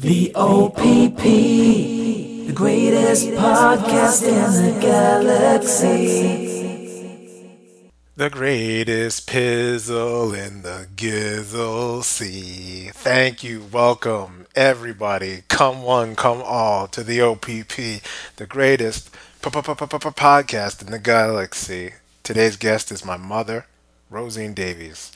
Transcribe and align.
The 0.00 0.32
OPP, 0.36 1.24
the 1.24 2.52
greatest 2.54 3.26
podcast 3.30 4.22
in 4.22 4.52
the 4.62 4.80
galaxy. 4.80 6.46
The 8.14 8.30
greatest 8.30 9.26
pizzle 9.28 10.34
in 10.34 10.62
the 10.62 10.86
gizzle 10.94 12.04
sea. 12.04 12.90
Thank 12.94 13.42
you. 13.42 13.66
Welcome, 13.72 14.46
everybody. 14.54 15.42
Come 15.48 15.82
one, 15.82 16.14
come 16.14 16.42
all 16.44 16.86
to 16.86 17.02
the 17.02 17.20
OPP, 17.20 18.00
the 18.36 18.46
greatest 18.48 19.10
podcast 19.42 20.80
in 20.80 20.92
the 20.92 21.00
galaxy. 21.00 21.94
Today's 22.22 22.56
guest 22.56 22.92
is 22.92 23.04
my 23.04 23.16
mother, 23.16 23.66
Rosine 24.10 24.54
Davies. 24.54 25.10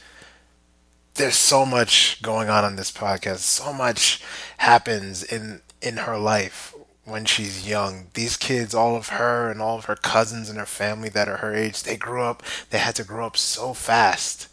There's 1.15 1.37
so 1.37 1.67
much 1.67 2.23
going 2.23 2.49
on 2.49 2.65
on 2.65 2.77
this 2.77 2.91
podcast. 2.91 3.39
So 3.39 3.73
much 3.73 4.23
happens 4.59 5.23
in 5.23 5.61
in 5.81 5.99
her 5.99 6.17
life 6.17 6.75
when 7.05 7.25
she's 7.25 7.69
young. 7.69 8.07
These 8.15 8.37
kids, 8.37 8.75
all 8.75 8.97
of 8.97 9.09
her 9.09 9.51
and 9.51 9.61
all 9.61 9.79
of 9.79 9.87
her 9.87 9.97
cousins 9.97 10.49
and 10.49 10.59
her 10.59 10.67
family 10.67 11.09
that 11.11 11.29
are 11.29 11.39
her 11.39 11.55
age, 11.55 11.83
they 11.83 11.97
grew 11.97 12.23
up, 12.23 12.43
they 12.71 12.79
had 12.79 12.95
to 12.97 13.05
grow 13.05 13.27
up 13.27 13.37
so 13.37 13.75
fast 13.75 14.49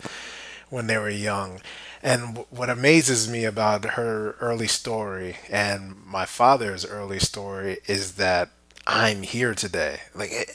when 0.70 0.88
they 0.88 0.98
were 0.98 1.10
young. 1.10 1.62
And 2.02 2.46
what 2.50 2.70
amazes 2.70 3.30
me 3.30 3.46
about 3.46 3.84
her 3.92 4.36
early 4.40 4.68
story 4.68 5.38
and 5.50 5.96
my 6.06 6.26
father's 6.26 6.86
early 6.86 7.20
story 7.20 7.78
is 7.88 8.14
that 8.14 8.50
I'm 8.88 9.22
here 9.22 9.54
today. 9.54 10.00
Like 10.16 10.32
it, 10.32 10.50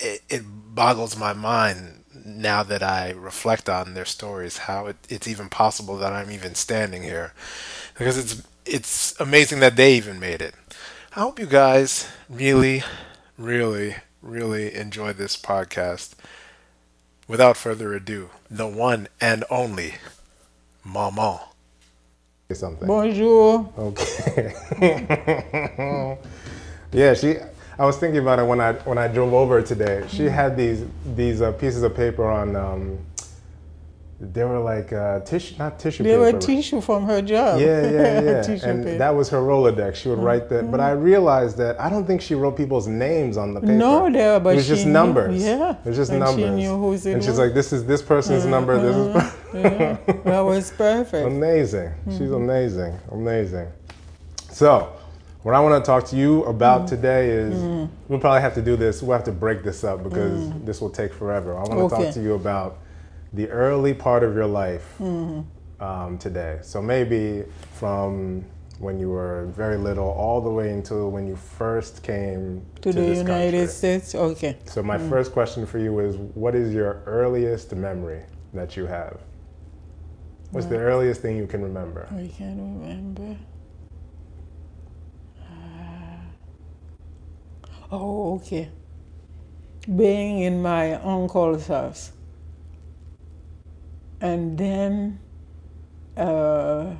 it, 0.00 0.22
it 0.28 0.42
boggles 0.44 1.16
my 1.16 1.32
mind 1.32 2.01
now 2.24 2.62
that 2.62 2.82
I 2.82 3.10
reflect 3.10 3.68
on 3.68 3.94
their 3.94 4.04
stories 4.04 4.58
how 4.58 4.86
it, 4.86 4.96
it's 5.08 5.28
even 5.28 5.48
possible 5.48 5.96
that 5.98 6.12
I'm 6.12 6.30
even 6.30 6.54
standing 6.54 7.02
here 7.02 7.32
because 7.94 8.18
it's 8.18 8.42
it's 8.64 9.20
amazing 9.20 9.60
that 9.60 9.76
they 9.76 9.94
even 9.94 10.20
made 10.20 10.40
it. 10.40 10.54
I 11.14 11.20
hope 11.20 11.38
you 11.38 11.46
guys 11.46 12.08
really, 12.30 12.82
really, 13.36 13.96
really 14.22 14.74
enjoy 14.74 15.12
this 15.12 15.36
podcast. 15.36 16.14
Without 17.28 17.56
further 17.56 17.94
ado, 17.94 18.30
the 18.50 18.66
one 18.66 19.08
and 19.20 19.44
only 19.50 19.94
Maman. 20.84 21.38
Something. 22.52 22.86
Bonjour. 22.86 23.72
Okay. 23.78 24.54
yeah, 26.92 27.14
she. 27.14 27.36
I 27.78 27.84
was 27.86 27.96
thinking 27.98 28.20
about 28.20 28.38
it 28.38 28.44
when 28.46 28.60
I 28.60 28.72
when 28.84 28.98
I 28.98 29.08
drove 29.08 29.32
over 29.32 29.62
today. 29.62 30.04
She 30.08 30.24
had 30.24 30.56
these 30.56 30.84
these 31.16 31.40
uh, 31.42 31.52
pieces 31.52 31.82
of 31.82 31.94
paper 31.94 32.24
on. 32.26 32.54
Um, 32.56 32.98
they 34.20 34.44
were 34.44 34.60
like 34.60 34.92
uh, 34.92 35.18
tissue, 35.20 35.56
not 35.58 35.80
tissue 35.80 36.04
They 36.04 36.10
paper. 36.10 36.20
were 36.32 36.38
tissue 36.38 36.80
from 36.80 37.06
her 37.06 37.20
job. 37.22 37.60
Yeah, 37.60 37.82
yeah, 37.90 38.20
yeah. 38.22 38.68
and 38.68 38.84
paper. 38.84 38.98
that 38.98 39.10
was 39.10 39.28
her 39.30 39.38
Rolodex. 39.38 39.96
She 39.96 40.08
would 40.10 40.20
write 40.20 40.48
that. 40.50 40.70
But 40.70 40.78
I 40.78 40.92
realized 40.92 41.56
that 41.56 41.80
I 41.80 41.90
don't 41.90 42.06
think 42.06 42.20
she 42.22 42.36
wrote 42.36 42.56
people's 42.56 42.86
names 42.86 43.36
on 43.36 43.52
the 43.52 43.60
paper. 43.60 43.72
No, 43.72 44.08
there, 44.12 44.38
but 44.38 44.50
it 44.50 44.56
was 44.56 44.68
just 44.68 44.86
knew- 44.86 44.92
numbers. 44.92 45.42
yeah, 45.42 45.72
it 45.84 45.88
was 45.88 45.96
just 45.96 46.12
and 46.12 46.22
she 46.28 46.36
numbers. 46.42 46.56
knew 46.56 46.76
whose 46.78 47.04
it 47.04 47.14
and 47.14 47.22
she's 47.22 47.30
was. 47.30 47.38
like, 47.40 47.52
"This 47.54 47.72
is 47.72 47.84
this 47.84 48.00
person's 48.00 48.46
number. 48.46 48.80
This 48.80 48.94
is." 48.96 49.34
yeah, 49.54 49.96
that 50.22 50.40
was 50.40 50.70
perfect. 50.70 51.26
Amazing. 51.26 51.90
She's 52.10 52.20
Mm-hmm. 52.20 52.34
amazing. 52.34 52.98
Amazing. 53.10 53.68
So, 54.52 54.92
what 55.42 55.54
I 55.54 55.60
want 55.60 55.82
to 55.82 55.86
talk 55.86 56.04
to 56.08 56.16
you 56.16 56.44
about 56.44 56.82
Mm-hmm. 56.82 56.94
today 56.96 57.28
is 57.30 57.88
we'll 58.08 58.18
probably 58.20 58.40
have 58.42 58.54
to 58.54 58.62
do 58.62 58.76
this. 58.76 59.02
We'll 59.02 59.16
have 59.16 59.24
to 59.24 59.32
break 59.32 59.62
this 59.64 59.82
up 59.84 60.02
because 60.04 60.50
this 60.64 60.80
will 60.80 60.90
take 60.90 61.12
forever. 61.12 61.54
I 61.56 61.60
want 61.60 61.70
to 61.70 61.76
Mm. 61.76 61.92
Okay. 61.92 62.04
talk 62.04 62.14
to 62.14 62.22
you 62.22 62.34
about 62.34 62.78
the 63.32 63.48
early 63.50 63.94
part 63.94 64.22
of 64.22 64.34
your 64.34 64.46
life 64.46 64.86
Mm-hmm. 65.00 65.82
um, 65.82 66.18
today. 66.18 66.58
So, 66.62 66.80
maybe 66.80 67.44
from 67.72 68.44
when 68.78 68.98
you 68.98 69.10
were 69.10 69.46
very 69.56 69.76
little 69.76 70.10
all 70.10 70.40
the 70.40 70.50
way 70.50 70.70
until 70.72 71.10
when 71.10 71.26
you 71.26 71.36
first 71.36 72.02
came 72.02 72.62
to 72.82 72.92
to, 72.92 73.00
the 73.00 73.14
United 73.14 73.52
country. 73.52 73.66
States. 73.68 74.14
Okay. 74.14 74.56
So, 74.66 74.82
my 74.82 74.98
Mm. 74.98 75.08
first 75.08 75.32
question 75.32 75.66
for 75.66 75.78
you 75.78 75.98
is 76.00 76.16
what 76.34 76.54
is 76.54 76.72
your 76.74 77.02
earliest 77.06 77.74
memory 77.74 78.22
that 78.54 78.76
you 78.76 78.86
have? 78.86 79.18
What's 80.52 80.66
the 80.66 80.76
earliest 80.78 81.20
thing 81.22 81.36
you 81.38 81.46
can 81.46 81.62
remember? 81.62 82.06
I 82.10 82.28
can't 82.36 82.58
remember. 82.60 83.36
Oh, 87.92 88.36
okay. 88.36 88.70
Being 89.94 90.38
in 90.40 90.62
my 90.62 90.94
uncle's 90.94 91.66
house. 91.66 92.12
And 94.20 94.56
then 94.56 95.18
uh, 96.16 96.94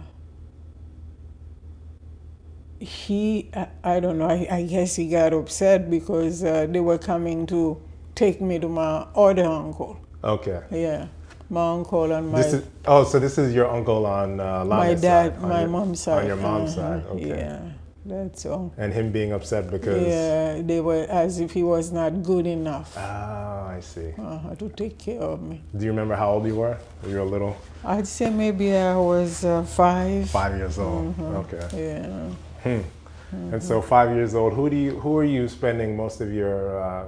he, 2.78 3.48
I, 3.54 3.69
I 3.84 4.00
don't 4.00 4.19
know, 4.19 4.28
I, 4.28 4.47
I 4.50 4.62
guess 4.64 4.97
he 4.97 5.08
got 5.08 5.32
upset 5.32 5.88
because 5.88 6.42
uh, 6.44 6.66
they 6.69 6.80
were 6.80 6.98
coming 6.98 7.47
to 7.47 7.80
take 8.14 8.41
me 8.41 8.59
to 8.59 8.69
my 8.69 9.06
other 9.14 9.44
uncle. 9.44 9.98
Okay. 10.22 10.60
Yeah, 10.70 11.06
my 11.48 11.70
uncle 11.70 12.10
and 12.12 12.30
my 12.30 12.42
This 12.42 12.54
is 12.54 12.66
oh, 12.86 13.04
so 13.04 13.19
this 13.19 13.38
is 13.38 13.54
your 13.54 13.69
uncle 13.70 14.04
on 14.04 14.41
uh, 14.41 14.64
my 14.64 14.94
dad, 14.94 15.00
side, 15.00 15.42
on 15.42 15.48
my 15.48 15.60
your- 15.60 15.69
mom's 15.70 16.00
side. 16.00 16.20
On 16.22 16.26
your 16.26 16.36
mom's 16.36 16.76
Uh-huh, 16.76 17.00
side, 17.00 17.06
okay. 17.12 17.28
Yeah, 17.28 17.60
that's 18.04 18.46
all. 18.46 18.72
And 18.76 18.92
him 18.92 19.12
being 19.12 19.32
upset 19.32 19.70
because 19.70 20.02
Yeah, 20.06 20.60
they 20.62 20.80
were 20.80 21.06
as 21.08 21.40
if 21.40 21.52
he 21.52 21.62
was 21.62 21.92
not 21.92 22.22
good 22.22 22.46
enough 22.46 22.94
ah, 22.96 23.68
I 23.68 23.80
see. 23.80 24.12
uh, 24.18 24.54
to 24.56 24.68
take 24.70 24.98
care 24.98 25.20
of 25.20 25.40
me. 25.42 25.62
Do 25.76 25.84
you 25.84 25.90
remember 25.90 26.14
how 26.16 26.32
old 26.32 26.46
you 26.46 26.56
were? 26.56 26.76
You 27.06 27.14
were 27.14 27.20
a 27.20 27.24
little 27.24 27.56
I'd 27.84 28.06
say 28.06 28.30
maybe 28.30 28.76
I 28.76 28.96
was 28.96 29.44
uh, 29.44 29.62
five. 29.64 30.30
five 30.30 30.56
years 30.56 30.78
old. 30.78 31.16
Mm-hmm. 31.16 31.36
Okay. 31.42 31.68
Yeah. 31.76 32.30
Hmm. 32.62 33.52
And 33.52 33.62
so 33.62 33.80
five 33.80 34.14
years 34.14 34.34
old. 34.34 34.52
Who 34.52 34.68
do 34.68 34.76
you 34.76 35.00
who 35.00 35.16
are 35.18 35.24
you 35.24 35.48
spending 35.48 35.96
most 35.96 36.20
of 36.20 36.32
your 36.32 36.82
uh, 36.82 37.04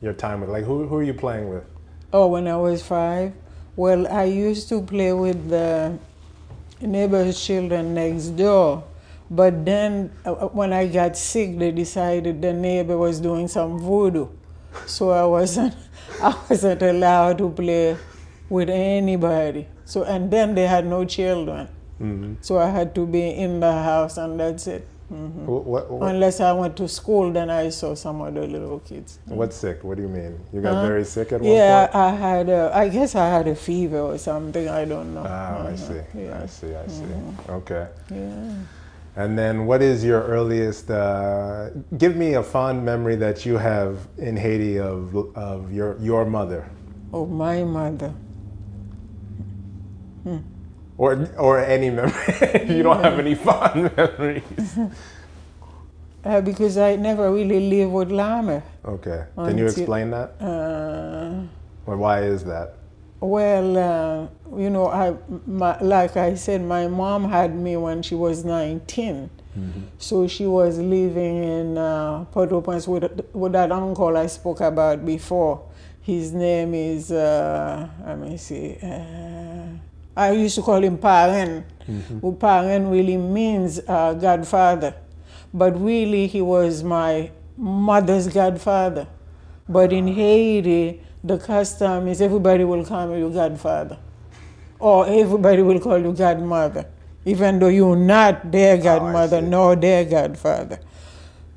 your 0.00 0.12
time 0.12 0.40
with? 0.40 0.50
Like 0.50 0.64
who 0.64 0.86
who 0.86 0.96
are 0.96 1.02
you 1.02 1.14
playing 1.14 1.48
with? 1.52 1.64
Oh, 2.12 2.28
when 2.28 2.46
I 2.46 2.56
was 2.56 2.80
five, 2.80 3.32
well, 3.74 4.06
I 4.06 4.24
used 4.24 4.68
to 4.68 4.80
play 4.82 5.12
with 5.12 5.48
the 5.50 5.98
neighbor's 6.80 7.44
children 7.44 7.92
next 7.94 8.28
door. 8.36 8.84
But 9.30 9.64
then, 9.64 10.10
uh, 10.24 10.34
when 10.52 10.72
I 10.72 10.86
got 10.86 11.16
sick, 11.16 11.58
they 11.58 11.70
decided 11.72 12.42
the 12.42 12.52
neighbor 12.52 12.96
was 12.96 13.20
doing 13.20 13.48
some 13.48 13.78
voodoo, 13.78 14.28
so 14.86 15.10
I 15.10 15.24
wasn't, 15.24 15.74
I 16.22 16.36
wasn't 16.48 16.82
allowed 16.82 17.38
to 17.38 17.48
play 17.50 17.96
with 18.50 18.68
anybody. 18.70 19.66
So, 19.86 20.04
and 20.04 20.30
then 20.30 20.54
they 20.54 20.66
had 20.66 20.86
no 20.86 21.04
children, 21.04 21.68
Mm-hmm. 22.00 22.34
so 22.42 22.58
I 22.58 22.68
had 22.70 22.94
to 22.96 23.06
be 23.06 23.30
in 23.30 23.60
the 23.60 23.72
house, 23.72 24.18
and 24.18 24.38
that's 24.38 24.66
it. 24.66 24.86
hmm 25.08 25.46
What, 25.46 25.64
what, 25.64 25.90
what, 25.90 26.10
Unless 26.10 26.40
I 26.40 26.52
went 26.52 26.76
to 26.78 26.88
school, 26.88 27.32
then 27.32 27.48
I 27.50 27.68
saw 27.70 27.94
some 27.94 28.20
other 28.20 28.46
little 28.46 28.80
kids. 28.80 29.18
what's 29.26 29.56
sick? 29.56 29.82
What 29.84 29.96
do 29.96 30.02
you 30.02 30.08
mean? 30.08 30.38
You 30.52 30.60
got 30.60 30.80
very 30.82 31.04
sick 31.04 31.32
at 31.32 31.40
one 31.40 31.50
Yeah, 31.56 31.86
point? 31.86 31.94
I, 31.94 32.08
I 32.08 32.10
had 32.16 32.48
a, 32.48 32.70
I 32.74 32.88
guess 32.88 33.14
I 33.14 33.28
had 33.28 33.46
a 33.48 33.54
fever 33.54 34.00
or 34.00 34.18
something. 34.18 34.68
I 34.68 34.84
don't 34.84 35.14
know. 35.14 35.24
Ah, 35.26 35.64
I 35.64 35.72
Uh-huh. 35.72 35.76
see. 35.76 36.02
Yeah. 36.20 36.42
I 36.42 36.46
see. 36.46 36.74
I 36.74 36.86
see. 36.88 37.14
Okay. 37.48 37.86
Yeah. 38.10 38.52
And 39.16 39.38
then, 39.38 39.66
what 39.66 39.80
is 39.80 40.04
your 40.04 40.22
earliest? 40.22 40.90
Uh, 40.90 41.70
give 41.98 42.16
me 42.16 42.34
a 42.34 42.42
fond 42.42 42.84
memory 42.84 43.14
that 43.16 43.46
you 43.46 43.56
have 43.58 44.08
in 44.18 44.36
Haiti 44.36 44.78
of 44.80 45.14
of 45.36 45.72
your 45.72 45.96
your 46.00 46.24
mother, 46.24 46.66
Oh, 47.12 47.26
my 47.26 47.62
mother. 47.62 48.12
or 50.98 51.28
or 51.38 51.60
any 51.60 51.90
memory. 51.90 52.66
you 52.68 52.82
don't 52.82 53.02
have 53.02 53.18
any 53.18 53.34
fond 53.34 53.90
memories. 53.96 54.78
Uh, 56.24 56.40
because 56.40 56.78
I 56.78 56.96
never 56.96 57.30
really 57.30 57.60
lived 57.68 57.92
with 57.92 58.10
Lama. 58.10 58.62
Okay. 58.82 59.24
Can 59.36 59.58
you 59.58 59.66
explain 59.66 60.08
that? 60.10 60.32
Uh, 60.40 61.44
Or 61.84 61.98
why 61.98 62.22
is 62.22 62.44
that? 62.44 62.76
Well, 63.26 63.76
uh, 63.76 64.56
you 64.58 64.70
know, 64.70 64.88
I, 64.88 65.14
my, 65.46 65.78
like 65.80 66.16
I 66.16 66.34
said, 66.34 66.62
my 66.62 66.88
mom 66.88 67.28
had 67.28 67.54
me 67.54 67.76
when 67.76 68.02
she 68.02 68.14
was 68.14 68.44
19. 68.44 69.30
So 69.98 70.26
she 70.26 70.46
was 70.46 70.78
living 70.78 71.44
in 71.44 71.78
uh, 71.78 72.24
Port-au-Prince 72.32 72.88
with, 72.88 73.24
with 73.32 73.52
that 73.52 73.70
uncle 73.70 74.16
I 74.16 74.26
spoke 74.26 74.60
about 74.60 75.06
before. 75.06 75.62
His 76.02 76.32
name 76.32 76.74
is, 76.74 77.12
uh, 77.12 77.88
let 78.04 78.18
me 78.18 78.36
see, 78.36 78.76
uh, 78.82 79.66
I 80.16 80.32
used 80.32 80.56
to 80.56 80.62
call 80.62 80.82
him 80.82 80.98
Paren. 80.98 81.64
Who 82.20 82.32
Paren 82.34 82.90
really 82.90 83.16
means 83.16 83.80
uh, 83.86 84.14
godfather. 84.14 84.94
But 85.52 85.80
really, 85.80 86.26
he 86.26 86.42
was 86.42 86.82
my 86.82 87.30
mother's 87.56 88.26
godfather. 88.28 89.06
But 89.68 89.92
in 89.92 90.08
Haiti, 90.08 91.00
the 91.24 91.38
custom 91.38 92.06
is 92.06 92.20
everybody 92.20 92.64
will 92.64 92.84
call 92.84 93.16
you 93.16 93.30
godfather, 93.30 93.98
or 94.78 95.06
everybody 95.08 95.62
will 95.62 95.80
call 95.80 95.98
you 95.98 96.12
godmother, 96.12 96.84
even 97.24 97.58
though 97.58 97.68
you're 97.68 97.96
not 97.96 98.52
their 98.52 98.76
godmother 98.76 99.40
see. 99.40 99.46
nor 99.46 99.74
their 99.74 100.04
godfather. 100.04 100.78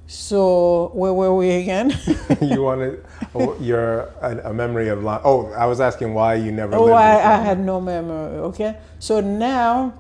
So 0.07 0.91
where 0.93 1.11
were 1.11 1.35
we 1.35 1.51
again? 1.51 1.93
you 2.41 2.63
wanted 2.63 3.05
oh, 3.35 3.59
your 3.59 4.13
a, 4.21 4.49
a 4.49 4.53
memory 4.53 4.87
of 4.87 5.03
li- 5.03 5.19
oh 5.25 5.51
I 5.51 5.65
was 5.65 5.81
asking 5.81 6.13
why 6.13 6.35
you 6.35 6.53
never 6.53 6.75
oh, 6.75 6.93
I, 6.93 7.15
I 7.15 7.37
had 7.43 7.59
no 7.59 7.81
memory. 7.81 8.39
Okay, 8.39 8.77
so 8.99 9.19
now, 9.19 9.93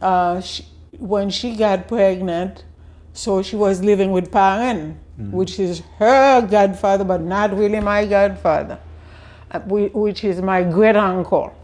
uh, 0.00 0.40
sh 0.40 0.62
when 0.98 1.30
she 1.30 1.56
got 1.56 1.86
pregnant, 1.86 2.64
so 3.12 3.40
she 3.42 3.56
was 3.56 3.82
living 3.82 4.10
with 4.10 4.30
Paren, 4.30 4.96
which 5.30 5.58
is 5.60 5.82
her 5.98 6.42
godfather, 6.42 7.04
but 7.04 7.20
not 7.20 7.56
really 7.56 7.80
my 7.80 8.04
godfather, 8.04 8.78
which 9.66 10.24
is 10.24 10.40
my 10.40 10.62
great 10.62 10.96
uncle. 10.96 11.54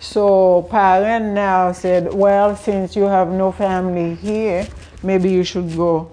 So 0.00 0.68
Paren 0.70 1.34
now 1.34 1.72
said, 1.72 2.14
well, 2.14 2.54
since 2.54 2.94
you 2.94 3.04
have 3.04 3.28
no 3.30 3.50
family 3.50 4.14
here, 4.14 4.66
maybe 5.02 5.30
you 5.30 5.42
should 5.42 5.74
go 5.74 6.10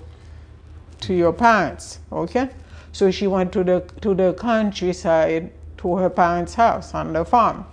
to 1.02 1.14
your 1.14 1.34
parents, 1.34 2.00
okay? 2.12 2.50
So 2.92 3.12
she 3.12 3.28
went 3.28 3.52
to 3.54 3.64
the 3.64 3.84
to 4.02 4.16
the 4.16 4.34
countryside 4.34 5.52
to 5.78 5.98
her 5.98 6.10
parents' 6.10 6.56
house 6.56 6.94
on 6.94 7.14
the 7.14 7.26
farm. 7.26 7.66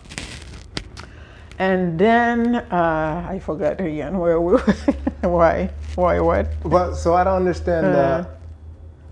And 1.59 1.99
then 1.99 2.57
uh, 2.57 3.27
I 3.31 3.39
forgot 3.39 3.81
again 3.81 4.19
where 4.19 4.41
we 4.41 4.53
were. 4.59 4.75
why? 5.23 5.71
Why 5.95 6.21
what? 6.21 6.49
But 6.65 6.95
so 6.95 7.15
I 7.15 7.25
don't 7.25 7.37
understand. 7.37 7.87
Uh, 7.87 8.25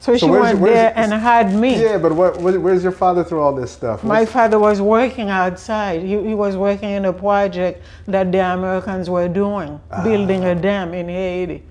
So, 0.00 0.16
she 0.16 0.30
went 0.30 0.60
there 0.62 0.94
and 0.96 1.12
had 1.12 1.54
me. 1.54 1.78
yeah, 1.80 1.98
but 1.98 2.12
what, 2.12 2.38
where, 2.40 2.58
where's 2.58 2.82
your 2.82 2.90
father 2.92 3.22
through 3.22 3.42
all 3.42 3.54
this 3.54 3.70
stuff? 3.70 4.02
My 4.02 4.24
father 4.24 4.58
was 4.58 4.80
working 4.80 5.28
outside. 5.28 6.00
He, 6.00 6.18
he 6.28 6.34
was 6.34 6.56
working 6.56 6.88
in 6.90 7.04
a 7.04 7.12
project 7.12 7.82
that 8.06 8.32
the 8.32 8.38
Americans 8.38 9.10
were 9.10 9.28
doing, 9.28 9.78
building 10.02 10.44
a 10.44 10.54
dam 10.54 10.94
in 10.94 11.06
Haiti, 11.08 11.62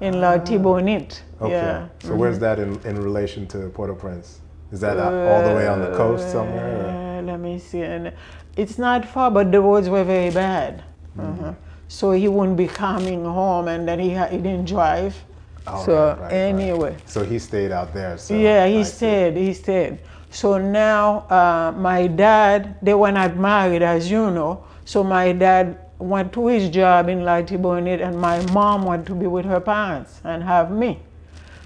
in 0.00 0.20
La 0.20 0.38
Tibonite. 0.38 1.20
okay. 1.40 1.50
Yeah. 1.52 1.88
So 2.04 2.14
where's 2.14 2.38
that 2.38 2.60
in, 2.60 2.80
in 2.84 3.02
relation 3.02 3.44
to 3.48 3.68
Port-au-Prince? 3.70 4.40
Is 4.70 4.78
that 4.80 4.96
out- 4.96 5.12
all 5.12 5.42
the 5.48 5.54
way 5.56 5.66
on 5.66 5.80
the 5.80 5.96
coast 5.96 6.30
somewhere? 6.30 6.86
or- 6.86 7.18
Uh, 7.18 7.22
let 7.22 7.40
me 7.40 7.58
see. 7.58 7.82
And 7.82 8.12
it's 8.56 8.78
not 8.78 9.04
far, 9.04 9.32
but 9.32 9.50
the 9.50 9.60
roads 9.60 9.88
were 9.88 10.04
very 10.04 10.30
bad. 10.30 10.84
Mm-hmm. 11.18 11.40
Uh-huh. 11.44 11.52
So 11.88 12.12
he 12.12 12.28
wouldn't 12.28 12.56
be 12.56 12.68
coming 12.68 13.24
home, 13.24 13.66
and 13.66 13.86
then 13.88 13.98
he, 13.98 14.14
ha- 14.14 14.26
he 14.28 14.36
didn't 14.38 14.66
drive. 14.66 15.16
So 15.66 15.72
right, 15.94 16.18
right, 16.18 16.20
right. 16.20 16.32
anyway, 16.32 16.96
So 17.06 17.24
he 17.24 17.38
stayed 17.38 17.72
out 17.72 17.94
there. 17.94 18.18
So 18.18 18.34
yeah, 18.34 18.64
I 18.64 18.70
he 18.70 18.84
see. 18.84 18.90
stayed. 18.90 19.36
He 19.36 19.54
stayed. 19.54 19.98
So 20.30 20.58
now 20.58 21.26
uh, 21.30 21.72
my 21.76 22.06
dad, 22.06 22.76
they 22.82 22.92
were 22.94 23.12
not 23.12 23.36
married, 23.36 23.82
as 23.82 24.10
you 24.10 24.30
know. 24.30 24.64
So 24.84 25.02
my 25.02 25.32
dad 25.32 25.78
went 25.98 26.32
to 26.34 26.48
his 26.48 26.68
job 26.68 27.08
in 27.08 27.24
La 27.24 27.40
Tibonite, 27.40 28.02
and 28.02 28.20
my 28.20 28.44
mom 28.52 28.84
went 28.84 29.06
to 29.06 29.14
be 29.14 29.26
with 29.26 29.46
her 29.46 29.60
parents 29.60 30.20
and 30.24 30.42
have 30.42 30.70
me. 30.70 31.00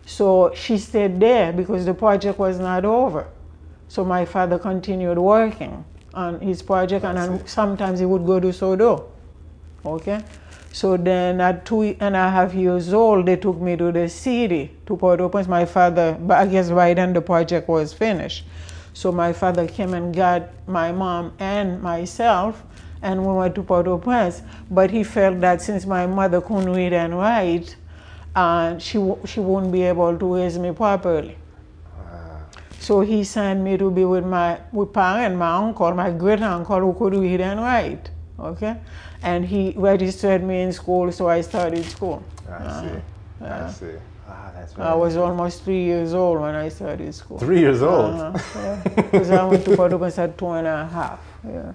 So 0.06 0.52
she 0.54 0.78
stayed 0.78 1.18
there 1.18 1.52
because 1.52 1.84
the 1.84 1.94
project 1.94 2.38
was 2.38 2.58
not 2.58 2.84
over. 2.84 3.26
So 3.88 4.04
my 4.04 4.24
father 4.24 4.58
continued 4.58 5.18
working 5.18 5.84
on 6.14 6.38
his 6.40 6.62
project, 6.62 7.04
and 7.04 7.48
sometimes 7.48 7.98
he 7.98 8.06
would 8.06 8.24
go 8.24 8.38
to 8.38 8.48
Sodo. 8.48 9.06
Okay? 9.84 10.22
So 10.72 10.96
then 10.96 11.40
at 11.40 11.64
two 11.64 11.96
and 11.98 12.14
a 12.14 12.30
half 12.30 12.54
years 12.54 12.92
old, 12.92 13.26
they 13.26 13.36
took 13.36 13.60
me 13.60 13.76
to 13.76 13.90
the 13.90 14.08
city, 14.08 14.70
to 14.86 14.96
Port-au-Prince. 14.96 15.48
My 15.48 15.64
father, 15.64 16.16
but 16.20 16.38
I 16.38 16.46
guess 16.46 16.70
by 16.70 16.94
then 16.94 17.12
the 17.12 17.20
project 17.20 17.68
was 17.68 17.92
finished. 17.92 18.44
So 18.92 19.10
my 19.10 19.32
father 19.32 19.66
came 19.66 19.94
and 19.94 20.14
got 20.14 20.48
my 20.66 20.92
mom 20.92 21.32
and 21.38 21.82
myself, 21.82 22.62
and 23.02 23.26
we 23.26 23.32
went 23.32 23.54
to 23.56 23.62
Port-au-Prince. 23.62 24.42
But 24.70 24.90
he 24.90 25.04
felt 25.04 25.40
that 25.40 25.62
since 25.62 25.86
my 25.86 26.06
mother 26.06 26.40
couldn't 26.40 26.72
read 26.72 26.92
and 26.92 27.16
write, 27.16 27.76
uh, 28.36 28.78
she, 28.78 28.98
she 29.24 29.40
wouldn't 29.40 29.72
be 29.72 29.82
able 29.82 30.16
to 30.18 30.34
raise 30.36 30.58
me 30.58 30.72
properly. 30.72 31.36
So 32.80 33.00
he 33.00 33.24
sent 33.24 33.60
me 33.60 33.76
to 33.76 33.90
be 33.90 34.04
with 34.04 34.24
my 34.24 34.60
with 34.72 34.92
Paren, 34.92 35.36
my 35.36 35.56
uncle, 35.56 35.92
my 35.94 36.10
great 36.10 36.40
uncle 36.40 36.78
who 36.78 36.94
could 36.94 37.14
read 37.14 37.40
and 37.40 37.60
write. 37.60 38.10
Okay? 38.38 38.76
And 39.22 39.44
he 39.44 39.74
registered 39.76 40.42
me 40.42 40.62
in 40.62 40.72
school, 40.72 41.10
so 41.12 41.28
I 41.28 41.40
started 41.40 41.84
school. 41.84 42.22
I 42.48 42.80
see. 42.80 43.44
I 43.44 43.70
see. 43.70 43.96
Ah, 44.28 44.50
that's 44.54 44.78
I 44.78 44.94
was 44.94 45.16
almost 45.16 45.64
three 45.64 45.82
years 45.82 46.14
old 46.14 46.40
when 46.40 46.54
I 46.54 46.68
started 46.68 47.14
school. 47.14 47.38
Three 47.38 47.60
years 47.60 47.82
old. 47.82 48.34
Because 48.96 49.30
I 49.30 49.44
went 49.44 49.64
to 49.64 49.76
Port-au-Prince 49.76 50.18
at 50.18 50.36
two 50.38 50.48
and 50.48 50.66
a 50.66 50.86
half. 50.86 51.20
Yeah. 51.44 51.72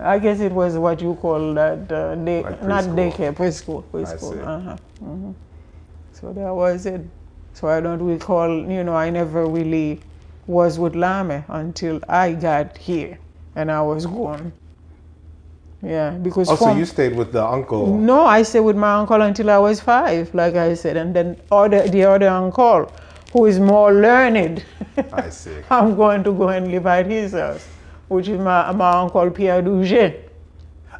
I 0.00 0.18
guess 0.18 0.40
it 0.40 0.52
was 0.52 0.76
what 0.76 1.00
you 1.00 1.14
call 1.14 1.54
that, 1.54 1.90
uh, 1.90 2.14
day, 2.16 2.42
Like 2.42 2.62
not 2.62 2.84
daycare, 2.84 3.32
preschool. 3.32 3.84
preschool. 3.84 4.34
see. 4.34 4.40
Uh-huh. 4.40 4.76
hmm 4.98 5.30
So 6.12 6.32
that 6.32 6.54
was 6.54 6.84
it. 6.84 7.00
So 7.54 7.68
I 7.68 7.80
don't 7.80 8.02
recall, 8.02 8.50
you 8.70 8.84
know, 8.84 8.94
I 8.94 9.10
never 9.10 9.46
really 9.46 10.00
was 10.46 10.78
with 10.78 10.94
Lame 10.94 11.44
until 11.48 12.00
I 12.08 12.32
got 12.32 12.76
here 12.76 13.18
and 13.56 13.70
I 13.70 13.82
was 13.82 14.06
gone. 14.06 14.52
Yeah, 15.82 16.10
because 16.10 16.48
Oh, 16.50 16.56
so 16.56 16.74
you 16.76 16.84
stayed 16.84 17.14
with 17.14 17.32
the 17.32 17.44
uncle. 17.44 17.96
no, 17.98 18.24
I 18.26 18.42
stayed 18.42 18.60
with 18.60 18.76
my 18.76 18.94
uncle 18.94 19.22
until 19.22 19.48
I 19.50 19.58
was 19.58 19.80
five, 19.80 20.34
like 20.34 20.56
I 20.56 20.74
said, 20.74 20.96
and 20.96 21.14
then 21.14 21.36
other, 21.52 21.86
the 21.88 22.04
other 22.04 22.28
uncle, 22.28 22.90
who 23.32 23.46
is 23.46 23.60
more 23.60 23.92
learned, 23.92 24.64
I 25.12 25.30
see. 25.30 25.58
I'm 25.70 25.94
going 25.94 26.24
to 26.24 26.32
go 26.32 26.48
and 26.48 26.68
live 26.72 26.86
at 26.86 27.06
his 27.06 27.32
house, 27.32 27.66
which 28.08 28.26
is 28.28 28.38
my, 28.40 28.72
my 28.72 28.90
uncle 29.02 29.30
Pierre 29.30 29.62
Douget, 29.62 30.28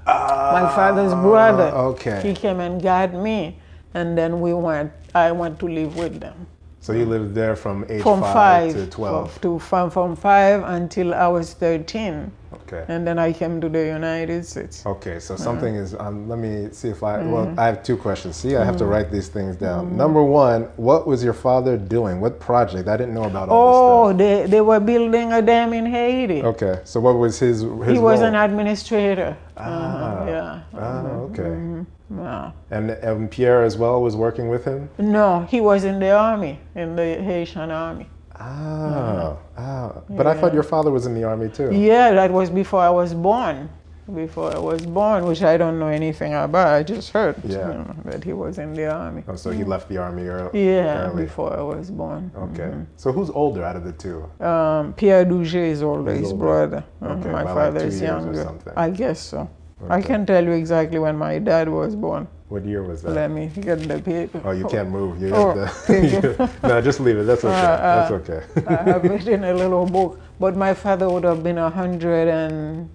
my 0.06 0.70
father's 0.74 1.12
brother. 1.12 1.72
Ah, 1.74 1.80
okay. 1.86 2.20
He 2.22 2.34
came 2.34 2.60
and 2.60 2.80
got 2.80 3.12
me, 3.14 3.58
and 3.94 4.16
then 4.16 4.40
we 4.40 4.54
went. 4.54 4.92
I 5.14 5.32
went 5.32 5.58
to 5.60 5.66
live 5.66 5.96
with 5.96 6.20
them 6.20 6.46
So 6.80 6.92
you 6.92 7.04
lived 7.06 7.34
there 7.34 7.56
from 7.56 7.84
age 7.88 8.02
from 8.02 8.20
five, 8.20 8.32
five, 8.32 8.72
to 8.74 8.86
twelve. 8.86 9.40
to 9.40 9.58
from, 9.58 9.90
from 9.90 10.14
five 10.14 10.62
until 10.64 11.14
I 11.14 11.26
was 11.28 11.54
thirteen, 11.54 12.30
Okay. 12.68 12.84
and 12.92 13.06
then 13.06 13.18
I 13.18 13.32
came 13.32 13.60
to 13.62 13.68
the 13.68 13.86
United 13.86 14.44
States. 14.44 14.84
Okay, 14.84 15.18
so 15.20 15.36
something 15.36 15.74
is. 15.74 15.94
Um, 15.94 16.28
let 16.28 16.38
me 16.38 16.68
see 16.72 16.88
if 16.88 17.02
I. 17.02 17.16
Mm-hmm. 17.18 17.32
Well, 17.32 17.54
I 17.56 17.64
have 17.66 17.82
two 17.82 17.96
questions. 17.96 18.36
See, 18.36 18.56
I 18.56 18.64
have 18.64 18.76
to 18.76 18.84
write 18.84 19.10
these 19.10 19.28
things 19.28 19.56
down. 19.56 19.96
Number 19.96 20.22
one, 20.22 20.64
what 20.76 21.06
was 21.06 21.24
your 21.24 21.32
father 21.32 21.78
doing? 21.78 22.20
What 22.20 22.40
project? 22.40 22.86
I 22.88 22.96
didn't 22.98 23.14
know 23.14 23.24
about 23.24 23.48
all 23.48 24.08
Oh, 24.08 24.12
this 24.12 24.18
they, 24.18 24.50
they 24.50 24.60
were 24.60 24.80
building 24.80 25.32
a 25.32 25.40
dam 25.40 25.72
in 25.72 25.86
Haiti. 25.86 26.42
Okay, 26.42 26.80
so 26.84 27.00
what 27.00 27.16
was 27.16 27.38
his? 27.38 27.62
his 27.62 27.92
he 27.94 27.98
was 27.98 28.20
role? 28.20 28.28
an 28.28 28.34
administrator. 28.34 29.36
Ah. 29.56 29.62
Uh-huh, 29.68 30.30
yeah. 30.30 30.60
Ah, 30.74 31.02
okay. 31.28 31.84
yeah. 32.14 32.52
And, 32.70 32.90
and 32.90 33.30
Pierre 33.30 33.62
as 33.64 33.76
well 33.76 34.02
was 34.02 34.14
working 34.14 34.48
with 34.48 34.64
him. 34.64 34.88
No, 34.98 35.46
he 35.50 35.60
was 35.60 35.84
in 35.84 35.98
the 36.00 36.10
army, 36.10 36.60
in 36.74 36.96
the 36.96 37.16
Haitian 37.22 37.70
army. 37.70 38.08
Ah, 38.40 39.36
ah. 39.56 39.92
But 40.10 40.26
I 40.26 40.34
thought 40.34 40.54
your 40.54 40.62
father 40.62 40.90
was 40.90 41.06
in 41.06 41.14
the 41.14 41.24
army 41.24 41.48
too. 41.48 41.70
Yeah, 41.72 42.12
that 42.12 42.30
was 42.30 42.50
before 42.50 42.80
I 42.80 42.90
was 42.90 43.14
born. 43.14 43.68
Before 44.14 44.54
I 44.54 44.58
was 44.58 44.86
born, 44.86 45.26
which 45.26 45.42
I 45.42 45.58
don't 45.58 45.78
know 45.78 45.88
anything 45.88 46.32
about. 46.32 46.68
I 46.68 46.82
just 46.82 47.10
heard 47.10 47.36
Yeah. 47.44 47.58
you 47.68 47.74
know, 47.74 47.94
that 48.06 48.24
he 48.24 48.32
was 48.32 48.56
in 48.58 48.72
the 48.72 48.86
army. 48.90 49.22
Oh, 49.28 49.36
so 49.36 49.50
he 49.50 49.64
left 49.64 49.86
the 49.90 49.98
army 49.98 50.26
early. 50.28 50.64
Yeah, 50.66 51.10
early. 51.10 51.24
before 51.24 51.52
I 51.54 51.60
was 51.60 51.90
born. 51.90 52.30
Okay. 52.34 52.72
So 52.96 53.12
who's 53.12 53.28
older 53.28 53.62
out 53.62 53.76
of 53.76 53.84
the 53.84 53.92
two? 53.92 54.24
Um, 54.40 54.94
Pierre 54.94 55.26
Douget 55.26 55.68
is 55.74 55.82
older, 55.82 56.12
He's 56.12 56.20
his 56.22 56.32
older. 56.32 56.44
brother. 56.44 56.84
Okay, 57.02 57.30
my 57.30 57.42
like 57.42 57.54
father 57.54 57.80
two 57.80 57.86
is 57.88 58.00
younger. 58.00 58.50
I 58.76 58.88
guess 58.88 59.20
so. 59.20 59.46
I 59.88 60.02
can 60.02 60.26
tell 60.26 60.44
you 60.44 60.52
exactly 60.52 60.98
when 60.98 61.16
my 61.16 61.38
dad 61.38 61.68
was 61.68 61.94
born. 61.94 62.26
What 62.48 62.64
year 62.64 62.82
was 62.82 63.02
that? 63.02 63.12
Let 63.12 63.30
me 63.30 63.46
get 63.60 63.80
the 63.86 64.00
paper. 64.00 64.40
Oh, 64.44 64.50
you 64.52 64.66
can't 64.66 64.90
move. 64.90 65.20
You 65.20 65.34
Oh, 65.34 65.66
thank 65.86 66.12
you. 66.24 66.48
no, 66.62 66.80
just 66.80 66.98
leave 67.00 67.18
it. 67.18 67.24
That's 67.24 67.44
okay. 67.44 67.54
Uh, 67.54 67.68
uh, 67.68 68.08
That's 68.08 68.28
okay. 68.28 68.64
I 68.66 68.82
have 68.82 69.04
it 69.04 69.28
in 69.28 69.44
a 69.44 69.52
little 69.54 69.86
book. 69.86 70.18
But 70.40 70.56
my 70.56 70.72
father 70.74 71.08
would 71.10 71.24
have 71.24 71.42
been 71.42 71.58
a 71.58 71.68
hundred 71.70 72.28
and 72.28 72.88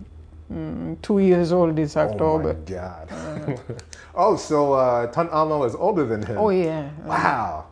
mm, 0.52 1.02
two 1.02 1.20
years 1.20 1.52
old 1.52 1.76
this 1.76 1.96
October. 1.98 2.50
Oh 2.50 2.54
my 2.54 2.60
God. 2.66 3.56
oh, 4.16 4.36
so 4.36 4.74
uh, 4.74 5.08
Tun 5.08 5.30
Almo 5.30 5.64
is 5.64 5.76
older 5.76 6.06
than 6.06 6.24
him. 6.24 6.38
Oh, 6.38 6.50
yeah. 6.50 6.90
Wow. 7.06 7.68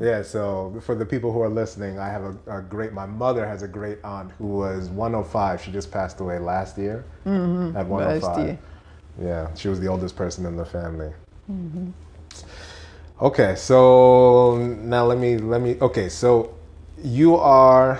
Yeah. 0.00 0.22
So 0.22 0.80
for 0.84 0.94
the 0.94 1.06
people 1.06 1.32
who 1.32 1.40
are 1.40 1.48
listening, 1.48 1.98
I 1.98 2.08
have 2.08 2.22
a, 2.24 2.58
a 2.58 2.62
great. 2.62 2.92
My 2.92 3.06
mother 3.06 3.46
has 3.46 3.62
a 3.62 3.68
great 3.68 3.98
aunt 4.04 4.32
who 4.38 4.46
was 4.46 4.88
105. 4.90 5.62
She 5.62 5.70
just 5.72 5.90
passed 5.90 6.20
away 6.20 6.38
last 6.38 6.78
year 6.78 7.04
at 7.24 7.86
105. 7.86 8.22
Last 8.22 8.40
year. 8.40 8.58
Yeah, 9.22 9.54
she 9.54 9.68
was 9.68 9.80
the 9.80 9.88
oldest 9.88 10.16
person 10.16 10.44
in 10.46 10.56
the 10.56 10.64
family. 10.66 11.12
Okay, 13.22 13.54
so 13.56 14.58
now 14.58 15.06
let 15.06 15.18
me 15.18 15.38
let 15.38 15.62
me. 15.62 15.78
Okay, 15.80 16.08
so 16.10 16.54
you 17.02 17.36
are 17.36 17.98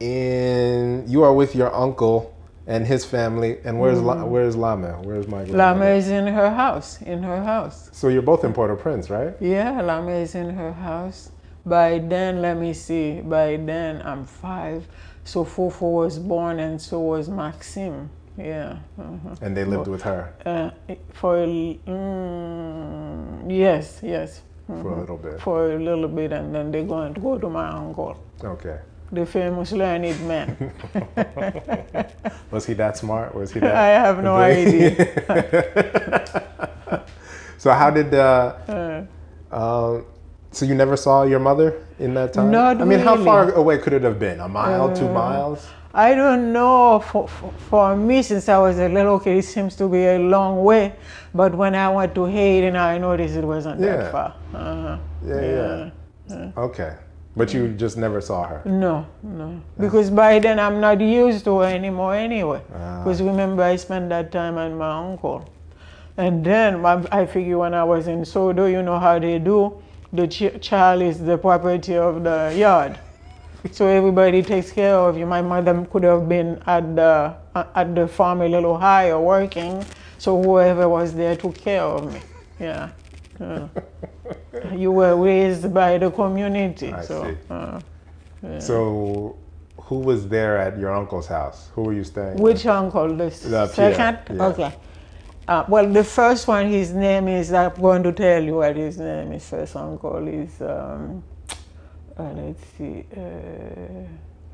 in. 0.00 1.04
You 1.06 1.22
are 1.22 1.34
with 1.34 1.54
your 1.54 1.74
uncle 1.74 2.33
and 2.66 2.86
his 2.86 3.04
family, 3.04 3.58
and 3.64 3.78
where's 3.78 4.00
La, 4.00 4.24
where's 4.24 4.56
Lame? 4.56 5.02
Where's 5.02 5.28
my 5.28 5.44
Lama 5.44 5.86
is 5.86 6.08
in 6.08 6.26
her 6.26 6.50
house. 6.50 7.00
In 7.02 7.22
her 7.22 7.42
house. 7.42 7.90
So 7.92 8.08
you're 8.08 8.22
both 8.22 8.44
in 8.44 8.52
Port-au-Prince, 8.52 9.10
right? 9.10 9.34
Yeah, 9.40 9.80
Lama 9.82 10.12
is 10.12 10.34
in 10.34 10.50
her 10.50 10.72
house. 10.72 11.30
By 11.66 11.98
then, 11.98 12.42
let 12.42 12.58
me 12.58 12.72
see. 12.72 13.20
By 13.20 13.56
then, 13.56 14.02
I'm 14.04 14.24
five. 14.24 14.86
So 15.24 15.44
Fofo 15.44 15.92
was 15.92 16.18
born, 16.18 16.60
and 16.60 16.80
so 16.80 17.00
was 17.00 17.28
Maxime. 17.28 18.10
Yeah. 18.36 18.78
uh-huh. 18.98 19.36
And 19.42 19.56
they 19.56 19.64
lived 19.64 19.86
with 19.86 20.02
her 20.02 20.32
Uh, 20.44 20.70
for 21.12 21.36
mm, 21.46 23.44
yes, 23.48 24.00
yes. 24.02 24.42
for 24.66 24.92
a 24.92 25.00
little 25.00 25.16
bit. 25.16 25.40
For 25.40 25.72
a 25.72 25.78
little 25.78 26.08
bit, 26.08 26.32
and 26.32 26.54
then 26.54 26.72
they're 26.72 26.82
going 26.84 27.14
to 27.14 27.20
go 27.20 27.38
to 27.38 27.48
my 27.48 27.68
uncle, 27.68 28.16
Okay. 28.42 28.78
The 29.14 29.26
famous 29.26 29.72
learned 29.72 30.20
man. 30.26 30.72
Was 32.50 32.66
he 32.66 32.74
that 32.74 32.96
smart? 32.96 33.34
Was 33.34 33.52
he 33.52 33.60
that? 33.60 33.74
I 33.86 33.88
have 33.88 34.22
no 34.22 34.36
idea. 34.36 34.94
So 37.64 37.70
how 37.72 37.88
did 37.90 38.12
uh, 38.12 39.06
um, 39.50 40.04
so 40.50 40.66
you 40.66 40.74
never 40.74 40.98
saw 40.98 41.22
your 41.22 41.38
mother 41.38 41.86
in 41.98 42.12
that 42.12 42.34
time? 42.34 42.50
Not 42.50 42.82
I 42.82 42.84
mean, 42.84 42.98
how 42.98 43.16
far 43.24 43.52
away 43.52 43.78
could 43.78 43.94
it 43.94 44.02
have 44.02 44.18
been? 44.18 44.40
A 44.40 44.48
mile, 44.48 44.94
two 44.94 45.08
miles? 45.08 45.66
I 45.94 46.14
don't 46.14 46.52
know. 46.52 46.98
For, 47.00 47.26
for, 47.26 47.52
for 47.70 47.96
me, 47.96 48.20
since 48.22 48.50
I 48.50 48.58
was 48.58 48.78
a 48.78 48.88
little 48.90 49.18
kid, 49.18 49.38
it 49.38 49.44
seems 49.44 49.76
to 49.76 49.88
be 49.88 50.04
a 50.04 50.18
long 50.18 50.62
way. 50.62 50.94
But 51.32 51.54
when 51.54 51.74
I 51.74 51.88
went 51.88 52.14
to 52.16 52.26
Haiti, 52.26 52.66
and 52.66 52.76
I 52.76 52.98
noticed 52.98 53.34
it 53.34 53.44
wasn't 53.44 53.80
Yeah. 53.80 53.96
that 53.96 54.12
far. 54.12 54.34
Uh-huh. 54.52 54.98
Yeah, 55.24 55.90
yeah. 56.28 56.50
Okay, 56.58 56.92
but 57.36 57.52
you 57.52 57.68
just 57.68 57.96
never 57.96 58.20
saw 58.20 58.44
her. 58.44 58.62
No, 58.64 59.06
no. 59.22 59.60
Because 59.78 60.10
by 60.10 60.38
then 60.38 60.58
I'm 60.60 60.80
not 60.80 61.00
used 61.00 61.44
to 61.46 61.58
her 61.60 61.66
anymore 61.66 62.14
anyway. 62.14 62.62
Ah. 62.74 63.02
Because 63.02 63.20
remember, 63.22 63.62
I 63.62 63.76
spent 63.76 64.08
that 64.10 64.30
time 64.30 64.58
at 64.58 64.72
my 64.72 64.90
uncle. 64.98 65.48
And 66.16 66.44
then 66.44 66.84
I 66.86 67.04
I 67.10 67.26
figure 67.26 67.58
when 67.58 67.74
I 67.74 67.82
was 67.84 68.06
in 68.06 68.22
Sodo, 68.22 68.70
you 68.70 68.82
know 68.82 68.98
how 68.98 69.18
they 69.18 69.38
do. 69.38 69.82
The 70.12 70.28
ch- 70.28 70.60
child 70.60 71.02
is 71.02 71.18
the 71.18 71.36
property 71.36 71.96
of 71.96 72.22
the 72.22 72.54
yard. 72.56 72.98
So 73.72 73.86
everybody 73.88 74.42
takes 74.42 74.70
care 74.70 74.94
of 74.94 75.18
you. 75.18 75.26
My 75.26 75.42
mother 75.42 75.86
could 75.90 76.04
have 76.04 76.28
been 76.28 76.62
at 76.66 76.94
the 76.94 77.34
uh, 77.54 77.64
at 77.74 77.94
the 77.94 78.06
farm 78.06 78.42
a 78.42 78.48
little 78.48 78.78
higher 78.78 79.18
working, 79.18 79.84
so 80.18 80.40
whoever 80.40 80.88
was 80.88 81.14
there 81.14 81.34
took 81.34 81.56
care 81.56 81.82
of 81.82 82.12
me. 82.12 82.20
Yeah. 82.60 82.90
Yeah. 83.40 83.68
you 84.74 84.92
were 84.92 85.16
raised 85.16 85.72
by 85.74 85.98
the 85.98 86.10
community. 86.10 86.92
I 86.92 87.02
so. 87.02 87.36
Uh, 87.50 87.80
So, 88.60 89.36
who 89.80 89.98
was 90.00 90.28
there 90.28 90.58
at 90.58 90.78
your 90.78 90.94
uncle's 90.94 91.26
house? 91.26 91.70
Who 91.74 91.82
were 91.82 91.92
you 91.94 92.04
staying? 92.04 92.34
with? 92.34 92.40
which 92.42 92.66
uncle? 92.66 93.08
The 93.08 93.30
The 93.30 93.66
second? 93.66 94.18
yeah. 94.36 94.46
Okay. 94.46 94.72
Uh, 95.48 95.64
well, 95.68 95.86
the 95.90 96.04
first 96.04 96.46
one, 96.48 96.68
his 96.68 96.92
name 96.92 97.28
is, 97.28 97.52
I'm 97.52 97.74
going 97.74 98.02
to 98.02 98.12
tell 98.12 98.42
you 98.42 98.56
what 98.56 98.76
his 98.76 98.96
name 98.98 99.32
is. 99.32 99.46
First 99.48 99.76
uncle 99.76 100.26
is, 100.28 100.60
um, 100.62 101.22
uh, 102.18 102.32
let's 102.32 102.62
see, 102.78 103.04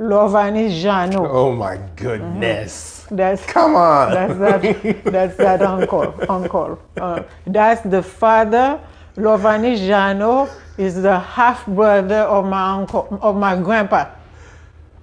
Lovanis 0.00 0.82
Jano. 0.82 1.28
Oh 1.28 1.54
my 1.54 1.78
goodness! 1.94 3.04
Mm-hmm. 3.04 3.16
That's 3.16 3.44
Come 3.44 3.74
on. 3.76 4.12
That's 4.12 4.38
that. 4.38 5.04
that's 5.04 5.36
that 5.36 5.60
uncle. 5.60 6.14
Uncle. 6.28 6.78
Uh, 6.96 7.22
that's 7.46 7.82
the 7.82 8.02
father. 8.02 8.80
Lovani 9.16 9.76
Jano 9.76 10.48
is 10.78 11.02
the 11.02 11.18
half 11.18 11.66
brother 11.66 12.20
of 12.20 12.46
my 12.46 12.72
uncle, 12.72 13.18
of 13.20 13.36
my 13.36 13.60
grandpa, 13.60 14.06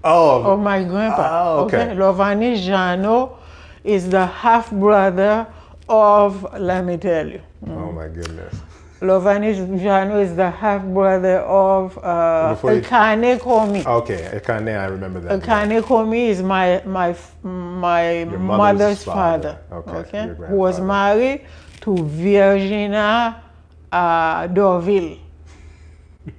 oh, 0.04 0.54
of 0.54 0.60
my 0.60 0.84
grandpa. 0.84 1.44
Oh, 1.44 1.66
okay. 1.66 1.94
Lovani 1.94 2.58
Jano 2.58 3.38
is 3.84 4.10
the 4.10 4.25
half 4.25 4.72
brother 4.72 5.46
of. 5.88 6.48
Let 6.60 6.86
me 6.86 6.98
tell 6.98 7.27
you. 7.27 7.42
Mm. 7.63 7.77
oh 7.77 7.92
my 7.92 8.08
goodness! 8.08 8.56
Lovani 9.01 9.54
Jano 9.80 10.22
is 10.22 10.36
the 10.36 10.50
half 10.50 10.84
brother 10.84 11.39
of 11.42 11.98
uh, 12.01 12.54
Before 12.54 12.74
you- 12.74 12.82
Komi. 12.82 13.86
Okay, 13.86 14.30
Ekane, 14.34 14.80
I 14.80 14.86
remember 14.86 15.20
that. 15.20 15.39
name. 15.68 15.84
Komi 15.84 16.27
is 16.30 16.42
my 16.42 16.82
my 16.86 17.16
my 17.44 18.25
mother's 18.25 18.39
mother's, 18.39 19.04
father. 19.04 19.60
father. 19.70 20.00
Okay, 20.00 20.25
your 20.25 20.36
who 20.48 20.56
was 20.56 20.80
married 20.80 21.46
to 21.82 21.96
Virginia 21.96 23.44
uh, 23.92 24.48
Dorville, 24.48 25.20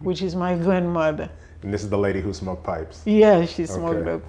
which 0.01 0.23
is 0.23 0.35
my 0.35 0.57
grandmother. 0.57 1.31
And 1.63 1.73
this 1.73 1.83
is 1.85 1.91
the 1.91 1.99
lady 1.99 2.21
who 2.21 2.33
smoked 2.33 2.65
pipes. 2.65 3.03
Yes, 3.05 3.51
she 3.51 3.67
smoked 3.67 4.07
Okay. 4.07 4.21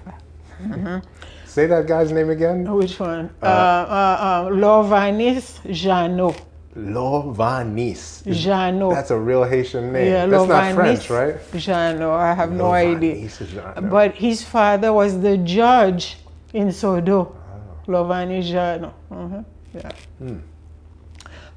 up. 0.91 1.03
Say 1.45 1.65
that 1.65 1.87
guy's 1.87 2.11
name 2.11 2.29
again. 2.29 2.71
Which 2.71 2.99
one? 2.99 3.29
Uh, 3.41 3.45
uh, 3.45 3.49
uh, 3.49 4.49
Lovanis 4.49 5.59
Jano. 5.65 6.35
Lovanis. 6.75 8.23
Jano. 8.25 8.93
That's 8.93 9.11
a 9.11 9.17
real 9.17 9.43
Haitian 9.43 9.91
name. 9.91 10.07
yeah, 10.07 10.25
That's 10.25 10.47
not 10.47 10.75
French, 10.75 11.09
right? 11.09 11.35
Jano. 11.53 12.11
I 12.15 12.33
have 12.33 12.51
no 12.51 12.71
idea. 12.71 13.15
Lovanis 13.15 13.89
But 13.89 14.15
his 14.15 14.43
father 14.43 14.93
was 14.93 15.19
the 15.19 15.37
judge 15.37 16.17
in 16.53 16.67
Sodo, 16.69 17.31
Oh. 17.35 17.91
Lovani 17.91 18.41
Jano. 18.43 18.91
Mhm, 19.11 19.45
Yeah. 19.73 19.89
Hmm. 20.19 20.37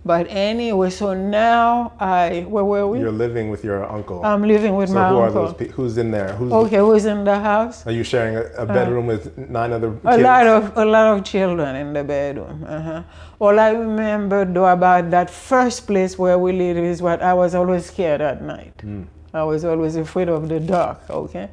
But 0.05 0.27
anyway, 0.29 0.91
so 0.91 1.15
now 1.15 1.93
I, 2.01 2.45
where 2.49 2.65
were 2.65 2.89
we? 2.89 2.99
You're 2.99 3.13
living 3.13 3.51
with 3.51 3.63
your 3.63 3.89
uncle. 3.89 4.25
I'm 4.25 4.43
living 4.43 4.75
with 4.75 4.89
so 4.89 4.97
my 4.97 5.09
who 5.09 5.19
are 5.19 5.31
those 5.31 5.55
people? 5.55 5.75
Who's 5.75 5.97
in 5.97 6.11
there? 6.11 6.33
Who's 6.35 6.53
Okay, 6.53 6.79
who's 6.79 7.05
in 7.05 7.23
the 7.23 7.39
house? 7.39 7.87
Are 7.87 7.93
you 7.93 8.03
sharing 8.03 8.37
a, 8.37 8.43
a 8.59 8.67
bedroom 8.67 9.07
with 9.07 9.39
nine 9.39 9.73
other 9.73 9.97
A 10.05 10.19
lot 10.19 10.47
of 10.49 10.77
a 10.77 10.85
lot 10.85 11.17
of 11.17 11.25
children 11.25 11.77
in 11.77 11.93
the 11.93 12.03
bedroom. 12.03 12.65
Uh-huh. 12.67 13.03
All 13.39 13.61
I 13.61 13.71
remember 13.71 14.45
though 14.45 14.67
about 14.67 15.11
that 15.13 15.31
first 15.31 15.87
place 15.87 16.19
where 16.19 16.39
we 16.39 16.53
lived 16.53 16.81
is 16.81 17.01
what 17.01 17.23
I 17.23 17.33
was 17.35 17.55
always 17.55 17.87
scared 17.87 18.21
at 18.21 18.43
night. 18.43 18.75
Hmm. 18.81 19.05
I 19.33 19.45
was 19.45 19.65
always 19.65 19.95
afraid 19.95 20.29
of 20.29 20.49
the 20.49 20.59
dark. 20.59 21.09
Okay, 21.11 21.49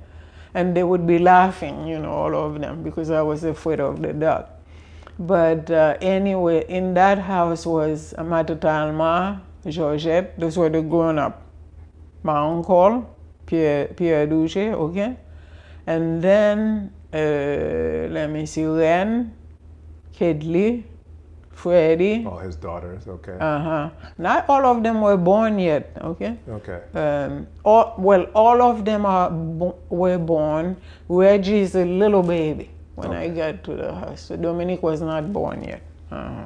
and 0.56 0.75
they 0.75 0.84
would 0.84 1.06
be 1.06 1.20
laughing, 1.20 1.88
you 1.88 2.00
know, 2.00 2.12
all 2.12 2.36
of 2.36 2.60
them 2.60 2.82
because 2.82 3.12
I 3.12 3.22
was 3.22 3.44
afraid 3.44 3.79
of 3.79 4.01
the 4.01 4.13
dark. 4.13 4.48
But 5.20 5.70
uh, 5.70 5.98
anyway, 6.00 6.66
in 6.70 6.94
that 6.94 7.20
house 7.20 7.66
was 7.66 8.14
Matatalma, 8.18 9.42
Georgette. 9.68 10.40
Those 10.40 10.58
were 10.58 10.70
the 10.70 10.82
grown 10.82 11.20
up. 11.20 11.44
My 12.24 12.40
uncle, 12.40 13.14
Pierre, 13.46 13.88
Pierre 13.88 14.28
Duche, 14.28 14.72
okay? 14.74 15.18
And 15.86 16.22
then, 16.22 16.94
uh, 17.14 18.08
let 18.14 18.30
me 18.30 18.46
see, 18.46 18.66
Ren, 18.66 19.36
Kedley, 20.14 20.86
Freddie. 21.52 22.26
Oh, 22.26 22.38
his 22.38 22.56
daughters. 22.56 23.06
Okay. 23.06 23.38
Uh-huh. 23.38 23.90
Not 24.18 24.48
all 24.48 24.66
of 24.66 24.84
them 24.84 25.02
were 25.02 25.18
born 25.18 25.60
yet, 25.60 25.98
okay? 26.00 26.38
okay. 26.48 26.82
Um, 26.94 27.48
all, 27.66 27.96
well, 27.98 28.24
all 28.34 28.62
of 28.62 28.86
them 28.86 29.06
are 29.06 29.30
bo- 29.30 29.78
were 29.90 30.18
born. 30.18 30.78
Reggie 31.10 31.60
is 31.60 31.76
a 31.76 31.84
little 31.84 32.24
baby 32.24 32.70
when 33.00 33.12
I 33.13 33.29
got 33.29 33.63
to 33.65 33.75
the 33.75 33.94
house. 33.94 34.27
Dominic 34.29 34.84
was 34.84 35.01
not 35.01 35.32
born 35.32 35.63
yet. 35.63 35.82
Uh-huh. 36.12 36.46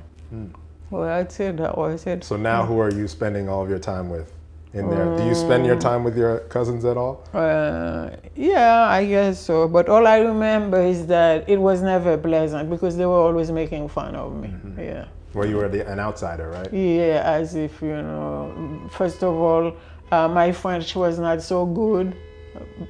Well, 0.89 1.03
that's 1.03 1.39
it. 1.39 1.57
That 1.57 1.77
was 1.77 2.05
it. 2.05 2.24
So 2.24 2.38
now, 2.38 2.65
who 2.65 2.79
are 2.79 2.91
you 2.91 3.07
spending 3.07 3.50
all 3.50 3.63
of 3.63 3.69
your 3.69 3.79
time 3.79 4.10
with 4.10 4.31
in 4.74 4.89
there? 4.89 5.17
Do 5.17 5.25
you 5.25 5.36
spend 5.36 5.65
your 5.65 5.79
time 5.79 6.03
with 6.03 6.17
your 6.17 6.39
cousins 6.55 6.86
at 6.86 6.98
all? 6.98 7.27
Uh, 7.33 8.12
yeah, 8.36 8.88
I 8.89 9.05
guess 9.05 9.39
so. 9.39 9.67
But 9.67 9.89
all 9.89 10.05
I 10.07 10.19
remember 10.19 10.81
is 10.81 11.07
that 11.07 11.50
it 11.50 11.57
was 11.57 11.81
never 11.81 12.17
pleasant 12.17 12.69
because 12.69 12.98
they 12.98 13.05
were 13.05 13.24
always 13.27 13.51
making 13.51 13.89
fun 13.89 14.15
of 14.15 14.36
me. 14.36 14.53
Yeah. 14.77 15.05
Well, 15.33 15.48
you 15.48 15.57
were 15.57 15.67
the, 15.67 15.88
an 15.91 16.00
outsider, 16.00 16.50
right? 16.50 16.72
Yeah, 16.72 17.24
as 17.25 17.55
if, 17.55 17.81
you 17.81 18.01
know, 18.01 18.88
first 18.91 19.24
of 19.24 19.33
all, 19.33 19.75
uh, 20.12 20.27
my 20.27 20.51
French 20.51 20.95
was 20.95 21.17
not 21.17 21.41
so 21.41 21.65
good 21.65 22.15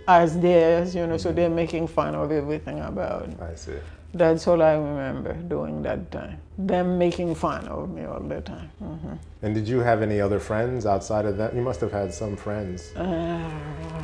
as 0.07 0.39
theirs, 0.39 0.95
you 0.95 1.05
know, 1.07 1.17
so 1.17 1.31
they're 1.31 1.49
making 1.49 1.87
fun 1.87 2.15
of 2.15 2.31
everything 2.31 2.79
about. 2.81 3.29
I 3.41 3.55
see. 3.55 3.73
That's 4.15 4.47
all 4.47 4.61
I 4.61 4.73
remember 4.73 5.33
doing 5.33 5.81
that 5.83 6.11
time. 6.11 6.37
Them 6.55 6.99
making 6.99 7.33
fun 7.33 7.67
of 7.67 7.89
me 7.89 8.03
all 8.05 8.19
the 8.19 8.41
time. 8.41 8.69
hmm 8.77 9.13
And 9.41 9.55
did 9.55 9.67
you 9.67 9.79
have 9.79 10.03
any 10.03 10.21
other 10.21 10.39
friends 10.39 10.85
outside 10.85 11.25
of 11.25 11.35
that? 11.37 11.55
You 11.55 11.63
must 11.63 11.81
have 11.81 11.91
had 11.91 12.13
some 12.13 12.35
friends, 12.35 12.93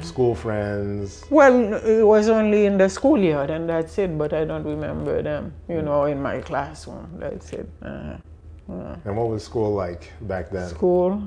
school 0.01 0.33
friends. 0.33 1.23
Well, 1.29 1.73
it 1.85 2.03
was 2.03 2.27
only 2.29 2.65
in 2.65 2.77
the 2.79 2.89
schoolyard 2.89 3.51
and 3.51 3.69
that's 3.69 3.97
it, 3.99 4.17
but 4.17 4.33
I 4.33 4.45
don't 4.45 4.63
remember 4.65 5.21
them, 5.21 5.53
you 5.67 5.81
know, 5.83 6.05
in 6.05 6.19
my 6.21 6.39
classroom. 6.41 7.07
That's 7.19 7.53
it. 7.53 7.69
Uh, 7.83 8.17
And 9.05 9.15
what 9.17 9.29
was 9.29 9.43
school 9.43 9.73
like 9.73 10.11
back 10.21 10.49
then? 10.49 10.69
school. 10.69 11.21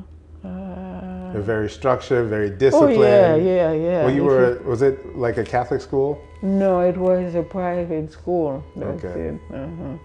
Uh, 0.44 1.32
They're 1.32 1.40
very 1.42 1.70
structured, 1.70 2.28
very 2.28 2.50
disciplined. 2.50 2.98
oh, 2.98 3.02
yeah, 3.02 3.36
yeah, 3.36 3.72
yeah. 3.72 4.04
Well, 4.04 4.14
you 4.14 4.22
If 4.22 4.26
were. 4.62 4.62
Was 4.68 4.82
it 4.82 5.16
like 5.16 5.36
a 5.38 5.44
Catholic 5.44 5.80
school? 5.80 6.20
No, 6.42 6.80
it 6.80 6.96
was 6.96 7.34
a 7.34 7.42
private 7.42 8.10
school. 8.12 8.64
That's 8.76 9.04
Okay. 9.04 9.20
it. 9.20 9.40
Uh-huh. 9.54 9.96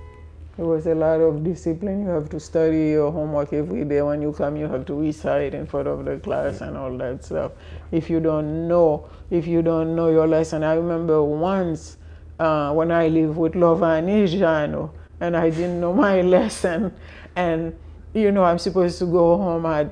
There 0.57 0.65
was 0.65 0.87
a 0.87 0.95
lot 0.95 1.19
of 1.21 1.43
discipline. 1.43 2.01
You 2.03 2.09
have 2.09 2.29
to 2.29 2.39
study 2.39 2.89
your 2.89 3.11
homework 3.11 3.53
every 3.53 3.83
day. 3.85 4.01
When 4.01 4.21
you 4.21 4.31
come, 4.31 4.55
you 4.57 4.67
have 4.67 4.85
to 4.87 4.95
recite 4.95 5.53
in 5.53 5.65
front 5.67 5.87
of 5.87 6.03
the 6.05 6.17
class 6.17 6.61
and 6.61 6.75
all 6.77 6.95
that 6.97 7.23
stuff. 7.25 7.51
If 7.91 8.09
you 8.09 8.19
don't 8.19 8.67
know, 8.67 9.07
if 9.29 9.45
you 9.47 9.61
don't 9.61 9.95
know 9.95 10.09
your 10.09 10.27
lesson, 10.27 10.63
I 10.63 10.73
remember 10.73 11.23
once 11.23 11.97
uh, 12.39 12.73
when 12.73 12.91
I 12.91 13.07
lived 13.07 13.37
with 13.37 13.53
Lovani 13.53 14.25
Jano 14.27 14.91
and 15.19 15.35
I 15.37 15.49
didn't 15.51 15.79
know 15.79 15.93
my 15.93 16.21
lesson, 16.37 16.91
and 17.35 17.75
you 18.13 18.31
know 18.31 18.43
I'm 18.43 18.57
supposed 18.59 18.97
to 18.99 19.05
go 19.05 19.37
home 19.37 19.65
at 19.67 19.89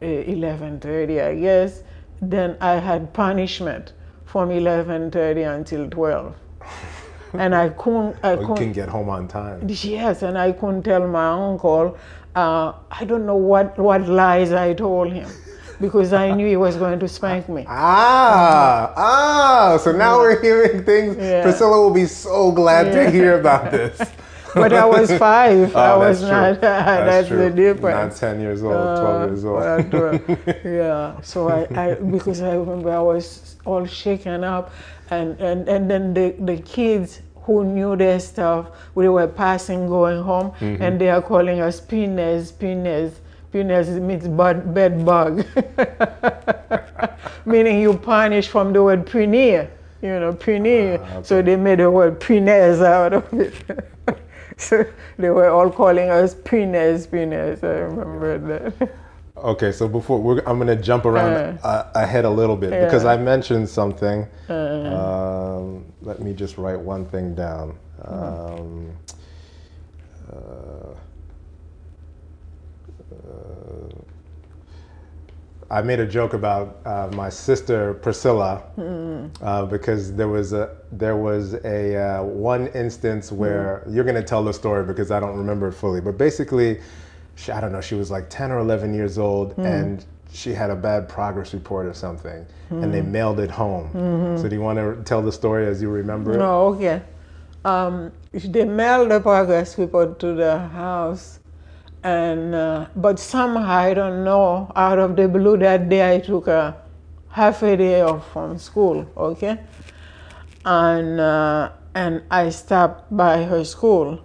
11:30, 0.00 1.20
I 1.20 1.34
guess. 1.34 1.82
Then 2.20 2.56
I 2.60 2.74
had 2.76 3.12
punishment 3.12 3.92
from 4.24 4.50
11:30 4.50 5.44
until 5.56 5.88
12, 5.88 6.34
and 7.34 7.54
I 7.54 7.68
couldn't. 7.70 8.16
I 8.22 8.32
you 8.32 8.38
couldn't. 8.38 8.56
can 8.56 8.72
get 8.72 8.88
home 8.88 9.08
on 9.08 9.28
time. 9.28 9.60
Yes, 9.68 10.22
and 10.22 10.36
I 10.38 10.52
couldn't 10.52 10.82
tell 10.82 11.06
my 11.06 11.28
uncle. 11.28 11.96
Uh, 12.34 12.72
I 12.90 13.04
don't 13.04 13.26
know 13.26 13.36
what 13.36 13.78
what 13.78 14.08
lies 14.08 14.52
I 14.52 14.74
told 14.74 15.12
him, 15.12 15.28
because 15.80 16.12
I 16.12 16.30
knew 16.32 16.46
he 16.46 16.56
was 16.56 16.76
going 16.76 16.98
to 17.00 17.08
spank 17.08 17.48
me. 17.48 17.64
Ah, 17.68 18.92
ah. 18.96 19.76
So 19.78 19.92
now 19.92 20.18
we're 20.18 20.40
hearing 20.42 20.84
things. 20.84 21.16
Yeah. 21.16 21.42
Priscilla 21.42 21.80
will 21.80 21.94
be 21.94 22.06
so 22.06 22.52
glad 22.52 22.92
to 22.92 23.10
hear 23.10 23.38
about 23.40 23.70
this. 23.70 24.00
but 24.58 24.72
I 24.72 24.84
was 24.84 25.10
five. 25.28 25.74
I 25.76 25.92
Oh, 25.92 25.98
was 26.00 26.20
that's 26.20 26.30
true. 26.30 26.40
not. 26.40 26.60
That's, 27.08 27.28
true. 27.28 27.38
the 27.38 27.50
difference. 27.50 28.20
Not 28.22 28.30
10 28.34 28.40
years 28.40 28.62
old, 28.62 28.72
12 28.74 29.22
Uh, 29.22 29.26
years 29.26 29.44
old. 29.44 29.56
well, 29.60 29.82
twelve. 29.90 30.64
yeah. 30.64 31.20
So 31.22 31.48
I, 31.48 31.60
I, 31.82 31.94
because 31.94 32.40
I 32.42 32.54
remember 32.54 32.90
I 32.92 33.00
was 33.00 33.56
all 33.64 33.84
shaken 33.86 34.44
up, 34.44 34.70
and 35.10 35.38
and 35.40 35.68
and 35.68 35.90
then 35.90 36.12
the 36.14 36.34
the 36.50 36.56
kids 36.62 37.20
who 37.48 37.64
knew 37.64 37.96
their 37.96 38.20
stuff, 38.20 38.66
we 38.94 39.08
were 39.08 39.26
passing 39.28 39.86
going 39.88 40.22
home, 40.22 40.50
Mm-hmm. 40.60 40.82
and 40.82 41.00
they 41.00 41.08
are 41.10 41.22
calling 41.22 41.60
us 41.60 41.80
penis, 41.80 42.52
penis. 42.52 43.20
Penis 43.50 43.88
means 43.88 44.28
bud, 44.28 44.74
bed 44.74 45.04
bug, 45.06 45.40
meaning 47.46 47.80
you 47.80 47.94
punish 47.94 48.48
from 48.48 48.72
the 48.74 48.82
word 48.82 49.06
prenier, 49.06 49.70
you 50.02 50.20
know, 50.20 50.32
prenier. 50.34 51.00
Ah, 51.02 51.22
So 51.22 51.40
they 51.42 51.56
made 51.56 51.78
the 51.78 51.90
word 51.90 52.20
penis 52.20 52.80
out 52.80 53.14
of 53.14 53.24
it. 53.32 53.54
So 54.58 54.84
they 55.18 55.30
were 55.30 55.48
all 55.48 55.70
calling 55.70 56.10
us 56.10 56.34
penis, 56.34 57.06
penis. 57.06 57.62
I 57.64 57.68
remember 57.68 58.38
that. 58.38 58.90
Okay, 59.38 59.70
so 59.70 59.86
before 59.86 60.20
we're, 60.20 60.42
I'm 60.46 60.58
going 60.58 60.66
to 60.66 60.74
jump 60.74 61.04
around 61.04 61.60
uh, 61.62 61.92
ahead 61.94 62.24
a 62.24 62.30
little 62.30 62.56
bit 62.56 62.70
because 62.70 63.04
I 63.04 63.16
mentioned 63.16 63.68
something. 63.68 64.26
Um, 64.48 65.84
let 66.02 66.20
me 66.20 66.34
just 66.34 66.58
write 66.58 66.80
one 66.80 67.06
thing 67.06 67.36
down. 67.36 67.78
Um, 68.02 68.90
uh, 70.32 70.34
uh, 73.14 74.02
I 75.70 75.82
made 75.82 76.00
a 76.00 76.06
joke 76.06 76.32
about 76.32 76.78
uh, 76.86 77.10
my 77.12 77.28
sister 77.28 77.94
Priscilla 77.94 78.62
uh, 79.42 79.66
because 79.66 80.14
there 80.14 80.28
was 80.28 80.52
a 80.54 80.74
there 80.92 81.16
was 81.16 81.54
a 81.64 81.96
uh, 81.96 82.22
one 82.22 82.68
instance 82.68 83.30
where 83.30 83.84
you're 83.88 84.04
gonna 84.04 84.22
tell 84.22 84.42
the 84.42 84.52
story 84.52 84.84
because 84.84 85.10
I 85.10 85.20
don't 85.20 85.36
remember 85.36 85.68
it 85.68 85.72
fully, 85.72 86.00
but 86.00 86.16
basically, 86.16 86.80
she, 87.36 87.52
I 87.52 87.60
don't 87.60 87.72
know, 87.72 87.82
she 87.82 87.94
was 87.96 88.10
like 88.10 88.30
10 88.30 88.50
or 88.50 88.58
11 88.60 88.94
years 88.94 89.18
old 89.18 89.58
and 89.58 90.04
she 90.32 90.52
had 90.52 90.70
a 90.70 90.76
bad 90.76 91.08
progress 91.08 91.52
report 91.54 91.86
or 91.86 91.94
something, 91.94 92.46
and 92.70 92.92
they 92.92 93.02
mailed 93.02 93.40
it 93.40 93.50
home. 93.50 93.90
So 94.38 94.48
do 94.48 94.54
you 94.56 94.62
want 94.62 94.78
to 94.78 95.02
tell 95.04 95.22
the 95.22 95.32
story 95.32 95.66
as 95.66 95.80
you 95.82 95.90
remember 95.90 96.32
it? 96.34 96.38
No, 96.38 96.66
okay. 96.74 97.02
Um, 97.64 98.12
they 98.32 98.64
mailed 98.64 99.10
the 99.10 99.20
progress 99.20 99.76
report 99.78 100.18
to 100.20 100.34
the 100.34 100.58
house, 100.68 101.37
and 102.02 102.54
uh, 102.54 102.86
but 102.96 103.18
somehow 103.18 103.66
I 103.66 103.94
don't 103.94 104.24
know. 104.24 104.70
Out 104.74 104.98
of 104.98 105.16
the 105.16 105.28
blue, 105.28 105.56
that 105.58 105.88
day 105.88 106.14
I 106.14 106.20
took 106.20 106.48
a 106.48 106.76
half 107.30 107.62
a 107.62 107.76
day 107.76 108.00
off 108.00 108.32
from 108.32 108.58
school. 108.58 109.06
Okay, 109.16 109.58
and 110.64 111.20
uh, 111.20 111.70
and 111.94 112.22
I 112.30 112.50
stopped 112.50 113.14
by 113.16 113.44
her 113.44 113.64
school, 113.64 114.24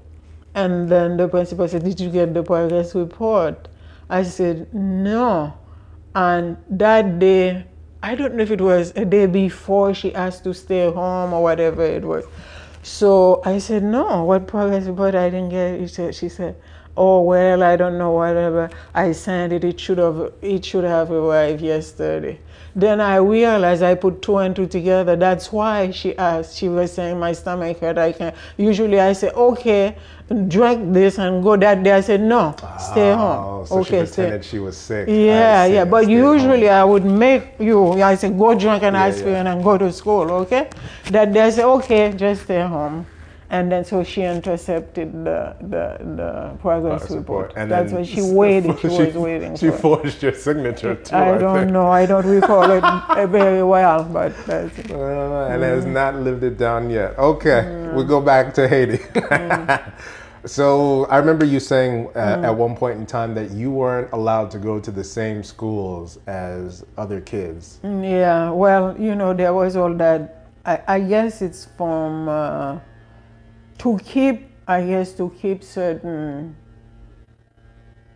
and 0.53 0.89
then 0.89 1.17
the 1.17 1.27
principal 1.27 1.67
said, 1.67 1.83
"Did 1.83 1.99
you 1.99 2.09
get 2.09 2.33
the 2.33 2.43
progress 2.43 2.95
report?" 2.95 3.67
I 4.09 4.23
said, 4.23 4.73
"No," 4.73 5.53
and 6.15 6.57
that 6.69 7.19
day. 7.19 7.65
I 8.05 8.15
don't 8.15 8.35
know 8.35 8.43
if 8.43 8.51
it 8.51 8.59
was 8.59 8.91
a 8.97 9.05
day 9.05 9.27
before 9.27 9.93
she 9.93 10.13
asked 10.13 10.43
to 10.43 10.53
stay 10.53 10.91
home 10.91 11.31
or 11.31 11.41
whatever 11.41 11.83
it 11.85 12.03
was. 12.03 12.25
So 12.83 13.41
I 13.45 13.59
said, 13.59 13.81
no, 13.81 14.25
what 14.25 14.45
progress 14.45 14.87
report 14.87 15.15
I 15.15 15.29
didn't 15.29 15.49
get? 15.49 15.79
She 15.79 15.87
said, 15.87 16.13
she 16.13 16.27
said, 16.27 16.57
oh, 16.95 17.21
well, 17.21 17.63
I 17.63 17.75
don't 17.75 17.97
know, 17.97 18.11
whatever. 18.11 18.69
I 18.93 19.11
sent 19.13 19.53
it, 19.53 19.63
it 19.63 19.79
should 19.79 19.97
have, 19.97 20.33
it 20.41 20.63
should 20.65 20.83
have 20.83 21.11
arrived 21.11 21.61
yesterday. 21.61 22.39
Then 22.75 23.01
I 23.01 23.17
realized 23.17 23.83
I 23.83 23.93
put 23.93 24.21
two 24.23 24.37
and 24.37 24.55
two 24.55 24.65
together. 24.65 25.15
That's 25.15 25.51
why 25.51 25.91
she 25.91 26.17
asked. 26.17 26.57
She 26.57 26.69
was 26.69 26.91
saying 26.91 27.19
my 27.19 27.31
stomach 27.33 27.79
hurt. 27.79 27.99
I 27.99 28.11
can. 28.13 28.33
Usually 28.57 28.99
I 28.99 29.13
say, 29.13 29.29
okay, 29.29 29.95
drink 30.47 30.91
this 30.91 31.19
and 31.19 31.43
go. 31.43 31.55
That 31.55 31.83
day 31.83 31.91
I 31.91 32.01
said, 32.01 32.21
no, 32.21 32.55
stay 32.79 33.11
Oh, 33.11 33.15
home. 33.15 33.65
so 33.67 33.75
okay, 33.81 34.05
she 34.05 34.11
stay. 34.11 34.23
pretended 34.23 34.45
she 34.45 34.57
was 34.57 34.75
sick. 34.75 35.07
Yeah, 35.07 35.61
I 35.61 35.65
yeah. 35.67 35.85
But 35.85 36.05
stay 36.05 36.15
home. 36.15 36.33
usually 36.35 36.67
I 36.69 36.83
would 36.83 37.05
make 37.05 37.53
you, 37.59 38.01
I 38.01 38.15
say, 38.15 38.31
go 38.31 38.55
drink 38.55 38.81
an 38.81 38.95
Yeah, 38.95 39.05
aspirin 39.05 39.45
and 39.45 39.63
go 39.63 39.77
to 39.77 39.91
school, 39.91 40.31
okay? 40.31 40.69
That 41.11 41.31
they 41.31 41.51
say, 41.51 41.63
okay, 41.63 42.11
just 42.13 42.43
stay 42.45 42.61
home. 42.61 43.05
And 43.53 43.71
then 43.71 43.85
so 43.85 44.03
she 44.03 44.23
intercepted 44.23 45.13
the, 45.13 45.55
the, 45.61 45.99
the 46.15 46.57
progress 46.59 47.11
report. 47.11 47.53
And 47.55 47.69
That's 47.69 47.93
why 47.93 48.01
she 48.01 48.21
waited, 48.41 48.79
she, 48.79 48.87
was 48.87 49.13
waiting 49.13 49.55
She 49.55 49.67
it. 49.67 49.79
forged 49.79 50.23
your 50.23 50.33
signature 50.33 50.95
too. 50.95 51.15
I 51.15 51.29
think. 51.29 51.41
don't 51.41 51.71
know, 51.71 51.85
I 51.85 52.07
don't 52.07 52.25
recall 52.25 52.63
it 52.71 52.81
very 53.29 53.61
well, 53.61 54.05
but 54.05 54.33
that's 54.47 54.79
it. 54.79 54.89
Uh, 54.89 55.49
and 55.51 55.61
has 55.61 55.85
not 55.85 56.15
lived 56.15 56.43
it 56.43 56.57
down 56.57 56.89
yet. 56.89 57.15
Okay, 57.19 57.91
we 57.93 58.03
go 58.05 58.19
back 58.19 58.55
to 58.55 58.67
Haiti. 58.67 58.97
so 60.45 61.05
I 61.05 61.17
remember 61.17 61.45
you 61.45 61.59
saying 61.59 62.09
uh, 62.15 62.41
at 62.43 62.57
one 62.57 62.75
point 62.75 62.97
in 62.97 63.05
time 63.05 63.35
that 63.35 63.51
you 63.51 63.69
weren't 63.69 64.11
allowed 64.13 64.49
to 64.49 64.57
go 64.57 64.79
to 64.79 64.89
the 64.89 65.03
same 65.03 65.43
schools 65.43 66.17
as 66.25 66.83
other 66.97 67.21
kids. 67.21 67.79
Yeah, 67.83 68.49
well, 68.49 68.99
you 68.99 69.13
know, 69.13 69.31
there 69.31 69.53
was 69.53 69.75
all 69.75 69.93
that. 69.93 70.47
I, 70.65 70.81
I 70.87 70.99
guess 71.01 71.43
it's 71.43 71.67
from 71.77 72.27
uh, 72.29 72.79
to 73.79 73.99
keep, 74.03 74.49
I 74.67 74.85
guess, 74.85 75.13
to 75.13 75.33
keep 75.41 75.63
certain, 75.63 76.55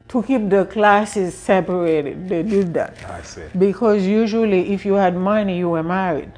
to 0.07 0.23
keep 0.23 0.49
the 0.49 0.65
classes 0.65 1.35
separated. 1.35 2.29
They 2.29 2.43
did 2.43 2.73
that 2.75 2.97
I 3.09 3.21
see. 3.21 3.43
because 3.57 4.05
usually, 4.05 4.73
if 4.73 4.85
you 4.85 4.93
had 4.93 5.15
money, 5.15 5.57
you 5.57 5.69
were 5.69 5.83
married. 5.83 6.31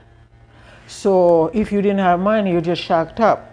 So 0.88 1.52
if 1.54 1.72
you 1.72 1.82
didn't 1.82 2.00
have 2.00 2.20
money, 2.20 2.52
you 2.52 2.62
just 2.62 2.82
shacked 2.82 3.20
up. 3.20 3.46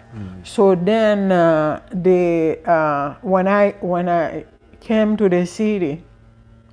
So 0.45 0.75
then 0.75 1.31
uh, 1.31 1.83
they, 1.93 2.63
uh, 2.65 3.17
when 3.21 3.47
I 3.47 3.73
when 3.81 4.09
I 4.09 4.47
came 4.81 5.15
to 5.19 5.29
the 5.29 5.45
city, 5.45 6.03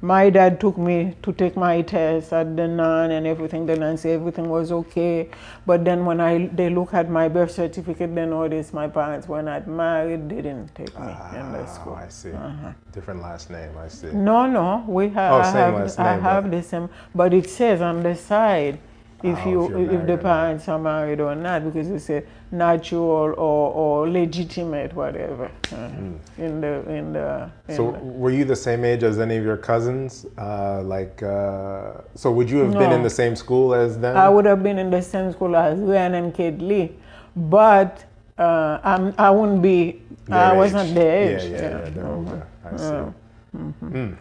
my 0.04 0.30
dad 0.30 0.60
took 0.60 0.78
me 0.78 1.16
to 1.24 1.32
take 1.32 1.56
my 1.56 1.82
test 1.82 2.34
at 2.34 2.58
the 2.58 2.68
nun 2.68 3.12
and 3.12 3.26
everything. 3.26 3.66
The 3.66 3.78
nun 3.78 3.96
said 3.96 4.16
everything 4.20 4.50
was 4.50 4.70
okay. 4.70 5.30
But 5.66 5.86
then 5.86 6.06
when 6.06 6.20
I 6.20 6.48
they 6.48 6.70
look 6.70 6.94
at 6.94 7.10
my 7.10 7.30
birth 7.30 7.52
certificate, 7.52 8.14
they 8.14 8.26
noticed 8.26 8.74
my 8.74 8.88
parents 8.90 9.30
were 9.30 9.42
not 9.42 9.66
married. 9.66 10.28
They 10.28 10.42
didn't 10.42 10.76
take 10.76 10.94
me 11.00 11.08
ah, 11.08 11.40
in 11.40 11.54
the 11.54 11.66
school. 11.68 11.94
I 11.96 12.10
see. 12.10 12.34
Uh-huh. 12.34 12.74
Different 12.92 13.22
last 13.22 13.50
name. 13.50 13.78
I 13.78 13.88
see. 13.88 14.12
No, 14.12 14.46
no, 14.46 14.84
we 14.88 15.08
have. 15.10 15.34
Oh, 15.34 15.38
I 15.38 15.44
same 15.46 15.56
have, 15.56 15.74
last 15.76 16.00
I 16.00 16.18
have 16.18 16.52
the 16.52 16.62
same, 16.62 16.90
but 17.16 17.34
it 17.34 17.50
says 17.50 17.82
on 17.82 18.04
the 18.04 18.16
side 18.16 18.80
if 19.24 19.40
Oh, 19.46 19.50
you 19.50 19.78
if 19.78 19.92
if, 20.02 20.06
the 20.06 20.18
parents 20.18 20.68
are 20.68 20.80
married 20.80 21.22
or 21.22 21.34
not 21.34 21.64
because 21.64 21.88
it 21.90 22.02
says 22.02 22.24
natural 22.54 23.02
or, 23.02 23.34
or 23.34 24.10
legitimate 24.10 24.94
whatever 24.94 25.50
uh, 25.74 25.90
in 26.38 26.62
the 26.62 26.90
in 26.90 27.14
the. 27.14 27.50
In. 27.68 27.76
So 27.76 27.92
the 27.92 27.98
were 28.00 28.30
you 28.30 28.46
the 28.46 28.56
same 28.56 28.86
age 28.86 29.04
as 29.04 29.20
any 29.20 29.38
of 29.38 29.44
your 29.44 29.58
cousins? 29.58 30.26
Uh, 30.38 30.84
like, 30.84 31.22
uh, 31.24 31.94
so 32.16 32.32
would 32.32 32.50
you 32.50 32.60
have 32.60 32.74
been 32.74 32.92
in 32.92 33.04
the 33.04 33.10
same 33.10 33.36
school 33.36 33.74
as 33.74 34.00
them? 34.00 34.16
I 34.16 34.30
would 34.30 34.46
have 34.46 34.62
been 34.64 34.78
in 34.78 34.90
the 34.92 35.02
same 35.02 35.32
school 35.34 35.56
as 35.56 35.80
Ryan 35.80 36.14
and 36.14 36.34
Kate 36.34 36.60
Lee, 36.60 36.96
but 37.36 38.06
uh, 38.38 38.80
I'm, 38.84 39.14
I 39.18 39.32
wouldn't 39.32 39.62
be. 39.62 40.02
Their 40.26 40.38
I 40.38 40.52
age. 40.52 40.58
wasn't 40.58 40.96
their 40.96 41.32
Yeah, 41.32 41.38
age. 41.38 41.52
yeah, 41.52 41.62
yeah. 41.62 41.90
They're 41.90 42.08
older. 42.08 42.48
I 42.64 42.78
see. 42.78 44.16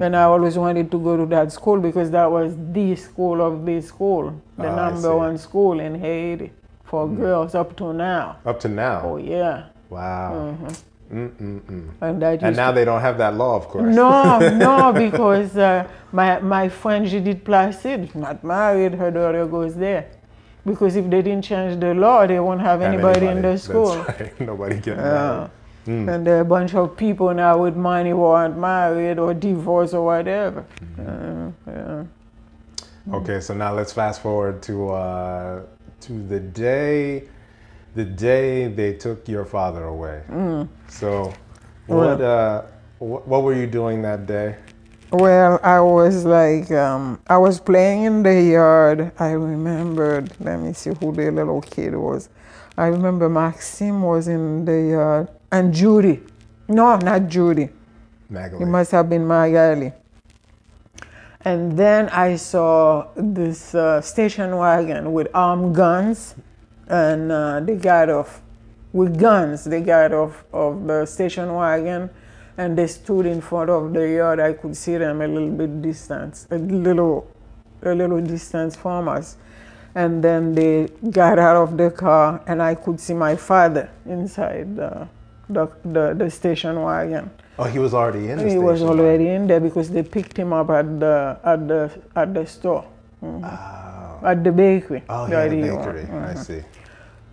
And 0.00 0.16
I 0.16 0.22
always 0.22 0.56
wanted 0.56 0.90
to 0.92 0.98
go 0.98 1.16
to 1.16 1.26
that 1.26 1.50
school 1.52 1.78
because 1.80 2.10
that 2.12 2.30
was 2.30 2.54
the 2.72 2.94
school 2.94 3.42
of 3.42 3.66
the 3.66 3.80
school, 3.82 4.40
the 4.56 4.68
Ah, 4.68 4.76
number. 4.76 5.14
One 5.16 5.36
school 5.36 5.80
in 5.80 5.96
Haiti 5.96 6.52
for 6.92 7.08
girls 7.08 7.54
up 7.54 7.74
to 7.78 7.92
now. 7.94 8.36
Up 8.44 8.60
to 8.60 8.68
now. 8.68 9.00
Oh 9.02 9.16
yeah, 9.16 9.64
Wow. 9.88 10.56
Mm-mm-mm. 11.10 11.88
and 12.00 12.22
that 12.22 12.42
And 12.42 12.54
now 12.56 12.70
to- 12.70 12.74
they 12.74 12.84
don't 12.84 13.00
have 13.00 13.16
that 13.18 13.34
law, 13.34 13.56
of 13.56 13.66
course. 13.68 13.94
no, 13.94 14.38
no, 14.66 14.92
because 15.06 15.56
uh, 15.56 15.86
my 16.12 16.38
my 16.40 16.68
friend 16.68 17.06
Judith 17.06 17.42
Placide, 17.44 18.14
not 18.14 18.44
married, 18.44 18.92
her 19.02 19.10
daughter 19.10 19.46
goes 19.46 19.74
there. 19.74 20.04
Because 20.66 20.96
if 21.00 21.08
they 21.10 21.22
didn't 21.22 21.44
change 21.44 21.80
the 21.80 21.92
law, 21.94 22.26
they 22.26 22.38
won't 22.40 22.60
have 22.60 22.80
Have 22.82 22.92
anybody, 22.92 23.26
in 23.26 23.36
the 23.42 23.48
That's 23.48 23.64
school. 23.64 23.96
right. 24.08 24.40
Nobody 24.50 24.76
getting 24.76 25.04
Yeah. 25.04 25.48
married. 25.86 26.08
And 26.14 26.26
there 26.26 26.36
are 26.36 26.46
a 26.48 26.50
bunch 26.56 26.74
of 26.76 26.96
people 26.96 27.34
now 27.34 27.54
with 27.64 27.74
money 27.76 28.10
who 28.10 28.22
aren't 28.24 28.56
married 28.56 29.18
or 29.18 29.34
divorced 29.34 29.94
or 29.94 30.04
whatever. 30.12 30.64
Mm-hmm. 30.80 31.68
Uh, 31.68 31.72
yeah. 31.72 33.16
Okay, 33.18 33.40
so 33.40 33.52
now 33.54 33.72
let's 33.74 33.92
fast 33.92 34.22
forward 34.22 34.62
to 34.68 34.74
uh, 34.90 35.62
to 36.02 36.12
the 36.22 36.40
day, 36.40 37.24
the 37.94 38.04
day 38.04 38.68
they 38.68 38.94
took 38.94 39.28
your 39.28 39.44
father 39.44 39.84
away. 39.84 40.22
Mm. 40.28 40.68
So, 40.88 41.32
what 41.86 42.20
uh, 42.20 42.62
what, 42.98 43.26
what 43.26 43.42
were 43.42 43.54
you 43.54 43.66
doing 43.66 44.02
that 44.02 44.26
day? 44.26 44.56
Well, 45.12 45.60
I 45.62 45.78
was 45.80 46.24
like, 46.24 46.70
um, 46.70 47.20
I 47.26 47.36
was 47.36 47.60
playing 47.60 48.04
in 48.04 48.22
the 48.22 48.42
yard. 48.42 49.12
I 49.18 49.32
remembered, 49.32 50.32
let 50.40 50.58
me 50.58 50.72
see 50.72 50.90
who 51.00 51.12
the 51.12 51.30
little 51.30 51.60
kid 51.60 51.94
was. 51.94 52.30
I 52.78 52.86
remember 52.86 53.28
Maxime 53.28 54.02
was 54.02 54.26
in 54.28 54.64
the 54.64 54.80
yard 54.96 55.28
and 55.50 55.74
Judy. 55.74 56.20
No, 56.68 56.96
not 56.96 57.28
Judy. 57.28 57.64
It 57.64 57.72
Magdalene. 58.30 58.70
must 58.70 58.90
have 58.92 59.10
been 59.10 59.26
Magali. 59.26 59.92
And 61.44 61.76
then 61.76 62.08
I 62.10 62.36
saw 62.36 63.08
this 63.16 63.74
uh, 63.74 64.00
station 64.00 64.56
wagon 64.56 65.12
with 65.12 65.28
armed 65.34 65.74
guns, 65.74 66.36
and 66.88 67.32
uh, 67.32 67.60
they 67.60 67.76
got 67.76 68.10
off. 68.10 68.40
with 68.92 69.18
guns. 69.18 69.64
They 69.64 69.80
got 69.80 70.12
off 70.12 70.44
of 70.52 70.86
the 70.86 71.06
station 71.06 71.48
wagon 71.54 72.10
and 72.58 72.76
they 72.76 72.86
stood 72.86 73.24
in 73.24 73.40
front 73.40 73.70
of 73.70 73.92
the 73.94 74.06
yard. 74.06 74.38
I 74.38 74.52
could 74.52 74.76
see 74.76 74.98
them 74.98 75.22
a 75.22 75.26
little 75.26 75.48
bit 75.50 75.80
distance, 75.80 76.46
a 76.50 76.58
little, 76.58 77.26
a 77.82 77.94
little 77.94 78.20
distance 78.20 78.76
from 78.76 79.08
us. 79.08 79.38
And 79.94 80.22
then 80.22 80.54
they 80.54 80.88
got 81.10 81.38
out 81.38 81.56
of 81.56 81.78
the 81.78 81.90
car 81.90 82.42
and 82.46 82.62
I 82.62 82.74
could 82.74 83.00
see 83.00 83.14
my 83.14 83.36
father 83.36 83.88
inside 84.04 84.76
the, 85.48 85.66
the, 85.84 86.14
the 86.16 86.30
station 86.30 86.80
wagon. 86.82 87.30
Oh, 87.58 87.64
he 87.64 87.78
was 87.78 87.94
already 87.94 88.28
in 88.30 88.38
the 88.38 88.48
He 88.48 88.58
was 88.58 88.82
already 88.82 89.28
in 89.28 89.46
there 89.46 89.60
because 89.60 89.90
they 89.90 90.02
picked 90.02 90.36
him 90.36 90.52
up 90.52 90.70
at 90.70 90.98
the 90.98 91.38
at 91.44 91.68
the 91.68 91.90
at 92.16 92.32
the 92.34 92.46
store, 92.46 92.84
Mhm. 93.22 94.22
at 94.24 94.42
the 94.42 94.50
bakery. 94.52 95.02
Oh, 95.08 95.26
he 95.26 95.32
that 95.32 95.42
had 95.50 95.52
a 95.52 95.54
he 95.56 95.62
bakery. 95.62 96.02
I 96.02 96.34
Mhm. 96.34 96.38
see. 96.38 96.62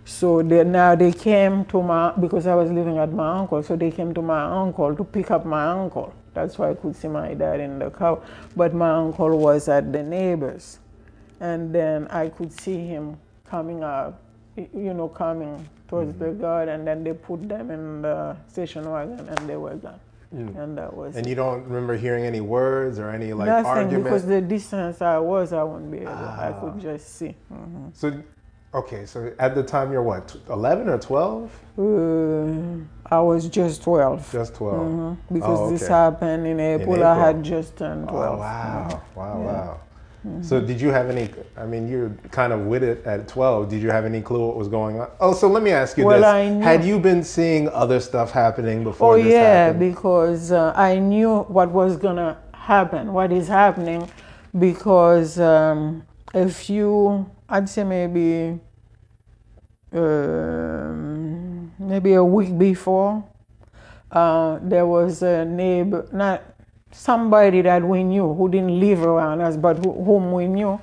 So 0.04 0.42
they, 0.42 0.64
now 0.64 0.94
they 0.94 1.12
came 1.12 1.64
to 1.66 1.82
my 1.82 2.12
because 2.20 2.46
I 2.46 2.54
was 2.54 2.70
living 2.70 2.98
at 2.98 3.12
my 3.12 3.38
uncle. 3.38 3.62
So 3.62 3.76
they 3.76 3.90
came 3.90 4.12
to 4.14 4.22
my 4.22 4.42
uncle 4.42 4.94
to 4.94 5.04
pick 5.04 5.30
up 5.30 5.44
my 5.44 5.68
uncle. 5.68 6.12
That's 6.34 6.58
why 6.58 6.70
I 6.70 6.74
could 6.74 6.94
see 6.96 7.08
my 7.08 7.34
dad 7.34 7.60
in 7.60 7.78
the 7.78 7.90
car. 7.90 8.18
But 8.56 8.74
my 8.74 8.90
uncle 8.90 9.38
was 9.38 9.68
at 9.68 9.92
the 9.92 10.02
neighbors, 10.02 10.78
and 11.40 11.74
then 11.74 12.06
I 12.10 12.28
could 12.28 12.52
see 12.52 12.86
him 12.86 13.16
coming 13.48 13.82
out, 13.82 14.14
you 14.56 14.94
know, 14.94 15.08
coming 15.08 15.66
towards 15.90 16.14
the 16.18 16.30
guard, 16.30 16.68
and 16.68 16.86
then 16.86 17.02
they 17.04 17.12
put 17.12 17.46
them 17.48 17.70
in 17.70 18.02
the 18.02 18.36
station 18.48 18.88
wagon, 18.88 19.28
and 19.28 19.38
they 19.48 19.56
were 19.56 19.74
gone. 19.74 20.00
And 20.32 20.78
that 20.78 20.94
was 20.96 21.16
And 21.16 21.26
you 21.26 21.34
don't 21.34 21.64
remember 21.64 21.96
hearing 21.96 22.24
any 22.24 22.40
words 22.40 23.00
or 23.00 23.10
any 23.10 23.32
like 23.32 23.48
nothing 23.48 23.66
argument? 23.66 24.04
because 24.04 24.24
the 24.26 24.40
distance 24.40 25.02
I 25.02 25.18
was, 25.18 25.52
I 25.52 25.64
wouldn't 25.64 25.90
be 25.90 25.98
able. 25.98 26.12
I 26.12 26.54
Ah. 26.54 26.60
could 26.60 26.78
just 26.80 27.16
see. 27.16 27.34
Mhm. 27.52 27.90
So, 27.92 28.12
okay, 28.72 29.06
so 29.06 29.32
at 29.40 29.56
the 29.56 29.64
time 29.64 29.90
you're 29.92 30.04
what, 30.04 30.36
11 30.48 30.88
or 30.88 30.98
12? 30.98 31.50
Uh, 31.76 33.14
I 33.16 33.18
was 33.20 33.48
just 33.48 33.82
12. 33.82 34.30
Just 34.30 34.54
12. 34.54 34.86
Mhm. 34.86 35.16
Because 35.32 35.58
Oh, 35.58 35.70
this 35.70 35.88
happened 35.88 36.46
in 36.46 36.60
April, 36.60 37.02
I 37.02 37.10
April. 37.10 37.14
had 37.24 37.42
just 37.42 37.76
turned 37.76 38.08
12. 38.08 38.38
Oh, 38.38 38.40
wow. 38.40 39.00
Wow, 39.16 39.40
Yeah. 39.40 39.46
wow. 39.52 39.76
So, 40.42 40.60
did 40.60 40.80
you 40.80 40.90
have 40.90 41.08
any? 41.08 41.30
I 41.56 41.64
mean, 41.64 41.88
you're 41.88 42.10
kind 42.30 42.52
of 42.52 42.60
with 42.66 42.82
it 42.82 43.04
at 43.06 43.26
12. 43.26 43.70
Did 43.70 43.80
you 43.80 43.90
have 43.90 44.04
any 44.04 44.20
clue 44.20 44.46
what 44.48 44.56
was 44.56 44.68
going 44.68 45.00
on? 45.00 45.08
Oh, 45.18 45.32
so 45.32 45.48
let 45.48 45.62
me 45.62 45.70
ask 45.70 45.96
you 45.96 46.04
Well, 46.04 46.20
this. 46.20 46.62
Had 46.62 46.84
you 46.84 46.98
been 46.98 47.24
seeing 47.24 47.70
other 47.70 48.00
stuff 48.00 48.30
happening 48.30 48.84
before 48.84 49.14
Oh, 49.14 49.16
yeah, 49.16 49.66
happened? 49.66 49.80
because 49.80 50.52
uh, 50.52 50.74
I 50.76 50.98
knew 50.98 51.40
what 51.44 51.70
was 51.70 51.96
going 51.96 52.16
to 52.16 52.36
happen, 52.52 53.14
what 53.14 53.32
is 53.32 53.48
happening, 53.48 54.10
because 54.58 55.40
um, 55.40 56.04
a 56.34 56.48
few, 56.50 57.30
I'd 57.48 57.68
say 57.68 57.84
maybe, 57.84 58.60
um, 59.92 61.72
maybe 61.78 62.12
a 62.14 62.24
week 62.24 62.56
before, 62.58 63.24
uh, 64.12 64.58
there 64.62 64.86
was 64.86 65.22
a 65.22 65.44
neighbor, 65.44 66.06
not 66.12 66.42
somebody 66.92 67.62
that 67.62 67.82
we 67.82 68.02
knew 68.04 68.34
who 68.34 68.48
didn't 68.48 68.78
live 68.80 69.02
around 69.02 69.40
us, 69.40 69.56
but 69.56 69.78
who, 69.84 69.92
whom 69.92 70.32
we 70.32 70.46
knew. 70.46 70.80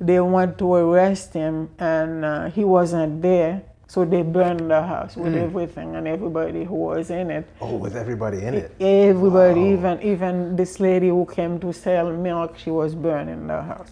They 0.00 0.18
went 0.20 0.58
to 0.58 0.74
arrest 0.74 1.32
him, 1.32 1.68
and 1.78 2.24
uh, 2.24 2.50
he 2.50 2.64
wasn't 2.64 3.22
there. 3.22 3.62
So 3.86 4.06
they 4.06 4.22
burned 4.22 4.70
the 4.70 4.82
house 4.82 5.16
with 5.16 5.34
everything 5.36 5.96
and 5.96 6.08
everybody 6.08 6.64
who 6.64 6.76
was 6.76 7.10
in 7.10 7.30
it. 7.30 7.46
oh, 7.60 7.76
with 7.76 7.94
everybody 7.94 8.42
in 8.42 8.54
it. 8.54 8.74
Everybody, 8.80 9.60
Wow. 9.60 9.66
even 9.74 10.02
even 10.02 10.56
this 10.56 10.80
lady 10.80 11.08
who 11.08 11.26
came 11.26 11.60
to 11.60 11.74
sell 11.74 12.10
milk, 12.10 12.56
she 12.56 12.70
was 12.70 12.94
burning 12.94 13.46
the 13.48 13.60
house. 13.60 13.90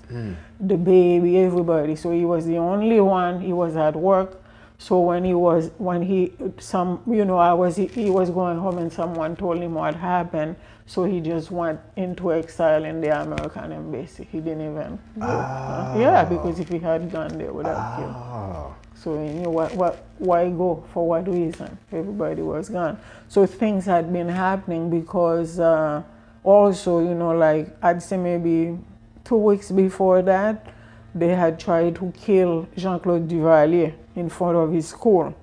The 0.59 0.77
baby, 0.79 1.37
everybody. 1.40 1.96
So 1.96 2.12
he 2.12 2.25
was 2.25 2.46
the 2.46 2.57
only 2.57 2.99
one. 3.01 3.40
He 3.42 3.53
was 3.53 3.77
at 3.77 3.94
work. 3.94 4.40
So 4.79 4.99
when 5.01 5.23
he 5.23 5.35
was 5.35 5.70
when 5.77 6.01
he 6.01 6.33
some 6.59 7.03
you 7.07 7.27
know 7.27 7.37
I 7.37 7.53
was 7.53 7.77
he, 7.77 7.87
he 7.88 8.09
was 8.09 8.31
going 8.31 8.57
home 8.59 8.79
and 8.79 8.90
someone 8.90 9.37
told 9.37 9.59
him 9.61 9.75
what 9.75 9.94
happened. 9.96 10.57
So 10.90 11.05
he 11.05 11.20
just 11.20 11.53
went 11.53 11.79
into 11.94 12.33
exile 12.33 12.85
in 12.85 13.00
the 13.00 13.16
American 13.16 13.70
embassy. 13.70 14.26
He 14.33 14.40
didn't 14.40 14.72
even 14.72 14.98
go. 15.20 15.24
Uh, 15.24 15.94
yeah, 15.96 16.24
because 16.24 16.59
if 16.59 16.68
he 16.68 16.81
had 16.81 17.12
gone, 17.12 17.38
they 17.38 17.48
would 17.48 17.66
have 17.66 17.96
killed. 17.96 18.11
Oh, 18.12 18.74
So 18.96 19.16
he 19.22 19.29
knew 19.35 19.50
what, 19.50 19.72
what, 19.76 20.05
why 20.18 20.50
go, 20.50 20.83
for 20.92 21.07
what 21.07 21.29
reason. 21.29 21.79
Everybody 21.92 22.42
was 22.42 22.70
gone. 22.70 22.98
So 23.29 23.46
things 23.46 23.87
had 23.87 24.12
been 24.12 24.29
happening 24.29 24.90
because 24.90 25.61
uh, 25.61 26.03
also, 26.42 26.98
you 26.98 27.14
know, 27.14 27.38
like 27.38 27.68
I'd 27.81 28.03
say 28.03 28.16
maybe 28.16 28.76
two 29.22 29.37
weeks 29.37 29.70
before 29.70 30.22
that, 30.22 30.74
they 31.14 31.37
had 31.37 31.61
tried 31.61 31.94
to 32.00 32.12
kill 32.18 32.66
Jean 32.76 32.98
Claude 32.98 33.29
Duvalier 33.29 33.94
in 34.16 34.29
front 34.29 34.57
of 34.57 34.72
his 34.72 34.88
school. 34.88 35.37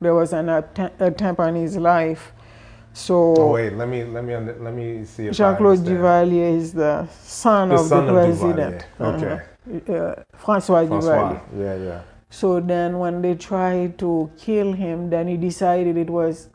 There 0.00 0.14
was 0.14 0.32
an 0.32 0.48
attempt 0.48 1.38
on 1.38 1.54
his 1.54 1.76
life. 1.76 2.32
So 2.98 3.14
oh 3.36 3.52
wait, 3.52 3.74
let 3.74 3.88
me 3.88 4.04
let 4.04 4.24
me 4.24 4.34
let 4.36 4.74
me 4.74 5.04
see 5.04 5.28
Jean 5.30 5.54
Claude. 5.56 5.80
Duvalier 5.88 6.56
is 6.56 6.72
the 6.72 7.06
son 7.22 7.68
The 7.68 7.74
of 7.74 7.86
son 7.86 8.06
the 8.06 8.14
of 8.14 8.24
president. 8.24 8.86
Duvalier. 8.98 9.14
Okay. 9.16 9.34
Uh-huh. 9.34 9.94
Uh, 9.94 10.14
Francois, 10.44 10.86
Francois. 10.86 10.96
Duvalier. 10.96 11.40
Yeah, 11.64 11.74
yeah. 11.88 12.00
So 12.30 12.60
then, 12.60 12.98
when 12.98 13.20
they 13.22 13.34
tried 13.34 13.98
to 13.98 14.30
kill 14.38 14.72
him, 14.72 15.10
then 15.10 15.28
he 15.28 15.36
decided 15.36 15.96
it 15.98 16.08
was 16.10 16.48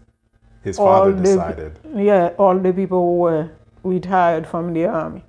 His 0.64 0.78
father 0.78 1.12
the 1.14 1.22
decided. 1.22 1.80
yeah 1.96 2.34
all 2.38 2.58
the 2.68 2.74
people 2.74 3.00
who 3.10 3.18
were 3.28 3.50
retired 3.84 4.48
from 4.48 4.74
the 4.74 4.86
army 4.86 5.24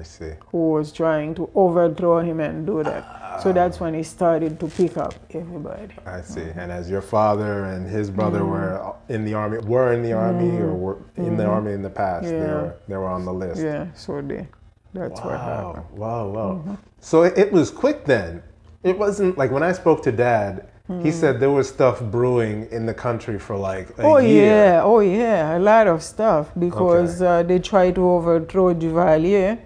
I 0.00 0.02
see. 0.02 0.32
who 0.50 0.70
was 0.76 0.92
trying 0.92 1.34
to 1.34 1.50
overthrow 1.54 2.20
him 2.20 2.40
and 2.40 2.66
do 2.66 2.82
that. 2.82 3.42
So 3.42 3.52
that's 3.52 3.78
when 3.80 3.92
he 3.94 4.02
started 4.02 4.58
to 4.60 4.66
pick 4.66 4.96
up 4.96 5.14
everybody. 5.34 5.94
I 6.06 6.20
see. 6.22 6.46
And 6.60 6.72
as 6.72 6.90
your 6.90 7.02
father 7.02 7.64
and 7.64 7.88
his 7.88 8.10
brother 8.10 8.40
Mm-hmm. 8.40 8.50
were 8.50 8.94
in 9.08 9.24
the 9.24 9.34
army, 9.34 9.58
were 9.58 9.92
in 9.92 10.02
the 10.02 10.12
army 10.12 10.50
or 10.58 10.74
were 10.74 10.98
in 11.16 11.36
the 11.36 11.46
army 11.46 11.72
in 11.72 11.82
the 11.82 11.90
past, 12.02 12.24
they 12.28 12.50
were 12.56 12.74
they 12.88 12.96
were 12.96 13.06
on 13.18 13.24
the 13.24 13.32
list. 13.32 13.60
Yeah, 13.62 13.86
so 13.94 14.20
they 14.22 14.46
that's 14.94 15.20
what 15.20 15.38
happened. 15.38 15.84
Wow, 15.92 16.26
wow, 16.26 16.28
wow. 16.36 16.52
Mm-hmm. 16.54 16.74
So 17.00 17.22
it, 17.22 17.34
it 17.38 17.52
was 17.52 17.70
quick 17.70 18.04
then. 18.04 18.42
It 18.82 18.96
wasn't 18.98 19.36
like 19.38 19.50
when 19.56 19.62
I 19.62 19.72
spoke 19.72 20.02
to 20.08 20.12
dad, 20.12 20.66
he 21.04 21.12
said 21.12 21.38
there 21.38 21.52
was 21.60 21.68
stuff 21.68 22.02
brewing 22.02 22.66
in 22.72 22.84
the 22.84 22.94
country 22.94 23.38
for 23.38 23.56
like 23.56 23.86
a. 23.98 24.02
Oh 24.02 24.18
year. 24.18 24.46
yeah, 24.46 24.82
oh 24.82 24.98
yeah, 25.00 25.56
a 25.56 25.60
lot 25.72 25.86
of 25.86 26.02
stuff 26.02 26.50
because 26.58 27.22
uh, 27.22 27.44
they 27.44 27.60
tried 27.60 27.94
to 27.94 28.02
overthrow 28.16 28.74
Duvalier, 28.74 29.58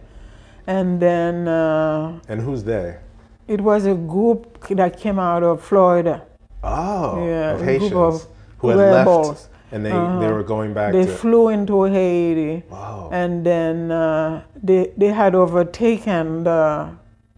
and 0.66 1.00
then 1.00 1.46
uh, 1.48 2.18
And 2.28 2.40
who's 2.40 2.64
they? 2.64 2.96
it 3.48 3.60
was 3.60 3.84
a 3.86 3.94
group 3.94 4.66
that 4.68 4.98
came 4.98 5.18
out 5.18 5.42
of 5.42 5.62
Florida. 5.62 6.22
Oh, 6.62 7.24
Yeah, 7.26 7.52
of 7.54 7.60
a 7.60 7.64
Haitians 7.64 7.92
group 7.92 8.02
of 8.14 8.26
who 8.58 8.68
had 8.70 8.78
rebels. 8.78 9.28
left 9.28 9.48
and 9.72 9.84
they, 9.84 9.90
Uh-huh. 9.92 10.20
they 10.20 10.32
were 10.32 10.42
going 10.42 10.72
back 10.72 10.92
They 10.92 11.06
flew 11.06 11.48
into 11.48 11.82
Haiti, 11.84 12.62
Wow. 12.70 13.08
and 13.12 13.44
then 13.44 13.90
uh, 13.90 14.42
they 14.62 14.92
they 14.96 15.08
had 15.12 15.34
overtaken 15.34 16.44
the 16.44 16.88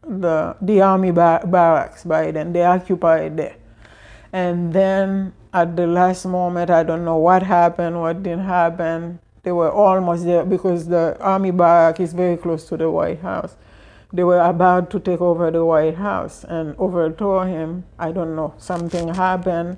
the 0.06 0.54
the 0.62 0.80
army 0.82 1.10
bar- 1.10 1.42
barracks 1.46 2.04
by 2.04 2.30
then. 2.30 2.52
They 2.52 2.62
occupied 2.64 3.36
there, 3.36 3.56
and 4.32 4.72
then 4.72 5.32
at 5.52 5.74
the 5.76 5.86
last 5.86 6.26
moment, 6.26 6.70
I 6.70 6.82
don't 6.84 7.04
know 7.04 7.16
what 7.16 7.42
happened, 7.42 7.98
what 8.00 8.22
didn't 8.22 8.44
happen. 8.44 9.18
They 9.46 9.52
were 9.52 9.70
almost 9.70 10.24
there 10.24 10.44
because 10.44 10.88
the 10.88 11.16
army 11.20 11.52
barrack 11.52 12.00
is 12.00 12.12
very 12.12 12.37
close 12.37 12.64
to 12.68 12.76
the 12.76 12.90
White 12.90 13.20
House. 13.20 13.54
They 14.12 14.24
were 14.24 14.40
about 14.40 14.90
to 14.90 14.98
take 14.98 15.20
over 15.20 15.52
the 15.52 15.64
White 15.64 15.94
House 15.94 16.42
and 16.42 16.74
overthrow 16.78 17.44
him. 17.44 17.85
I 17.96 18.11
don't 18.11 18.35
know. 18.35 18.54
Something 18.59 19.14
happened, 19.14 19.76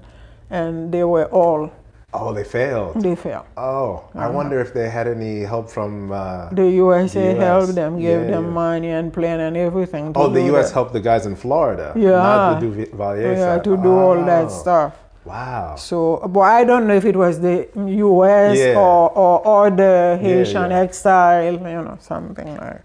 and 0.48 0.90
they 0.90 1.04
were 1.04 1.26
all 1.26 1.70
oh, 2.14 2.32
they 2.32 2.44
failed. 2.44 3.02
they 3.02 3.14
fell. 3.14 3.44
Oh, 3.58 4.08
I 4.14 4.28
wonder 4.30 4.58
if 4.58 4.72
they 4.72 4.88
had 4.88 5.06
any 5.06 5.40
help 5.40 5.68
from. 5.68 6.12
Uh, 6.12 6.48
The 6.48 6.70
USA 6.84 7.32
US. 7.36 7.38
helped 7.38 7.74
them, 7.74 7.98
gave 8.00 8.22
Yeah, 8.22 8.30
them 8.36 8.44
yeah. 8.44 8.62
money 8.64 8.88
and 8.88 9.12
plane 9.12 9.40
and 9.40 9.54
everything. 9.54 10.12
Oh, 10.16 10.28
the 10.30 10.44
U.S. 10.52 10.68
that. 10.68 10.74
helped 10.76 10.94
the 10.94 11.00
guys 11.10 11.26
in 11.26 11.36
Florida. 11.36 11.92
Yeah. 11.94 12.12
Not 12.28 12.60
the 12.60 12.66
Duvalier 12.68 13.36
Yeah, 13.36 13.56
side. 13.56 13.64
to 13.64 13.76
do 13.76 13.92
all 13.92 14.16
that 14.24 14.46
Oh, 14.46 14.60
stuff. 14.62 14.92
Wow. 15.28 15.76
So, 15.76 16.16
but 16.28 16.40
I 16.40 16.64
don't 16.64 16.86
know 16.86 16.94
if 16.94 17.04
it 17.04 17.16
was 17.16 17.40
the 17.40 17.68
U.S. 17.76 18.58
Yeah. 18.58 18.78
or, 18.78 19.10
or 19.10 19.46
or 19.46 19.70
the 19.70 20.18
Haitian 20.20 20.70
yeah. 20.70 20.80
exile, 20.80 21.54
you 21.54 21.82
know, 21.86 21.96
something 22.00 22.56
like. 22.56 22.82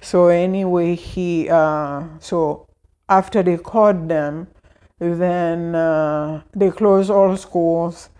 So 0.00 0.28
anyway, 0.28 0.94
he 0.94 1.48
uh, 1.48 2.04
so 2.20 2.66
after 3.08 3.42
they 3.42 3.56
caught 3.58 4.06
them, 4.08 4.48
then 4.98 5.74
uh, 5.74 6.42
they 6.54 6.70
closed 6.70 7.10
all 7.10 7.36
schools, 7.36 8.10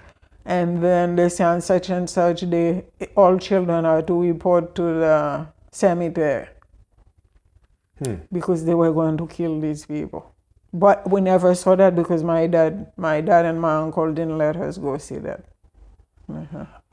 and 0.45 0.83
then 0.83 1.17
they 1.17 1.29
say 1.29 1.45
on 1.45 1.61
such 1.61 1.91
and 1.91 2.09
such 2.11 2.41
day 2.51 2.85
all 3.17 3.39
children 3.39 3.85
are 3.85 4.03
to 4.03 4.21
report 4.21 4.75
to 4.75 4.83
the 4.83 5.47
cemetery 5.71 6.49
Hmm. 8.03 8.15
because 8.33 8.65
they 8.65 8.75
were 8.75 8.93
going 8.93 9.17
to 9.19 9.27
kill 9.29 9.61
these 9.61 9.87
people. 9.87 10.32
But 10.73 11.11
we 11.11 11.21
never 11.21 11.55
saw 11.55 11.75
that 11.77 11.95
because 11.95 12.23
my 12.23 12.47
dad, 12.47 12.93
my 12.97 13.21
dad 13.21 13.45
and 13.45 13.61
my 13.61 13.77
uncle 13.77 14.13
didn't 14.13 14.39
let 14.39 14.57
us 14.57 14.79
go 14.79 14.97
see 14.99 15.19
that. 15.19 15.45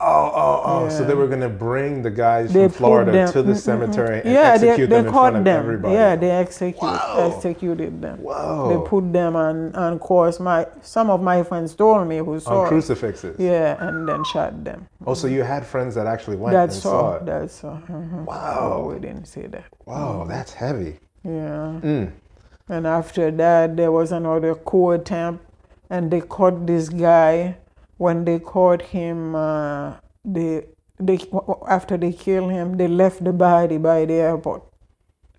Oh, 0.02 0.32
oh, 0.34 0.62
oh! 0.64 0.88
So 0.88 1.04
they 1.04 1.14
were 1.14 1.26
gonna 1.26 1.48
bring 1.48 2.02
the 2.02 2.10
guys 2.10 2.52
They 2.52 2.64
from 2.68 2.72
Florida 2.72 3.32
to 3.32 3.42
the 3.42 3.54
cemetery 3.54 4.20
and 4.20 4.32
yeah, 4.32 4.56
they, 4.58 4.68
execute 4.70 4.90
they 4.90 4.96
them 4.96 5.06
in 5.06 5.12
front 5.12 5.36
of 5.36 5.44
them. 5.44 5.58
everybody. 5.58 5.94
Yeah, 5.94 6.16
they 6.16 6.30
execute, 6.30 7.00
executed 7.16 8.02
them. 8.02 8.18
Whoa. 8.18 8.68
They 8.82 8.88
put 8.88 9.12
them 9.12 9.36
on, 9.36 9.74
on 9.74 9.98
course. 9.98 10.40
My 10.40 10.66
some 10.82 11.10
of 11.10 11.22
my 11.22 11.42
friends 11.42 11.74
told 11.74 12.06
me 12.08 12.18
who 12.18 12.40
saw 12.40 12.60
on 12.60 12.66
it. 12.66 12.68
crucifixes. 12.68 13.38
Yeah, 13.38 13.76
and 13.86 14.08
then 14.08 14.24
shot 14.24 14.62
them. 14.64 14.88
Oh, 15.06 15.14
so 15.14 15.26
you 15.26 15.42
had 15.42 15.64
friends 15.66 15.94
that 15.94 16.06
actually 16.06 16.36
went 16.36 16.52
That's 16.54 16.74
and 16.76 16.82
saw 16.82 17.00
all. 17.00 17.14
it. 17.16 17.26
That's 17.26 17.64
all. 17.64 17.80
mhm. 17.88 18.24
Wow. 18.26 18.58
Oh, 18.84 18.92
we 18.92 19.00
didn't 19.00 19.26
see 19.26 19.46
that. 19.46 19.64
Wow, 19.86 20.24
that's 20.28 20.52
heavy. 20.52 20.98
Yeah. 21.24 21.80
Mm. 21.82 22.12
And 22.70 22.86
after 22.86 23.30
that, 23.32 23.76
there 23.76 23.90
was 23.90 24.12
another 24.12 24.54
coup 24.54 24.90
attempt, 24.92 25.44
and 25.90 26.10
they 26.10 26.20
caught 26.20 26.66
this 26.66 26.88
guy. 26.88 27.56
When 27.96 28.24
they 28.24 28.38
caught 28.38 28.80
him, 28.80 29.34
uh, 29.34 29.94
they 30.24 30.66
they 30.98 31.18
after 31.68 31.96
they 31.96 32.12
killed 32.12 32.52
him, 32.52 32.76
they 32.76 32.86
left 32.88 33.24
the 33.24 33.32
body 33.32 33.76
by 33.76 34.04
the 34.04 34.14
airport 34.14 34.62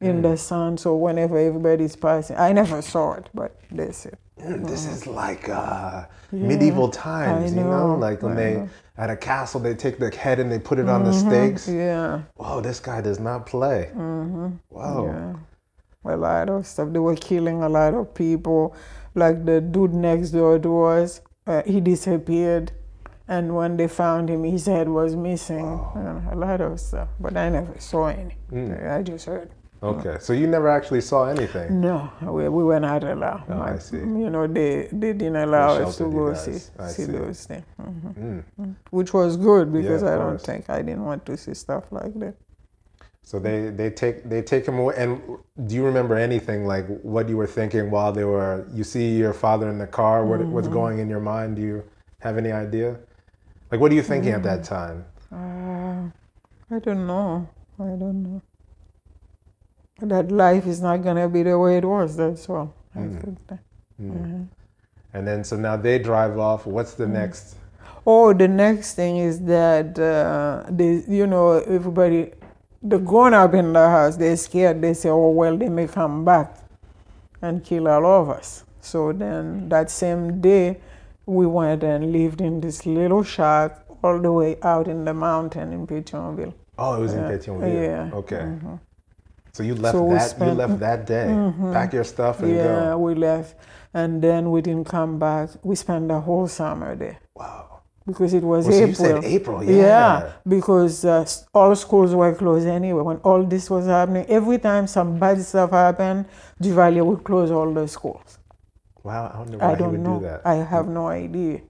in 0.01 0.21
the 0.21 0.35
sun. 0.35 0.77
So 0.77 0.95
whenever 0.95 1.37
everybody's 1.37 1.95
passing, 1.95 2.35
I 2.37 2.51
never 2.51 2.81
saw 2.81 3.13
it, 3.13 3.29
but 3.33 3.55
said. 3.91 4.17
Mm, 4.39 4.67
This 4.71 4.85
is 4.85 5.07
like 5.07 5.47
uh, 5.49 6.05
medieval 6.31 6.89
times, 6.89 7.53
you 7.53 7.61
know, 7.61 7.93
know, 7.93 7.95
like 7.95 8.21
when 8.23 8.33
I 8.33 8.35
they 8.35 8.53
know. 8.55 8.69
at 8.97 9.09
a 9.09 9.15
castle 9.15 9.59
they 9.59 9.75
take 9.75 9.99
the 9.99 10.09
head 10.15 10.39
and 10.39 10.51
they 10.51 10.59
put 10.59 10.79
it 10.79 10.89
on 10.89 11.03
the 11.05 11.13
stakes. 11.13 11.67
Yeah. 11.67 12.23
Whoa, 12.35 12.59
this 12.61 12.79
guy 12.79 13.01
does 13.01 13.19
not 13.19 13.45
play. 13.45 13.89
Whoa. 13.95 15.05
Yeah. 15.05 15.35
A 16.03 16.17
lot 16.17 16.49
of 16.49 16.65
stuff. 16.65 16.89
They 16.91 16.99
were 16.99 17.15
killing 17.15 17.61
a 17.63 17.69
lot 17.69 17.93
of 17.93 18.13
people. 18.13 18.75
Like 19.13 19.45
the 19.45 19.61
dude 19.61 19.93
next 19.93 20.31
door 20.31 20.57
to 20.59 20.83
us, 20.83 21.21
uh, 21.45 21.61
he 21.65 21.79
disappeared. 21.81 22.71
And 23.27 23.55
when 23.55 23.77
they 23.77 23.87
found 23.87 24.29
him, 24.29 24.43
his 24.43 24.65
head 24.65 24.89
was 24.89 25.15
missing. 25.15 25.65
A 26.31 26.35
lot 26.35 26.59
of 26.59 26.79
stuff. 26.79 27.07
But 27.19 27.37
I 27.37 27.49
never 27.49 27.79
saw 27.79 28.07
any. 28.07 28.35
I 28.87 29.01
just 29.03 29.25
heard. 29.25 29.51
Okay, 29.83 30.17
so 30.19 30.33
you 30.33 30.45
never 30.45 30.67
actually 30.69 31.01
saw 31.01 31.25
anything. 31.25 31.81
No, 31.81 32.11
we, 32.21 32.47
we 32.49 32.63
were 32.63 32.79
not 32.79 33.03
allowed. 33.03 33.45
Oh, 33.49 33.61
I 33.61 33.79
see. 33.79 33.97
You 33.97 34.29
know, 34.29 34.45
they, 34.45 34.87
they 34.91 35.13
didn't 35.13 35.37
allow 35.37 35.73
us 35.73 35.97
to 35.97 36.03
go 36.03 36.35
see, 36.35 36.53
see 36.53 36.69
see. 36.89 37.05
those 37.05 37.45
things. 37.45 37.65
Mhm. 37.81 38.43
Mm. 38.59 38.75
Which 38.91 39.11
was 39.11 39.37
good 39.37 39.73
because 39.73 40.03
of 40.03 40.09
I 40.09 40.15
don't 40.17 40.29
course. 40.37 40.43
think 40.43 40.69
I 40.69 40.83
didn't 40.83 41.03
want 41.03 41.25
to 41.25 41.35
see 41.35 41.55
stuff 41.55 41.85
like 41.91 42.13
that. 42.19 42.35
So 43.23 43.39
they 43.39 43.69
they 43.69 43.89
take 43.91 44.29
they 44.29 44.41
take 44.41 44.67
him 44.67 44.79
away. 44.79 44.95
And 44.97 45.21
do 45.67 45.75
you 45.75 45.86
remember 45.86 46.15
anything 46.15 46.65
like 46.65 46.88
what 47.03 47.29
you 47.29 47.38
were 47.38 47.47
thinking 47.47 47.91
while 47.91 48.12
they 48.12 48.23
were? 48.25 48.67
You 48.73 48.84
see 48.84 49.17
your 49.17 49.34
father 49.34 49.69
in 49.69 49.77
the 49.79 49.88
car. 49.88 50.25
What 50.25 50.51
what's 50.51 50.67
Mm-hmm. 50.67 50.73
going 50.73 50.99
in 50.99 51.10
your 51.10 51.19
mind? 51.21 51.55
Do 51.57 51.62
you 51.62 51.84
have 52.21 52.38
any 52.38 52.51
idea? 52.51 52.99
Like 53.71 53.81
what 53.81 53.91
are 53.91 53.95
you 53.95 54.03
thinking 54.03 54.34
at 54.34 54.43
that 54.43 54.63
time? 54.63 55.05
Uh, 55.31 56.10
I 56.71 56.79
don't 56.79 57.07
know. 57.07 57.49
I 57.79 57.95
don't 57.97 58.23
know. 58.23 58.41
That 60.01 60.31
life 60.31 60.67
is 60.67 60.81
not 60.81 61.03
gonna 61.03 61.29
be 61.29 61.43
the 61.43 61.57
way 61.60 61.77
it 61.77 61.86
was. 61.86 62.17
That's 62.17 62.49
all. 62.49 62.73
I 62.95 63.07
think 63.21 63.39
that. 63.47 63.60
And 65.13 65.27
then 65.27 65.43
so 65.43 65.57
now 65.57 65.77
they 65.77 65.99
drive 65.99 66.38
off. 66.39 66.65
What's 66.65 66.93
the 66.95 67.07
next? 67.07 67.55
Oh, 68.05 68.34
the 68.34 68.47
next 68.47 68.95
thing 68.95 69.17
is 69.17 69.41
that 69.41 69.99
uh, 69.99 70.65
they, 70.69 71.03
you 71.07 71.27
know, 71.27 71.60
everybody, 71.60 72.31
the 72.83 72.97
grown 72.97 73.33
up 73.33 73.53
in 73.53 73.73
the 73.73 73.89
house, 73.89 74.17
they're 74.17 74.37
scared. 74.37 74.81
They 74.81 74.93
say, 74.93 75.09
"Oh 75.09 75.29
well, 75.29 75.57
they 75.57 75.69
may 75.69 75.87
come 75.87 76.25
back 76.25 76.57
and 77.41 77.63
kill 77.63 77.87
all 77.87 78.05
of 78.05 78.29
us." 78.29 78.63
So 78.81 79.11
then 79.13 79.69
that 79.69 79.91
same 79.91 80.41
day, 80.41 80.79
we 81.25 81.45
went 81.45 81.83
and 81.83 82.11
lived 82.11 82.41
in 82.41 82.61
this 82.61 82.85
little 82.85 83.23
shack 83.23 83.79
all 84.03 84.19
the 84.19 84.31
way 84.31 84.57
out 84.63 84.87
in 84.87 85.05
the 85.05 85.13
mountain 85.13 85.71
in 85.73 85.85
Pétionville. 85.85 86.53
Oh, 86.77 86.95
it 86.95 87.01
was 87.01 87.13
in 87.13 87.23
Pétionville. 87.23 87.73
Yeah. 87.73 87.97
Mm-hmm. 88.09 88.15
Okay. 88.17 88.79
So 89.53 89.63
you 89.63 89.75
left 89.75 89.97
So 89.97 90.09
that. 90.09 90.35
you 90.39 90.53
left 90.53 90.79
that 90.79 91.05
day. 91.05 91.27
Pack 91.73 91.93
your 91.93 92.03
stuff 92.05 92.41
and 92.41 92.55
Yeah, 92.55 92.91
go. 92.91 92.97
we 92.99 93.15
left, 93.15 93.55
and 93.93 94.21
then 94.21 94.49
we 94.49 94.61
didn't 94.61 94.85
come 94.87 95.19
back. 95.19 95.49
We 95.63 95.75
spent 95.75 96.07
the 96.07 96.19
whole 96.21 96.47
summer 96.47 96.95
there 96.95 97.19
Wow. 97.35 97.70
Because 98.05 98.33
it 98.33 98.43
was 98.43 98.67
Well, 98.67 98.73
so 98.73 98.79
April. 98.79 98.87
you 98.87 98.93
said 98.95 99.23
April, 99.23 99.63
yeah. 99.63 100.33
because 100.47 101.05
uh, 101.05 101.25
all 101.53 101.75
schools 101.75 102.13
were 102.15 102.33
closed 102.35 102.67
anyway. 102.67 103.01
When 103.03 103.17
all 103.17 103.43
this 103.43 103.69
was 103.69 103.85
happening, 103.85 104.25
every 104.27 104.57
time 104.59 104.87
some 104.87 105.19
bad 105.19 105.41
stuff 105.41 105.71
happened, 105.71 106.25
Duvalier 106.61 107.05
would 107.05 107.23
close 107.23 107.51
all 107.51 107.71
the 107.73 107.87
schools. 107.87 108.39
Wow. 109.03 109.31
I 109.33 109.39
wonder 109.39 109.57
why 109.57 109.71
I 109.71 109.75
he 109.75 109.75
don't 109.75 109.91
would 109.91 109.99
know. 110.01 110.19
do 110.19 110.25
that. 110.25 110.41
I 110.45 110.55
have 110.55 110.87
no 110.87 111.07
idea. 111.07 111.61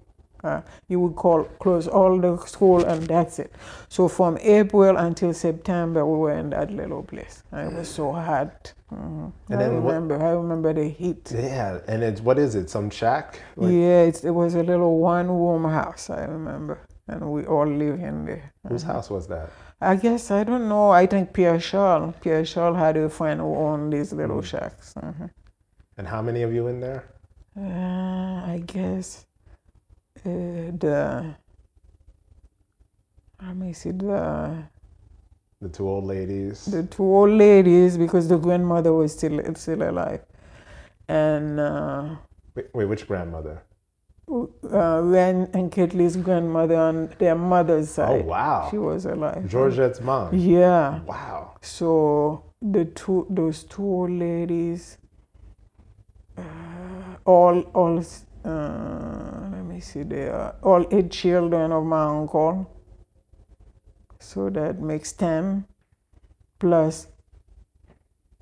Uh, 0.43 0.61
he 0.87 0.95
would 0.95 1.15
call 1.15 1.43
close 1.59 1.87
all 1.87 2.19
the 2.19 2.35
school 2.45 2.83
and 2.85 3.03
that's 3.07 3.37
it. 3.39 3.53
So 3.89 4.07
from 4.07 4.37
April 4.41 4.97
until 4.97 5.33
September, 5.33 6.05
we 6.05 6.17
were 6.17 6.33
in 6.33 6.49
that 6.49 6.71
little 6.71 7.03
place. 7.03 7.43
And 7.51 7.71
it 7.71 7.77
was 7.77 7.89
so 7.89 8.11
hot. 8.11 8.73
Mhm. 8.91 9.31
And 9.49 9.59
I 9.59 9.63
then 9.63 9.83
what- 9.83 9.93
remember. 9.93 10.15
I 10.25 10.31
remember 10.31 10.73
the 10.73 10.89
heat. 10.89 11.31
yeah. 11.33 11.79
And 11.87 12.03
it's 12.03 12.21
what 12.21 12.37
is 12.39 12.55
it? 12.55 12.69
Some 12.69 12.89
shack? 12.89 13.39
Like, 13.55 13.71
yeah, 13.71 14.01
it's, 14.09 14.23
it 14.23 14.31
was 14.31 14.55
a 14.55 14.63
little 14.63 14.97
one-room 14.99 15.63
house. 15.65 16.09
I 16.09 16.25
remember, 16.25 16.79
and 17.07 17.21
we 17.31 17.45
all 17.45 17.67
live 17.67 17.99
in 17.99 18.25
there. 18.25 18.51
Whose 18.67 18.83
house 18.83 19.09
was 19.09 19.27
that? 19.27 19.49
I 19.79 19.95
guess 19.95 20.29
I 20.31 20.43
don't 20.43 20.67
know. 20.69 20.89
I 20.91 21.05
think 21.07 21.33
Pierre 21.33 21.57
Charles. 21.59 22.13
Pierre 22.21 22.43
Charles 22.45 22.77
had 22.77 22.97
a 22.97 23.09
friend 23.09 23.39
who 23.41 23.55
owned 23.55 23.93
these 23.93 24.11
little 24.13 24.41
shacks. 24.41 24.93
Mhm. 24.95 25.29
And 25.97 26.07
how 26.07 26.21
many 26.21 26.41
of 26.43 26.51
you 26.53 26.67
in 26.67 26.79
there? 26.81 27.03
Uh, 27.57 28.51
I 28.55 28.63
guess 28.65 29.25
uh, 30.25 30.29
the 30.77 31.35
let 33.43 33.55
me 33.55 33.73
see 33.73 33.91
the 33.91 34.63
The 35.61 35.69
two 35.69 35.87
old 35.87 36.05
ladies. 36.05 36.65
the 36.65 36.83
two 36.83 37.03
old 37.03 37.31
ladies 37.31 37.97
because 37.97 38.27
the 38.27 38.37
grandmother 38.37 38.93
was 38.93 39.13
still 39.13 39.39
still 39.55 39.81
alive, 39.83 40.21
and 41.07 41.59
uh, 41.59 42.15
wait, 42.55 42.67
wait, 42.73 42.85
which 42.85 43.07
grandmother? 43.07 43.63
uh, 44.31 45.01
Ren 45.03 45.49
and 45.53 45.71
Kathleen 45.71 46.21
grandmother 46.21 46.75
on 46.75 47.09
their 47.19 47.35
mother's 47.35 47.89
side. 47.89 48.21
Oh 48.21 48.27
wow. 48.27 48.67
She 48.71 48.77
was 48.77 49.05
alive. 49.05 49.47
Georgette's 49.47 49.99
mom. 50.01 50.33
Yeah. 50.33 51.01
Wow. 51.03 51.57
So 51.61 52.43
the 52.61 52.85
two, 52.85 53.27
those 53.29 53.63
two 53.63 53.83
old 53.83 54.11
ladies, 54.11 54.97
uh, 56.37 56.41
all, 57.25 57.61
all, 57.73 58.03
uh, 58.45 59.49
let 59.51 59.63
me 59.63 59.79
see, 59.79 60.03
they 60.03 60.27
are 60.27 60.55
all 60.61 60.85
eight 60.91 61.11
children 61.11 61.71
of 61.71 61.83
my 61.83 62.03
uncle. 62.03 62.69
So 64.19 64.49
that 64.49 64.79
makes 64.79 65.13
ten, 65.13 65.65
plus 66.59 67.07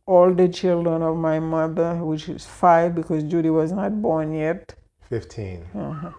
all 0.05 0.33
the 0.33 0.49
children 0.49 1.01
of 1.01 1.15
my 1.17 1.39
mother, 1.39 1.95
which 1.95 2.29
is 2.29 2.45
five 2.45 2.95
because 2.95 3.23
Judy 3.23 3.49
was 3.49 3.71
not 3.71 4.01
born 4.01 4.33
yet. 4.33 4.75
Fifteen. 5.09 5.65
Uh-huh. 5.75 6.11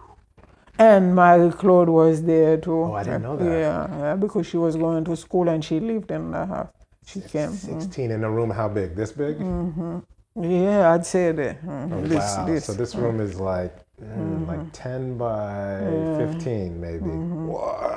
And 0.79 1.13
Marie 1.13 1.51
Claude 1.51 1.89
was 1.89 2.23
there 2.23 2.57
too. 2.57 2.83
Oh, 2.83 2.93
I 2.93 3.03
didn't 3.03 3.21
know 3.23 3.37
that. 3.37 3.45
Yeah, 3.45 3.99
yeah, 3.99 4.15
because 4.15 4.47
she 4.47 4.57
was 4.57 4.75
going 4.75 5.05
to 5.05 5.15
school 5.15 5.47
and 5.49 5.63
she 5.63 5.79
lived 5.79 6.09
in 6.09 6.31
the 6.31 6.45
house. 6.45 6.69
She 7.05 7.21
came. 7.21 7.49
Mm. 7.49 7.81
Sixteen 7.81 8.11
in 8.11 8.23
a 8.23 8.31
room. 8.31 8.49
How 8.49 8.67
big? 8.67 8.95
This 8.95 9.11
big? 9.11 9.37
Mm-hmm. 9.37 9.99
Yeah, 10.39 10.93
I'd 10.93 11.05
say 11.05 11.31
that. 11.33 11.61
Mhm. 11.65 11.91
Oh, 11.93 12.01
This, 12.07 12.37
wow. 12.37 12.45
this. 12.45 12.65
So 12.65 12.73
this 12.73 12.95
room 12.95 13.19
is 13.19 13.39
like 13.39 13.75
mm, 14.01 14.47
like 14.47 14.71
ten 14.71 15.17
by 15.17 15.79
fifteen, 16.17 16.79
maybe. 16.79 17.09
Whoa. 17.51 17.90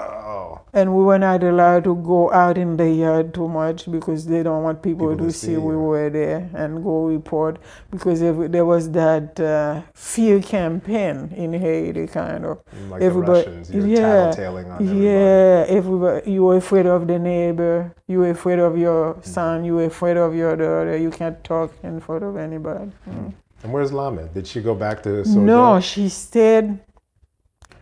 And 0.75 0.93
we 0.97 1.05
were 1.05 1.21
not 1.21 1.45
allowed 1.45 1.85
to 1.85 1.95
go 1.95 2.33
out 2.33 2.59
in 2.59 2.77
the 2.77 2.91
yard 2.91 3.33
too 3.33 3.47
much 3.47 3.89
because 3.91 4.27
they 4.27 4.43
don't 4.43 4.65
want 4.65 4.83
people, 4.83 5.11
People 5.11 5.27
to, 5.27 5.33
see, 5.33 5.47
see 5.47 5.57
we 5.57 5.77
were 5.77 6.11
there 6.11 6.51
and 6.53 6.83
go 6.83 7.05
report 7.05 7.59
because 7.93 8.21
if, 8.21 8.51
there 8.51 8.65
was 8.65 8.91
that 8.91 9.39
uh, 9.39 9.83
fear 9.95 10.43
campaign 10.43 11.33
in 11.37 11.53
Haiti, 11.53 12.09
kind 12.09 12.45
of. 12.45 12.59
Like 12.89 13.01
the 13.01 13.11
Russians, 13.11 13.71
you're 13.71 13.87
yeah, 13.87 14.35
everybody. 14.37 14.85
yeah, 14.85 15.65
everybody. 15.69 16.33
You 16.33 16.45
were 16.45 16.57
afraid 16.57 16.87
of 16.87 17.07
the 17.07 17.21
neighbor. 17.21 17.95
You 18.09 18.19
were 18.19 18.31
afraid 18.31 18.59
of 18.59 18.77
your 18.77 19.17
son. 19.23 19.65
You 19.65 19.77
were 19.77 19.85
afraid 19.85 20.17
of 20.17 20.35
your 20.35 20.57
daughter. 20.57 20.97
You 20.97 21.11
can't 21.11 21.43
talk 21.45 21.73
in 21.85 22.01
front 22.01 22.25
of 22.25 22.37
anybody. 22.37 22.91
Mm. 23.09 23.33
And 23.63 23.73
where's 23.73 23.93
Lamed? 23.93 24.35
Did 24.35 24.47
she 24.47 24.61
go 24.61 24.75
back 24.75 25.03
to 25.05 25.09
Sojo? 25.23 25.37
No, 25.37 25.81
she 25.81 26.09
stayed. 26.11 26.81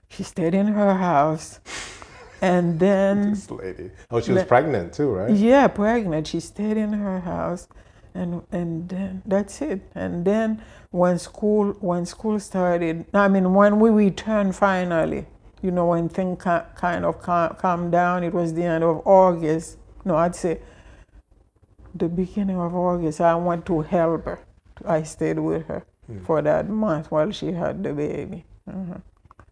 She 0.09 0.23
stayed 0.23 0.55
in 0.55 0.69
her 0.69 0.95
house, 0.95 1.59
and 2.43 2.79
then 2.79 3.31
This 3.31 3.51
lady. 3.51 3.91
Oh, 4.11 4.21
she 4.21 4.33
was 4.33 4.43
Le- 4.43 4.47
pregnant 4.47 4.93
too, 4.93 5.11
right? 5.15 5.31
yeah, 5.35 5.67
pregnant. 5.69 6.27
She 6.27 6.41
stayed 6.41 6.77
in 6.77 6.93
her 6.93 7.21
house, 7.21 7.69
and 8.15 8.43
and 8.53 8.89
then 8.91 9.23
that's 9.25 9.63
it. 9.63 9.81
And 9.95 10.25
then 10.25 10.61
when 10.91 11.19
school 11.19 11.73
when 11.81 12.05
school 12.05 12.39
started, 12.41 13.07
I 13.15 13.29
mean 13.29 13.55
when 13.55 13.81
we 13.81 13.89
returned 13.91 14.55
finally, 14.57 15.27
you 15.63 15.71
know 15.71 15.87
when 15.87 16.09
things 16.09 16.43
ca- 16.43 16.67
kind 16.75 17.05
of 17.07 17.23
calm, 17.23 17.55
calmed 17.59 17.93
down. 17.93 18.25
It 18.25 18.35
was 18.35 18.53
the 18.53 18.65
end 18.65 18.85
of 18.85 19.07
August. 19.07 19.79
No, 20.05 20.17
I'd 20.17 20.35
say 20.35 20.61
the 21.95 22.09
beginning 22.09 22.59
of 22.59 22.75
August. 22.75 23.21
I 23.21 23.35
went 23.37 23.65
to 23.67 23.83
help 23.83 24.25
her. 24.25 24.41
I 24.85 25.05
stayed 25.05 25.39
with 25.39 25.67
her 25.69 25.85
for 26.27 26.43
that 26.43 26.69
month 26.69 27.11
while 27.11 27.31
she 27.31 27.53
had 27.53 27.83
the 27.85 27.93
baby. 27.93 28.45
Mhm. 28.69 29.01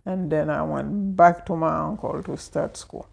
And 0.06 0.30
then 0.30 0.50
I 0.50 0.62
went 0.62 1.16
back 1.16 1.46
to 1.46 1.56
my 1.56 1.74
uncle 1.80 2.22
to 2.22 2.36
start 2.36 2.76
school. 2.76 3.08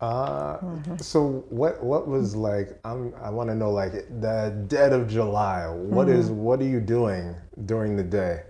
Uh, 0.00 0.60
Mm-hmm. 0.62 0.96
so 1.00 1.44
what 1.50 1.82
what 1.82 2.08
was 2.08 2.36
like? 2.36 2.78
I'm 2.84 3.14
I 3.22 3.30
want 3.30 3.50
to 3.50 3.54
know 3.54 3.70
like 3.70 3.92
the 3.92 4.64
dead 4.68 4.92
of 4.92 5.08
July. 5.08 5.68
What 5.68 6.08
is 6.08 6.30
Mm-hmm. 6.30 6.32
what 6.32 6.60
are 6.60 6.64
you 6.76 6.80
doing 6.80 7.36
during 7.66 7.96
the 7.96 8.04
day 8.04 8.42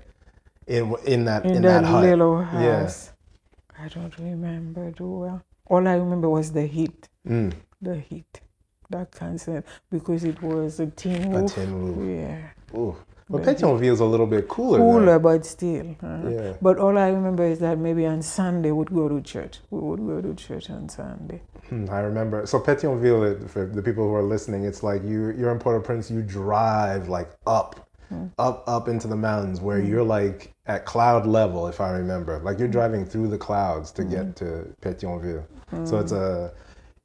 in 0.66 0.94
in 1.06 1.24
that 1.26 1.44
In, 1.44 1.62
in, 1.62 1.62
that, 1.62 1.84
hut? 1.84 2.02
little 2.02 2.42
Yeah. 2.52 2.92
house. 2.92 3.12
I 3.78 3.88
don't 3.88 4.16
remember 4.18 4.92
too 4.92 5.10
well. 5.20 5.42
All 5.66 5.86
I 5.88 5.94
remember 5.94 6.28
was 6.28 6.52
the 6.52 6.66
heat. 6.66 7.08
Mm, 7.28 7.52
The 7.80 7.96
heat. 7.98 8.40
That 8.90 9.12
constant 9.12 9.66
because 9.90 10.24
it 10.24 10.42
was 10.42 10.80
a 10.80 10.86
tin 10.86 11.32
roof 11.32 11.56
a 11.56 11.60
tin 11.60 11.74
roof. 11.74 12.08
Yeah. 12.08 12.50
Ooh. 12.78 12.96
But 13.30 13.44
The 13.44 13.54
Pétionville 13.54 13.92
is 13.92 14.00
a 14.00 14.04
little 14.04 14.26
bit 14.26 14.48
cooler. 14.48 14.78
Cooler, 14.78 15.06
there. 15.06 15.18
but 15.20 15.46
still. 15.46 15.94
Yeah. 16.02 16.54
But 16.60 16.78
all 16.78 16.98
I 16.98 17.10
remember 17.10 17.44
is 17.44 17.60
that 17.60 17.78
maybe 17.78 18.04
on 18.04 18.22
Sunday 18.22 18.72
we'd 18.72 18.92
go 18.92 19.08
to 19.08 19.20
church. 19.20 19.60
We 19.70 19.78
would 19.78 20.00
go 20.00 20.20
to 20.20 20.34
church 20.34 20.68
on 20.68 20.88
Sunday. 20.88 21.40
Hmm, 21.68 21.86
I 21.90 22.00
remember. 22.00 22.44
So 22.46 22.58
Pétionville, 22.58 23.30
it- 23.30 23.48
for 23.48 23.66
the 23.66 23.82
people 23.82 24.08
who 24.08 24.14
are 24.14 24.22
listening, 24.22 24.64
it's 24.64 24.82
like 24.82 25.04
you 25.04 25.30
you're 25.30 25.52
in 25.52 25.60
Port-au-Prince. 25.60 26.10
You 26.10 26.22
drive 26.22 27.08
like 27.08 27.30
up, 27.46 27.88
hmm. 28.08 28.26
up, 28.36 28.64
up 28.66 28.88
into 28.88 29.06
the 29.06 29.16
mountains 29.16 29.60
where 29.60 29.80
hmm. 29.80 29.88
you're 29.88 30.02
like 30.02 30.52
at 30.66 30.84
cloud 30.84 31.24
level, 31.24 31.68
if 31.68 31.80
I 31.80 31.90
remember. 31.92 32.40
Like 32.40 32.58
you're 32.58 32.66
hmm. 32.66 32.72
driving 32.72 33.04
through 33.04 33.28
the 33.28 33.38
clouds 33.38 33.92
to 33.92 34.04
get 34.04 34.34
to 34.36 34.66
Pétionville. 34.82 35.44
So 35.84 36.00
it's 36.00 36.10
a 36.10 36.52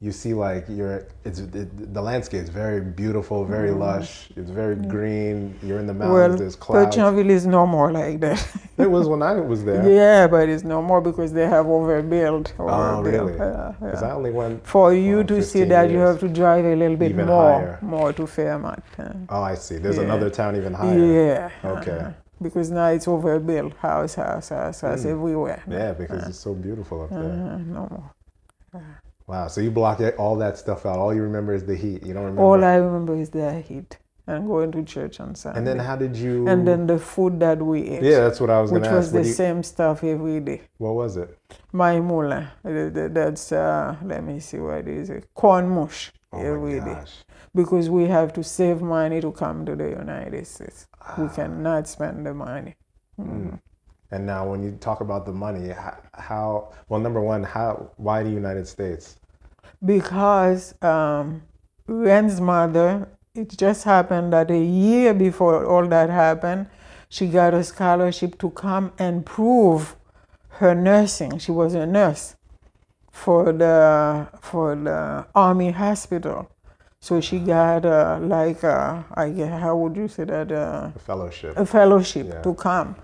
you 0.02 0.12
see 0.12 0.34
like 0.34 0.66
you're 0.68 1.08
it's 1.24 1.40
it, 1.40 1.94
the 1.94 2.02
landscape 2.02 2.44
is 2.44 2.50
very 2.50 2.82
beautiful, 2.82 3.46
very 3.46 3.72
lush. 3.72 4.30
It's 4.36 4.50
very 4.52 4.76
green. 4.76 5.58
You're 5.64 5.80
in 5.80 5.88
the 5.88 5.94
mountains. 5.94 6.14
well, 6.30 6.38
there's 6.38 6.56
clouds. 6.56 6.96
Pétionville 6.96 7.30
is 7.30 7.46
no 7.46 7.66
more 7.66 7.92
like 7.92 8.20
that. 8.20 8.40
It 8.78 8.92
was 8.92 9.08
when 9.08 9.22
I 9.22 9.32
was 9.40 9.64
there. 9.64 9.90
yeah, 9.90 10.28
but 10.28 10.50
it's 10.50 10.66
no 10.66 10.82
more 10.82 11.00
because 11.00 11.32
they 11.32 11.48
have 11.48 11.66
overbuilt. 11.66 12.54
Oh, 12.60 13.02
really? 13.02 13.34
Yeah, 13.38 13.74
Because 13.80 14.02
yeah. 14.02 14.10
I 14.10 14.12
only 14.12 14.32
went. 14.32 14.68
For 14.68 14.94
you 14.94 15.18
well, 15.18 15.28
to 15.28 15.42
see 15.42 15.60
15 15.60 15.70
that, 15.70 15.90
you 15.90 16.00
have 16.00 16.20
to 16.20 16.28
drive 16.28 16.66
a 16.66 16.76
little 16.76 16.98
bit 16.98 17.12
Even 17.12 17.28
more, 17.28 17.54
higher. 17.54 17.80
more 17.82 18.12
to 18.12 18.28
Fairmont. 18.28 18.84
uh, 19.00 19.14
Oh, 19.30 19.42
I 19.42 19.56
see. 19.56 19.78
There's 19.78 19.96
Yeah. 19.96 20.04
another 20.04 20.30
town 20.30 20.58
even 20.58 20.74
higher. 20.74 21.00
Yeah. 21.00 21.50
Okay. 21.78 21.92
uh-huh. 22.00 22.12
Because 22.42 22.70
now 22.70 22.88
it's 22.88 23.08
overbuilt, 23.08 23.74
house, 23.78 24.16
house, 24.16 24.50
house, 24.50 24.82
house 24.82 25.06
everywhere. 25.06 25.64
Mm. 25.66 25.72
Yeah, 25.72 25.94
because 25.94 26.28
it's 26.28 26.40
so 26.48 26.54
beautiful 26.54 27.04
up 27.04 27.12
there. 27.12 27.20
Uh, 27.20 27.58
no 27.60 27.88
more. 27.90 28.12
Wow. 29.28 29.48
So 29.48 29.62
you 29.62 29.72
block 29.72 30.00
all 30.18 30.36
that 30.38 30.58
stuff 30.58 30.86
out. 30.86 30.98
All 31.00 31.14
you 31.14 31.24
remember 31.24 31.54
is 31.54 31.66
the 31.66 31.76
heat. 31.76 32.06
You 32.06 32.14
don't 32.14 32.24
remember. 32.24 32.42
All 32.42 32.64
I 32.64 32.76
remember 32.76 33.16
is 33.16 33.30
the 33.32 33.60
heat 33.62 33.98
and 34.28 34.48
going 34.48 34.72
to 34.72 34.84
church 34.84 35.20
on 35.20 35.36
Sunday. 35.36 35.60
and 35.60 35.68
then 35.68 35.80
how 35.80 35.96
did 35.96 36.16
you? 36.16 36.48
and 36.48 36.68
then 36.68 36.88
the 36.88 36.98
food 36.98 37.40
that 37.40 37.62
we 37.62 37.88
ate, 37.90 38.04
Yeah, 38.04 38.22
that's 38.22 38.40
what 38.40 38.50
I 38.50 38.60
was 38.60 38.72
going 38.72 38.82
which 38.82 38.90
to 38.90 38.96
was 38.96 39.06
ask. 39.06 39.12
the 39.14 39.20
What, 39.20 39.24
do 39.24 39.30
you- 39.30 39.36
same 39.36 39.64
stuff 39.64 40.04
every 40.04 40.40
day. 40.40 40.62
what 40.80 40.96
was 40.96 41.18
it? 41.18 41.38
Uh, 42.66 43.10
that's, 43.10 43.52
uh, 43.52 43.96
let 44.04 44.24
me 44.24 44.40
see 44.40 44.58
what 44.58 44.88
is 44.88 45.10
it, 45.10 45.28
corn 45.36 45.70
mush 45.70 46.12
Oh 46.34 46.40
every 46.40 46.80
day. 46.80 46.98
Because 47.54 47.90
we 47.90 48.06
have 48.08 48.34
to 48.34 48.44
save 48.44 48.82
money 48.82 49.22
to 49.22 49.32
come 49.32 49.66
to 49.66 49.76
the 49.76 49.90
United 49.90 50.46
States. 50.48 50.88
Ah. 51.02 51.16
We 51.18 51.30
cannot 51.30 51.88
spend 51.88 52.26
the 52.26 52.34
money. 52.34 52.76
Mm. 53.20 53.60
And 54.16 54.26
now, 54.26 54.50
when 54.50 54.64
you 54.64 54.72
talk 54.80 55.02
about 55.02 55.26
the 55.26 55.34
money, 55.34 55.68
how, 55.74 55.98
how? 56.14 56.74
Well, 56.88 57.02
number 57.02 57.20
one, 57.20 57.44
how? 57.44 57.92
Why 57.98 58.24
the 58.24 58.30
United 58.30 58.66
States? 58.66 59.18
Because 59.84 60.74
um, 60.82 61.42
Ren's 61.86 62.40
mother, 62.40 63.10
it 63.36 63.50
just 63.58 63.84
happened 63.84 64.32
that 64.32 64.50
a 64.50 64.58
year 64.58 65.14
before 65.14 65.66
all 65.66 65.86
that 65.88 66.10
happened, 66.10 66.68
she 67.10 67.28
got 67.28 67.54
a 67.54 67.62
scholarship 67.62 68.40
to 68.40 68.52
come 68.52 68.94
and 68.98 69.26
prove 69.26 69.98
her 70.60 70.74
nursing. 70.74 71.38
She 71.38 71.52
was 71.52 71.74
a 71.74 71.86
nurse 71.86 72.38
for 73.12 73.52
the 73.52 74.28
for 74.42 74.78
the 74.78 75.26
army 75.36 75.72
hospital. 75.72 76.50
So 77.02 77.20
she 77.20 77.40
got 77.40 77.86
uh, 77.86 78.20
like 78.22 78.64
uh, 78.64 79.04
I 79.14 79.30
guess, 79.30 79.60
how 79.62 79.76
would 79.76 79.98
you 79.98 80.08
say 80.08 80.24
that 80.24 80.54
uh, 80.54 80.92
A 80.96 81.00
fellowship. 81.00 81.58
a 81.58 81.66
fellowship 81.66 82.28
Yeah. 82.30 82.42
to 82.44 82.54
come, 82.54 82.96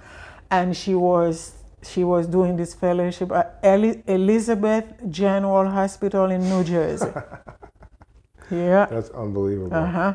and 0.52 0.76
she 0.76 0.94
was 0.94 1.54
she 1.84 2.04
was 2.04 2.28
doing 2.28 2.58
this 2.58 2.76
fellowship 2.76 3.32
at 3.32 3.58
Eli- 3.64 4.04
Elizabeth 4.06 4.86
General 5.10 5.68
Hospital 5.68 6.26
in 6.30 6.48
New 6.48 6.64
Jersey. 6.64 7.12
yeah. 8.52 8.86
That's 8.86 9.10
unbelievable. 9.10 9.76
Uh-huh. 9.76 10.14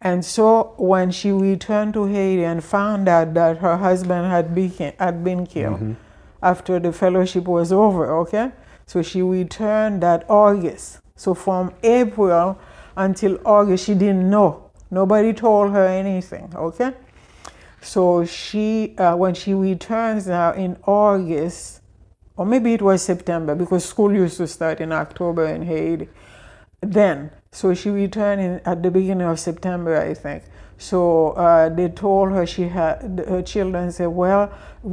And 0.00 0.24
so 0.24 0.74
when 0.76 1.12
she 1.12 1.30
returned 1.30 1.94
to 1.94 2.06
Haiti 2.06 2.44
and 2.44 2.64
found 2.64 3.08
out 3.08 3.32
that 3.34 3.58
her 3.58 3.76
husband 3.76 4.26
had 4.26 4.54
been, 4.56 4.92
had 4.98 5.22
been 5.22 5.46
killed 5.46 5.94
after 6.42 6.80
the 6.80 6.92
fellowship 6.92 7.44
was 7.44 7.72
over, 7.72 8.12
okay? 8.22 8.50
So 8.86 9.00
she 9.00 9.22
returned 9.22 10.02
that 10.02 10.28
August. 10.28 10.98
So 11.16 11.32
from 11.32 11.72
April 11.84 12.58
until 12.96 13.38
August, 13.44 13.86
she 13.86 13.94
didn't 13.94 14.28
know. 14.28 14.70
Nobody 14.90 15.32
told 15.32 15.70
her 15.70 15.86
anything, 15.86 16.52
okay? 16.54 16.92
So 17.84 18.24
she, 18.24 18.96
uh, 18.96 19.14
when 19.14 19.34
she 19.34 19.52
returns 19.52 20.26
now 20.26 20.52
in 20.54 20.78
August, 20.86 21.82
or 22.34 22.46
maybe 22.46 22.72
it 22.72 22.80
was 22.80 23.02
September 23.02 23.54
because 23.54 23.84
school 23.84 24.12
used 24.12 24.38
to 24.38 24.46
start 24.46 24.80
in 24.80 24.90
October 24.90 25.46
in 25.46 25.62
Haiti. 25.62 26.08
Then, 26.80 27.30
so 27.52 27.74
she 27.74 27.90
returned 27.90 28.40
in, 28.40 28.60
at 28.64 28.82
the 28.82 28.90
beginning 28.90 29.26
of 29.26 29.38
September, 29.38 30.00
I 30.00 30.14
think. 30.14 30.44
So 30.78 31.32
uh, 31.32 31.68
they 31.68 31.88
told 31.88 32.32
her 32.32 32.46
she 32.46 32.68
had 32.68 33.22
her 33.28 33.42
children 33.42 33.92
said, 33.92 34.06
"Well, 34.08 34.50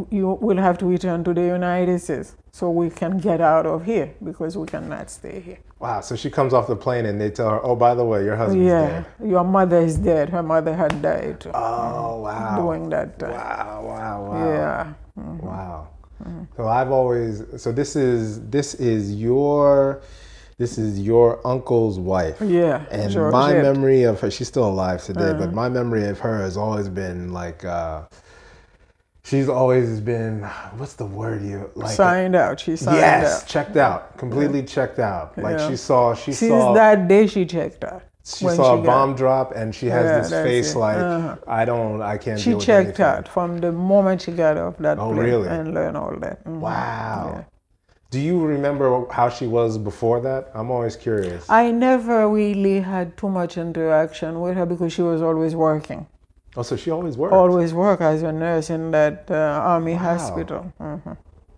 you 0.10 0.38
will 0.42 0.58
have 0.58 0.78
to 0.80 0.86
return 0.86 1.24
to 1.24 1.34
the 1.34 1.42
United 1.42 2.00
States 2.00 2.36
so 2.52 2.70
we 2.70 2.90
can 2.90 3.18
get 3.18 3.42
out 3.42 3.66
of 3.66 3.86
here 3.86 4.14
because 4.24 4.58
we 4.58 4.68
cannot 4.68 5.10
stay 5.10 5.40
here." 5.40 5.71
Wow. 5.82 6.02
So 6.02 6.16
she 6.16 6.30
comes 6.30 6.54
off 6.54 6.68
the 6.68 6.76
plane 6.76 7.06
and 7.08 7.20
they 7.20 7.32
tell 7.32 7.50
her, 7.50 7.60
"Oh, 7.66 7.76
by 7.76 7.96
the 7.96 8.06
way, 8.06 8.24
your 8.24 8.36
husband's 8.36 8.66
yeah, 8.68 8.88
dead." 9.20 9.30
your 9.34 9.44
mother 9.44 9.80
is 9.80 9.98
dead. 9.98 10.30
Her 10.30 10.44
mother 10.44 10.76
had 10.76 11.02
died 11.02 11.46
Oh, 11.54 12.22
wow. 12.22 12.56
during 12.62 12.90
that 12.90 13.18
time. 13.20 13.32
Wow. 13.32 13.84
Wow. 13.86 14.24
Wow. 14.30 14.48
Yeah. 14.54 14.94
Wow. 15.42 15.88
Mm-hmm. 16.24 16.44
So 16.56 16.68
I've 16.68 16.92
always 16.92 17.44
so 17.58 17.72
this 17.72 17.96
is 17.96 18.48
this 18.50 18.76
is 18.76 19.16
your 19.16 20.02
this 20.60 20.78
is 20.78 21.00
your 21.00 21.46
uncle's 21.48 21.98
wife. 21.98 22.38
Yeah, 22.40 22.86
And 22.92 23.12
Georgette. 23.12 23.32
my 23.34 23.54
memory 23.54 24.04
of 24.04 24.20
her, 24.20 24.30
she's 24.30 24.48
still 24.48 24.68
alive 24.70 25.04
today, 25.04 25.32
Uh-huh. 25.32 25.40
but 25.46 25.54
my 25.54 25.68
memory 25.70 26.06
of 26.08 26.20
her 26.20 26.38
has 26.44 26.56
always 26.58 26.88
been 26.90 27.34
like 27.34 27.66
uh 27.66 28.02
she's 29.24 29.50
always 29.50 30.00
been 30.00 30.42
what's 30.78 30.94
the 30.94 31.06
word 31.06 31.42
you 31.44 31.70
like 31.76 31.96
signed 31.96 32.36
out. 32.36 32.60
She 32.60 32.76
signed 32.76 32.98
out 32.98 33.02
Yes, 33.02 33.42
out. 33.44 33.48
checked 33.48 33.78
out. 33.78 34.18
Completely 34.18 34.64
checked 34.64 35.00
out. 35.00 35.38
Like 35.38 35.58
Yeah. 35.60 35.70
she 35.70 35.76
saw 35.76 36.14
she 36.14 36.32
Since 36.34 36.52
saw 36.52 36.74
that 36.74 37.08
day, 37.08 37.28
she 37.28 37.46
checked 37.46 37.84
out. 37.84 38.02
she 38.24 38.46
saw 38.48 38.76
she 38.76 38.82
a 38.82 38.84
got- 38.84 38.86
bomb 38.86 39.16
drop 39.16 39.54
and 39.56 39.74
she 39.74 39.88
has 39.88 40.06
Yeah, 40.06 40.20
this 40.20 40.32
face 40.32 40.76
it. 40.76 40.80
like 40.80 40.98
Uh-huh. 40.98 41.36
I 41.48 41.66
don't 41.66 42.02
I 42.02 42.18
can't 42.18 42.40
She 42.40 42.52
deal 42.52 42.58
with 42.58 42.66
checked 42.66 43.00
out 43.00 43.28
from 43.28 43.60
the 43.60 43.72
moment 43.72 44.22
she 44.24 44.32
got 44.32 44.58
off 44.58 44.78
that 44.80 44.98
Oh, 45.00 45.12
plane 45.14 45.18
really? 45.18 45.48
and 45.50 45.74
learned 45.74 45.98
all 45.98 46.16
that. 46.20 46.44
Mhm. 46.46 46.60
Wow. 46.60 47.32
Yeah. 47.36 47.44
Do 48.10 48.20
you 48.20 48.46
remember 48.46 49.06
how 49.10 49.30
she 49.30 49.48
was 49.48 49.78
before 49.78 50.20
that? 50.22 50.50
I'm 50.54 50.70
always 50.70 50.98
curious. 50.98 51.46
I 51.50 51.72
never 51.72 52.28
really 52.28 52.82
had 52.82 53.16
too 53.16 53.30
much 53.30 53.58
interaction 53.58 54.42
with 54.42 54.56
her 54.58 54.66
because 54.66 54.92
she 54.92 55.02
was 55.02 55.22
always 55.22 55.56
working. 55.56 56.08
Oh, 56.58 56.62
so 56.64 56.76
she 56.76 56.92
always 56.92 57.18
worked. 57.18 57.34
Always 57.34 57.74
work 57.74 58.02
as 58.02 58.24
a 58.24 58.32
nurse 58.32 58.70
in 58.70 58.92
that 58.92 59.26
uh, 59.30 59.36
army 59.74 59.94
hospital. 59.94 60.74
hmm 60.78 61.10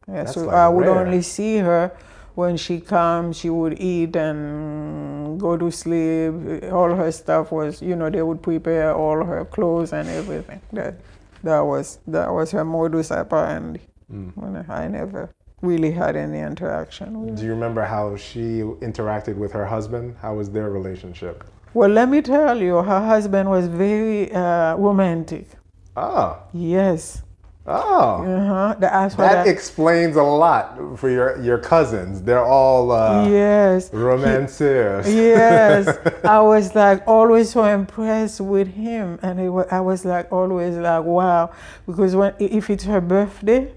Yeah, 0.08 0.23
That's 0.23 0.34
so 0.34 0.45
like 0.45 0.56
I 0.56 0.67
would 0.69 0.86
rare. 0.88 0.95
only 1.06 1.21
see 1.21 1.58
her 1.58 1.91
when 2.36 2.58
she 2.58 2.79
comes. 2.79 3.38
She 3.38 3.49
would 3.49 3.79
eat 3.79 4.15
and 4.15 5.39
go 5.39 5.58
to 5.58 5.71
sleep. 5.71 6.34
All 6.71 6.93
her 6.95 7.12
stuff 7.12 7.51
was, 7.51 7.82
you 7.82 7.95
know, 7.95 8.10
they 8.10 8.21
would 8.21 8.41
prepare 8.41 8.93
all 8.93 9.23
her 9.23 9.45
clothes 9.45 9.93
and 9.93 10.10
everything. 10.10 10.62
That 10.73 10.95
that 11.43 11.62
was 11.62 11.99
that 12.08 12.32
was 12.34 12.51
her 12.51 12.65
modus 12.65 13.12
operandi. 13.12 13.82
Mm. 14.12 14.69
I 14.69 14.88
never 14.88 15.29
really 15.62 15.91
had 15.91 16.15
any 16.15 16.39
interaction 16.39 17.21
with. 17.21 17.29
her. 17.32 17.36
Do 17.38 17.43
you 17.45 17.51
remember 17.51 17.84
how 17.84 18.15
she 18.17 18.62
interacted 18.89 19.36
with 19.38 19.51
her 19.53 19.65
husband? 19.65 20.15
How 20.21 20.36
was 20.36 20.49
their 20.51 20.69
relationship? 20.69 21.43
Well, 21.73 21.89
let 21.89 22.09
me 22.09 22.21
tell 22.21 22.62
you, 22.62 22.75
her 22.75 23.05
husband 23.05 23.49
was 23.49 23.67
very 23.67 24.31
uh, 24.31 24.75
romantic. 24.75 25.47
Oh, 25.95 26.38
Yes. 26.53 27.21
oh. 27.65 28.23
Uh-huh. 28.23 28.75
What 28.79 29.17
That 29.17 29.47
explains 29.47 30.15
a 30.17 30.23
lot 30.23 30.97
for 30.99 31.09
your, 31.09 31.39
your 31.41 31.57
cousins. 31.57 32.21
They're 32.21 32.43
all 32.45 32.91
uh, 32.91 33.28
yes. 33.28 33.89
romancers. 33.91 35.05
yes. 35.07 35.97
I 36.24 36.39
was 36.41 36.76
like 36.76 37.07
always 37.07 37.51
so 37.51 37.63
impressed 37.63 38.41
with 38.41 38.67
him, 38.74 39.17
and 39.21 39.39
it 39.39 39.49
wa- 39.49 39.65
I 39.71 39.82
was 39.82 40.03
like 40.05 40.32
always 40.32 40.76
like 40.76 41.03
wow, 41.05 41.51
because 41.88 42.15
when 42.15 42.34
if 42.39 42.69
it's 42.69 42.84
her 42.86 43.01
birthday, 43.01 43.71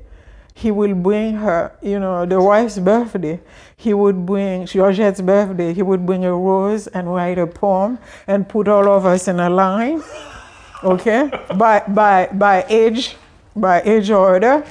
he 0.56 0.70
will 0.70 0.94
bring 0.94 1.34
her, 1.34 1.70
you 1.82 2.00
know, 2.00 2.24
the 2.24 2.40
wife's 2.40 2.78
birthday. 2.78 3.38
He 3.76 3.92
would 3.92 4.24
bring 4.24 4.64
Georgette's 4.64 5.20
birthday. 5.20 5.74
He 5.74 5.82
would 5.82 6.06
bring 6.06 6.24
a 6.24 6.34
rose 6.34 6.86
and 6.86 7.12
write 7.12 7.36
a 7.36 7.46
poem 7.46 7.98
and 8.26 8.48
put 8.48 8.66
all 8.66 8.88
of 8.88 9.04
us 9.04 9.28
in 9.28 9.38
a 9.38 9.50
line. 9.50 10.02
Okay, 10.84 11.30
by 11.56 11.82
by 11.88 12.28
by 12.32 12.64
age, 12.68 13.16
by 13.56 13.80
age 13.80 14.10
order, 14.10 14.62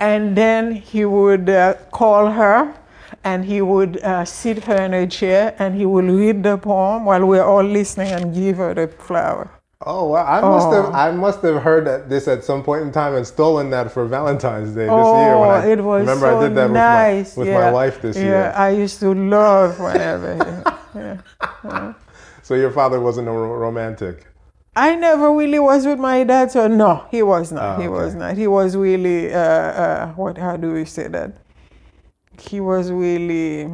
and 0.00 0.34
then 0.34 0.72
he 0.72 1.04
would 1.04 1.50
uh, 1.50 1.74
call 1.92 2.30
her 2.30 2.74
and 3.22 3.44
he 3.44 3.60
would 3.60 3.98
uh, 4.02 4.24
sit 4.24 4.64
her 4.64 4.76
in 4.76 4.94
a 4.94 5.06
chair 5.06 5.54
and 5.58 5.76
he 5.76 5.84
would 5.84 6.06
read 6.06 6.42
the 6.42 6.56
poem 6.56 7.04
while 7.04 7.24
we're 7.26 7.44
all 7.44 7.62
listening 7.62 8.08
and 8.08 8.34
give 8.34 8.56
her 8.56 8.72
the 8.72 8.88
flower. 8.88 9.50
Oh, 9.86 10.10
well, 10.10 10.24
I 10.26 10.40
must 10.40 10.68
Oh. 10.68 10.82
have 10.82 10.94
I 10.94 11.10
must 11.10 11.42
have 11.42 11.62
heard 11.62 12.08
this 12.08 12.26
at 12.28 12.44
some 12.44 12.62
point 12.62 12.82
in 12.82 12.92
time 12.92 13.14
and 13.14 13.26
stolen 13.26 13.70
that 13.70 13.90
for 13.92 14.06
Valentine's 14.06 14.70
Day 14.70 14.86
this 14.86 14.90
year. 14.90 15.38
When 15.38 15.48
Oh, 15.48 15.50
I 15.50 15.66
it 15.66 15.80
was 15.82 16.00
remember 16.00 16.26
so 16.30 16.38
I 16.38 16.42
did 16.48 16.54
that 16.56 16.70
nice. 16.70 17.36
with, 17.36 17.48
my, 17.48 17.52
with 17.54 17.60
yeah. 17.60 17.66
my 17.66 17.72
wife 17.72 18.00
this 18.00 18.16
yeah, 18.16 18.22
year. 18.22 18.52
I 18.56 18.70
used 18.70 19.00
to 19.00 19.12
love 19.14 19.78
whenever. 19.80 20.62
yeah. 20.94 21.92
So 22.42 22.54
your 22.54 22.70
father 22.70 23.00
wasn't 23.00 23.26
a 23.26 23.30
ro- 23.30 23.54
romantic. 23.56 24.26
I 24.76 24.96
never 24.96 25.32
really 25.32 25.58
was 25.58 25.86
with 25.86 25.98
my 25.98 26.24
dad, 26.24 26.50
so 26.50 26.68
no, 26.68 27.06
he 27.10 27.22
was 27.22 27.50
not. 27.50 27.78
Oh, 27.78 27.82
he 27.82 27.88
was 27.88 28.14
not. 28.14 28.36
He 28.36 28.46
was 28.46 28.76
really 28.76 29.32
uh, 29.32 29.38
uh, 29.38 30.06
what? 30.12 30.36
How 30.36 30.56
do 30.58 30.72
we 30.74 30.84
say 30.84 31.08
that? 31.08 31.32
He 32.38 32.60
was 32.60 32.90
really 32.90 33.70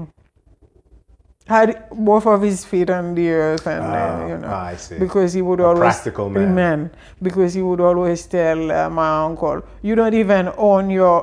had 1.51 1.85
both 1.91 2.27
of 2.27 2.43
his 2.43 2.65
feet 2.65 2.91
on 2.91 3.15
the 3.17 3.29
earth, 3.29 3.67
and 3.67 3.85
uh, 3.85 4.27
you 4.31 4.39
know, 4.39 4.49
I 4.71 4.77
see. 4.77 4.99
because 5.05 5.33
he 5.33 5.43
would 5.43 5.61
A 5.61 5.67
always 5.67 5.95
practical 5.95 6.31
man. 6.31 6.91
because 7.29 7.55
he 7.55 7.63
would 7.69 7.81
always 7.81 8.25
tell 8.27 8.71
uh, 8.71 8.89
my 8.89 9.11
uncle, 9.25 9.57
"You 9.83 9.95
don't 10.01 10.15
even 10.15 10.53
own 10.57 10.91
your 10.91 11.17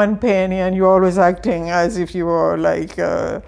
one 0.00 0.18
penny, 0.18 0.58
and 0.64 0.76
you're 0.76 0.92
always 0.96 1.16
acting 1.30 1.70
as 1.70 1.96
if 1.96 2.14
you 2.14 2.26
were 2.26 2.58
like 2.58 2.98
uh, 2.98 3.40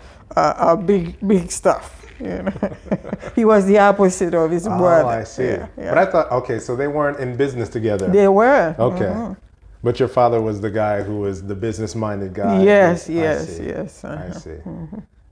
a, 0.44 0.54
a 0.72 0.76
big, 0.76 1.04
big 1.34 1.50
stuff." 1.60 1.84
You 2.18 2.38
know, 2.44 2.52
he 3.36 3.44
was 3.44 3.66
the 3.66 3.78
opposite 3.90 4.32
of 4.42 4.50
his 4.56 4.66
brother. 4.66 5.04
Oh, 5.04 5.20
I 5.20 5.24
see. 5.24 5.44
Yeah, 5.44 5.66
yeah. 5.76 5.90
But 5.90 5.98
I 5.98 6.06
thought, 6.12 6.32
okay, 6.40 6.58
so 6.66 6.76
they 6.76 6.88
weren't 6.88 7.18
in 7.24 7.36
business 7.36 7.68
together. 7.68 8.06
They 8.08 8.28
were. 8.28 8.74
okay. 8.90 9.12
Mhm. 9.12 9.36
But 9.84 9.98
your 9.98 10.08
father 10.08 10.40
was 10.40 10.60
the 10.66 10.70
guy 10.70 11.02
who 11.02 11.16
was 11.26 11.42
the 11.52 11.56
business-minded 11.56 12.32
guy. 12.32 12.62
Yes, 12.62 13.10
I 13.10 13.12
yes, 13.12 13.56
see. 13.56 13.66
yes. 13.66 14.04
I 14.04 14.14
uh-huh. 14.14 14.38
see. 14.46 14.58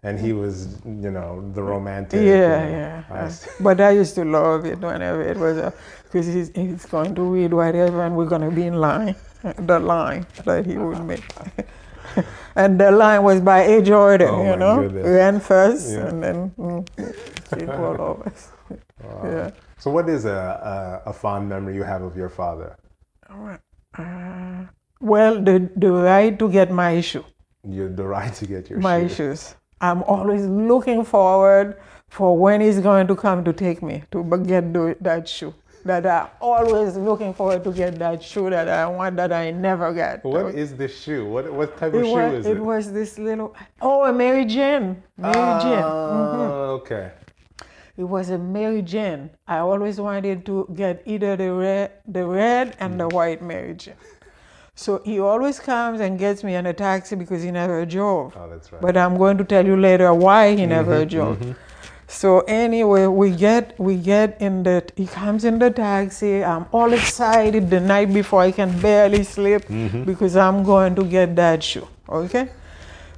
And 0.02 0.18
he 0.18 0.32
was, 0.32 0.78
you 0.86 1.10
know, 1.10 1.50
the 1.54 1.62
romantic. 1.62 2.20
Yeah, 2.22 2.64
you 2.64 2.72
know, 2.72 2.78
yeah. 2.78 3.04
Uh. 3.10 3.32
But 3.60 3.80
I 3.80 3.90
used 3.90 4.14
to 4.14 4.24
love 4.24 4.64
it 4.64 4.78
whenever 4.78 5.22
it 5.22 5.36
was 5.36 5.72
because 6.04 6.26
he's, 6.26 6.50
he's 6.54 6.86
going 6.86 7.14
to 7.14 7.22
read 7.22 7.52
whatever, 7.52 8.04
and 8.04 8.16
we're 8.16 8.26
going 8.26 8.42
to 8.48 8.50
be 8.50 8.64
in 8.66 8.74
line, 8.80 9.14
the 9.58 9.78
line 9.78 10.26
that 10.44 10.64
he 10.66 10.78
would 10.78 11.04
make. 11.04 11.22
and 12.56 12.80
the 12.80 12.90
line 12.90 13.22
was 13.22 13.40
by 13.40 13.60
A. 13.60 13.82
Jordan, 13.82 14.28
Oh, 14.30 14.50
you 14.50 14.56
know, 14.56 14.82
goodness. 14.82 15.06
ran 15.06 15.38
first, 15.40 15.90
Yeah. 15.90 16.06
and 16.08 16.22
then 16.22 16.50
mm, 16.58 16.82
she 17.58 17.66
all 17.68 18.00
over. 18.00 18.32
Yeah. 19.24 19.50
So, 19.78 19.90
what 19.90 20.08
is 20.08 20.24
a, 20.24 21.00
a, 21.04 21.10
a 21.10 21.12
fond 21.12 21.48
memory 21.48 21.74
you 21.74 21.82
have 21.84 22.02
of 22.02 22.16
your 22.16 22.28
father? 22.28 22.76
Uh, 23.96 24.66
well, 25.00 25.40
the 25.42 25.70
the 25.76 25.90
right 25.92 26.38
to 26.38 26.48
get 26.50 26.70
my 26.70 27.00
shoe. 27.00 27.24
You 27.68 27.88
the 27.88 28.06
right 28.06 28.32
to 28.34 28.46
get 28.46 28.70
your 28.70 28.78
my 28.80 29.06
shoe. 29.08 29.14
shoes. 29.14 29.54
I'm 29.80 30.02
always 30.02 30.44
looking 30.46 31.04
forward 31.04 31.80
for 32.08 32.36
when 32.36 32.60
he's 32.60 32.80
going 32.80 33.06
to 33.06 33.16
come 33.16 33.44
to 33.44 33.52
take 33.52 33.82
me 33.82 34.02
to 34.10 34.22
get 34.44 34.72
the, 34.72 34.96
that 35.00 35.28
shoe. 35.28 35.54
That 35.84 36.06
I'm 36.06 36.28
always 36.42 36.96
looking 36.96 37.32
forward 37.32 37.64
to 37.64 37.72
get 37.72 37.98
that 38.00 38.22
shoe 38.22 38.50
that 38.50 38.68
I 38.68 38.86
want 38.86 39.16
that 39.16 39.32
I 39.32 39.50
never 39.50 39.94
got. 39.94 40.22
What 40.22 40.54
is 40.54 40.76
this 40.76 41.00
shoe? 41.00 41.26
What 41.26 41.50
what 41.50 41.78
type 41.78 41.94
of 41.94 42.04
shoe 42.04 42.12
was, 42.12 42.34
is 42.34 42.46
it 42.46 42.56
it? 42.58 42.60
was 42.60 42.92
this 42.92 43.18
little 43.18 43.56
oh 43.80 44.04
a 44.04 44.12
Mary 44.12 44.44
Jane. 44.44 45.02
Mary 45.16 45.34
ah, 45.34 45.62
Jane. 45.62 45.82
Oh, 45.82 46.80
okay. 46.82 47.12
It 47.96 48.04
was 48.04 48.28
a 48.28 48.36
Mary 48.36 48.82
Jane. 48.82 49.30
I 49.48 49.58
always 49.58 49.98
wanted 49.98 50.44
to 50.46 50.68
get 50.74 51.02
either 51.06 51.36
the 51.36 51.50
red, 51.52 51.92
the 52.06 52.26
red 52.26 52.76
and 52.78 53.00
the 53.00 53.08
white 53.08 53.40
Mary 53.40 53.72
Jane. 53.72 53.94
So 54.80 55.02
he 55.04 55.20
always 55.20 55.60
comes 55.60 56.00
and 56.00 56.18
gets 56.18 56.42
me 56.42 56.54
in 56.54 56.64
a 56.64 56.72
taxi 56.72 57.14
because 57.14 57.42
he 57.42 57.50
never 57.50 57.84
drove. 57.84 58.34
Oh, 58.34 58.48
that's 58.48 58.72
right. 58.72 58.80
But 58.80 58.96
I'm 58.96 59.18
going 59.18 59.36
to 59.36 59.44
tell 59.44 59.66
you 59.66 59.76
later 59.76 60.14
why 60.14 60.52
he 60.52 60.62
mm-hmm. 60.62 60.70
never 60.70 61.00
mm-hmm. 61.00 61.16
drove. 61.16 61.56
So 62.06 62.40
anyway, 62.48 63.06
we 63.06 63.30
get 63.30 63.78
we 63.78 63.96
get 63.96 64.40
in 64.40 64.62
the 64.62 64.82
he 64.96 65.06
comes 65.06 65.44
in 65.44 65.58
the 65.58 65.70
taxi. 65.70 66.42
I'm 66.42 66.64
all 66.72 66.94
excited 66.94 67.68
the 67.68 67.78
night 67.78 68.14
before 68.14 68.40
I 68.40 68.52
can 68.52 68.80
barely 68.80 69.22
sleep 69.22 69.66
mm-hmm. 69.66 70.04
because 70.04 70.34
I'm 70.34 70.64
going 70.64 70.94
to 70.94 71.04
get 71.04 71.36
that 71.36 71.62
shoe. 71.62 71.86
Okay. 72.08 72.48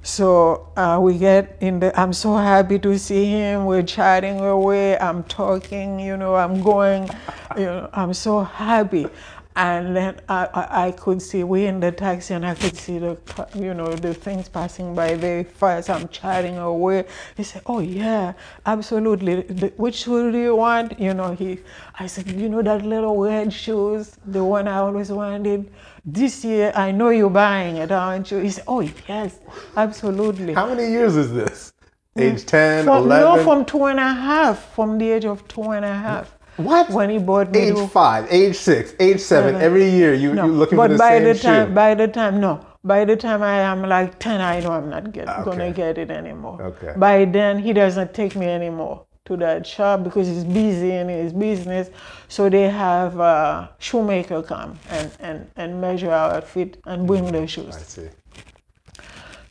So 0.02 0.72
uh, 0.76 0.98
we 1.00 1.16
get 1.16 1.58
in 1.60 1.78
the. 1.78 1.98
I'm 1.98 2.12
so 2.12 2.36
happy 2.36 2.80
to 2.80 2.98
see 2.98 3.26
him. 3.26 3.66
We're 3.66 3.84
chatting 3.84 4.40
away. 4.40 4.98
I'm 4.98 5.22
talking. 5.24 6.00
You 6.00 6.16
know, 6.16 6.34
I'm 6.34 6.60
going. 6.60 7.08
You 7.56 7.66
know, 7.66 7.90
I'm 7.92 8.12
so 8.14 8.40
happy. 8.42 9.06
And 9.55 9.94
then 9.94 10.20
I, 10.28 10.48
I, 10.55 10.86
I 10.86 10.90
could 10.92 11.20
see 11.20 11.44
we 11.44 11.66
in 11.66 11.80
the 11.80 11.92
taxi, 11.92 12.32
and 12.32 12.46
I 12.46 12.55
could 12.55 12.74
see 12.76 12.98
the 12.98 13.18
you 13.55 13.74
know 13.74 13.92
the 13.92 14.14
things 14.14 14.48
passing 14.48 14.94
by 14.94 15.14
very 15.14 15.44
fast. 15.44 15.90
I'm 15.90 16.09
chatting 16.09 16.57
away. 16.57 17.05
He 17.36 17.42
said, 17.42 17.62
"Oh 17.66 17.80
yeah, 17.80 18.32
absolutely. 18.64 19.42
The, 19.42 19.68
which 19.76 19.96
shoe 20.05 20.32
do 20.32 20.38
you 20.38 20.57
want?" 20.57 20.98
You 20.98 21.12
know, 21.12 21.34
he. 21.34 21.59
I 21.98 22.07
said, 22.07 22.30
"You 22.30 22.48
know 22.48 22.62
that 22.62 22.82
little 22.86 23.18
red 23.20 23.53
shoes, 23.53 24.16
the 24.24 24.42
one 24.42 24.68
I 24.68 24.78
always 24.78 25.11
wanted." 25.11 25.70
This 26.05 26.44
year, 26.44 26.72
I 26.74 26.90
know 26.90 27.11
you're 27.11 27.30
buying 27.30 27.76
it, 27.76 27.92
aren't 27.92 28.30
you? 28.30 28.38
He 28.38 28.50
said, 28.50 28.64
"Oh 28.66 28.80
yes, 28.80 29.38
absolutely." 29.76 30.55
How 30.55 30.66
many 30.66 30.90
years 30.90 31.14
is 31.14 31.30
this? 31.32 31.74
Mm. 32.16 32.32
Age 32.34 32.46
10, 32.46 32.84
From, 32.84 33.05
11? 33.05 33.36
no, 33.36 33.44
from 33.44 33.64
two 33.64 33.84
and 33.86 33.98
a 33.98 34.12
half, 34.12 34.74
from 34.74 34.98
the 34.98 35.11
age 35.11 35.24
of 35.24 35.46
two 35.48 35.70
and 35.70 35.84
a 35.84 35.94
half. 35.94 36.31
What? 36.57 36.90
When 36.90 37.11
he 37.11 37.18
bought 37.18 37.50
me 37.53 37.61
age 37.61 37.88
5, 37.90 38.26
age 38.30 38.57
6, 38.57 38.94
age 39.00 39.20
7, 39.20 39.20
Seven. 39.20 39.61
every 39.62 39.88
year 39.90 40.12
you, 40.14 40.34
no. 40.34 40.44
you're 40.46 40.55
looking 40.55 40.76
but 40.76 40.88
for 40.88 40.92
the 40.92 40.98
by 40.98 41.11
same 41.18 41.24
the 41.24 41.34
shoe. 41.34 41.42
time, 41.42 41.74
by 41.74 41.94
the 41.94 42.09
time, 42.09 42.40
no. 42.40 42.64
By 42.84 43.05
the 43.05 43.16
time 43.16 43.42
I 43.42 43.61
am 43.61 43.82
like 43.82 44.18
10, 44.18 44.40
I 44.40 44.61
know 44.61 44.72
I'm 44.72 44.90
not 44.90 45.12
get, 45.12 45.28
Okay. 45.28 45.44
gonna 45.44 45.70
get 45.72 45.98
it 45.98 46.11
anymore. 46.11 46.61
Okay. 46.61 46.92
By 46.96 47.24
then, 47.24 47.59
he 47.59 47.72
doesn't 47.72 48.12
take 48.12 48.34
me 48.36 48.46
anymore 48.46 49.05
to 49.24 49.36
that 49.36 49.66
shop 49.66 50.03
because 50.03 50.26
he's 50.26 50.44
busy 50.44 50.90
in 50.92 51.09
his 51.09 51.32
business. 51.32 51.90
So 52.28 52.48
they 52.50 52.68
have 52.68 53.18
a 53.20 53.70
shoemaker 53.78 54.42
come 54.42 54.78
and, 54.90 55.11
and, 55.20 55.50
and 55.57 55.80
measure 55.80 56.11
our 56.11 56.40
feet 56.42 56.76
and 56.86 57.07
bring 57.07 57.30
the 57.30 57.46
shoes. 57.46 57.76
I 57.76 57.78
see. 57.82 58.09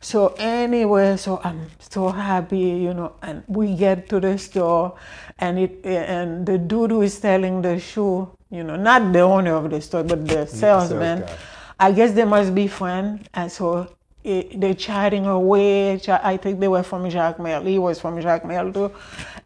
So 0.02 0.34
anyway, 0.36 1.16
so 1.16 1.40
I'm 1.44 1.70
so 1.78 2.08
happy, 2.10 2.58
you 2.58 2.92
know, 2.92 3.14
and 3.22 3.44
we 3.46 3.76
get 3.76 4.08
to 4.08 4.18
the 4.18 4.36
store 4.36 4.98
and 5.38 5.60
it 5.60 5.86
and 5.86 6.44
the 6.44 6.58
dude 6.58 6.90
who 6.90 7.02
is 7.02 7.16
selling 7.16 7.62
the 7.62 7.78
shoe, 7.78 8.28
you 8.50 8.64
know, 8.64 8.74
not 8.74 9.12
the 9.12 9.20
owner 9.20 9.54
of 9.54 9.70
the 9.70 9.80
store, 9.80 10.02
but 10.02 10.26
the 10.26 10.46
salesman. 10.46 11.20
guy. 11.20 11.36
I 11.78 11.92
guess 11.92 12.12
they 12.12 12.24
must 12.24 12.54
be 12.54 12.66
friends, 12.66 13.26
and 13.32 13.50
so 13.50 13.88
it, 14.24 14.60
they're 14.60 14.74
chatting 14.74 15.26
away. 15.26 16.00
I 16.08 16.36
think 16.36 16.60
they 16.60 16.68
were 16.68 16.82
from 16.82 17.04
Jacmel. 17.10 17.66
He 17.66 17.78
was 17.78 18.00
from 18.00 18.20
Jacmel 18.20 18.72
too, 18.72 18.92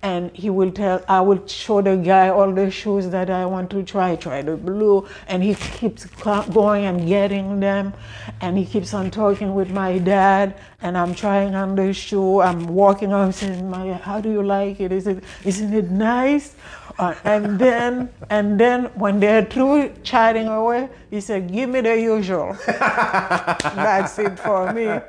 and 0.03 0.31
he 0.37 0.51
will 0.51 0.70
tell. 0.70 1.03
I 1.09 1.20
will 1.20 1.47
show 1.47 1.81
the 1.81 1.97
guy 1.97 2.29
all 2.29 2.53
the 2.53 2.70
shoes 2.70 3.09
that 3.09 3.31
I 3.31 3.47
want 3.47 3.70
to 3.70 3.83
try. 3.83 4.16
Try 4.16 4.43
the 4.43 4.57
blue, 4.57 5.07
and 5.29 5.43
he 5.43 5.55
keeps 5.55 6.05
going 6.05 6.85
and 6.85 7.09
getting 7.09 7.61
them, 7.61 7.95
and 8.41 8.59
he 8.59 8.66
keeps 8.66 8.93
on 8.93 9.11
talking 9.11 9.55
with 9.55 9.70
my 9.70 9.99
dad. 9.99 10.55
And 10.83 10.97
I'm 10.99 11.14
trying 11.14 11.55
on 11.55 11.74
the 11.74 11.93
shoe. 11.95 12.41
I'm 12.43 12.66
walking 12.66 13.12
on 13.14 13.33
saying, 13.33 13.70
"My, 13.70 13.95
how 13.95 14.20
do 14.20 14.31
you 14.31 14.43
like 14.43 14.81
it? 14.81 14.93
Is 14.93 15.07
it 15.07 15.24
isn't 15.45 15.72
it 15.72 15.91
nice?" 15.91 16.55
Uh, 16.99 17.14
and 17.24 17.59
then 17.59 18.09
and 18.31 18.59
then 18.59 18.87
when 18.95 19.20
they're 19.20 19.45
through 19.45 19.93
chatting 20.03 20.49
away, 20.49 20.89
he 21.11 21.20
said, 21.20 21.53
"Give 21.53 21.68
me 21.68 21.83
the 21.83 22.01
usual." 22.01 22.57
That's 22.66 24.18
it 24.18 24.39
for 24.39 24.66
me. 24.73 25.01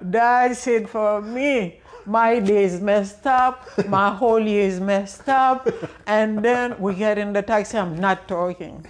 That's 0.00 0.66
it 0.66 0.88
for 0.88 1.20
me. 1.22 1.80
My 2.04 2.40
day 2.40 2.64
is 2.64 2.80
messed 2.80 3.26
up. 3.26 3.68
My 3.88 4.10
whole 4.14 4.40
year 4.40 4.64
is 4.66 4.80
messed 4.80 5.28
up. 5.28 5.68
And 6.06 6.42
then 6.44 6.78
we 6.80 6.94
get 6.94 7.16
in 7.18 7.32
the 7.32 7.42
taxi. 7.42 7.78
I'm 7.78 7.98
not 8.00 8.26
talking. 8.26 8.84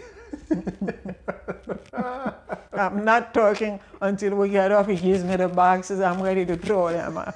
I'm 2.73 3.05
not 3.05 3.35
talking 3.35 3.79
until 4.01 4.35
we 4.37 4.49
get 4.49 4.73
off. 4.73 4.87
He 4.89 4.97
gives 4.97 5.25
me 5.25 5.37
the 5.37 5.49
boxes. 5.49 6.01
I'm 6.01 6.23
ready 6.23 6.47
to 6.47 6.57
throw 6.57 6.91
them 6.91 7.19
out. 7.19 7.35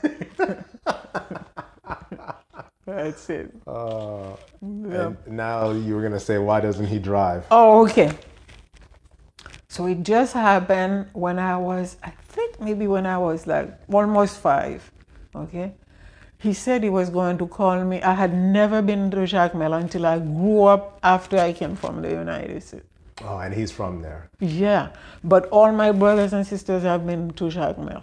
That's 2.86 3.28
it. 3.30 3.52
Uh, 3.66 4.36
Yeah. 4.62 5.12
now 5.26 5.70
you 5.72 5.94
were 5.94 6.00
going 6.00 6.12
to 6.12 6.20
say, 6.20 6.38
why 6.38 6.60
doesn't 6.60 6.86
he 6.86 6.98
drive? 6.98 7.44
Oh, 7.50 7.84
okay. 7.86 8.12
So 9.76 9.84
it 9.84 10.04
just 10.04 10.32
happened 10.32 11.10
when 11.12 11.38
I 11.38 11.58
was, 11.58 11.98
I 12.02 12.08
think 12.28 12.58
maybe 12.58 12.86
when 12.86 13.04
I 13.04 13.18
was 13.18 13.46
like 13.46 13.78
almost 13.92 14.38
five. 14.38 14.90
Okay. 15.34 15.74
He 16.38 16.54
said 16.54 16.82
he 16.82 16.88
was 16.88 17.10
going 17.10 17.36
to 17.36 17.46
call 17.46 17.84
me. 17.84 18.00
I 18.00 18.14
had 18.14 18.32
never 18.32 18.80
been 18.80 19.10
to 19.10 19.18
Jacmel 19.18 19.78
until 19.78 20.06
I 20.06 20.18
grew 20.18 20.62
up 20.62 20.98
after 21.02 21.36
I 21.38 21.52
came 21.52 21.76
from 21.76 22.00
the 22.00 22.08
United 22.08 22.62
States. 22.62 22.86
Oh, 23.22 23.36
and 23.36 23.52
he's 23.52 23.70
from 23.70 24.00
there. 24.00 24.30
Yeah, 24.40 24.92
but 25.22 25.44
all 25.48 25.70
my 25.72 25.92
brothers 25.92 26.32
and 26.32 26.46
sisters 26.46 26.82
have 26.84 27.06
been 27.06 27.32
to 27.32 27.44
Jacmel. 27.44 28.02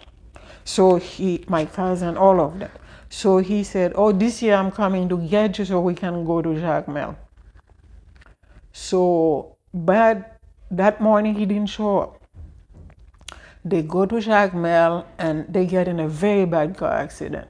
So 0.64 0.94
he, 0.94 1.44
my 1.48 1.64
cousin, 1.64 2.16
all 2.16 2.40
of 2.40 2.56
them. 2.60 2.70
So 3.08 3.38
he 3.38 3.64
said, 3.64 3.94
"Oh, 3.96 4.12
this 4.12 4.42
year 4.42 4.54
I'm 4.54 4.70
coming 4.70 5.08
to 5.08 5.18
get 5.18 5.58
you 5.58 5.64
so 5.64 5.80
we 5.80 5.94
can 5.94 6.24
go 6.24 6.40
to 6.40 6.50
Jacmel." 6.50 7.16
So, 8.72 9.56
but 9.72 10.33
that 10.76 11.00
morning 11.00 11.34
he 11.34 11.46
didn't 11.46 11.70
show 11.70 12.00
up. 12.00 12.20
They 13.64 13.82
go 13.82 14.04
to 14.06 14.16
Jacmel 14.16 15.06
and 15.18 15.46
they 15.48 15.66
get 15.66 15.88
in 15.88 16.00
a 16.00 16.08
very 16.08 16.44
bad 16.44 16.76
car 16.76 16.92
accident. 16.92 17.48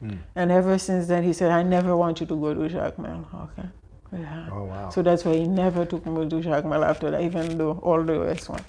Hmm. 0.00 0.16
And 0.34 0.50
ever 0.50 0.78
since 0.78 1.06
then, 1.06 1.22
he 1.22 1.32
said, 1.32 1.50
I 1.50 1.62
never 1.62 1.96
want 1.96 2.20
you 2.20 2.26
to 2.26 2.36
go 2.36 2.54
to 2.54 2.74
Jacmel. 2.74 3.26
Okay. 3.44 3.68
Yeah. 4.12 4.48
Oh, 4.50 4.64
wow. 4.64 4.90
So 4.90 5.02
that's 5.02 5.24
why 5.24 5.34
he 5.34 5.46
never 5.46 5.84
took 5.84 6.04
me 6.06 6.28
to 6.28 6.36
Jacmel 6.36 6.84
after 6.84 7.10
that, 7.10 7.20
even 7.20 7.58
though 7.58 7.78
all 7.82 8.02
the 8.02 8.18
rest 8.18 8.48
went. 8.48 8.64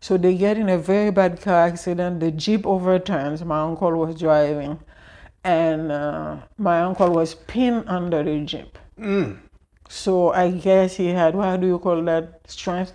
So 0.00 0.18
they 0.18 0.34
get 0.34 0.58
in 0.58 0.68
a 0.68 0.76
very 0.76 1.10
bad 1.10 1.40
car 1.40 1.66
accident. 1.66 2.20
The 2.20 2.30
Jeep 2.30 2.66
overturns. 2.66 3.44
My 3.44 3.60
uncle 3.60 3.92
was 3.92 4.18
driving, 4.18 4.78
and 5.42 5.90
uh, 5.90 6.36
my 6.58 6.80
uncle 6.80 7.10
was 7.10 7.34
pinned 7.34 7.84
under 7.86 8.22
the 8.22 8.40
Jeep. 8.44 8.78
Mm. 8.98 9.38
So 9.88 10.32
I 10.32 10.50
guess 10.50 10.96
he 10.96 11.08
had, 11.08 11.34
what 11.34 11.60
do 11.60 11.66
you 11.66 11.78
call 11.78 12.02
that, 12.04 12.40
strength? 12.46 12.92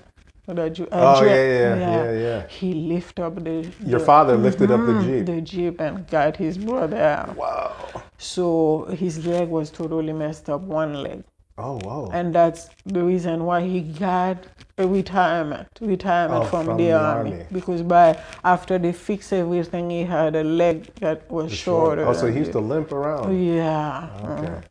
That 0.56 0.80
you, 0.80 0.88
Oh, 0.92 1.24
yeah, 1.24 1.36
yeah, 1.36 1.76
yeah, 1.76 2.12
yeah. 2.12 2.48
He 2.48 2.74
lifted 2.74 3.24
up 3.24 3.36
the. 3.44 3.72
Your 3.86 4.00
the- 4.00 4.06
father 4.06 4.36
lifted 4.36 4.72
up 4.72 4.80
the 4.86 4.94
Mhm, 4.94 5.04
Jeep. 5.06 5.26
The 5.28 5.42
Jeep 5.42 5.80
and 5.80 6.08
got 6.10 6.38
his 6.38 6.58
brother 6.58 6.98
out. 6.98 7.36
Wow. 7.36 7.72
So 8.18 8.86
his 8.98 9.26
leg 9.28 9.48
was 9.50 9.70
totally 9.70 10.12
messed 10.14 10.50
up, 10.50 10.62
one 10.62 11.04
leg. 11.04 11.24
Oh, 11.60 11.80
wow. 11.84 12.10
And 12.14 12.34
that's 12.34 12.70
the 12.86 13.04
reason 13.04 13.46
why 13.46 13.62
he 13.62 13.82
got 13.82 14.38
a 14.78 14.88
retirement, 14.88 15.68
retirement 15.82 16.46
Oh, 16.46 16.48
from, 16.48 16.66
from 16.66 16.78
the, 16.78 16.86
the 16.86 16.92
army. 16.94 17.32
army. 17.34 17.46
Because 17.52 17.82
by 17.84 18.18
after 18.44 18.78
they 18.80 18.94
fixed 18.94 19.32
everything, 19.34 19.90
he 19.90 20.04
had 20.04 20.36
a 20.36 20.44
leg 20.44 20.88
that 21.02 21.30
was 21.30 21.52
shorter. 21.52 22.08
Oh, 22.08 22.14
so 22.14 22.28
he 22.28 22.40
used 22.40 22.54
to 22.54 22.60
limp 22.60 22.92
around. 22.92 23.38
Yeah. 23.46 24.10
Okay. 24.24 24.48
uh, 24.54 24.62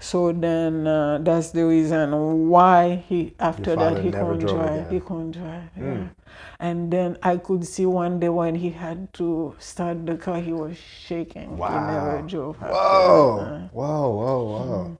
So 0.00 0.32
then 0.32 0.86
uh, 0.86 1.18
that's 1.22 1.50
the 1.50 1.66
reason 1.66 2.48
why 2.48 3.02
he 3.08 3.34
after 3.40 3.74
that 3.76 3.98
he 3.98 4.10
couldn't 4.12 4.40
drive. 4.46 4.70
again. 4.86 4.90
He 4.92 5.00
couldn't 5.00 5.30
drive. 5.32 5.70
Yeah. 5.76 6.08
And 6.60 6.90
then 6.92 7.16
I 7.22 7.36
could 7.36 7.66
see 7.66 7.86
one 7.86 8.20
day 8.20 8.28
when 8.28 8.54
he 8.54 8.70
had 8.70 9.12
to 9.14 9.54
start 9.58 10.06
the 10.06 10.16
car, 10.16 10.40
he 10.40 10.52
was 10.52 10.76
shaking. 10.76 11.50
He 11.56 11.62
never 11.62 12.22
drove. 12.26 12.56
Whoa. 12.58 13.38
that. 13.44 13.74
Whoa, 13.74 14.10
whoa, 14.10 14.44
whoa. 14.44 14.98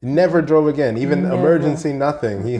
Never 0.00 0.40
drove 0.40 0.68
again. 0.68 0.96
Even 0.96 1.22
Never. 1.24 1.34
emergency, 1.36 1.92
nothing. 1.92 2.46
He 2.46 2.58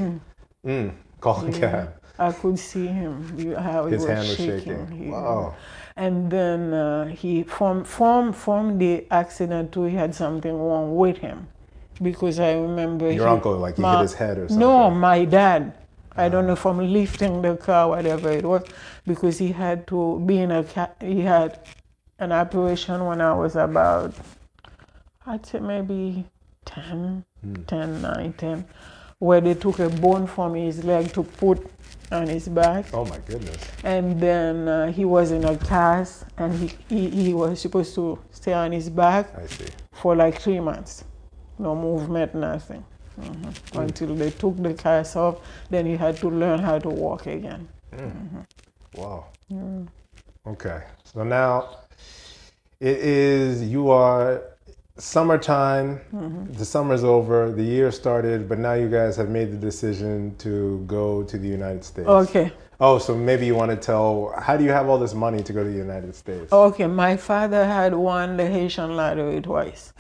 mm, 0.68 0.92
called 1.20 1.48
a 1.48 1.52
cab. 1.52 1.94
I 2.18 2.32
could 2.32 2.58
see 2.58 2.86
him 2.88 3.54
how 3.54 3.86
he 3.86 3.92
His 3.92 4.02
was 4.02 4.10
hand 4.10 4.28
was 4.28 4.36
shaking. 4.36 4.86
shaking. 4.86 4.90
He- 5.04 5.10
Wow. 5.10 5.54
And 5.96 6.30
then 6.30 6.72
uh, 6.74 7.06
he 7.06 7.42
from 7.44 7.82
from 7.84 8.32
from 8.32 8.78
the 8.78 9.06
accident 9.10 9.72
too, 9.72 9.84
he 9.84 9.96
had 9.96 10.14
something 10.14 10.52
wrong 10.56 10.94
with 10.96 11.18
him, 11.18 11.48
because 12.02 12.38
I 12.40 12.52
remember 12.54 13.10
Your 13.10 13.26
he- 13.26 13.32
uncle, 13.32 13.56
like 13.56 13.76
he 13.76 13.82
hit 13.82 14.00
his 14.00 14.14
head 14.14 14.38
or 14.38 14.48
something? 14.48 14.58
No, 14.60 14.90
my 14.90 15.24
dad. 15.24 15.72
I 16.16 16.28
don't 16.28 16.46
know 16.48 16.56
from 16.56 16.78
lifting 16.78 17.42
the 17.42 17.56
car, 17.56 17.88
whatever 17.90 18.30
it 18.30 18.44
was, 18.44 18.64
because 19.06 19.38
he 19.38 19.52
had 19.52 19.86
to 19.88 20.20
be 20.26 20.38
in 20.38 20.50
a 20.50 20.64
he 21.00 21.20
had 21.20 21.60
an 22.18 22.32
operation 22.32 23.04
when 23.04 23.20
I 23.20 23.32
was 23.34 23.54
about 23.54 24.14
I'd 25.26 25.46
say 25.46 25.60
maybe 25.60 26.24
10, 26.64 27.24
Hmm. 27.42 27.54
10, 27.68 28.02
9, 28.02 28.32
10, 28.32 28.64
where 29.20 29.40
they 29.40 29.54
took 29.54 29.78
a 29.78 29.88
bone 29.88 30.26
from 30.26 30.54
his 30.54 30.82
leg 30.84 31.12
to 31.12 31.22
put 31.22 31.64
on 32.10 32.26
his 32.26 32.48
back. 32.48 32.86
Oh 32.92 33.04
my 33.04 33.18
goodness. 33.18 33.62
And 33.84 34.20
then 34.20 34.66
uh, 34.66 34.90
he 34.90 35.04
was 35.04 35.30
in 35.30 35.44
a 35.44 35.56
cast 35.56 36.24
and 36.38 36.52
he, 36.54 36.70
he, 36.88 37.10
he 37.10 37.34
was 37.34 37.60
supposed 37.60 37.94
to 37.94 38.18
stay 38.32 38.54
on 38.54 38.72
his 38.72 38.88
back 38.90 39.28
I 39.38 39.46
see. 39.46 39.66
for 39.92 40.16
like 40.16 40.40
three 40.40 40.58
months. 40.58 41.04
No 41.58 41.74
movement, 41.74 42.34
nothing. 42.34 42.84
Mhm. 43.20 43.80
Until 43.80 44.14
they 44.14 44.30
took 44.30 44.56
the 44.62 44.74
cast 44.74 45.16
off, 45.16 45.36
then 45.70 45.86
he 45.86 45.96
had 45.96 46.16
to 46.18 46.30
learn 46.30 46.60
how 46.60 46.78
to 46.78 46.88
walk 46.88 47.26
again. 47.26 47.68
Mm. 47.92 48.12
Mm-hmm. 48.12 49.00
Wow. 49.00 49.24
Okay. 50.46 50.82
So 51.04 51.24
now 51.24 51.68
it 52.80 52.98
is, 52.98 53.62
you 53.62 53.90
are 53.90 54.42
summertime, 54.98 56.00
mm-hmm. 56.12 56.52
the 56.52 56.64
summer's 56.64 57.04
over, 57.04 57.50
the 57.50 57.62
year 57.62 57.90
started, 57.90 58.48
but 58.48 58.58
now 58.58 58.74
you 58.74 58.88
guys 58.88 59.16
have 59.16 59.28
made 59.28 59.50
the 59.50 59.56
decision 59.56 60.34
to 60.38 60.82
go 60.86 61.22
to 61.24 61.38
the 61.38 61.48
United 61.48 61.84
States. 61.84 62.08
Okay. 62.08 62.52
Oh, 62.80 62.98
so 62.98 63.16
maybe 63.16 63.44
you 63.44 63.56
want 63.56 63.72
to 63.72 63.76
tell, 63.76 64.32
how 64.38 64.56
do 64.56 64.62
you 64.62 64.70
have 64.70 64.88
all 64.88 64.98
this 64.98 65.12
money 65.12 65.42
to 65.42 65.52
go 65.52 65.64
to 65.64 65.68
the 65.68 65.76
United 65.76 66.14
States? 66.14 66.52
Okay, 66.52 66.86
my 66.86 67.16
father 67.16 67.64
had 67.64 67.92
won 67.92 68.36
the 68.36 68.46
Haitian 68.46 68.94
lottery 68.94 69.40
twice. 69.40 69.92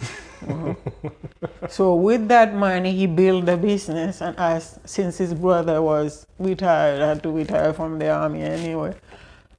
Mhm. 0.42 0.76
so 1.68 1.96
with 1.96 2.28
that 2.28 2.54
money, 2.54 2.92
he 2.92 3.08
built 3.08 3.48
a 3.48 3.56
business, 3.56 4.20
and 4.20 4.38
as 4.38 4.78
since 4.84 5.18
his 5.18 5.34
brother 5.34 5.82
was 5.82 6.24
retired, 6.38 7.00
had 7.00 7.20
to 7.24 7.32
retire 7.32 7.72
from 7.72 7.98
the 7.98 8.10
army 8.10 8.42
anyway. 8.42 8.94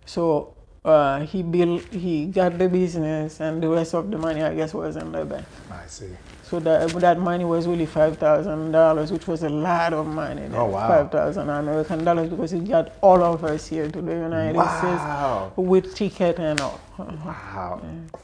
So 0.06 0.54
uh, 0.86 1.20
he 1.26 1.44
built, 1.44 1.84
he 1.94 2.28
got 2.28 2.58
the 2.58 2.70
business, 2.70 3.42
and 3.42 3.62
the 3.62 3.68
rest 3.68 3.94
of 3.96 4.10
the 4.12 4.18
money, 4.18 4.42
I 4.42 4.56
guess, 4.56 4.74
was 4.74 4.96
in 4.96 5.12
the 5.12 5.26
bank. 5.26 5.46
I 5.70 5.86
see. 5.88 6.16
So 6.50 6.60
that 6.62 6.90
that 6.94 7.20
money 7.20 7.46
was 7.46 7.68
really 7.68 7.86
five 7.86 8.18
thousand 8.18 8.72
dollars, 8.72 9.12
which 9.12 9.28
was 9.28 9.44
a 9.44 9.50
lot 9.50 9.94
of 9.94 10.08
money. 10.08 10.50
Oh, 10.54 10.66
wow. 10.66 10.88
Five 10.88 11.12
thousand 11.12 11.48
American 11.48 12.04
dollars 12.04 12.30
because 12.30 12.50
he 12.50 12.60
got 12.62 12.92
all 13.02 13.22
of 13.22 13.44
us 13.44 13.68
here 13.68 13.88
to 13.90 14.02
the 14.02 14.12
United 14.14 14.56
Wow. 14.56 15.52
States 15.54 15.58
with 15.58 15.94
ticket 15.94 16.40
and 16.40 16.60
all. 16.60 16.80
Wow. 16.98 17.82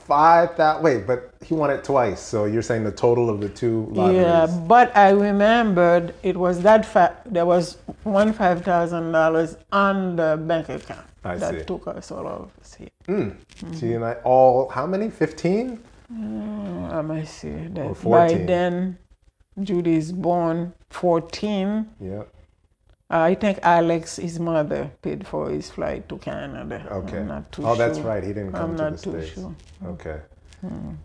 Five 0.07 0.55
thousand. 0.55 0.83
Wait, 0.83 1.05
but 1.05 1.35
he 1.45 1.53
won 1.53 1.69
it 1.69 1.83
twice. 1.83 2.19
So 2.19 2.45
you're 2.45 2.63
saying 2.63 2.83
the 2.83 2.91
total 2.91 3.29
of 3.29 3.41
the 3.41 3.49
two 3.49 3.85
lotteries? 3.91 4.21
Yeah, 4.21 4.47
but 4.67 4.95
I 4.97 5.09
remembered 5.11 6.15
it 6.23 6.35
was 6.35 6.61
that 6.63 6.83
fa- 6.83 7.15
there 7.27 7.45
was 7.45 7.77
one 8.03 8.33
five 8.33 8.63
thousand 8.63 9.11
dollars 9.11 9.55
on 9.71 10.15
the 10.15 10.41
bank 10.47 10.69
account 10.69 11.05
I 11.23 11.35
that 11.35 11.59
see. 11.59 11.65
took 11.65 11.87
us 11.87 12.09
all 12.11 12.27
of 12.27 12.49
us 12.59 12.73
here. 12.73 13.35
She 13.79 13.93
and 13.93 14.03
I 14.03 14.13
all, 14.23 14.67
how 14.69 14.87
many? 14.87 15.11
15? 16.09 16.89
I 16.91 17.01
might 17.01 17.27
see 17.27 17.49
that 17.49 18.03
by 18.03 18.33
then 18.33 18.97
Judy 19.61 19.95
is 19.95 20.11
born 20.11 20.73
fourteen. 20.89 21.89
Yeah. 21.99 22.23
I 23.09 23.35
think 23.35 23.59
Alex, 23.61 24.15
his 24.17 24.39
mother, 24.39 24.91
paid 25.01 25.27
for 25.27 25.49
his 25.51 25.69
flight 25.69 26.09
to 26.09 26.17
Canada. 26.17 26.85
Okay. 26.91 27.19
I'm 27.19 27.27
not 27.27 27.51
too 27.51 27.63
oh, 27.65 27.75
that's 27.75 27.99
right. 27.99 28.23
He 28.23 28.33
didn't 28.33 28.51
come 28.53 28.71
I'm 28.71 28.77
to 28.77 28.83
not 28.83 28.91
the 28.97 29.03
too 29.03 29.21
States. 29.21 29.33
sure. 29.35 29.55
Okay. 29.85 30.19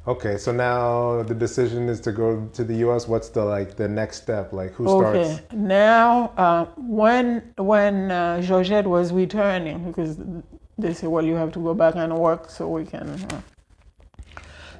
Okay, 0.06 0.38
so 0.38 0.52
now 0.52 1.22
the 1.22 1.34
decision 1.34 1.88
is 1.90 2.00
to 2.00 2.12
go 2.12 2.48
to 2.54 2.64
the 2.64 2.76
U.S. 2.76 3.06
What's 3.06 3.28
the 3.28 3.44
like 3.44 3.76
the 3.76 3.88
next 3.88 4.22
step? 4.22 4.52
Like 4.54 4.72
who 4.72 4.88
Okay. 4.88 5.24
starts? 5.34 5.52
Now, 5.52 6.32
uh, 6.38 6.64
when 6.76 7.42
when 7.58 8.10
uh, 8.10 8.40
Georgette 8.40 8.86
was 8.86 9.12
returning, 9.12 9.84
because 9.84 10.16
they 10.78 10.94
say, 10.94 11.06
well, 11.08 11.24
you 11.24 11.34
have 11.34 11.52
to 11.52 11.58
go 11.60 11.74
back 11.74 11.94
and 11.96 12.16
work 12.18 12.48
so 12.48 12.68
we 12.68 12.84
can. 12.86 13.08
Uh, 13.10 13.40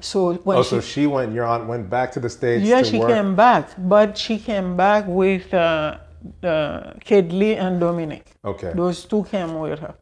so 0.05 0.35
when 0.35 0.59
Oh, 0.59 0.63
she, 0.63 0.69
so 0.71 0.81
she 0.81 1.07
went. 1.07 1.33
Your 1.33 1.45
aunt 1.47 1.67
went 1.67 1.89
back 1.91 2.13
to 2.13 2.21
the 2.21 2.29
states. 2.31 2.65
yeah, 2.65 2.83
she 2.83 2.99
work? 2.99 3.09
came 3.11 3.35
back, 3.37 3.69
but 3.79 4.17
she 4.19 4.39
came 4.39 4.77
back 4.77 5.05
with 5.07 5.53
uh, 5.55 5.99
uh, 6.43 6.93
Kedley 7.05 7.57
and 7.57 7.81
Dominic. 7.81 8.25
Okay. 8.45 8.73
Those 8.75 9.05
two 9.05 9.25
came 9.25 9.59
with 9.59 9.79
her. 9.81 9.95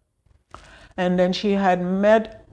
And 0.96 1.18
then 1.18 1.32
she 1.32 1.52
had 1.52 1.80
met 1.80 2.44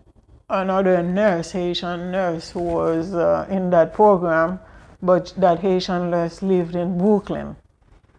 another 0.50 1.02
nurse, 1.02 1.52
Haitian 1.52 2.12
nurse, 2.12 2.52
who 2.52 2.60
was 2.62 3.14
uh, 3.16 3.48
in 3.50 3.72
that 3.72 3.94
program, 3.94 4.60
but 5.02 5.34
that 5.38 5.60
Haitian 5.60 6.12
nurse 6.12 6.42
lived 6.44 6.76
in 6.76 6.98
Brooklyn. 6.98 7.56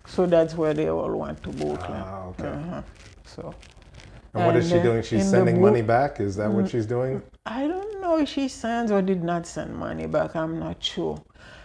So 0.06 0.26
that's 0.26 0.54
where 0.54 0.74
they 0.74 0.88
all 0.88 1.14
went 1.16 1.42
to 1.44 1.50
Brooklyn. 1.50 2.02
Ah, 2.04 2.24
okay. 2.26 2.48
Uh-huh. 2.48 2.82
So 3.24 3.54
And 4.37 4.47
what 4.47 4.57
is 4.57 4.70
and, 4.70 4.72
she 4.72 4.80
uh, 4.80 4.91
doing? 4.91 5.03
She's 5.03 5.28
sending 5.28 5.61
money 5.61 5.82
back. 5.82 6.20
Is 6.20 6.37
that 6.37 6.51
what 6.51 6.70
she's 6.70 6.87
doing? 6.87 7.22
I 7.47 7.66
don't 7.66 8.01
know 8.01 8.18
if 8.18 8.28
she 8.28 8.49
sends 8.49 8.91
or 8.91 9.01
did 9.03 9.22
not 9.24 9.47
send 9.47 9.74
money 9.76 10.07
back. 10.07 10.37
I'm 10.37 10.59
not 10.59 10.82
sure. 10.82 11.22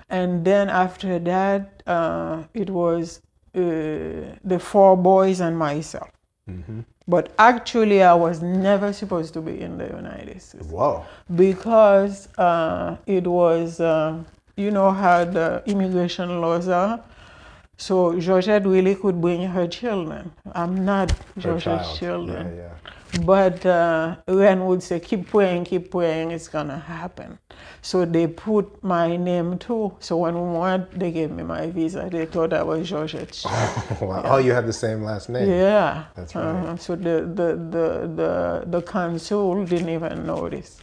And 0.10 0.46
then 0.46 0.70
after 0.70 1.20
that, 1.20 1.84
uh, 1.88 2.44
it 2.54 2.70
was 2.70 3.22
uh, 3.56 3.60
the 4.44 4.60
four 4.60 4.98
boys 4.98 5.42
and 5.42 5.58
myself. 5.58 6.10
But 7.08 7.34
actually, 7.40 8.04
I 8.04 8.14
was 8.14 8.42
never 8.42 8.94
supposed 8.94 9.34
to 9.34 9.42
be 9.42 9.60
in 9.60 9.78
the 9.78 9.88
United 9.88 10.42
States 10.42 10.68
Whoa. 10.68 11.06
because 11.36 12.28
uh, 12.38 12.98
it 13.06 13.26
was, 13.26 13.80
uh, 13.80 14.24
you 14.56 14.72
know, 14.72 14.92
how 14.92 15.26
the 15.26 15.64
immigration 15.66 16.42
laws 16.42 16.68
are. 16.68 17.04
So 17.82 18.20
Georgette 18.20 18.64
really 18.68 18.94
could 18.94 19.20
bring 19.20 19.42
her 19.42 19.66
children. 19.68 20.32
I'm 20.54 20.86
not 20.86 21.10
Her 21.12 21.42
Georgette's 21.42 21.88
child. 21.88 21.98
children. 21.98 22.56
Yeah, 22.56 22.64
yeah. 22.66 23.01
But 23.14 23.66
uh, 23.66 24.16
Ren 24.28 24.66
would 24.66 24.82
say, 24.82 25.00
keep 25.00 25.28
praying, 25.30 25.66
keep 25.66 25.92
praying, 25.92 26.32
it's 26.32 26.48
gonna 26.48 26.80
happen. 26.80 27.40
So 27.82 28.06
they 28.06 28.28
put 28.28 28.82
my 28.84 29.18
name 29.18 29.58
too. 29.58 29.94
So 30.00 30.18
when 30.18 30.36
we 30.36 30.58
went, 30.58 30.98
they 30.98 31.12
gave 31.12 31.30
me 31.32 31.44
my 31.44 31.70
visa. 31.72 32.08
They 32.12 32.26
thought 32.26 32.54
I 32.54 32.64
was 32.64 32.88
Georgette. 32.90 33.44
Wow. 34.02 34.22
Oh, 34.26 34.38
you 34.38 34.54
have 34.54 34.66
the 34.66 34.74
same 34.74 35.04
last 35.04 35.30
name. 35.30 35.50
yeah. 35.50 36.06
That's 36.16 36.34
right. 36.36 36.44
Uh-huh. 36.44 36.78
So 36.78 36.96
the, 36.96 37.22
the, 37.40 37.50
the, 37.76 37.86
the, 38.16 38.64
the 38.68 38.82
consul 38.82 39.66
didn't 39.66 39.90
even 39.90 40.26
notice. 40.26 40.82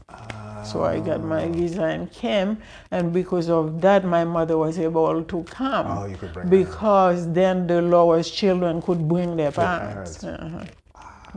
So 0.65 0.85
I 0.85 1.01
got 1.01 1.23
my 1.23 1.45
Ah. 1.45 1.53
visa 1.53 1.85
and 1.85 2.11
came, 2.13 2.59
and 2.91 3.13
because 3.13 3.49
of 3.49 3.81
that, 3.81 4.05
my 4.05 4.25
mother 4.25 4.59
was 4.59 4.79
able 4.79 5.23
to 5.25 5.43
come. 5.45 5.87
Oh, 5.99 6.05
you 6.05 6.17
could 6.17 6.33
bring. 6.35 6.49
Because 6.51 7.33
then 7.33 7.67
the 7.67 7.81
lowest 7.81 8.35
children 8.35 8.83
could 8.83 9.09
bring 9.09 9.37
their 9.37 9.53
parents. 9.53 10.19
parents. 10.19 10.25
Uh-huh. 10.25 10.65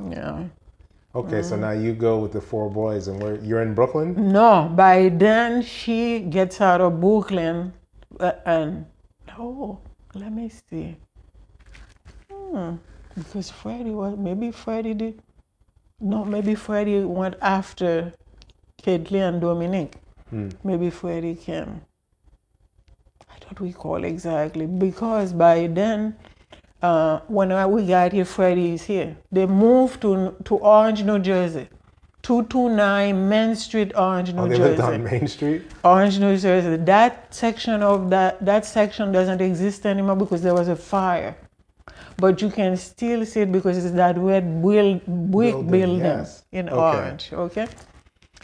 Yeah. 0.09 0.43
Okay, 1.13 1.41
so 1.41 1.55
Mm. 1.57 1.59
now 1.59 1.71
you 1.71 1.93
go 1.93 2.19
with 2.19 2.31
the 2.31 2.39
four 2.41 2.69
boys, 2.69 3.07
and 3.09 3.21
where 3.21 3.35
you're 3.35 3.61
in 3.61 3.73
Brooklyn. 3.73 4.31
No, 4.31 4.71
by 4.73 5.09
then 5.09 5.61
she 5.61 6.21
gets 6.21 6.61
out 6.61 6.79
of 6.79 7.01
Brooklyn, 7.01 7.73
uh, 8.19 8.31
and 8.45 8.85
oh, 9.37 9.79
let 10.15 10.31
me 10.31 10.49
see. 10.69 10.95
Hmm, 12.31 12.75
because 13.17 13.49
Freddie 13.49 13.91
was 13.91 14.15
maybe 14.17 14.51
Freddie 14.51 14.93
did. 14.93 15.21
No, 15.99 16.23
maybe 16.25 16.55
Freddie 16.55 17.03
went 17.03 17.35
after 17.41 18.13
Caitlin 18.81 19.29
and 19.29 19.41
Dominic. 19.41 19.97
Maybe 20.63 20.89
Freddie 20.89 21.35
came. 21.35 21.81
I 23.29 23.35
don't 23.41 23.59
recall 23.59 24.03
exactly 24.05 24.65
because 24.65 25.33
by 25.33 25.67
then, 25.67 26.15
uh, 26.81 27.19
when 27.27 27.51
I- 27.51 27.65
we 27.65 27.85
got 27.85 28.11
here, 28.13 28.25
Freddie 28.25 28.73
is 28.73 28.83
here. 28.83 29.15
They 29.31 29.45
moved 29.45 30.01
to 30.01 30.35
to 30.45 30.55
Orange, 30.57 31.03
New 31.03 31.19
Jersey, 31.19 31.67
two 32.21 32.43
two 32.45 32.69
nine 32.69 33.27
Main 33.29 33.55
Street, 33.55 33.91
Orange, 33.95 34.33
New 34.33 34.41
Oh, 34.41 34.47
they 34.47 34.57
Jersey. 34.57 34.69
lived 34.69 34.81
on 34.81 35.03
Main 35.03 35.27
Street. 35.27 35.61
Orange, 35.83 36.19
New 36.19 36.35
Jersey. 36.37 36.75
That 36.77 37.33
section 37.33 37.83
of 37.83 38.09
that 38.09 38.43
that 38.45 38.65
section 38.65 39.11
doesn't 39.11 39.41
exist 39.41 39.85
anymore 39.85 40.15
because 40.15 40.41
there 40.41 40.53
was 40.55 40.67
a 40.67 40.75
fire. 40.75 41.35
But 42.17 42.41
you 42.41 42.49
can 42.49 42.77
still 42.77 43.25
see 43.25 43.41
it 43.41 43.51
because 43.51 43.77
it's 43.83 43.95
that 43.95 44.17
red 44.17 44.61
build, 44.61 45.01
brick 45.07 45.53
Building, 45.53 45.71
building 45.71 45.99
yes. 46.05 46.43
in 46.51 46.69
Okay. 46.69 46.77
Orange. 46.97 47.29
Okay. 47.33 47.67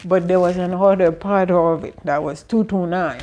But 0.04 0.26
there 0.28 0.40
was 0.40 0.56
another 0.56 1.10
part 1.12 1.50
of 1.50 1.84
it 1.84 1.94
that 2.04 2.22
was 2.22 2.42
two 2.42 2.64
two 2.64 2.86
nine. 2.86 3.22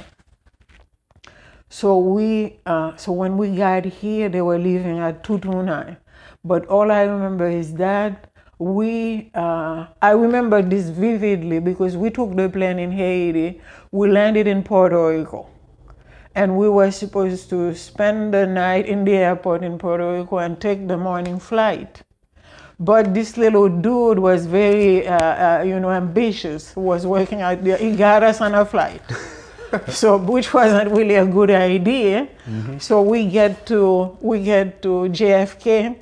So 1.70 1.97
we, 1.97 2.59
uh, 2.66 2.95
so 2.95 3.11
when 3.11 3.38
we 3.38 3.55
got 3.55 3.86
here, 3.86 4.30
they 4.30 4.41
were 4.41 4.57
living 4.59 4.99
at 4.99 5.24
two 5.24 5.39
two 5.39 5.63
nine. 5.63 5.97
But 6.43 6.66
all 6.68 6.91
I 6.91 7.01
remember 7.03 7.47
is 7.49 7.74
that 7.76 8.32
we, 8.59 9.32
uh, 9.34 9.88
I 10.01 10.11
remember 10.11 10.61
this 10.61 10.89
vividly 10.89 11.59
because 11.59 11.97
we 11.97 12.09
took 12.09 12.36
the 12.36 12.49
plane 12.49 12.80
in 12.80 12.91
Haiti. 12.91 13.61
We 13.91 14.09
landed 14.09 14.47
in 14.47 14.63
Puerto 14.63 15.09
Rico, 15.09 15.47
and 16.36 16.57
we 16.57 16.70
were 16.70 16.91
supposed 16.91 17.49
to 17.49 17.74
spend 17.76 18.34
the 18.34 18.45
night 18.45 18.86
in 18.86 19.03
the 19.03 19.13
airport 19.13 19.63
in 19.63 19.78
Puerto 19.78 20.20
Rico 20.20 20.38
and 20.38 20.59
take 20.59 20.88
the 20.88 20.97
morning 20.97 21.39
flight. 21.39 22.03
But 22.80 23.13
this 23.13 23.38
little 23.38 23.70
dude 23.70 24.20
was 24.20 24.45
very, 24.45 25.07
uh, 25.07 25.59
uh, 25.59 25.63
you 25.63 25.80
know, 25.80 25.91
ambitious. 25.91 26.76
Was 26.76 27.05
working 27.07 27.41
out 27.41 27.63
there. 27.63 27.78
He 27.78 27.95
got 27.95 28.22
us 28.24 28.41
on 28.41 28.53
a 28.53 28.66
flight, 28.66 29.01
so 29.89 30.17
which 30.17 30.53
wasn't 30.53 30.91
really 30.91 31.15
a 31.15 31.26
good 31.26 31.51
idea. 31.51 32.28
So 32.80 33.01
we 33.01 33.28
get 33.30 33.65
to 33.67 34.17
we 34.21 34.43
get 34.43 34.82
to 34.84 34.89
JFK, 35.19 35.95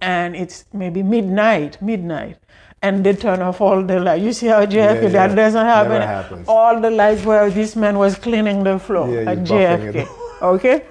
and 0.00 0.36
it's 0.36 0.64
maybe 0.72 1.02
midnight, 1.02 1.80
midnight, 1.82 2.36
and 2.82 3.04
they 3.04 3.14
turn 3.14 3.40
off 3.42 3.60
all 3.60 3.82
the 3.82 4.00
lights. 4.00 4.22
You 4.24 4.32
see 4.32 4.46
how 4.48 4.64
JFK 4.66 4.74
Yeah, 4.74 5.00
yeah. 5.02 5.08
that 5.26 5.34
doesn't 5.34 5.66
happen. 5.66 6.44
All 6.48 6.80
the 6.80 6.90
lights 6.90 7.24
where 7.24 7.50
this 7.50 7.76
man 7.76 7.98
was 7.98 8.16
cleaning 8.16 8.64
the 8.64 8.78
floor 8.78 9.08
Yeah, 9.08 9.30
at 9.30 9.38
JFK. 9.38 10.08
okay, 10.42 10.84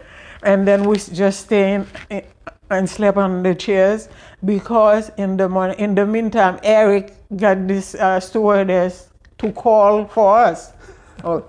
and 0.44 0.68
then 0.68 0.84
we 0.84 0.98
just 0.98 1.42
stay 1.46 1.74
in, 1.76 1.88
in 2.10 2.24
and 2.70 2.90
slept 2.90 3.18
on 3.18 3.44
the 3.44 3.56
chairs 3.56 4.10
because 4.44 5.10
in 5.18 5.38
the 5.38 5.48
morning, 5.48 5.80
in 5.80 5.96
the 5.96 6.06
meantime, 6.06 6.60
Eric 6.64 7.14
got 7.38 7.66
this 7.66 7.96
uh, 7.96 8.20
stewardess 8.20 9.08
to 9.38 9.52
call 9.52 10.06
for 10.06 10.38
us. 10.40 10.74
Oh, 11.24 11.44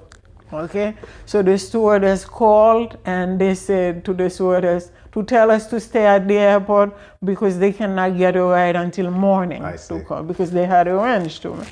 okay. 0.52 0.94
So 1.26 1.42
the 1.42 1.58
stewardess 1.58 2.24
called 2.24 2.98
and 3.04 3.38
they 3.40 3.54
said 3.54 4.04
to 4.06 4.14
the 4.14 4.28
stewardess 4.30 4.90
to 5.12 5.22
tell 5.22 5.50
us 5.50 5.66
to 5.68 5.80
stay 5.80 6.06
at 6.06 6.28
the 6.28 6.36
airport 6.38 6.96
because 7.24 7.58
they 7.58 7.72
cannot 7.72 8.16
get 8.16 8.36
a 8.36 8.42
ride 8.44 8.76
until 8.76 9.10
morning 9.10 9.64
I 9.64 9.72
to 9.72 9.78
see. 9.78 10.00
come 10.06 10.26
because 10.26 10.50
they 10.50 10.66
had 10.66 10.86
arranged 10.88 11.42
to 11.42 11.54
me. 11.54 11.66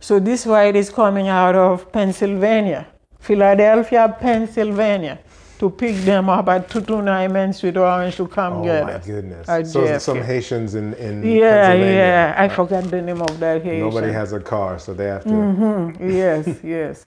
So 0.00 0.18
this 0.20 0.46
ride 0.46 0.76
is 0.76 0.90
coming 0.90 1.28
out 1.28 1.54
of 1.56 1.90
Pennsylvania, 1.90 2.86
Philadelphia, 3.18 4.14
Pennsylvania, 4.20 5.18
to 5.58 5.70
pick 5.70 5.96
them 6.04 6.28
up 6.28 6.48
at 6.48 6.68
229 6.68 7.32
Main 7.32 7.52
Street 7.54 7.78
Orange 7.78 8.14
to 8.16 8.28
come 8.28 8.62
get 8.62 8.82
Oh 8.82 8.86
my 8.86 8.98
goodness! 8.98 9.72
So 9.72 9.98
some 9.98 10.22
Haitians 10.22 10.74
in 10.74 10.92
in 10.94 11.22
Yeah, 11.22 11.50
Pennsylvania. 11.50 11.96
yeah. 11.96 12.34
I 12.36 12.48
forgot 12.50 12.84
the 12.90 13.00
name 13.00 13.22
of 13.22 13.40
that 13.40 13.62
Haitian. 13.62 13.80
Nobody 13.80 14.12
has 14.12 14.32
a 14.34 14.40
car, 14.40 14.78
so 14.78 14.92
they 14.92 15.06
have 15.06 15.24
to. 15.24 15.30
Mm-hmm. 15.30 16.10
yes, 16.10 16.46
yes. 16.62 17.06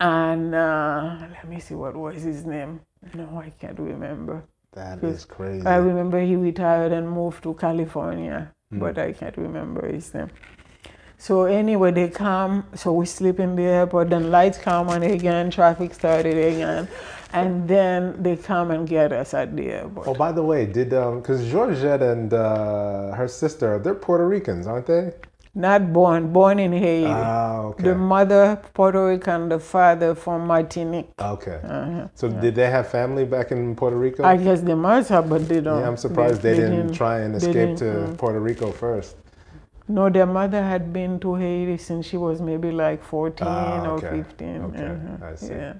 And 0.00 0.54
uh, 0.54 1.16
let 1.30 1.48
me 1.48 1.58
see 1.60 1.74
what 1.74 1.96
was 1.96 2.22
his 2.22 2.44
name. 2.44 2.80
No, 3.14 3.38
I 3.38 3.50
can't 3.50 3.78
remember. 3.78 4.42
That 4.72 5.02
is 5.02 5.24
crazy. 5.24 5.66
I 5.66 5.76
remember 5.76 6.20
he 6.20 6.36
retired 6.36 6.92
and 6.92 7.08
moved 7.10 7.42
to 7.44 7.54
California, 7.54 8.52
Hmm. 8.70 8.80
but 8.80 8.98
I 8.98 9.12
can't 9.12 9.36
remember 9.38 9.86
his 9.86 10.12
name. 10.12 10.28
So 11.18 11.44
anyway, 11.44 11.92
they 11.92 12.08
come. 12.10 12.64
So 12.74 12.92
we 12.92 13.06
sleep 13.06 13.40
in 13.40 13.56
the 13.56 13.62
airport. 13.62 14.10
Then 14.10 14.30
lights 14.30 14.58
come 14.58 14.90
on 14.90 15.02
again. 15.02 15.50
Traffic 15.50 15.94
started 15.94 16.36
again, 16.36 16.88
and 17.32 17.66
then 17.66 18.22
they 18.22 18.36
come 18.36 18.70
and 18.70 18.86
get 18.86 19.12
us 19.12 19.32
at 19.32 19.56
the 19.56 19.70
airport. 19.70 20.08
Oh, 20.08 20.14
by 20.14 20.30
the 20.32 20.42
way, 20.42 20.66
did 20.66 20.92
um, 20.92 21.20
because 21.20 21.48
Georgette 21.50 22.02
and 22.02 22.34
uh, 22.34 23.12
her 23.14 23.28
sister, 23.28 23.78
they're 23.78 23.94
Puerto 23.94 24.28
Ricans, 24.28 24.66
aren't 24.66 24.86
they? 24.86 25.12
Not 25.56 25.90
born, 25.90 26.34
born 26.34 26.58
in 26.58 26.70
Haiti. 26.70 27.06
Ah, 27.06 27.60
okay. 27.60 27.84
The 27.84 27.94
mother 27.94 28.60
Puerto 28.74 29.06
Rican, 29.06 29.48
the 29.48 29.58
father 29.58 30.14
from 30.14 30.46
Martinique. 30.46 31.08
okay. 31.18 31.60
So 32.14 32.28
did 32.28 32.54
they 32.54 32.68
have 32.70 32.88
family 32.88 33.24
back 33.24 33.52
in 33.52 33.74
Puerto 33.74 33.96
Rico? 33.96 34.22
Uh-huh. 34.22 34.32
I 34.32 34.36
guess 34.36 34.60
they 34.60 34.74
must 34.74 35.08
have, 35.08 35.30
but 35.30 35.48
they 35.48 35.62
don't. 35.62 35.80
yeah, 35.80 35.88
I'm 35.88 35.96
surprised 35.96 36.42
they, 36.42 36.56
didn't, 36.56 36.92
try 36.92 37.20
and 37.20 37.34
escape 37.34 37.78
to 37.78 37.84
mm. 37.84 38.18
Puerto 38.18 38.38
Rico 38.38 38.70
first. 38.70 39.16
No, 39.88 40.10
their 40.10 40.26
mother 40.26 40.62
had 40.62 40.92
been 40.92 41.18
to 41.20 41.36
Haiti 41.36 41.78
since 41.78 42.04
she 42.04 42.18
was 42.18 42.42
maybe 42.42 42.70
like 42.70 43.02
14 43.02 43.48
Ah, 43.48 43.88
or 43.92 43.98
15. 43.98 44.62
Okay, 44.62 44.84
uh-huh, 44.84 45.26
I 45.26 45.34
see. 45.36 45.54
Yeah. 45.54 45.74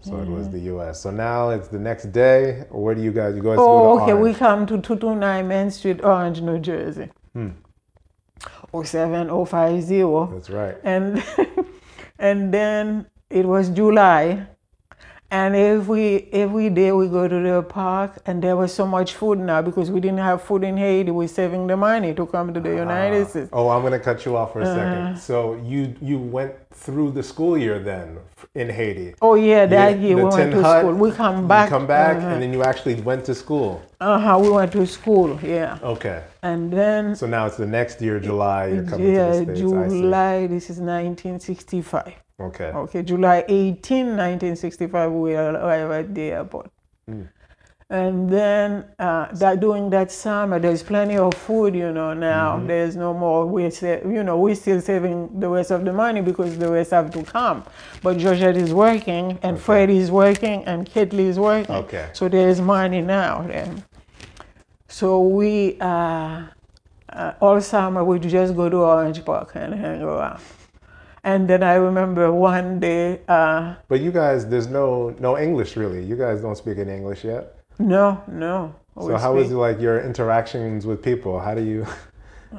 So 0.00 0.18
it 0.18 0.28
was 0.28 0.50
the 0.50 0.60
U.S. 0.72 1.00
So 1.00 1.10
now 1.10 1.48
it's 1.50 1.68
the 1.68 1.78
next 1.78 2.12
day. 2.12 2.64
Where 2.70 2.94
do 2.94 3.00
you 3.00 3.12
guys? 3.12 3.34
You 3.34 3.42
guys 3.42 3.56
Oh, 3.58 3.96
go 3.98 4.06
to 4.06 4.12
okay. 4.12 4.22
We 4.22 4.34
come 4.34 4.66
to 4.66 4.74
229 4.76 5.48
Main 5.48 5.70
Street, 5.70 6.04
Orange, 6.04 6.42
New 6.42 6.58
Jersey. 6.58 7.08
Hmm. 7.32 7.52
07050. 8.72 10.32
That's 10.32 10.50
right. 10.50 10.76
and 10.84 11.22
and 12.18 12.52
then 12.52 13.06
it 13.30 13.46
was 13.46 13.70
July, 13.70 14.46
and 15.30 15.56
every 15.56 16.28
every 16.32 16.70
day 16.70 16.92
we 16.92 17.08
go 17.08 17.26
to 17.28 17.40
the 17.42 17.62
park, 17.62 18.18
and 18.26 18.42
there 18.42 18.56
was 18.56 18.72
so 18.72 18.86
much 18.86 19.14
food 19.14 19.38
now 19.38 19.60
because 19.62 19.90
we 19.90 20.00
didn't 20.00 20.18
have 20.18 20.42
food 20.42 20.62
in 20.64 20.76
Haiti. 20.76 21.10
We're 21.10 21.28
saving 21.28 21.66
the 21.66 21.76
money 21.76 22.14
to 22.14 22.26
come 22.26 22.54
to 22.54 22.60
the 22.60 22.70
United 22.70 23.28
States. 23.28 23.48
Oh, 23.52 23.68
I'm 23.68 23.82
gonna 23.82 23.98
cut 23.98 24.24
you 24.24 24.36
off 24.36 24.52
for 24.52 24.60
a 24.60 24.66
second. 24.66 25.18
So 25.18 25.54
you 25.64 25.94
you 26.00 26.18
went 26.18 26.52
through 26.72 27.10
the 27.12 27.22
school 27.22 27.56
year 27.58 27.78
then 27.78 28.18
in 28.54 28.68
Haiti. 28.70 29.14
Oh 29.22 29.34
yeah, 29.34 29.66
that 29.66 29.98
You- 29.98 30.06
year 30.08 30.16
we 30.16 30.24
went 30.24 30.52
to 30.52 30.62
hut, 30.62 30.80
school. 30.82 30.94
We 30.94 31.10
come 31.10 31.48
back. 31.48 31.70
You 31.70 31.76
come 31.76 31.86
back, 31.86 32.16
Uh-huh. 32.18 32.28
and 32.28 32.42
then 32.42 32.52
you 32.52 32.62
actually 32.62 32.96
went 33.00 33.24
to 33.26 33.34
school. 33.34 33.80
uh-huh, 34.00 34.38
we 34.42 34.50
went 34.50 34.72
to 34.72 34.86
school. 34.86 35.38
Yeah, 35.42 35.78
Okay. 35.82 36.20
and 36.42 36.70
then 36.72 37.16
So 37.16 37.26
now 37.26 37.46
it's 37.46 37.56
the 37.56 37.66
next 37.66 38.00
year, 38.02 38.20
July. 38.20 38.66
You're 38.66 38.84
coming 38.84 39.14
yeah, 39.14 39.32
to 39.32 39.44
the 39.46 39.56
states. 39.56 39.60
July. 39.60 40.46
This 40.46 40.68
is 40.70 40.78
1965. 40.80 42.12
Okay. 42.38 42.64
Okay, 42.64 43.02
July 43.02 43.44
18, 43.48 44.08
1965, 44.16 45.10
we 45.12 45.34
arrived 45.34 45.92
at 46.08 46.14
the 46.14 46.22
airport. 46.32 46.70
Hmm. 47.08 47.22
And 47.88 48.28
then 48.28 48.84
uh, 48.98 49.28
that 49.34 49.60
during 49.60 49.90
that 49.90 50.10
summer, 50.10 50.58
there's 50.58 50.82
plenty 50.82 51.16
of 51.16 51.32
food, 51.34 51.76
you 51.76 51.92
know. 51.92 52.14
Now 52.14 52.56
Mm-hmm. 52.56 52.66
there's 52.66 52.96
no 52.96 53.14
more. 53.14 53.46
We 53.46 53.70
sa- 53.70 54.00
you 54.04 54.24
know, 54.24 54.38
we're 54.38 54.56
still 54.56 54.80
saving 54.80 55.38
the 55.38 55.48
rest 55.48 55.70
of 55.70 55.84
the 55.84 55.92
money 55.92 56.20
because 56.20 56.58
the 56.58 56.68
rest 56.68 56.90
have 56.90 57.12
to 57.12 57.22
come. 57.22 57.62
But 58.02 58.18
Georgette 58.18 58.56
is 58.56 58.74
working, 58.74 59.38
and 59.44 59.56
Freddie 59.58 59.98
is 59.98 60.10
working, 60.10 60.64
and 60.64 60.84
Katley 60.90 61.26
is 61.28 61.38
working. 61.38 61.76
Okay. 61.76 62.10
So 62.12 62.28
there 62.28 62.48
is 62.48 62.60
money 62.60 63.02
now. 63.02 63.42
Then. 63.42 63.84
So 64.88 65.20
we 65.22 65.78
uh, 65.80 66.46
uh, 67.08 67.32
all 67.40 67.60
summer 67.60 68.02
we 68.02 68.18
just 68.18 68.56
go 68.56 68.68
to 68.68 68.78
Orange 68.78 69.24
Park 69.24 69.52
and 69.54 69.72
hang 69.74 70.02
around. 70.02 70.40
And 71.26 71.48
then 71.50 71.64
I 71.64 71.74
remember 71.74 72.32
one 72.32 72.78
day, 72.78 73.18
uh, 73.26 73.74
But 73.88 74.00
you 74.00 74.12
guys, 74.12 74.46
there's 74.46 74.68
no 74.68 75.10
no 75.18 75.36
English 75.36 75.76
really. 75.76 76.02
You 76.04 76.16
guys 76.16 76.40
don't 76.40 76.54
speak 76.56 76.78
in 76.78 76.88
English 76.88 77.24
yet. 77.24 77.58
no, 77.80 78.22
no. 78.28 78.72
So 78.96 79.16
how 79.18 79.34
was 79.34 79.50
like 79.50 79.80
your 79.80 80.00
interactions 80.00 80.86
with 80.86 81.02
people? 81.02 81.40
How 81.40 81.54
do 81.54 81.62
you 81.62 81.84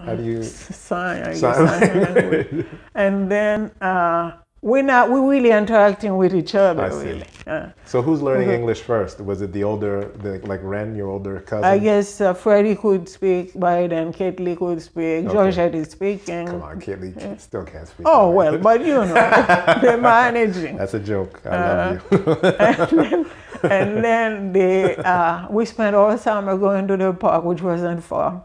how 0.05 0.15
do 0.15 0.23
you 0.23 0.43
sign, 0.89 1.23
I 1.23 1.33
guess, 1.33 1.39
Sign 1.39 1.67
sign. 1.81 2.65
And 2.93 3.31
then 3.31 3.71
uh, 3.81 4.33
we're 4.61 4.81
not, 4.83 5.09
we're 5.11 5.29
really 5.29 5.51
interacting 5.51 6.17
with 6.17 6.33
each 6.33 6.55
other, 6.55 6.83
I 6.83 6.89
see. 6.89 7.05
really. 7.05 7.25
Uh, 7.45 7.69
So 7.85 8.01
who's 8.01 8.21
learning 8.21 8.49
English 8.49 8.81
first? 8.81 9.21
Was 9.21 9.41
it 9.41 9.53
the 9.53 9.63
older, 9.63 10.11
the, 10.23 10.39
like 10.47 10.59
Ren, 10.63 10.95
your 10.95 11.09
older 11.09 11.39
cousin? 11.41 11.63
I 11.65 11.77
guess 11.77 12.19
uh, 12.19 12.33
Freddie 12.33 12.75
could 12.75 13.07
speak 13.07 13.57
by 13.59 13.87
then, 13.87 14.11
Katley 14.11 14.57
could 14.57 14.81
speak, 14.81 15.29
Georgette 15.31 15.75
is 15.75 15.91
speaking. 15.91 16.47
Come 16.47 16.63
on, 16.63 16.81
Kaylee 16.81 17.39
still 17.39 17.63
can't 17.63 17.87
speak. 17.87 18.05
Oh, 18.09 18.27
right? 18.27 18.35
well, 18.35 18.57
but 18.57 18.81
you 18.81 18.93
know, 18.95 19.13
they're 19.81 19.97
managing. 19.97 20.75
That's 20.77 20.95
a 20.95 20.99
joke. 20.99 21.39
I 21.45 21.49
Uh, 21.49 21.99
love 22.09 22.11
you. 22.11 22.17
and 22.59 22.89
then, 22.89 23.25
and 23.63 24.03
then 24.03 24.53
they, 24.53 24.95
uh, 24.97 25.47
we 25.49 25.65
spent 25.65 25.95
all 25.95 26.17
summer 26.17 26.57
going 26.57 26.87
to 26.87 26.97
the 26.97 27.13
park, 27.13 27.43
which 27.43 27.61
wasn't 27.61 28.03
far. 28.03 28.43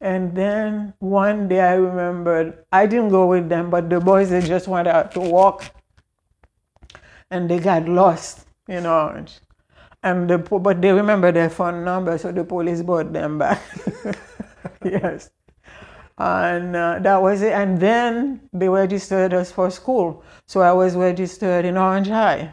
And 0.00 0.34
then 0.36 0.94
one 1.00 1.48
day 1.48 1.60
I 1.60 1.74
remembered 1.74 2.64
I 2.72 2.86
didn't 2.86 3.08
go 3.10 3.26
with 3.26 3.48
them, 3.48 3.70
but 3.70 3.90
the 3.90 4.00
boys 4.00 4.30
they 4.30 4.40
just 4.40 4.68
went 4.68 4.88
out 4.88 5.12
to 5.12 5.20
walk 5.20 5.64
and 7.30 7.50
they 7.50 7.58
got 7.58 7.88
lost 7.88 8.46
in 8.68 8.86
Orange. 8.86 9.40
And 10.02 10.30
the 10.30 10.38
but 10.38 10.80
they 10.80 10.92
remember 10.92 11.32
their 11.32 11.50
phone 11.50 11.84
number, 11.84 12.16
so 12.18 12.30
the 12.30 12.44
police 12.44 12.82
brought 12.82 13.12
them 13.12 13.38
back. 13.38 13.60
yes. 14.84 15.30
And 16.18 16.76
uh, 16.76 16.98
that 17.00 17.20
was 17.22 17.42
it. 17.42 17.52
And 17.52 17.80
then 17.80 18.40
they 18.52 18.68
registered 18.68 19.34
us 19.34 19.50
for 19.52 19.70
school. 19.70 20.22
So 20.46 20.60
I 20.60 20.72
was 20.72 20.94
registered 20.94 21.64
in 21.64 21.76
Orange 21.76 22.08
High. 22.08 22.52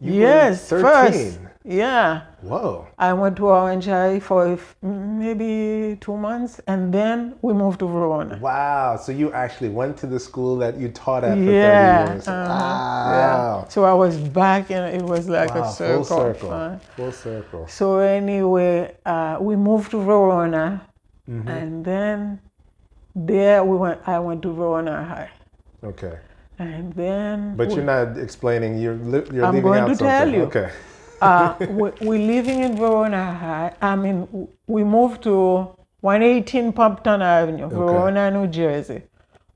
Were 0.00 0.12
yes, 0.12 0.68
13. 0.68 0.82
first. 0.84 1.40
Yeah. 1.64 2.22
Whoa. 2.42 2.86
I 2.98 3.12
went 3.12 3.36
to 3.36 3.46
Orange 3.48 3.86
High 3.86 4.18
for 4.20 4.58
maybe 4.82 5.96
two 6.00 6.16
months, 6.16 6.60
and 6.66 6.92
then 6.92 7.34
we 7.42 7.52
moved 7.52 7.80
to 7.80 7.86
Verona. 7.86 8.38
Wow. 8.40 8.96
So 8.96 9.12
you 9.12 9.32
actually 9.32 9.68
went 9.68 9.96
to 9.98 10.06
the 10.06 10.18
school 10.18 10.56
that 10.58 10.76
you 10.78 10.88
taught 10.88 11.22
at 11.24 11.36
for 11.36 11.44
Yeah, 11.52 12.06
30 12.06 12.12
years. 12.12 12.28
uh-huh, 12.28 13.10
Wow. 13.12 13.66
So 13.68 13.84
I 13.84 13.92
was 13.92 14.16
back, 14.18 14.70
and 14.70 14.94
it 14.94 15.02
was 15.02 15.28
like 15.28 15.54
Wow, 15.54 15.64
a 15.64 15.72
circle. 15.72 16.04
full 16.04 16.16
circle. 16.34 16.50
uh, 16.52 16.78
full 16.96 17.12
circle. 17.12 17.68
so 17.68 17.98
anyway, 17.98 18.94
uh, 19.04 19.36
we 19.40 19.56
moved 19.56 19.90
to 19.92 19.98
Verona, 20.02 20.82
Mm-hmm. 21.28 21.48
and 21.48 21.84
then 21.84 22.40
there 23.14 23.62
we 23.62 23.76
went. 23.76 24.00
I 24.06 24.18
went 24.18 24.42
to 24.42 24.52
Verona 24.52 25.04
High, 25.04 25.30
Okay. 25.84 26.18
and 26.58 26.92
then 26.94 27.54
But 27.56 27.68
we, 27.68 27.74
you're 27.74 27.84
not 27.84 28.18
explaining. 28.18 28.78
You're 28.78 28.94
li- 28.96 29.28
you're 29.32 29.44
I'm 29.44 29.54
leaving 29.54 29.70
going 29.70 29.86
to 29.90 29.94
tell 29.96 30.20
something. 30.24 30.34
you. 30.34 30.46
Okay. 30.46 30.70
Uh, 31.20 31.54
we, 31.60 31.90
we're 32.00 32.18
living 32.18 32.60
in 32.60 32.76
Verona 32.76 33.34
High. 33.34 33.74
I 33.80 33.96
mean, 33.96 34.48
we 34.66 34.84
moved 34.84 35.22
to 35.24 35.76
118 36.00 36.72
Pompton 36.72 37.22
Avenue, 37.22 37.68
Verona, 37.68 38.30
New 38.30 38.46
Jersey. 38.46 39.02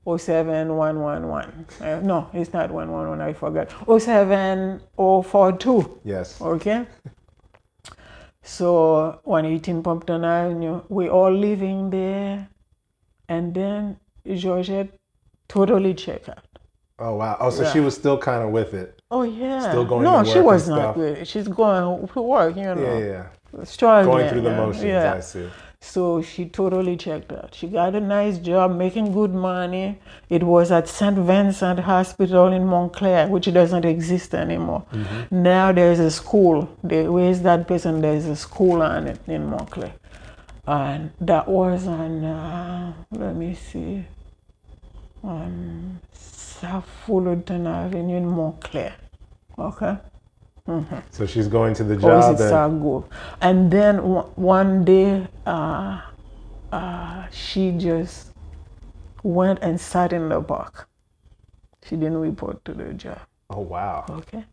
07111. 0.05 1.65
Uh, 1.81 1.99
no, 2.01 2.29
it's 2.31 2.53
not 2.53 2.69
111, 2.69 3.21
I 3.21 3.33
forgot. 3.33 3.71
07042. 3.99 5.99
Yes. 6.03 6.39
Okay? 6.39 6.85
So 8.43 9.19
118 9.23 9.81
Pompton 9.81 10.23
Avenue, 10.23 10.83
we 10.89 11.09
all 11.09 11.33
living 11.33 11.89
there. 11.89 12.47
And 13.27 13.55
then 13.55 13.97
Georgette 14.35 14.89
totally 15.47 15.95
checked 15.95 16.29
out. 16.29 16.45
Oh 16.99 17.15
wow. 17.15 17.37
Oh, 17.39 17.49
so 17.49 17.65
she 17.73 17.79
was 17.79 17.95
still 17.95 18.17
kind 18.17 18.43
of 18.43 18.51
with 18.51 18.73
it. 18.73 19.01
Oh 19.15 19.23
yeah. 19.23 19.69
Still 19.69 19.85
going 19.85 20.03
no, 20.03 20.23
she 20.25 20.39
was 20.39 20.67
not 20.67 20.77
stuff. 20.77 20.97
with. 20.97 21.25
She's 21.25 21.47
going 21.47 22.07
to 22.13 22.21
work, 22.21 22.57
you 22.57 22.63
know. 22.63 22.97
Yeah, 22.99 23.27
yeah. 23.53 23.63
Struggling. 23.63 24.17
Going 24.17 24.29
through 24.29 24.41
the 24.41 24.55
motions. 24.61 24.83
Yeah. 24.83 25.13
I 25.13 25.19
see. 25.21 25.47
So 25.79 26.21
she 26.21 26.49
totally 26.49 26.97
checked 26.97 27.31
out. 27.31 27.55
She 27.55 27.67
got 27.67 27.95
a 27.95 28.01
nice 28.01 28.37
job, 28.39 28.75
making 28.75 29.13
good 29.13 29.33
money. 29.33 29.99
It 30.29 30.43
was 30.43 30.69
at 30.69 30.89
St. 30.89 31.17
Vincent 31.17 31.79
Hospital 31.79 32.47
in 32.51 32.65
Montclair, 32.65 33.27
which 33.29 33.47
doesn't 33.53 33.85
exist 33.85 34.35
anymore. 34.35 34.83
Mm-hmm. 34.91 35.43
Now 35.43 35.71
there's 35.71 35.99
a 35.99 36.11
school. 36.11 36.67
They 36.83 37.07
raised 37.07 37.43
that 37.43 37.69
person. 37.69 38.01
there's 38.01 38.25
a 38.25 38.35
school 38.35 38.81
on 38.81 39.07
it 39.07 39.19
in 39.27 39.45
Montclair. 39.45 39.93
And 40.67 41.11
that 41.21 41.47
was 41.47 41.87
on, 41.87 42.25
uh, 42.25 42.93
let 43.11 43.35
me 43.35 43.53
see, 43.53 44.03
on 45.23 46.01
South 46.11 46.89
Fullerton 47.05 47.67
Avenue 47.67 48.17
in 48.17 48.25
Montclair. 48.27 48.95
Okay? 49.57 49.97
So 51.11 51.25
she's 51.27 51.47
going 51.47 51.75
to 51.75 51.83
the 51.83 51.95
job 51.95 52.23
and 52.41 52.51
And 53.41 53.69
then 53.71 54.03
one- 54.03 54.25
one 54.35 54.83
day, 54.85 55.27
uh, 55.45 56.01
uh, 56.71 57.27
she 57.31 57.71
just 57.71 58.31
went 59.21 59.59
and 59.61 59.79
sat 59.79 60.11
in 60.11 60.29
the 60.29 60.41
park. 60.41 60.87
She 61.83 61.95
didn't 61.95 62.17
report 62.19 62.65
to 62.65 62.73
the 62.73 62.93
job. 62.93 63.19
oh 63.51 63.59
wow. 63.59 64.05
Okay. 64.09 64.43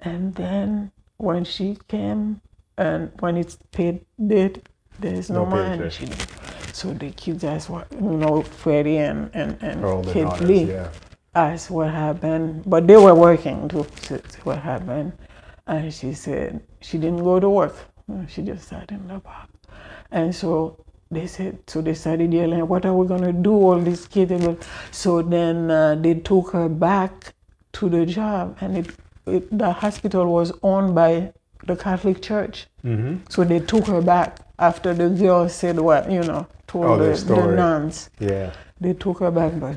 And 0.00 0.34
then 0.36 0.92
when 1.16 1.44
she 1.44 1.76
came, 1.88 2.40
and 2.78 3.10
when 3.18 3.36
it's 3.36 3.58
paid 3.72 4.04
date, 4.26 4.68
there's 5.00 5.28
no, 5.28 5.44
No 5.44 5.46
money. 5.46 5.90
So 6.72 6.92
the 6.94 7.10
kids 7.10 7.44
asked 7.44 7.68
what, 7.68 7.86
you 7.92 8.00
know, 8.16 8.42
Freddie 8.42 8.98
and 8.98 9.30
and 9.34 9.58
and 9.60 9.82
Kid. 10.06 10.40
Lee 10.40 10.64
Yeah. 10.72 10.88
Asked 11.34 11.70
what 11.70 11.90
happened, 11.90 12.62
but 12.66 12.86
they 12.86 12.96
were 12.96 13.14
working 13.14 13.68
to 13.68 13.86
see 14.02 14.16
what 14.44 14.58
happened. 14.58 15.12
And 15.66 15.92
she 15.92 16.12
said 16.12 16.60
she 16.80 16.98
didn't 16.98 17.22
go 17.24 17.40
to 17.40 17.48
work. 17.48 17.76
She 18.28 18.42
just 18.42 18.68
sat 18.68 18.90
in 18.90 19.06
the 19.08 19.20
park. 19.20 19.48
And 20.10 20.34
so 20.34 20.84
they 21.10 21.26
said, 21.26 21.58
so 21.66 21.80
they 21.80 21.94
started 21.94 22.32
yelling, 22.32 22.66
what 22.68 22.84
are 22.84 22.92
we 22.94 23.06
going 23.06 23.22
to 23.22 23.32
do? 23.32 23.52
All 23.52 23.78
these 23.78 24.06
kids. 24.06 24.66
So 24.90 25.22
then 25.22 25.70
uh, 25.70 25.94
they 25.94 26.14
took 26.14 26.50
her 26.50 26.68
back 26.68 27.34
to 27.74 27.88
the 27.88 28.04
job. 28.04 28.58
And 28.60 28.78
it, 28.78 28.90
it, 29.26 29.58
the 29.58 29.72
hospital 29.72 30.26
was 30.26 30.52
owned 30.62 30.94
by 30.94 31.32
the 31.64 31.76
Catholic 31.76 32.20
Church. 32.20 32.66
Mm-hmm. 32.84 33.24
So 33.30 33.44
they 33.44 33.60
took 33.60 33.86
her 33.86 34.02
back 34.02 34.40
after 34.58 34.92
the 34.92 35.08
girl 35.08 35.48
said 35.48 35.78
what, 35.78 36.10
you 36.10 36.22
know, 36.22 36.46
told 36.66 36.86
Oh, 36.86 36.98
the, 36.98 37.24
the 37.24 37.46
nuns. 37.54 38.10
Yeah. 38.18 38.52
They 38.80 38.94
took 38.94 39.20
her 39.20 39.30
back, 39.30 39.58
but 39.58 39.76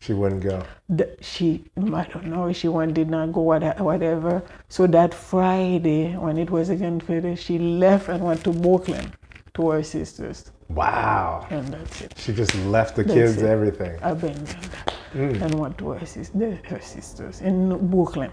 She 0.00 0.12
wouldn't 0.12 0.42
go. 0.42 0.62
the, 0.88 1.16
she 1.20 1.64
I 1.76 2.04
don't 2.04 2.26
know 2.26 2.52
she 2.52 2.68
went 2.68 2.94
did 2.94 3.08
not 3.10 3.32
go 3.32 3.40
what- 3.40 3.80
whatever. 3.80 4.42
So 4.68 4.86
that 4.88 5.12
Friday 5.14 6.14
when 6.16 6.38
it 6.38 6.50
was 6.50 6.68
again 6.68 7.00
Friday, 7.00 7.34
she 7.34 7.58
left 7.58 8.08
and 8.08 8.22
went 8.22 8.44
to 8.44 8.50
Brooklyn 8.52 9.12
to 9.54 9.70
her 9.70 9.82
sisters, 9.82 10.52
Wow. 10.68 11.46
and 11.50 11.66
that's 11.68 12.02
it. 12.02 12.14
She 12.18 12.32
just 12.34 12.54
left 12.66 12.94
the 12.96 13.02
That's 13.04 13.14
kids, 13.14 13.42
it. 13.42 13.46
everything. 13.48 13.98
Abandoned 14.02 14.68
Mm. 15.14 15.40
and 15.42 15.54
went 15.54 15.78
to 15.78 15.90
her, 15.90 16.04
sis- 16.06 16.28
the- 16.28 16.58
her 16.68 16.80
sisters 16.80 17.40
in 17.40 17.88
Brooklyn. 17.90 18.30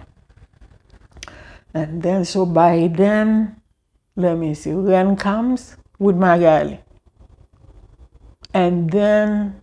And 1.74 2.04
then 2.04 2.26
so 2.26 2.46
by 2.46 2.88
then, 2.94 3.56
let 4.18 4.38
me 4.38 4.54
see, 4.54 4.74
Ren 4.74 5.16
comes 5.16 5.78
with 5.98 6.18
Magali, 6.18 6.82
and 8.54 8.90
then 8.92 9.62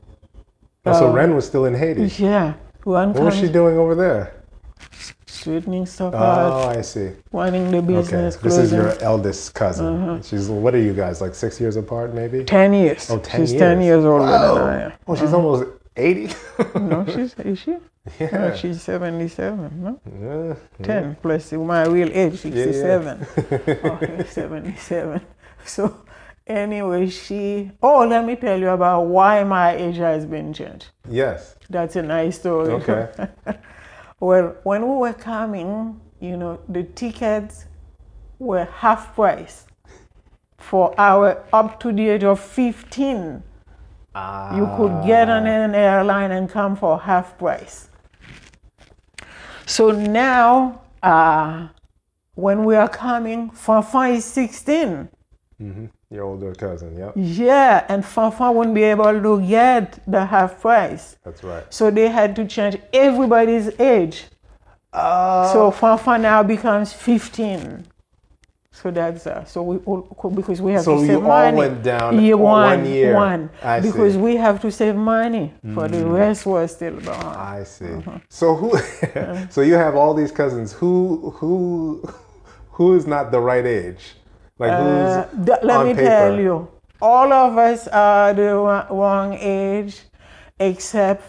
Oh, 0.87 0.99
so 0.99 1.12
Ren 1.12 1.35
was 1.35 1.47
still 1.47 1.66
in 1.66 1.74
Haiti. 1.74 2.07
yeah, 2.22 2.55
Ren 2.87 3.12
What 3.12 3.24
was 3.24 3.37
she 3.39 3.49
doing 3.49 3.76
over 3.76 3.95
there? 3.95 4.35
straightening 5.26 5.87
stuff 5.87 6.12
out. 6.14 6.53
Oh, 6.53 6.68
I 6.68 6.83
see. 6.83 7.12
running 7.33 7.70
the 7.70 7.81
business. 7.81 8.37
Okay. 8.37 8.43
This 8.49 8.59
is 8.59 8.72
your 8.72 8.93
eldest 9.03 9.55
cousin. 9.55 9.87
Uh-huh. 9.87 10.22
She's 10.22 10.49
what 10.49 10.74
are 10.74 10.81
you 10.83 10.93
guys 10.93 11.20
like 11.22 11.35
six 11.35 11.59
years 11.61 11.76
apart, 11.76 12.12
maybe? 12.14 12.45
10 12.45 12.74
years. 12.74 13.11
Oh, 13.11 13.18
10 13.18 13.41
she's 13.41 13.53
10 13.59 13.81
years 13.81 14.05
older 14.05 14.24
Wow. 14.24 14.55
than 14.55 14.62
I 14.64 14.81
am. 14.83 14.93
Oh, 15.07 15.14
she's 15.16 15.33
almost 15.33 15.64
eighty. 15.97 16.28
No, 16.74 17.07
she's, 17.14 17.35
is 17.39 17.59
she? 17.59 17.76
yeah. 18.18 18.31
No, 18.49 18.57
she's 18.57 18.83
77, 18.83 19.83
no? 19.83 20.01
yeah. 20.20 20.55
10 20.85 21.16
plus 21.22 21.53
my 21.53 21.85
real 21.87 22.11
age, 22.12 22.39
67. 22.39 23.26
okay, 23.85 24.24
77. 24.24 25.20
So, 25.64 26.03
anyway, 26.47 27.09
she, 27.09 27.70
oh, 27.82 28.07
let 28.07 28.24
me 28.24 28.36
tell 28.36 28.59
you 28.59 28.68
about 28.70 29.07
why 29.07 29.45
my 29.45 29.76
age 29.76 29.97
has 29.97 30.26
been 30.26 30.53
changed. 30.53 30.88
Yes. 31.09 31.57
That's 31.68 31.97
a 31.97 32.03
nice 32.03 32.38
story. 32.38 32.72
Okay. 32.72 33.09
well, 34.20 34.57
when 34.64 34.82
we 34.82 34.97
were 34.97 35.12
coming, 35.12 36.01
you 36.20 36.36
know, 36.36 36.61
the 36.68 36.84
tickets 36.84 37.66
were 38.38 38.64
half 38.64 39.14
price 39.14 39.66
for 40.59 40.95
our 40.99 41.45
up 41.53 41.80
to 41.80 41.93
the 41.93 42.09
age 42.09 42.24
of 42.24 42.41
15. 42.41 43.43
Ah. 44.14 44.57
You 44.57 44.66
could 44.76 45.07
get 45.07 45.28
on 45.28 45.47
an 45.47 45.74
airline 45.74 46.32
and 46.32 46.49
come 46.49 46.76
for 46.76 46.99
half 47.01 47.38
price. 47.38 47.88
So 49.66 49.93
now, 49.93 50.82
uh, 51.03 51.68
when 52.34 52.64
we 52.64 52.74
are 52.74 52.88
coming, 52.88 53.51
Fanfan 53.51 54.16
is 54.16 54.24
16. 54.24 55.09
Your 56.11 56.24
older 56.24 56.52
cousin. 56.54 56.96
yeah. 56.98 57.12
Yeah, 57.14 57.84
and 57.88 58.02
Fanfan 58.02 58.54
wouldn't 58.54 58.74
be 58.74 58.82
able 58.82 59.12
to 59.22 59.40
get 59.46 60.00
the 60.06 60.26
half 60.26 60.61
price. 60.61 61.16
That's 61.24 61.44
right. 61.44 61.64
So 61.72 61.90
they 61.90 62.08
had 62.08 62.34
to 62.36 62.46
change 62.46 62.78
everybody's 62.92 63.68
age. 63.80 64.24
Uh, 64.92 65.52
So 65.52 65.70
Fanfan 65.70 66.22
now 66.22 66.42
becomes 66.42 66.92
15. 66.92 67.86
So 68.72 68.90
that's 68.90 69.26
uh, 69.26 69.44
so 69.44 69.62
we 69.62 69.76
all 69.84 70.00
because 70.34 70.62
we 70.62 70.72
have 70.72 70.82
So 70.84 70.94
to 70.96 71.00
you 71.02 71.06
save 71.08 71.16
all 71.18 71.28
money. 71.28 71.56
went 71.58 71.82
down 71.82 72.18
year 72.20 72.36
one, 72.36 72.78
one 72.80 72.86
year. 72.86 73.14
one 73.14 73.50
I 73.62 73.78
because 73.80 74.14
see. 74.14 74.18
Mm. 74.18 74.22
we 74.22 74.36
have 74.36 74.61
to 74.62 74.70
save 74.72 74.96
money 74.96 75.52
for 75.74 75.86
the 75.86 76.06
rest 76.06 76.46
was 76.46 76.72
still 76.76 76.96
behind. 76.96 77.36
I 77.58 77.64
see. 77.64 77.84
Uh-huh. 77.92 78.18
So 78.30 78.54
who? 78.54 78.78
so 79.50 79.61
you 79.61 79.74
have 79.74 79.96
all 79.96 80.14
these 80.14 80.32
cousins. 80.32 80.72
Who? 80.72 81.30
Who? 81.36 82.02
Who 82.72 82.94
is 82.94 83.06
not 83.06 83.30
the 83.32 83.40
right 83.40 83.66
age? 83.66 84.14
Like 84.61 84.72
who's? 84.78 85.12
Uh, 85.16 85.28
th- 85.46 85.58
let 85.62 85.86
me 85.86 85.94
paper? 85.94 86.06
tell 86.06 86.38
you, 86.38 86.68
all 87.00 87.32
of 87.32 87.56
us 87.56 87.88
are 87.88 88.34
the 88.34 88.54
wrong- 88.54 89.34
age, 89.40 90.02
except 90.61 91.22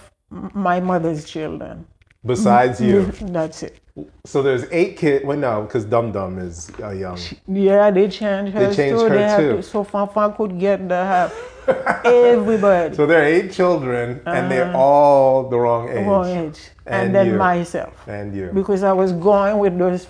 my 0.69 0.79
mother's 0.81 1.23
children. 1.25 1.85
Besides 2.25 2.79
you. 2.81 3.05
That's 3.37 3.63
it. 3.63 3.79
So 4.25 4.41
there's 4.43 4.65
eight 4.71 4.97
kids. 4.97 5.25
Well, 5.25 5.37
no, 5.37 5.61
because 5.63 5.85
Dum 5.85 6.11
Dum 6.11 6.39
is 6.39 6.71
uh, 6.81 6.89
young. 6.91 7.17
Yeah, 7.47 7.89
they 7.89 8.07
changed 8.09 8.53
her 8.53 8.73
changed 8.73 8.99
too. 9.01 9.07
her 9.07 9.17
they 9.17 9.37
too. 9.43 9.55
To, 9.57 9.63
so 9.63 9.83
Fanfan 9.83 10.35
could 10.37 10.59
get 10.59 10.87
the 10.87 11.03
help. 11.13 11.31
Everybody. 12.05 12.95
So 12.95 13.05
there 13.05 13.21
are 13.21 13.25
eight 13.25 13.51
children, 13.51 14.21
and 14.25 14.51
they're 14.51 14.73
all 14.75 15.49
the 15.49 15.57
wrong 15.57 15.89
age. 15.89 15.97
Uh-huh. 15.99 16.09
wrong 16.11 16.27
age. 16.29 16.59
And, 16.85 16.95
And 17.07 17.15
then 17.15 17.27
you. 17.27 17.33
myself. 17.37 17.93
And 18.07 18.35
you. 18.35 18.49
Because 18.53 18.83
I 18.83 18.91
was 18.93 19.11
going 19.13 19.57
with 19.57 19.77
those 19.77 20.05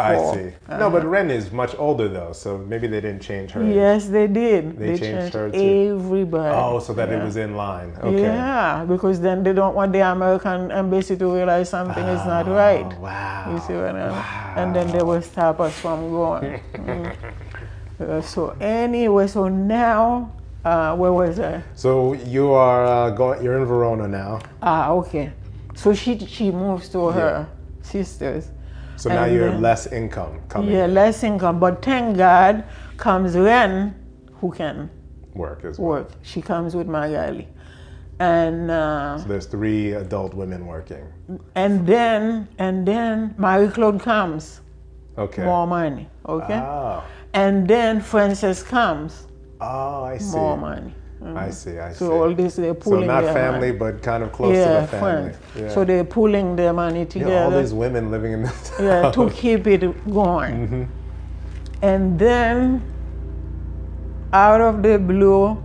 I 0.00 0.34
see. 0.34 0.52
No, 0.68 0.90
but 0.90 1.04
Ren 1.04 1.30
is 1.30 1.50
much 1.52 1.74
older 1.78 2.08
though, 2.08 2.32
so 2.32 2.58
maybe 2.58 2.86
they 2.86 3.00
didn't 3.00 3.22
change 3.22 3.50
her. 3.52 3.62
Yes, 3.64 4.06
they 4.06 4.26
did. 4.26 4.78
They 4.78 4.92
They, 4.92 4.98
changed 4.98 5.02
changed, 5.02 5.34
her 5.34 5.50
too. 5.50 5.94
everybody. 5.96 6.54
Oh, 6.56 6.78
so 6.78 6.92
that 6.94 7.10
it 7.10 7.22
was 7.22 7.36
in 7.36 7.54
line. 7.56 7.92
Okay. 8.02 8.22
Yeah, 8.22 8.84
because 8.86 9.20
then 9.20 9.42
they 9.42 9.52
don't 9.52 9.74
want 9.74 9.92
the 9.92 10.00
American 10.00 10.70
embassy 10.70 11.16
to 11.16 11.26
realize 11.26 11.68
something 11.68 12.04
is 12.04 12.24
not 12.26 12.46
right. 12.46 12.86
Oh, 12.86 13.00
wow. 13.00 13.52
You 13.52 13.58
see 13.60 13.74
what 13.74 13.84
I 13.84 13.92
mean? 13.92 14.12
Wow. 14.12 14.54
And 14.56 14.74
then 14.74 14.86
they 14.90 15.02
will 15.02 15.22
stop 15.22 15.60
us 15.60 15.78
from 15.78 16.10
going. 16.10 16.60
Mm. 16.80 17.14
Uh, 18.00 18.22
so 18.22 18.56
anyway, 18.60 19.26
so 19.26 19.48
now, 19.48 20.32
uh, 20.64 20.96
where 20.96 21.12
was 21.12 21.38
I? 21.38 21.62
So 21.74 22.14
you 22.14 22.52
are 22.52 22.86
uh, 22.86 23.10
going. 23.10 23.42
You're 23.44 23.58
in 23.58 23.66
Verona 23.66 24.08
now. 24.08 24.40
Ah, 24.62 24.88
okay. 24.92 25.32
So 25.74 25.92
she 25.92 26.18
she 26.26 26.50
moves 26.50 26.88
to 26.90 27.08
her 27.08 27.46
sisters. 27.82 28.48
So 29.00 29.08
now 29.08 29.24
And 29.24 29.34
you 29.34 29.40
have 29.40 29.60
less 29.60 29.86
income 29.86 30.40
coming. 30.50 30.72
Yeah, 30.72 30.84
less 30.84 31.24
income, 31.24 31.58
but 31.58 31.80
thank 31.82 32.18
God 32.18 32.64
comes 32.98 33.34
Ren, 33.34 33.94
who 34.42 34.52
can 34.52 34.90
Work 35.34 35.64
as 35.64 35.78
well. 35.78 35.88
work. 35.88 36.10
She 36.20 36.42
comes 36.42 36.76
with 36.76 36.86
Magali, 36.86 37.48
and 38.18 38.70
uh, 38.70 39.16
So 39.16 39.26
there's 39.26 39.46
three 39.46 39.92
adult 39.94 40.34
women 40.34 40.66
working. 40.66 41.04
and 41.54 41.86
then 41.86 42.46
and 42.58 42.86
then 42.86 43.34
Marie 43.38 43.68
Claude 43.70 44.00
comes, 44.00 44.60
Okay. 45.16 45.44
more 45.44 45.66
money, 45.66 46.06
okay, 46.28 46.60
Oh. 46.60 47.02
and 47.32 47.66
then 47.66 48.02
Frances 48.02 48.62
comes, 48.62 49.28
Oh, 49.62 50.04
I 50.04 50.18
see. 50.18 50.36
more 50.36 50.58
money. 50.58 50.92
I 51.22 51.50
see. 51.50 51.78
I 51.78 51.92
see. 51.92 51.98
So 51.98 52.22
all 52.22 52.34
this 52.34 52.56
they're 52.56 52.74
So 52.80 53.00
not 53.00 53.24
family, 53.24 53.72
money. 53.72 53.78
but 53.78 54.02
kind 54.02 54.22
of 54.22 54.32
close 54.32 54.56
yeah, 54.56 54.74
to 54.74 54.80
the 54.80 54.86
family. 54.86 55.34
Yeah. 55.56 55.68
So 55.68 55.84
they're 55.84 56.04
pulling 56.04 56.56
their 56.56 56.72
money 56.72 57.04
together. 57.04 57.32
Yeah, 57.32 57.44
all 57.44 57.50
these 57.50 57.74
women 57.74 58.10
living 58.10 58.32
in 58.32 58.42
this 58.42 58.72
yeah, 58.80 59.02
house. 59.02 59.14
to 59.14 59.30
keep 59.30 59.66
it 59.66 59.80
going. 60.10 60.66
Mm-hmm. 60.66 60.84
And 61.82 62.18
then, 62.18 62.82
out 64.32 64.60
of 64.60 64.82
the 64.82 64.98
blue, 64.98 65.62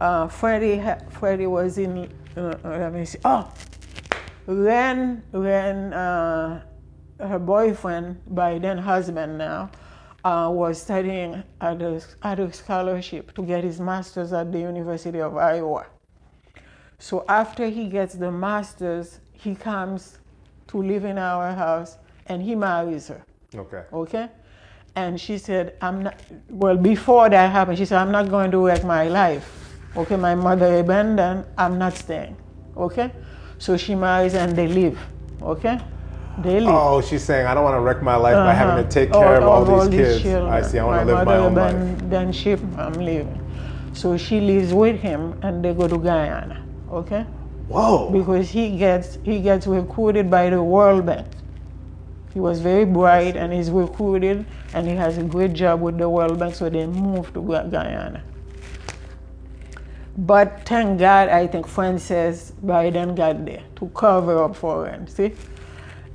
uh, 0.00 0.28
Freddie, 0.28 0.82
Freddie 1.10 1.46
was 1.46 1.78
in. 1.78 2.10
Uh, 2.36 2.54
let 2.64 2.92
me 2.92 3.04
see. 3.04 3.18
Oh, 3.24 3.50
Ren, 4.46 5.22
Ren, 5.32 5.92
uh, 5.92 6.62
her 7.18 7.38
boyfriend, 7.38 8.20
by 8.26 8.58
then 8.58 8.78
husband 8.78 9.38
now, 9.38 9.70
uh, 10.24 10.50
was 10.52 10.80
studying 10.80 11.42
at 11.60 11.80
a, 11.82 12.02
at 12.22 12.38
a 12.38 12.52
scholarship 12.52 13.34
to 13.34 13.42
get 13.42 13.64
his 13.64 13.80
master's 13.80 14.32
at 14.32 14.52
the 14.52 14.60
University 14.60 15.20
of 15.20 15.36
Iowa. 15.36 15.86
So 16.98 17.24
after 17.28 17.68
he 17.68 17.86
gets 17.88 18.14
the 18.14 18.30
master's, 18.30 19.20
he 19.32 19.54
comes 19.54 20.18
to 20.68 20.82
live 20.82 21.04
in 21.04 21.18
our 21.18 21.52
house 21.52 21.96
and 22.26 22.42
he 22.42 22.54
marries 22.54 23.08
her. 23.08 23.24
Okay. 23.54 23.82
Okay? 23.92 24.28
And 24.96 25.20
she 25.20 25.38
said, 25.38 25.76
I'm 25.80 26.02
not, 26.02 26.20
well, 26.48 26.76
before 26.76 27.30
that 27.30 27.50
happened, 27.50 27.78
she 27.78 27.84
said, 27.84 27.98
I'm 27.98 28.12
not 28.12 28.28
going 28.28 28.50
to 28.50 28.66
wreck 28.66 28.84
my 28.84 29.08
life. 29.08 29.78
Okay, 29.96 30.16
my 30.16 30.34
mother 30.34 30.78
abandoned, 30.78 31.46
I'm 31.56 31.78
not 31.78 31.94
staying. 31.94 32.36
Okay? 32.76 33.10
So 33.58 33.76
she 33.76 33.94
marries 33.94 34.34
and 34.34 34.54
they 34.54 34.68
live. 34.68 34.98
Okay? 35.42 35.80
Live. 36.38 36.64
Oh, 36.66 37.00
she's 37.02 37.22
saying 37.22 37.46
I 37.46 37.54
don't 37.54 37.64
want 37.64 37.76
to 37.76 37.80
wreck 37.80 38.02
my 38.02 38.16
life 38.16 38.34
by 38.34 38.54
having 38.54 38.76
to 38.76 38.80
Uh-huh. 38.82 38.90
take 38.90 39.12
care 39.12 39.36
of 39.36 39.44
all, 39.44 39.64
these 39.64 39.90
kids. 39.90 40.22
children. 40.22 40.52
I 40.52 40.62
see. 40.62 40.78
I 40.78 40.84
want 40.84 41.06
to 41.06 41.14
live 41.14 41.26
my 41.26 41.36
own 41.36 41.54
life. 41.54 41.74
abandoned 41.74 42.34
ship, 42.34 42.60
I'm 42.78 42.92
leaving. 42.94 43.38
So 43.92 44.16
she 44.16 44.40
lives 44.40 44.72
with 44.72 45.00
him 45.00 45.34
and 45.42 45.62
they 45.64 45.74
go 45.74 45.86
to 45.88 45.98
Guyana. 45.98 46.62
Okay? 46.90 47.26
Whoa. 47.68 48.10
because 48.10 48.50
he 48.50 48.76
gets 48.78 49.18
he 49.22 49.40
gets 49.40 49.66
recruited 49.66 50.28
by 50.30 50.50
the 50.50 50.60
World 50.62 51.06
Bank. 51.06 51.26
He 52.34 52.40
was 52.40 52.60
very 52.60 52.84
bright 52.84 53.36
and 53.36 53.52
he's 53.52 53.70
recruited 53.70 54.44
and 54.74 54.88
he 54.88 54.94
has 54.96 55.18
a 55.18 55.22
great 55.22 55.52
job 55.52 55.80
with 55.80 55.98
the 55.98 56.08
World 56.08 56.38
Bank, 56.38 56.54
so 56.54 56.68
they 56.70 56.86
moved 56.86 57.34
to 57.34 57.42
Guyana. 57.42 58.22
But 60.16 60.62
thank 60.66 60.98
God, 60.98 61.28
I 61.28 61.46
think 61.46 61.66
Frances 61.66 62.52
Biden 62.64 63.14
got 63.16 63.44
there 63.44 63.62
to 63.76 63.86
cover 63.94 64.42
up 64.44 64.56
for 64.56 64.86
him. 64.86 65.06
See, 65.06 65.32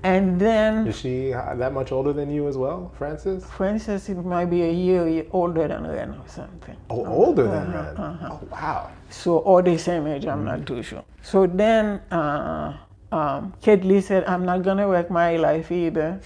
and 0.05 0.39
then 0.39 0.85
Is 0.87 0.99
she 0.99 1.33
uh, 1.33 1.55
that 1.55 1.73
much 1.73 1.91
older 1.91 2.13
than 2.13 2.29
you 2.29 2.47
as 2.47 2.57
well, 2.57 2.91
Francis? 2.97 3.43
Frances 3.43 4.07
it 4.07 4.23
might 4.23 4.45
be 4.45 4.61
a 4.61 4.71
year 4.71 5.25
older 5.31 5.67
than 5.67 5.87
Ren 5.87 6.11
or 6.11 6.27
something. 6.27 6.77
Oh, 6.91 7.05
older 7.07 7.43
than 7.43 7.73
Uh-huh, 7.73 8.03
Ren. 8.21 8.31
Oh, 8.31 8.39
wow. 8.51 8.91
So, 9.09 9.39
all 9.39 9.63
the 9.63 9.77
same 9.77 10.05
age, 10.05 10.25
I'm 10.27 10.45
not 10.45 10.67
too 10.67 10.83
sure. 10.83 11.03
So 11.23 11.47
then, 11.47 12.01
uh, 12.11 12.77
um, 13.11 13.53
Kate 13.61 13.83
Lee 13.83 14.01
said, 14.01 14.23
I'm 14.25 14.45
not 14.45 14.61
gonna 14.61 14.87
work 14.87 15.09
my 15.09 15.37
life 15.37 15.71
either. 15.71 16.19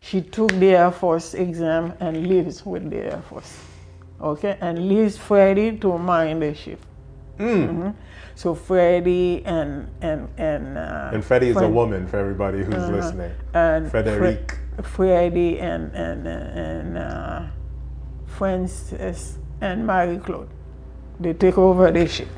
She 0.00 0.20
took 0.20 0.50
the 0.52 0.76
Air 0.76 0.90
Force 0.90 1.32
exam 1.34 1.94
and 2.00 2.26
lives 2.28 2.66
with 2.66 2.90
the 2.90 2.98
Air 3.12 3.22
Force. 3.30 3.58
Okay, 4.20 4.56
and 4.60 4.88
leaves 4.88 5.16
Freddie 5.16 5.78
to 5.78 5.96
mind 5.98 6.42
the 6.42 6.54
ship. 6.54 6.80
Mhm. 7.38 7.94
So 8.34 8.54
Freddie 8.54 9.42
and 9.44 9.88
and 10.02 10.28
and 10.38 10.78
uh, 10.78 11.10
And 11.12 11.24
Freddie 11.24 11.48
is 11.48 11.56
a 11.56 11.68
woman 11.68 12.06
for 12.06 12.18
everybody 12.18 12.62
who's 12.64 12.88
listening. 12.88 13.32
and 13.54 13.86
Fre- 13.86 14.02
Frederic. 14.02 14.58
Freddie 14.82 15.58
and 15.60 15.90
and 15.94 16.26
and 16.26 16.98
uh, 16.98 17.42
Francis 18.26 19.38
and 19.60 19.86
Marie 19.86 20.18
Claude. 20.18 20.48
They 21.20 21.32
take 21.32 21.56
over 21.56 21.90
the 21.90 22.06
ship. 22.06 22.28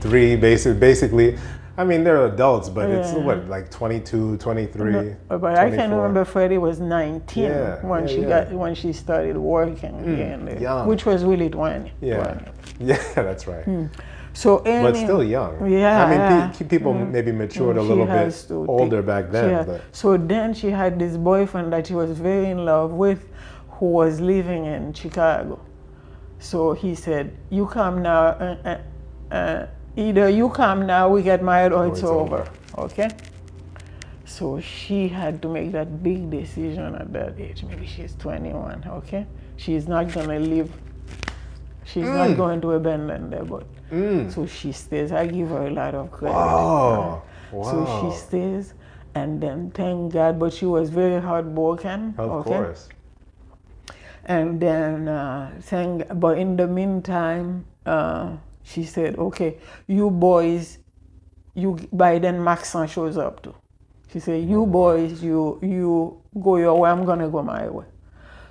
Three 0.00 0.36
basic, 0.36 0.80
basically. 0.80 1.38
I 1.76 1.82
mean, 1.84 2.04
they're 2.04 2.26
adults, 2.26 2.68
but 2.68 2.88
it's 2.88 3.12
what, 3.12 3.48
like 3.48 3.68
22, 3.70 4.36
23. 4.36 5.16
But 5.28 5.58
I 5.58 5.70
can 5.70 5.90
remember 5.92 6.24
Freddie 6.24 6.58
was 6.58 6.78
19 6.78 7.44
Yeah, 7.44 7.84
when 7.84 8.02
yeah, 8.06 8.14
she 8.14 8.20
yeah. 8.22 8.28
got 8.44 8.52
when 8.52 8.74
she 8.76 8.92
started 8.92 9.36
working 9.36 10.60
young. 10.60 10.86
which 10.86 11.04
was 11.06 11.24
really 11.24 11.48
20. 11.48 11.92
Yeah. 12.00 12.22
20. 12.22 12.50
Yeah, 12.80 13.02
that's 13.14 13.46
right. 13.46 13.64
So 14.34 14.58
But 14.58 14.66
any- 14.66 15.04
still 15.04 15.22
young. 15.22 15.54
Yeah, 15.70 16.04
I 16.04 16.10
mean, 16.10 16.18
yeah. 16.18 16.52
pe- 16.58 16.64
people 16.64 16.92
maybe 16.92 17.30
matured 17.32 17.76
a 17.76 17.82
little 17.82 18.04
bit 18.04 18.68
older 18.68 19.00
back 19.00 19.30
then. 19.30 19.64
But 19.64 19.80
So 19.92 20.16
then 20.16 20.52
she 20.54 20.70
had 20.70 20.98
this 20.98 21.16
boyfriend 21.16 21.72
that 21.72 21.86
she 21.86 21.94
was 21.94 22.10
very 22.18 22.50
in 22.50 22.64
love 22.64 22.90
with, 22.92 23.20
who 23.70 23.86
was 23.86 24.20
living 24.20 24.66
in 24.66 24.92
Chicago. 24.92 25.60
So 26.40 26.72
he 26.72 26.94
said, 26.96 27.30
"You 27.50 27.66
come 27.66 28.02
now. 28.02 28.22
Uh, 28.26 28.56
uh, 28.64 29.34
uh, 29.34 29.66
either 29.96 30.28
you 30.28 30.48
come 30.48 30.84
now, 30.84 31.08
we 31.08 31.22
get 31.22 31.42
married, 31.42 31.72
or 31.72 31.86
it's, 31.86 32.00
it's 32.00 32.08
over. 32.08 32.40
over. 32.40 32.48
Okay." 32.86 33.08
So 34.24 34.58
she 34.60 35.06
had 35.08 35.40
to 35.42 35.48
make 35.48 35.70
that 35.72 36.02
big 36.02 36.28
decision 36.30 36.96
at 36.96 37.12
that 37.12 37.38
age. 37.38 37.62
Maybe 37.62 37.86
she's 37.86 38.14
21. 38.16 38.84
Okay, 38.98 39.26
she's 39.56 39.86
not 39.86 40.12
gonna 40.12 40.40
live. 40.40 40.70
She's 41.84 42.04
Mm. 42.04 42.14
not 42.14 42.36
going 42.36 42.60
to 42.62 42.72
abandon 42.72 43.30
the 43.30 43.44
boat. 43.44 43.66
So 44.30 44.46
she 44.46 44.72
stays. 44.72 45.12
I 45.12 45.26
give 45.26 45.50
her 45.50 45.66
a 45.66 45.70
lot 45.70 45.94
of 45.94 46.10
credit. 46.10 46.36
Oh, 46.36 47.22
So 47.62 47.86
she 47.86 48.10
stays, 48.16 48.74
and 49.14 49.40
then 49.40 49.70
thank 49.70 50.12
God, 50.12 50.38
but 50.38 50.52
she 50.52 50.66
was 50.66 50.90
very 50.90 51.20
heartbroken. 51.20 52.14
of 52.18 52.30
okay? 52.30 52.50
course. 52.50 52.88
And 54.24 54.58
then 54.60 55.06
uh, 55.08 55.52
thank, 55.60 56.02
but 56.18 56.38
in 56.38 56.56
the 56.56 56.66
meantime, 56.66 57.66
uh, 57.86 58.36
she 58.62 58.82
said, 58.84 59.18
"Okay, 59.18 59.58
you 59.86 60.10
boys, 60.10 60.78
you." 61.54 61.76
By 61.92 62.18
then, 62.18 62.42
Maxon 62.42 62.86
shows 62.88 63.18
up 63.18 63.42
too. 63.42 63.54
She 64.10 64.18
said, 64.20 64.42
"You 64.48 64.64
boys, 64.66 65.22
you 65.22 65.58
you 65.62 66.18
go 66.40 66.56
your 66.56 66.80
way. 66.80 66.90
I'm 66.90 67.04
gonna 67.04 67.28
go 67.28 67.42
my 67.42 67.68
way." 67.68 67.84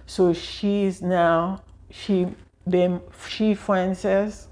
So 0.05 0.31
she's 0.33 1.01
now 1.01 1.63
she 1.89 2.27
them 2.65 3.01
she 3.27 3.53
Frances 3.55 4.47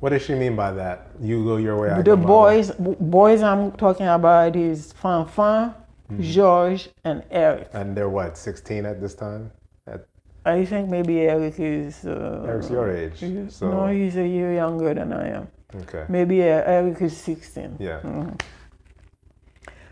What 0.00 0.10
does 0.10 0.22
she 0.22 0.34
mean 0.34 0.54
by 0.56 0.70
that? 0.72 1.08
You 1.20 1.44
go 1.44 1.56
your 1.56 1.76
way. 1.80 1.90
I 1.90 2.02
The 2.02 2.16
boys, 2.16 2.70
boys 3.00 3.42
I'm 3.42 3.72
talking 3.72 4.06
about 4.06 4.54
is 4.56 4.92
Fanfan, 5.02 5.74
Mm-hmm. 6.10 6.22
George, 6.22 6.88
and 7.04 7.22
Eric. 7.30 7.68
And 7.74 7.94
they're 7.94 8.08
what, 8.08 8.38
16 8.38 8.86
at 8.86 8.98
this 9.00 9.14
time? 9.14 9.50
At, 9.86 10.06
I 10.46 10.64
think 10.64 10.88
maybe 10.88 11.20
Eric 11.20 11.60
is. 11.60 12.06
Uh, 12.06 12.44
Eric's 12.48 12.70
your 12.70 12.88
age. 12.90 13.20
So, 13.52 13.70
No, 13.70 13.86
he's 13.88 14.16
a 14.16 14.26
year 14.26 14.54
younger 14.54 14.94
than 14.94 15.12
I 15.12 15.28
am. 15.28 15.48
okay. 15.82 16.06
Maybe 16.08 16.40
uh, 16.42 16.62
Eric 16.64 17.02
is 17.02 17.14
16. 17.16 17.76
Yeah. 17.78 18.00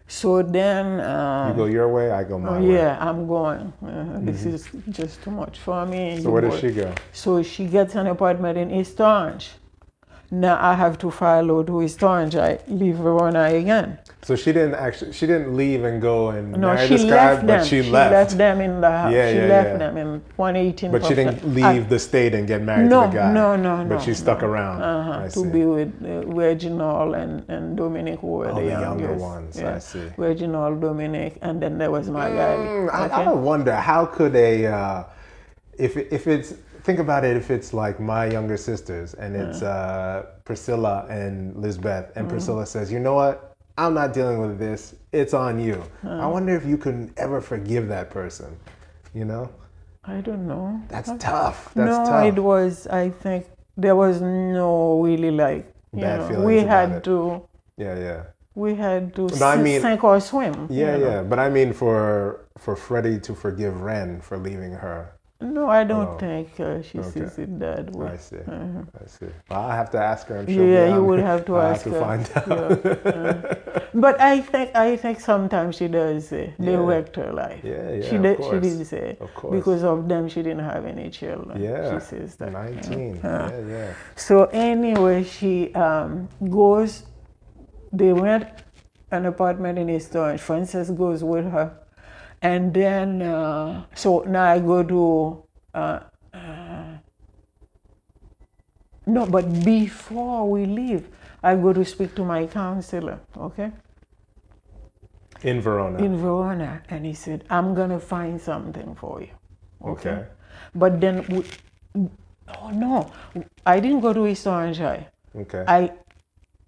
So 0.08 0.42
then. 0.42 1.00
Uh, 1.00 1.48
You 1.50 1.56
go 1.56 1.64
your 1.66 1.88
way, 1.88 2.10
I 2.10 2.22
go 2.24 2.38
my 2.38 2.48
oh, 2.48 2.60
way. 2.60 2.74
yeah, 2.74 2.96
I'm 3.00 3.26
going. 3.26 3.72
Uh, 3.84 4.20
This 4.20 4.46
is 4.46 4.68
just 4.90 5.22
too 5.22 5.30
much 5.30 5.58
for 5.58 5.84
me. 5.84 5.98
Mm-hmm. 5.98 6.22
So 6.22 6.30
where 6.30 6.42
does 6.42 6.60
she 6.60 6.70
go? 6.70 6.94
So 7.12 7.42
she 7.42 7.66
gets 7.66 7.94
an 7.96 8.06
apartment 8.06 8.56
in 8.58 8.70
East 8.70 9.00
Orange. 9.00 9.50
Now 10.30 10.58
I 10.60 10.74
have 10.74 10.98
to 10.98 11.10
follow 11.10 11.62
to 11.62 11.82
East 11.82 12.02
Orange. 12.02 12.36
I 12.36 12.58
leave 12.68 12.96
Verona 12.96 13.44
again. 13.44 13.98
So 14.26 14.34
she 14.34 14.52
didn't 14.52 14.74
actually. 14.74 15.12
She 15.12 15.24
didn't 15.24 15.56
leave 15.56 15.84
and 15.84 16.02
go 16.02 16.30
and 16.30 16.50
No, 16.50 16.74
marry 16.74 16.88
she 16.88 16.94
this 16.94 17.04
guy, 17.04 17.34
left 17.34 17.46
but 17.46 17.58
them. 17.58 17.64
she, 17.64 17.82
left. 17.82 18.36
them 18.36 18.60
in 18.60 18.80
the 18.80 18.90
house. 18.90 19.12
Yeah, 19.12 19.30
she 19.30 19.38
yeah, 19.38 19.46
left 19.46 19.68
yeah. 19.68 19.78
them 19.78 19.96
in 19.96 20.08
118. 20.34 20.90
But 20.90 21.04
she 21.04 21.14
didn't 21.14 21.54
leave 21.54 21.88
the 21.88 22.00
state 22.00 22.34
and 22.34 22.44
get 22.44 22.60
married 22.60 22.90
no, 22.90 23.02
to 23.02 23.06
the 23.06 23.14
guy. 23.14 23.32
no, 23.32 23.54
no, 23.54 23.84
no. 23.84 23.88
But 23.88 24.02
she 24.02 24.14
stuck 24.14 24.40
no. 24.40 24.48
around. 24.48 24.82
Uh-huh, 24.82 25.28
to 25.28 25.48
be 25.48 25.64
with 25.64 25.94
uh, 26.02 26.26
Reginald 26.26 27.14
and, 27.14 27.48
and 27.48 27.76
Dominic, 27.76 28.18
who 28.18 28.26
were 28.38 28.48
Oh, 28.48 28.56
the, 28.56 28.62
the 28.62 28.80
younger 28.80 29.14
ones, 29.14 29.60
I 29.60 29.78
see. 29.78 30.10
Reginald, 30.16 30.80
Dominic, 30.80 31.38
and 31.42 31.62
then 31.62 31.78
there 31.78 31.92
was 31.92 32.10
Magali. 32.10 32.66
Mm, 32.66 32.92
I, 32.92 33.04
okay? 33.04 33.14
I 33.14 33.32
wonder 33.32 33.76
how 33.76 34.06
could 34.06 34.34
a 34.34 34.66
uh, 34.66 35.04
if 35.78 35.96
if 35.96 36.26
it's 36.26 36.50
think 36.82 36.98
about 36.98 37.24
it 37.24 37.36
if 37.36 37.52
it's 37.52 37.72
like 37.72 38.00
my 38.00 38.26
younger 38.26 38.56
sisters 38.56 39.14
and 39.14 39.36
it's 39.36 39.62
uh, 39.62 40.26
Priscilla 40.44 41.06
and 41.08 41.56
Lisbeth 41.56 42.10
and 42.16 42.28
Priscilla 42.28 42.66
says 42.66 42.90
you 42.90 42.98
know 42.98 43.14
what 43.14 43.55
I'm 43.78 43.94
not 43.94 44.12
dealing 44.14 44.38
with 44.40 44.58
this 44.58 44.94
it's 45.12 45.34
on 45.34 45.58
you 45.58 45.82
I 46.04 46.26
wonder 46.26 46.54
if 46.56 46.64
you 46.64 46.76
can 46.78 47.12
ever 47.16 47.40
forgive 47.40 47.88
that 47.88 48.10
person 48.10 48.56
you 49.14 49.24
know 49.24 49.50
I 50.04 50.20
don't 50.20 50.46
know. 50.46 50.80
that's 50.88 51.10
tough 51.18 51.72
that's 51.74 51.98
no, 51.98 52.04
tough 52.04 52.24
it 52.26 52.38
was. 52.40 52.86
I 52.86 53.10
think 53.10 53.46
there 53.76 53.96
was 53.96 54.20
no 54.20 55.00
really 55.02 55.30
like. 55.32 55.66
You 55.92 56.00
Bad 56.02 56.20
know, 56.20 56.28
feelings 56.28 56.46
we 56.46 56.58
about 56.60 56.70
had 56.88 56.90
it. 56.98 57.04
to. 57.04 57.42
yeah 57.76 57.98
yeah 57.98 58.22
We 58.54 58.74
had 58.74 59.14
to 59.16 59.26
No, 59.40 59.46
I 59.46 59.56
mean- 59.56 59.80
sink 59.82 60.04
or 60.04 60.20
swim. 60.20 60.54
you 60.70 60.80
yeah 60.86 60.96
know. 60.96 61.06
yeah 61.08 61.22
but 61.22 61.38
I 61.38 61.48
mean 61.50 61.72
for 61.72 62.46
for 62.56 62.76
Freddie 62.76 63.18
to 63.20 63.34
forgive 63.34 63.80
Ren 63.82 64.20
for 64.20 64.36
leaving 64.38 64.72
her 64.72 65.12
No, 65.40 65.68
I 65.68 65.84
don't 65.84 66.14
Oh. 66.14 66.18
think 66.18 66.48
uh, 66.58 66.80
she 66.82 66.98
Okay. 66.98 67.10
sees 67.10 67.38
it 67.38 67.58
that 67.60 67.92
way. 67.92 68.08
I 68.08 68.16
see 68.16 68.38
I 69.02 69.06
see 69.06 69.26
well, 69.50 69.60
I 69.60 69.76
have 69.76 69.90
to 69.90 69.98
ask 69.98 70.26
her 70.28 70.36
and 70.36 70.48
she'll 70.48 70.64
Yeah, 70.64 70.94
you 70.94 71.04
would 71.04 71.20
have 71.20 71.44
to 71.46 71.56
ask 71.68 71.84
have 71.84 71.92
to 71.92 71.98
her. 71.98 72.06
find 72.06 72.24
out 72.36 72.46
Yeah, 72.48 73.10
uh, 73.12 73.84
but 74.06 74.18
I 74.20 74.40
think 74.40 74.74
I 74.74 74.96
think 74.96 75.20
sometimes 75.20 75.76
she 75.76 75.88
does 75.88 76.28
say 76.28 76.54
they 76.58 76.72
Yeah. 76.72 76.86
wrecked 76.88 77.16
her 77.16 77.32
life. 77.32 77.60
Yeah, 77.62 77.90
yeah, 77.92 78.08
She 78.10 78.16
did. 78.18 78.36
She 78.44 78.58
did 78.60 78.86
say 78.86 79.16
Of 79.20 79.34
course. 79.34 79.52
because 79.56 79.84
of 79.84 80.08
them 80.08 80.28
she 80.28 80.42
didn't 80.42 80.64
have 80.64 80.86
any 80.86 81.10
children. 81.10 81.60
Yeah, 81.62 81.92
she 81.92 82.00
says 82.04 82.36
that. 82.36 82.52
19. 82.52 83.20
Yeah, 83.22 83.50
yeah. 83.74 83.92
So 84.16 84.44
anyway, 84.46 85.22
she 85.24 85.74
um, 85.74 86.28
goes. 86.48 87.04
They 87.92 88.12
rent 88.12 88.46
an 89.10 89.26
apartment 89.26 89.78
in 89.78 89.88
East 89.90 90.14
Orange. 90.16 90.40
Frances 90.40 90.90
goes 90.90 91.22
with 91.22 91.46
her, 91.50 91.68
and 92.46 92.72
then 92.72 93.22
uh, 93.22 93.84
so 93.94 94.20
now 94.26 94.44
I 94.44 94.58
go 94.58 94.82
to. 94.82 95.42
Uh, 95.74 96.00
uh, 96.32 96.98
no, 99.06 99.26
but 99.26 99.64
before 99.64 100.50
we 100.50 100.66
leave, 100.66 101.08
I 101.42 101.54
go 101.56 101.72
to 101.72 101.84
speak 101.84 102.14
to 102.16 102.24
my 102.24 102.46
counselor. 102.46 103.18
Okay 103.36 103.70
In 105.42 105.60
Verona. 105.60 105.98
in 105.98 106.16
Verona, 106.16 106.82
and 106.88 107.04
he 107.06 107.14
said, 107.14 107.44
"I'm 107.50 107.74
gonna 107.74 108.00
find 108.00 108.40
something 108.40 108.94
for 108.94 109.20
you." 109.22 109.34
okay. 109.94 110.24
But 110.74 111.00
then, 111.00 111.24
we, 111.28 111.44
oh 112.58 112.70
no, 112.70 113.10
I 113.66 113.80
didn't 113.80 114.00
go 114.00 114.12
to 114.12 114.26
East 114.26 114.46
Orange 114.46 114.78
High. 114.78 115.08
Okay. 115.44 115.64
I 115.66 115.80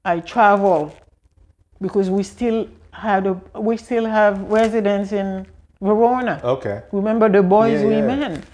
I 0.04 0.20
travel 0.20 0.92
because 1.80 2.10
we 2.10 2.22
still 2.22 2.66
had 2.92 3.26
a 3.26 3.34
we 3.68 3.76
still 3.76 4.06
have 4.06 4.42
residence 4.58 5.12
in 5.12 5.46
Verona. 5.80 6.40
okay. 6.42 6.82
Remember 6.92 7.28
the 7.28 7.42
boys 7.42 7.80
Yeah, 7.80 7.88
we 7.88 7.94
yeah. 7.96 8.06
men. 8.06 8.44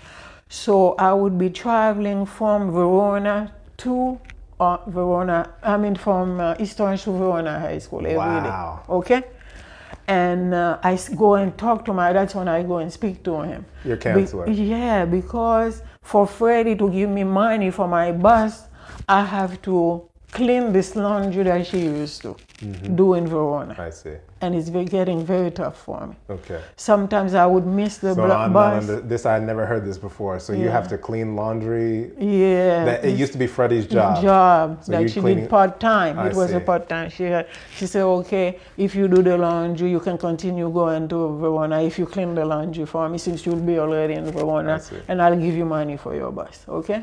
So 0.48 0.94
I 0.98 1.12
would 1.14 1.38
be 1.38 1.50
traveling 1.50 2.26
from 2.26 2.70
Verona 2.70 3.52
to 3.78 4.20
uh, 4.60 4.76
Verona. 4.86 5.50
I 5.62 5.76
mean 5.78 5.96
from 5.96 6.38
uh, 6.38 6.54
East 6.58 6.80
Orange 6.80 7.04
to 7.04 7.12
Verona 7.12 7.58
High 7.58 7.78
School 7.78 8.00
every 8.00 8.12
day. 8.12 8.48
Wow. 8.48 8.82
Okay. 8.88 9.22
And 10.06 10.52
uh, 10.52 10.78
I 10.82 10.98
go 11.16 11.34
and 11.36 11.56
talk 11.56 11.84
to 11.86 11.94
my. 11.94 12.12
That's 12.12 12.34
when 12.34 12.46
I 12.46 12.62
go 12.62 12.76
and 12.78 12.92
speak 12.92 13.22
to 13.24 13.40
him. 13.40 13.64
Your 13.84 13.96
Be- 13.96 14.52
yeah, 14.52 15.06
because 15.06 15.82
for 16.02 16.26
Freddie 16.26 16.76
to 16.76 16.90
give 16.90 17.08
me 17.08 17.24
money 17.24 17.70
for 17.70 17.88
my 17.88 18.12
bus, 18.12 18.68
I 19.08 19.24
have 19.24 19.62
to 19.62 20.02
clean 20.30 20.72
this 20.72 20.94
laundry 20.94 21.44
that 21.44 21.66
she 21.66 21.80
used 21.80 22.20
to 22.22 22.36
Mm-hmm. 22.64 22.96
do 22.96 23.14
in 23.14 23.26
Verona, 23.26 23.74
I 23.78 23.90
see. 23.90 24.16
and 24.40 24.54
it's 24.54 24.70
getting 24.96 25.20
very 25.34 25.50
tough 25.50 25.76
for 25.86 26.00
me. 26.08 26.14
Okay. 26.36 26.60
Sometimes 26.76 27.34
I 27.34 27.46
would 27.46 27.66
miss 27.66 27.98
the 27.98 28.14
So 28.14 28.22
bl- 28.26 28.52
bus. 28.52 28.72
under 28.82 29.00
this. 29.00 29.26
I 29.26 29.38
never 29.38 29.64
heard 29.66 29.84
this 29.84 29.98
before. 29.98 30.38
So 30.38 30.52
you 30.52 30.68
have 30.78 30.86
to 30.88 30.96
clean 30.98 31.28
laundry. 31.36 32.12
yeah, 32.18 32.84
That 32.88 33.04
it 33.04 33.14
used 33.22 33.32
to 33.32 33.38
be 33.38 33.46
Freddie's 33.46 33.86
job. 33.86 34.22
job 34.22 34.84
So 34.84 34.92
that 34.92 35.10
she 35.10 35.20
cleaning- 35.20 35.44
did 35.44 35.50
part 35.50 35.72
time. 35.80 36.14
It 36.28 36.34
was 36.34 36.52
a 36.52 36.60
part 36.70 36.88
time. 36.88 37.08
She 37.16 37.24
had. 37.24 37.46
She 37.76 37.86
said, 37.86 38.04
"Okay, 38.20 38.46
if 38.86 38.94
you 38.94 39.08
do 39.08 39.20
the 39.30 39.36
laundry, 39.46 39.90
you 39.96 40.00
can 40.00 40.16
continue 40.28 40.68
going 40.70 41.08
to 41.08 41.18
Verona. 41.42 41.82
If 41.82 41.98
you 41.98 42.06
clean 42.06 42.34
the 42.34 42.44
laundry 42.44 42.86
for 42.86 43.08
me, 43.08 43.18
since 43.18 43.44
you'll 43.46 43.66
be 43.72 43.78
already 43.78 44.14
in 44.14 44.24
Verona, 44.38 44.80
see. 44.80 44.96
and 45.08 45.20
I'll 45.22 45.36
give 45.46 45.54
you 45.60 45.66
money 45.78 45.96
for 45.96 46.14
your 46.14 46.30
bus." 46.32 46.56
Okay. 46.68 47.00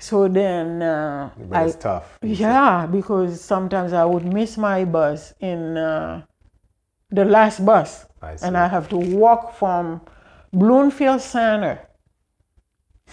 So 0.00 0.28
then 0.28 0.80
uh, 0.82 1.30
But 1.36 1.58
I 1.58 1.64
it's 1.64 1.76
tough. 1.76 2.18
yeah, 2.22 2.86
because 2.86 3.40
sometimes 3.40 3.92
I 3.92 4.04
would 4.04 4.24
miss 4.24 4.56
my 4.56 4.84
bus 4.84 5.34
in 5.40 5.76
uh, 5.76 6.22
the 7.10 7.24
last 7.24 7.64
bus, 7.64 8.06
I 8.22 8.36
and 8.42 8.56
I 8.56 8.66
have 8.68 8.88
to 8.88 8.96
walk 8.96 9.54
from 9.54 10.00
Bloomfield 10.52 11.20
Center 11.20 11.80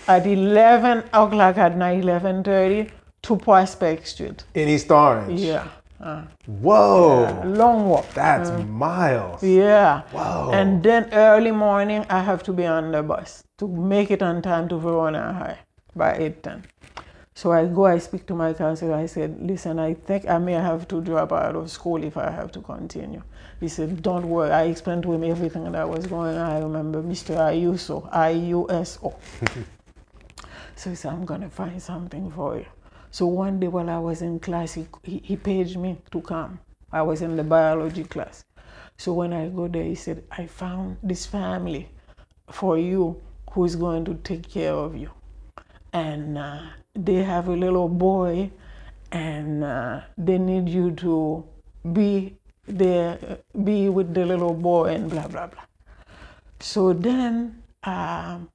at 0.07 0.25
11 0.25 0.99
o'clock 1.11 1.57
at 1.57 1.75
night, 1.75 2.03
11:30 2.03 2.89
to 3.23 3.35
Prospect 3.35 4.07
Street. 4.07 4.43
In 4.53 4.69
East 4.69 4.89
Orange. 4.89 5.41
Yeah, 5.41 5.67
uh, 5.99 6.23
Whoa. 6.45 7.43
long 7.43 7.89
walk. 7.89 8.05
That's 8.13 8.49
miles. 8.67 9.43
Yeah. 9.43 10.03
Wow. 10.13 10.51
And 10.53 10.81
then 10.83 11.09
early 11.11 11.51
morning, 11.51 12.05
I 12.09 12.21
have 12.21 12.43
to 12.43 12.53
be 12.53 12.65
on 12.65 12.91
the 12.91 13.03
bus 13.03 13.43
to 13.57 13.67
make 13.67 14.09
it 14.11 14.21
on 14.21 14.41
time 14.41 14.69
to 14.69 14.77
Verona 14.77 15.33
High 15.33 15.57
by 15.95 16.17
8:10. 16.17 16.63
So 17.37 17.51
I 17.51 17.67
go, 17.67 17.85
I 17.85 17.99
speak 17.99 18.25
to 18.27 18.33
my 18.33 18.51
counselor. 18.51 18.95
I 18.95 19.05
said, 19.05 19.37
listen, 19.39 19.77
I 19.77 19.93
think 19.93 20.27
I 20.27 20.39
may 20.39 20.53
have 20.53 20.87
to 20.87 21.01
drop 21.01 21.31
out 21.31 21.55
of 21.55 21.69
school 21.69 22.03
if 22.03 22.17
I 22.17 22.31
have 22.31 22.51
to 22.53 22.61
continue. 22.61 23.21
He 23.59 23.67
said, 23.67 24.01
don't 24.01 24.27
worry. 24.27 24.49
I 24.49 24.63
explained 24.63 25.03
to 25.03 25.13
him 25.13 25.23
everything 25.23 25.71
that 25.71 25.87
was 25.87 26.07
going 26.07 26.35
on. 26.35 26.49
I 26.49 26.57
remember 26.57 27.03
Mr. 27.03 27.37
Ayuso, 27.37 28.09
I-U-S-O. 28.11 29.15
so 30.75 30.89
he 30.89 30.95
said, 30.95 31.13
I'm 31.13 31.25
going 31.25 31.41
to 31.41 31.49
find 31.51 31.79
something 31.79 32.31
for 32.31 32.57
you. 32.57 32.65
So 33.11 33.27
one 33.27 33.59
day 33.59 33.67
while 33.67 33.91
I 33.91 33.99
was 33.99 34.23
in 34.23 34.39
class, 34.39 34.73
he, 34.73 34.87
he, 35.03 35.21
he 35.23 35.37
paged 35.37 35.77
me 35.77 36.01
to 36.09 36.21
come. 36.21 36.59
I 36.91 37.03
was 37.03 37.21
in 37.21 37.35
the 37.35 37.43
biology 37.43 38.05
class. 38.05 38.45
So 38.97 39.13
when 39.13 39.31
I 39.31 39.49
go 39.49 39.67
there, 39.67 39.83
he 39.83 39.93
said, 39.93 40.23
I 40.31 40.47
found 40.47 40.97
this 41.03 41.27
family 41.27 41.87
for 42.49 42.79
you 42.79 43.21
who 43.51 43.63
is 43.63 43.75
going 43.75 44.05
to 44.05 44.15
take 44.15 44.49
care 44.49 44.73
of 44.73 44.95
you. 44.97 45.11
And 45.93 46.39
uh, 46.39 46.61
they 46.97 47.23
have 47.23 47.47
a 47.47 47.53
little 47.55 47.87
boy, 47.87 48.51
and 49.11 49.63
uh, 49.63 50.01
they 50.17 50.37
need 50.37 50.67
you 50.67 50.91
to 51.05 51.45
be 51.93 52.35
there, 52.67 53.39
be 53.63 53.87
with 53.89 54.13
the 54.13 54.25
little 54.25 54.53
boy, 54.53 54.95
and 54.95 55.09
blah, 55.09 55.27
blah, 55.27 55.47
blah. 55.47 55.63
So 56.59 56.91
then 56.91 57.61
um, 57.83 58.49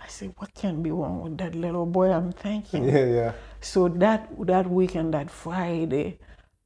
I 0.00 0.08
said, 0.08 0.32
What 0.38 0.54
can 0.54 0.82
be 0.82 0.90
wrong 0.90 1.20
with 1.22 1.38
that 1.38 1.54
little 1.54 1.86
boy? 1.86 2.10
I'm 2.10 2.32
thinking. 2.32 2.88
Yeah, 2.88 3.04
yeah. 3.06 3.32
So 3.60 3.88
that 3.88 4.28
that 4.46 4.68
weekend, 4.68 5.14
that 5.14 5.30
Friday, 5.30 6.18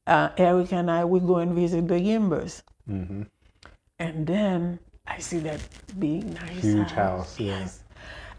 uh, 0.07 0.31
Eric 0.39 0.73
and 0.73 0.91
I 0.91 1.05
we 1.05 1.21
go 1.21 1.37
and 1.39 1.53
visit 1.55 1.89
the 1.89 1.97
Gimbers, 2.01 2.63
Mm-hmm. 2.89 3.23
and 3.99 4.27
then 4.27 4.79
I 5.07 5.19
see 5.19 5.41
that 5.41 5.61
big 5.99 6.25
nice 6.33 6.63
Huge 6.63 6.93
house, 6.93 7.39
yeah. 7.41 7.59
Yes, 7.67 7.83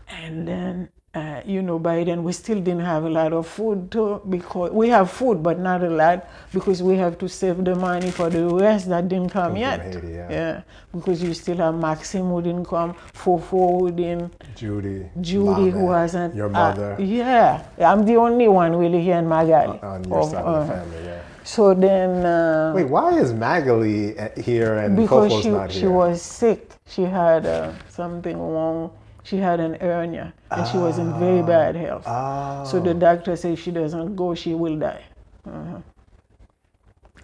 and 0.07 0.47
then. 0.47 0.89
Uh, 1.13 1.41
you 1.45 1.61
know, 1.61 1.79
by 1.79 2.03
then 2.03 2.23
we 2.23 2.31
still 2.31 2.59
didn't 2.59 2.85
have 2.85 3.03
a 3.03 3.09
lot 3.09 3.33
of 3.33 3.47
food 3.47 3.89
too, 3.89 4.21
because 4.29 4.71
we 4.71 4.89
have 4.89 5.09
food, 5.09 5.41
but 5.41 5.57
not 5.57 5.81
a 5.81 5.89
lot 5.89 6.27
because 6.53 6.83
we 6.83 6.95
have 6.95 7.17
to 7.17 7.27
save 7.27 7.63
the 7.63 7.73
money 7.73 8.11
for 8.11 8.29
the 8.29 8.45
rest 8.45 8.87
that 8.89 9.07
didn't 9.07 9.29
come 9.29 9.53
From 9.53 9.57
yet. 9.57 9.81
Haiti, 9.81 10.07
yeah. 10.09 10.61
because 10.93 11.23
you 11.23 11.33
still 11.33 11.57
have 11.57 11.73
Maxime 11.75 12.29
who 12.29 12.41
didn't 12.41 12.65
come, 12.65 12.93
Fofo 13.13 13.79
who 13.79 13.91
didn't, 13.91 14.31
Judy. 14.55 15.09
Judy 15.21 15.71
who 15.71 15.89
hasn't. 15.91 16.35
Your 16.35 16.47
uh, 16.47 16.49
mother. 16.49 16.97
yeah, 16.99 17.65
I'm 17.79 18.05
the 18.05 18.17
only 18.17 18.47
one 18.47 18.75
really 18.75 19.01
here 19.01 19.17
in 19.17 19.27
Magali. 19.27 19.79
on 19.79 20.03
your 20.03 20.19
of, 20.19 20.29
side 20.29 20.43
uh, 20.43 20.47
of 20.47 20.67
the 20.67 20.73
family, 20.73 21.05
yeah. 21.05 21.21
So 21.43 21.73
then, 21.73 22.25
uh, 22.25 22.73
Wait, 22.75 22.89
why 22.89 23.17
is 23.17 23.33
Magali 23.33 24.19
uh, 24.19 24.29
here 24.35 24.79
and 24.79 24.97
because 24.97 25.31
Fofo's 25.31 25.43
she 25.43 25.49
not 25.49 25.57
here? 25.57 25.67
Because 25.67 25.79
she 25.79 25.87
was 25.87 26.21
sick, 26.21 26.73
she 26.85 27.03
had 27.03 27.45
uh, 27.45 27.71
something 27.89 28.37
wrong. 28.37 28.91
She 29.27 29.35
had 29.35 29.59
an 29.59 29.73
hernia, 29.81 30.33
and 30.51 30.67
she 30.69 30.77
was 30.77 30.99
in 30.99 31.19
very 31.19 31.43
bad 31.43 31.75
health. 31.75 32.05
Oh. 32.07 32.63
So 32.63 32.79
the 32.79 32.93
doctor 32.93 33.35
said 33.35 33.53
if 33.53 33.61
she 33.61 33.71
doesn't 33.71 34.15
go, 34.15 34.33
she 34.33 34.53
will 34.53 34.79
die. 34.79 35.03
Uh-huh. 35.45 35.81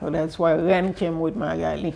So 0.02 0.10
that's 0.10 0.38
why 0.38 0.56
Ren 0.56 0.94
came 0.94 1.22
with 1.22 1.38
Magali. 1.38 1.96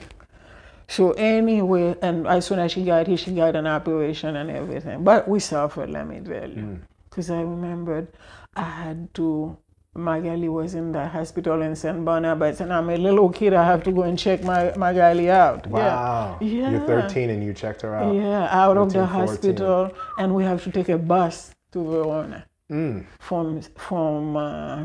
So 0.88 1.12
anyway, 1.12 1.98
and 2.02 2.26
as 2.26 2.46
soon 2.46 2.60
as 2.60 2.72
she 2.72 2.86
got 2.86 3.08
here, 3.08 3.18
she 3.18 3.32
got 3.32 3.58
an 3.58 3.68
operation 3.68 4.38
and 4.38 4.50
everything. 4.50 5.04
But 5.04 5.28
we 5.28 5.42
suffered, 5.42 5.90
let 5.90 6.08
me 6.08 6.22
tell 6.22 6.50
you. 6.50 6.80
Because 7.10 7.30
I 7.30 7.42
remembered 7.42 8.08
I 8.56 8.64
had 8.64 9.14
to 9.16 9.58
Magali 9.98 10.48
was 10.48 10.76
in 10.76 10.92
the 10.92 11.08
hospital 11.08 11.62
in 11.64 11.76
St. 11.76 12.06
Barnabas, 12.06 12.62
and 12.62 12.72
I'm 12.72 12.90
a 12.90 12.98
little 12.98 13.30
kid. 13.30 13.54
I 13.54 13.66
have 13.66 13.84
to 13.84 13.92
go 13.92 14.04
and 14.04 14.18
check 14.18 14.44
my 14.44 14.72
Magali 14.78 15.30
out. 15.30 15.66
Wow. 15.68 16.38
Yeah. 16.40 16.70
You're 16.72 16.86
13 16.88 17.30
and 17.32 17.44
you 17.44 17.54
checked 17.54 17.82
her 17.82 17.96
out. 17.96 18.14
Yeah, 18.14 18.48
out 18.52 18.78
of 18.78 18.94
the 18.94 19.06
14. 19.08 19.08
hospital, 19.20 19.92
and 20.20 20.36
we 20.36 20.44
have 20.44 20.64
to 20.66 20.72
take 20.72 20.90
a 20.90 20.98
bus 20.98 21.52
to 21.72 21.84
Verona 21.84 22.46
Mm. 22.72 23.06
from 23.20 23.62
from. 23.76 24.38
Uh, 24.38 24.84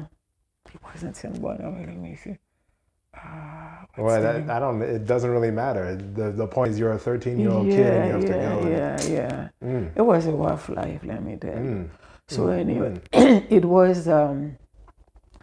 it 0.75 0.81
wasn't 0.83 1.15
St. 1.17 1.41
Barnabas. 1.43 1.87
Let 1.87 1.97
me 1.97 2.17
see. 2.17 2.37
Uh, 3.15 3.85
Well, 3.99 4.23
that. 4.23 4.49
I 4.49 4.59
don't. 4.59 4.81
It 4.81 5.05
doesn't 5.05 5.31
really 5.31 5.51
matter. 5.51 5.97
The 5.97 6.31
the 6.33 6.47
point 6.47 6.71
is, 6.73 6.79
you're 6.79 6.93
a 6.93 6.99
13 6.99 7.39
year 7.39 7.51
old 7.51 7.69
kid 7.69 7.81
and 7.81 8.07
you 8.07 8.13
have 8.13 8.23
yeah, 8.25 8.33
to 8.33 8.49
go. 8.49 8.59
and- 8.61 8.71
yeah, 8.71 9.19
yeah. 9.19 9.49
Mm. 9.69 9.91
It 9.95 10.03
was 10.03 10.27
a 10.27 10.33
rough 10.33 10.69
life, 10.71 11.01
let 11.05 11.23
me 11.23 11.37
tell 11.37 11.53
you. 11.53 11.59
Mm. 11.59 11.89
So 12.29 12.49
anyway, 12.49 13.01
it 13.59 13.65
was. 13.65 14.09
Um, 14.09 14.57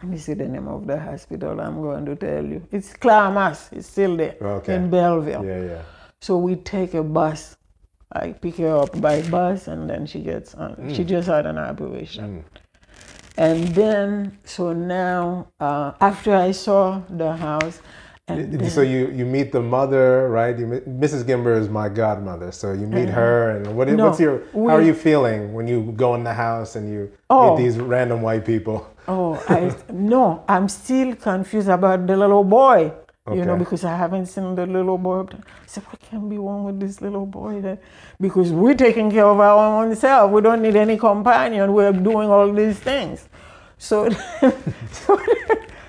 let 0.02 0.10
me 0.10 0.16
see 0.18 0.34
the 0.34 0.48
name 0.48 0.68
of 0.68 0.86
the 0.86 0.98
hospital. 0.98 1.60
I'm 1.60 1.80
going 1.82 2.06
to 2.06 2.16
tell 2.16 2.44
you. 2.44 2.66
It's 2.72 2.94
Clara 2.94 3.30
Maass. 3.30 3.70
It's 3.72 3.86
still 3.88 4.16
there 4.16 4.36
Okay. 4.40 4.74
in 4.74 4.88
Belleville. 4.90 5.44
Yeah, 5.44 5.62
yeah. 5.62 5.82
So 6.20 6.38
we 6.38 6.56
take 6.56 6.94
a 6.94 7.02
bus. 7.02 7.56
I 8.12 8.32
pick 8.32 8.56
her 8.56 8.76
up 8.76 9.00
by 9.00 9.22
bus, 9.22 9.68
and 9.68 9.88
then 9.88 10.06
she 10.06 10.20
gets 10.20 10.54
on. 10.54 10.74
Mm. 10.76 10.96
She 10.96 11.04
just 11.04 11.28
had 11.28 11.46
an 11.46 11.58
operation. 11.58 12.44
And 13.36 13.68
then, 13.68 14.38
so 14.44 14.72
now, 14.72 15.48
uh, 15.60 15.92
after 16.00 16.34
I 16.34 16.52
saw 16.52 17.02
the 17.08 17.36
house, 17.36 17.80
and 18.28 18.70
So 18.70 18.82
you 18.82 19.10
you 19.10 19.24
meet 19.26 19.50
the 19.50 19.60
mother, 19.60 20.28
right? 20.28 20.56
You 20.56 20.66
meet, 20.66 20.88
Mrs. 20.88 21.24
Gimber 21.24 21.58
is 21.58 21.68
my 21.68 21.88
godmother. 21.88 22.52
So 22.52 22.72
you 22.72 22.86
meet 22.86 23.08
her, 23.08 23.50
and 23.50 23.76
what. 23.76 23.88
No, 23.88 24.06
what's 24.06 24.20
your? 24.20 24.42
How 24.54 24.76
are 24.76 24.82
you 24.82 24.94
feeling 24.94 25.52
when 25.52 25.66
you 25.66 25.92
go 25.96 26.14
in 26.14 26.22
the 26.22 26.34
house 26.34 26.76
and 26.76 26.88
you 26.92 27.10
Oh. 27.28 27.56
meet 27.56 27.62
these 27.64 27.78
random 27.78 28.22
white 28.22 28.44
people? 28.44 28.86
Oh, 29.08 29.42
I 29.48 29.74
no, 29.92 30.44
I'm 30.48 30.68
still 30.68 31.14
confused 31.16 31.68
about 31.68 32.06
the 32.06 32.16
little 32.16 32.44
boy. 32.44 32.92
You 33.32 33.44
know, 33.44 33.56
because 33.56 33.84
I 33.84 33.96
haven't 33.96 34.26
seen 34.26 34.56
the 34.56 34.66
little 34.66 34.98
boy. 34.98 35.20
I 35.20 35.66
said, 35.66 35.84
what 35.84 36.00
can 36.00 36.28
be 36.28 36.36
wrong 36.36 36.64
with 36.64 36.80
this 36.80 37.00
little 37.00 37.26
boy? 37.26 37.60
That 37.60 37.80
because 38.20 38.50
we're 38.50 38.74
taking 38.74 39.08
care 39.08 39.26
of 39.26 39.38
our 39.38 39.84
own 39.84 39.94
self. 39.94 40.32
We 40.32 40.40
don't 40.40 40.62
need 40.62 40.74
any 40.74 40.96
companion. 40.96 41.72
We're 41.72 41.92
doing 41.92 42.28
all 42.28 42.52
these 42.52 42.80
things. 42.80 43.28
So, 43.78 44.10
so, 44.90 45.20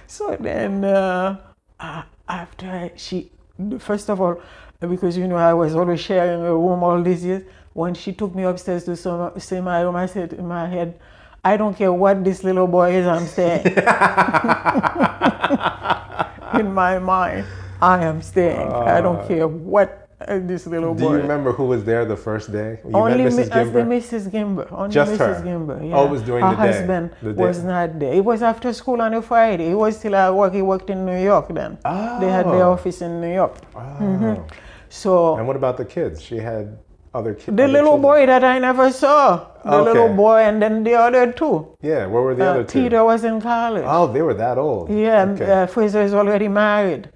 so 0.05 0.37
then 0.39 0.85
uh, 0.85 1.41
uh, 1.79 2.03
after 2.29 2.91
she, 2.95 3.31
first 3.79 4.09
of 4.11 4.21
all, 4.21 4.39
because 4.79 5.17
you 5.17 5.27
know 5.27 5.37
I 5.37 5.53
was 5.53 5.73
always 5.73 5.99
sharing 5.99 6.41
a 6.41 6.55
room 6.55 6.83
all 6.83 7.01
these 7.01 7.25
years. 7.25 7.43
When 7.73 7.93
she 7.95 8.13
took 8.13 8.35
me 8.35 8.43
upstairs 8.43 8.83
to 8.83 8.95
some, 8.95 9.39
see 9.39 9.61
my 9.61 9.81
room, 9.81 9.95
I 9.95 10.05
said 10.05 10.33
in 10.33 10.47
my 10.47 10.67
head, 10.67 10.99
I 11.43 11.57
don't 11.57 11.75
care 11.75 11.91
what 11.91 12.23
this 12.23 12.43
little 12.43 12.67
boy 12.67 12.91
is, 12.93 13.07
I'm 13.07 13.25
staying. 13.25 13.65
in 16.59 16.71
my 16.73 16.99
mind, 16.99 17.45
I 17.81 18.03
am 18.05 18.21
staying. 18.21 18.71
I 18.71 19.01
don't 19.01 19.27
care 19.27 19.47
what 19.47 20.07
uh, 20.27 20.37
this 20.43 20.67
little 20.67 20.93
boy. 20.93 20.99
Do 20.99 21.05
you 21.15 21.21
remember 21.21 21.51
who 21.51 21.65
was 21.65 21.83
there 21.83 22.05
the 22.05 22.15
first 22.15 22.51
day? 22.51 22.79
You 22.85 22.91
Only 22.95 23.23
met 23.23 23.33
Mrs. 23.33 23.49
as 23.49 23.71
the 23.71 23.79
Gimber. 23.79 23.87
Mrs. 23.87 24.29
Gimber. 24.31 24.71
Only 24.71 24.93
Just 24.93 25.13
Mrs. 25.13 25.17
her? 25.17 25.41
Gimber. 25.43 25.89
Yeah. 25.89 25.95
Oh, 25.97 26.05
it 26.05 26.09
was 26.11 26.21
during 26.21 26.43
Her 26.45 26.51
the 26.51 26.57
day, 26.57 26.61
husband 26.73 27.09
the 27.23 27.33
day. 27.33 27.43
was 27.43 27.63
not 27.63 27.97
there. 27.99 28.13
It 28.13 28.23
was 28.23 28.43
after 28.43 28.71
school 28.71 29.01
on 29.01 29.15
a 29.15 29.21
Friday. 29.23 29.69
He 29.69 29.73
was 29.73 29.97
still 29.97 30.15
at 30.15 30.31
work. 30.35 30.53
He 30.53 30.61
worked 30.61 30.91
in 30.91 31.05
New 31.07 31.19
York 31.23 31.47
then. 31.49 31.79
They 31.83 32.29
had 32.29 32.45
their 32.45 32.65
Oh. 32.65 32.73
office 32.73 33.01
in 33.01 33.19
New 33.19 33.33
York. 33.33 33.55
Oh. 33.75 34.45
So 34.89 35.37
And 35.37 35.47
what 35.47 35.55
about 35.55 35.77
the 35.77 35.85
kids? 35.85 36.21
She 36.21 36.37
had 36.37 36.77
other 37.13 37.33
kids. 37.33 37.55
the 37.57 37.67
little 37.67 37.97
boy 37.97 38.25
that 38.25 38.43
I 38.43 38.59
never 38.59 38.91
saw, 38.91 39.47
the 39.65 39.81
little 39.81 40.09
boy, 40.15 40.39
and 40.41 40.61
then 40.61 40.83
the 40.83 40.93
other 40.95 41.31
two. 41.31 41.67
Yeah, 41.81 42.05
where 42.07 42.21
were 42.21 42.35
the 42.35 42.45
Uh, 42.47 42.51
other 42.51 42.63
two? 42.63 42.83
Peter 42.83 43.03
was 43.03 43.23
in 43.23 43.41
college. 43.41 43.83
Oh, 43.85 44.07
they 44.07 44.21
were 44.21 44.33
that 44.35 44.57
old. 44.57 44.89
Yeah, 44.89 45.23
Okay. 45.33 45.51
uh, 45.51 45.65
Fraser 45.67 46.01
is 46.01 46.13
already 46.13 46.47
married. 46.47 47.09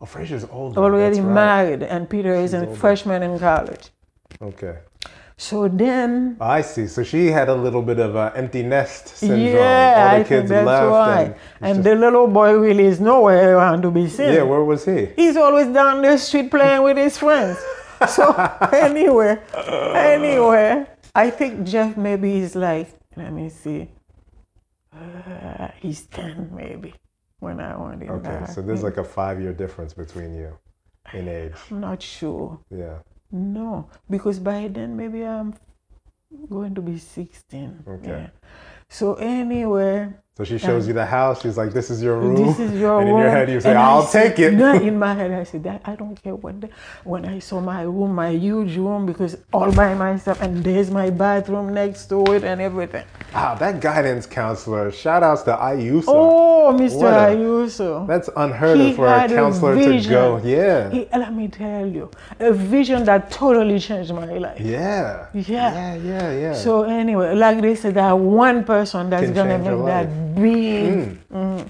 oh, 0.00 0.06
Fraser's 0.06 0.46
older. 0.52 0.80
Already 0.80 1.20
right. 1.20 1.34
married, 1.44 1.82
and 1.82 2.08
Peter 2.08 2.34
is 2.34 2.52
a 2.54 2.60
older. 2.66 2.74
freshman 2.76 3.22
in 3.22 3.38
college. 3.38 3.90
Okay. 4.42 4.76
So 5.36 5.68
then, 5.68 6.36
I 6.38 6.60
see. 6.60 6.86
So 6.86 7.02
she 7.02 7.28
had 7.28 7.48
a 7.48 7.54
little 7.54 7.80
bit 7.80 7.98
of 7.98 8.14
an 8.14 8.32
empty 8.36 8.62
nest 8.62 9.08
syndrome. 9.16 9.40
yeah, 9.40 9.94
All 10.04 10.10
the 10.10 10.20
I 10.20 10.22
think 10.24 10.48
that's 10.48 10.66
left. 10.66 10.90
why. 10.90 11.20
And, 11.22 11.76
And, 11.76 11.84
the 11.84 11.94
little 11.94 12.26
boy 12.26 12.52
really 12.58 12.84
is 12.84 13.00
nowhere 13.00 13.56
around 13.56 13.80
to 13.82 13.90
be 13.90 14.06
seen. 14.06 14.34
yeah, 14.34 14.42
where 14.42 14.62
was 14.62 14.84
he? 14.84 15.06
He's 15.16 15.38
always 15.38 15.68
down 15.68 16.02
the 16.02 16.18
street 16.18 16.50
playing 16.50 16.82
with 16.82 16.98
his 16.98 17.16
friends. 17.16 17.56
So 18.08 18.32
anyway, 18.72 19.38
anyway, 19.94 20.86
I 21.14 21.30
think 21.30 21.66
Jeff 21.66 21.96
maybe 21.96 22.38
is 22.38 22.54
like, 22.56 22.88
let 23.16 23.32
me 23.32 23.48
see, 23.50 23.90
uh, 24.92 25.68
he's 25.80 26.06
ten 26.06 26.50
maybe 26.54 26.94
when 27.40 27.60
I 27.60 27.76
want 27.76 28.02
him 28.02 28.10
Okay, 28.10 28.28
back. 28.28 28.48
so 28.48 28.62
there's 28.62 28.82
like 28.82 28.96
a 28.96 29.04
five 29.04 29.40
year 29.40 29.52
difference 29.52 29.92
between 29.94 30.34
you 30.34 30.56
in 31.12 31.28
age. 31.28 31.54
I'm 31.70 31.80
not 31.80 32.02
sure. 32.02 32.58
Yeah. 32.70 32.98
No, 33.32 33.88
because 34.08 34.38
by 34.38 34.68
then 34.68 34.96
maybe 34.96 35.22
I'm 35.24 35.54
going 36.48 36.74
to 36.74 36.80
be 36.82 36.98
16. 36.98 37.84
Okay. 37.86 38.08
Yeah. 38.08 38.28
So 38.92 39.14
anyway, 39.14 40.08
So 40.36 40.44
she 40.44 40.56
shows 40.58 40.88
you 40.88 40.94
the 40.94 41.04
house. 41.06 41.42
She's 41.42 41.56
like, 41.58 41.72
"This 41.78 41.90
is 41.90 42.02
your 42.02 42.16
room." 42.18 42.34
this 42.46 42.58
is 42.58 42.72
your 42.80 43.00
and 43.00 43.08
room. 43.10 43.18
in 43.18 43.22
your 43.24 43.30
head, 43.30 43.48
you 43.50 43.60
say, 43.60 43.70
And 43.70 43.78
"I'll 43.78 44.02
said- 44.02 44.36
take 44.36 44.38
it." 44.46 44.52
No, 44.54 44.72
in 44.72 44.98
my 45.06 45.12
head, 45.14 45.30
I 45.32 45.44
said 45.44 45.62
that 45.64 45.82
I 45.84 45.94
don't 46.00 46.16
care 46.22 46.34
what. 46.34 46.60
The, 46.62 46.68
when 47.04 47.24
I 47.26 47.38
saw 47.40 47.60
my 47.60 47.82
room, 47.82 48.14
my 48.14 48.30
huge 48.30 48.74
room, 48.76 49.04
because 49.06 49.36
all 49.52 49.70
by 49.70 49.92
myself, 49.94 50.40
and 50.40 50.64
there's 50.64 50.90
my 50.90 51.10
bathroom 51.10 51.74
next 51.74 52.06
to 52.06 52.24
it 52.36 52.42
and 52.42 52.58
everything. 52.60 53.04
Ah, 53.34 53.54
that 53.62 53.80
guidance 53.80 54.24
counselor. 54.26 54.90
Shout 54.90 55.22
outs 55.22 55.42
to 55.42 55.52
Ayuso. 55.54 56.04
Oh, 56.08 56.74
Mr. 56.80 56.96
What 57.02 57.12
a- 57.12 57.36
Ayuso. 57.36 58.06
That's 58.08 58.28
unheard 58.34 58.78
He 58.78 58.90
of 58.90 58.96
for 58.96 59.06
a 59.06 59.20
had 59.20 59.30
a 59.30 59.34
counselor 59.34 59.74
to 59.76 60.00
go. 60.08 60.40
Yeah. 60.42 60.90
He, 60.90 61.06
let 61.12 61.32
me 61.34 61.46
tell 61.48 61.86
you, 61.86 62.10
a 62.40 62.52
vision 62.52 63.04
that 63.04 63.30
totally 63.30 63.78
changed 63.78 64.12
my 64.14 64.26
life. 64.46 64.58
yeah. 64.58 65.26
Yeah. 65.34 65.44
Yeah. 65.44 65.94
Yeah. 66.10 66.28
Yeah. 66.44 66.54
So 66.54 66.84
anyway, 66.84 67.34
like 67.36 67.60
they 67.60 67.74
said, 67.76 67.94
that 67.94 68.12
one 68.18 68.64
person 68.64 68.79
that's 69.10 69.26
Can 69.26 69.34
gonna 69.34 69.58
make 69.58 69.84
that 69.86 70.34
big. 70.34 71.18
Mhm. 71.32 71.66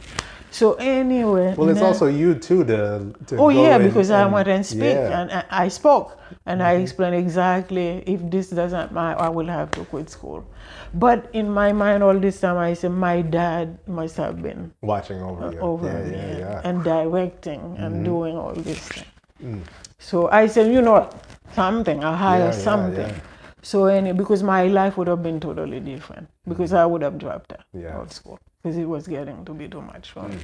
So 0.51 0.75
anyway. 0.75 1.55
well, 1.57 1.69
it's 1.69 1.81
now- 1.81 1.87
also 1.87 2.07
you 2.07 2.35
too 2.35 2.65
to. 2.65 3.15
to 3.27 3.37
Oh 3.37 3.49
yeah, 3.51 3.77
and- 3.77 3.85
because 3.85 4.11
I 4.11 4.27
went 4.27 4.49
and 4.49 4.67
speak 4.67 4.83
yeah. 4.83 5.11
Mm-hmm. 5.11 5.31
and 5.31 5.33
I, 5.33 5.65
I 5.65 5.69
spoke 5.69 6.19
and 6.45 6.63
I 6.63 6.73
explained 6.73 7.15
exactly 7.15 8.03
if 8.07 8.21
this 8.31 8.51
doesn't 8.51 8.93
matter, 8.93 9.21
I 9.21 9.29
will 9.29 9.47
have 9.47 9.71
to 9.73 9.85
quit 9.85 10.11
school. 10.11 10.45
But 10.93 11.29
in 11.33 11.49
my 11.49 11.71
mind, 11.73 12.03
all 12.03 12.19
this 12.19 12.41
time, 12.41 12.59
I 12.59 12.75
said 12.75 12.91
my 12.91 13.23
dad 13.23 13.79
must 13.87 14.17
have 14.17 14.43
been 14.43 14.73
watching 14.83 15.23
over 15.23 15.53
you. 15.53 15.61
over 15.61 15.87
yeah, 15.87 16.03
me 16.03 16.11
yeah, 16.11 16.19
and, 16.19 16.39
yeah. 16.39 16.47
Mm-hmm. 16.47 16.67
and 16.69 16.85
directing 16.85 17.77
and 17.79 18.05
doing 18.05 18.37
all 18.37 18.53
this 18.55 18.79
thing. 18.89 19.05
Mm. 19.45 19.61
So 19.99 20.29
I 20.31 20.49
said, 20.49 20.73
you 20.73 20.83
know, 20.83 21.09
something, 21.55 22.03
I 22.03 22.17
hire 22.17 22.53
something. 22.53 23.15
So 23.63 23.87
any 23.87 24.13
because 24.13 24.43
my 24.43 24.67
life 24.69 24.97
would 24.97 25.09
have 25.09 25.23
been 25.23 25.39
totally 25.41 25.81
different 25.81 26.29
because 26.49 26.73
I 26.73 26.87
would 26.87 27.03
have 27.03 27.19
dropped 27.19 27.53
out 27.53 27.65
Yeah. 27.75 27.93
Mm. 27.95 28.03
of 28.03 28.13
school 28.13 28.39
because 28.63 28.77
it 28.79 28.87
was 28.87 29.07
getting 29.07 29.45
to 29.45 29.53
be 29.53 29.69
too 29.69 29.83
much 29.83 30.11
for 30.13 30.23
me. 30.29 30.39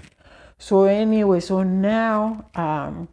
So 0.59 0.85
anyway, 0.85 1.41
so 1.41 1.63
now, 1.63 2.47
um, 2.55 3.09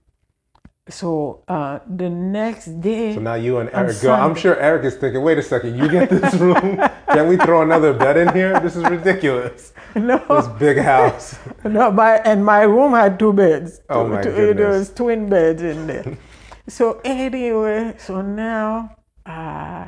so 0.89 1.43
uh, 1.47 1.80
the 1.88 2.10
next 2.10 2.82
day, 2.82 3.14
So 3.16 3.22
now 3.22 3.36
you 3.36 3.58
and 3.60 3.70
Eric 3.74 4.01
go. 4.01 4.12
I'm 4.14 4.36
sure 4.36 4.58
Eric 4.60 4.84
is 4.86 4.95
thinking, 4.95 5.22
wait 5.22 5.38
a 5.38 5.41
second, 5.41 5.78
you 5.78 5.88
get 5.89 6.10
this 6.10 6.34
room? 6.36 6.78
Can 7.08 7.28
we 7.28 7.38
throw 7.38 7.62
another 7.62 7.93
bed 7.93 8.18
in 8.18 8.34
here? 8.34 8.60
This 8.60 8.76
is 8.76 8.84
ridiculous. 8.84 9.71
no, 9.96 10.17
This 10.30 10.47
big 10.59 10.78
house. 10.78 11.38
no, 11.63 11.92
my 11.92 12.16
and 12.25 12.43
my 12.43 12.63
room 12.63 12.92
had 12.93 13.17
two 13.17 13.32
beds. 13.32 13.80
Oh, 13.89 14.04
Two- 14.04 14.09
my 14.13 14.21
two- 14.21 14.30
It 14.50 14.58
was 14.59 14.89
twin 14.93 15.30
beds 15.30 15.62
in 15.62 15.88
there. 15.88 16.17
so 16.67 17.00
anyway, 17.05 17.96
so 17.97 18.21
now, 18.21 18.96
uh, 19.25 19.86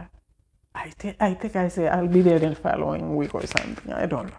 I 0.76 0.90
think 0.98 1.16
I 1.20 1.34
think 1.34 1.56
I 1.56 1.68
said 1.70 1.91
I'll 1.91 2.07
be 2.07 2.22
there 2.22 2.40
the 2.40 2.56
following 2.56 3.16
week 3.16 3.34
or 3.34 3.45
something. 3.45 3.94
I 3.94 4.06
don't 4.06 4.28
know. 4.28 4.36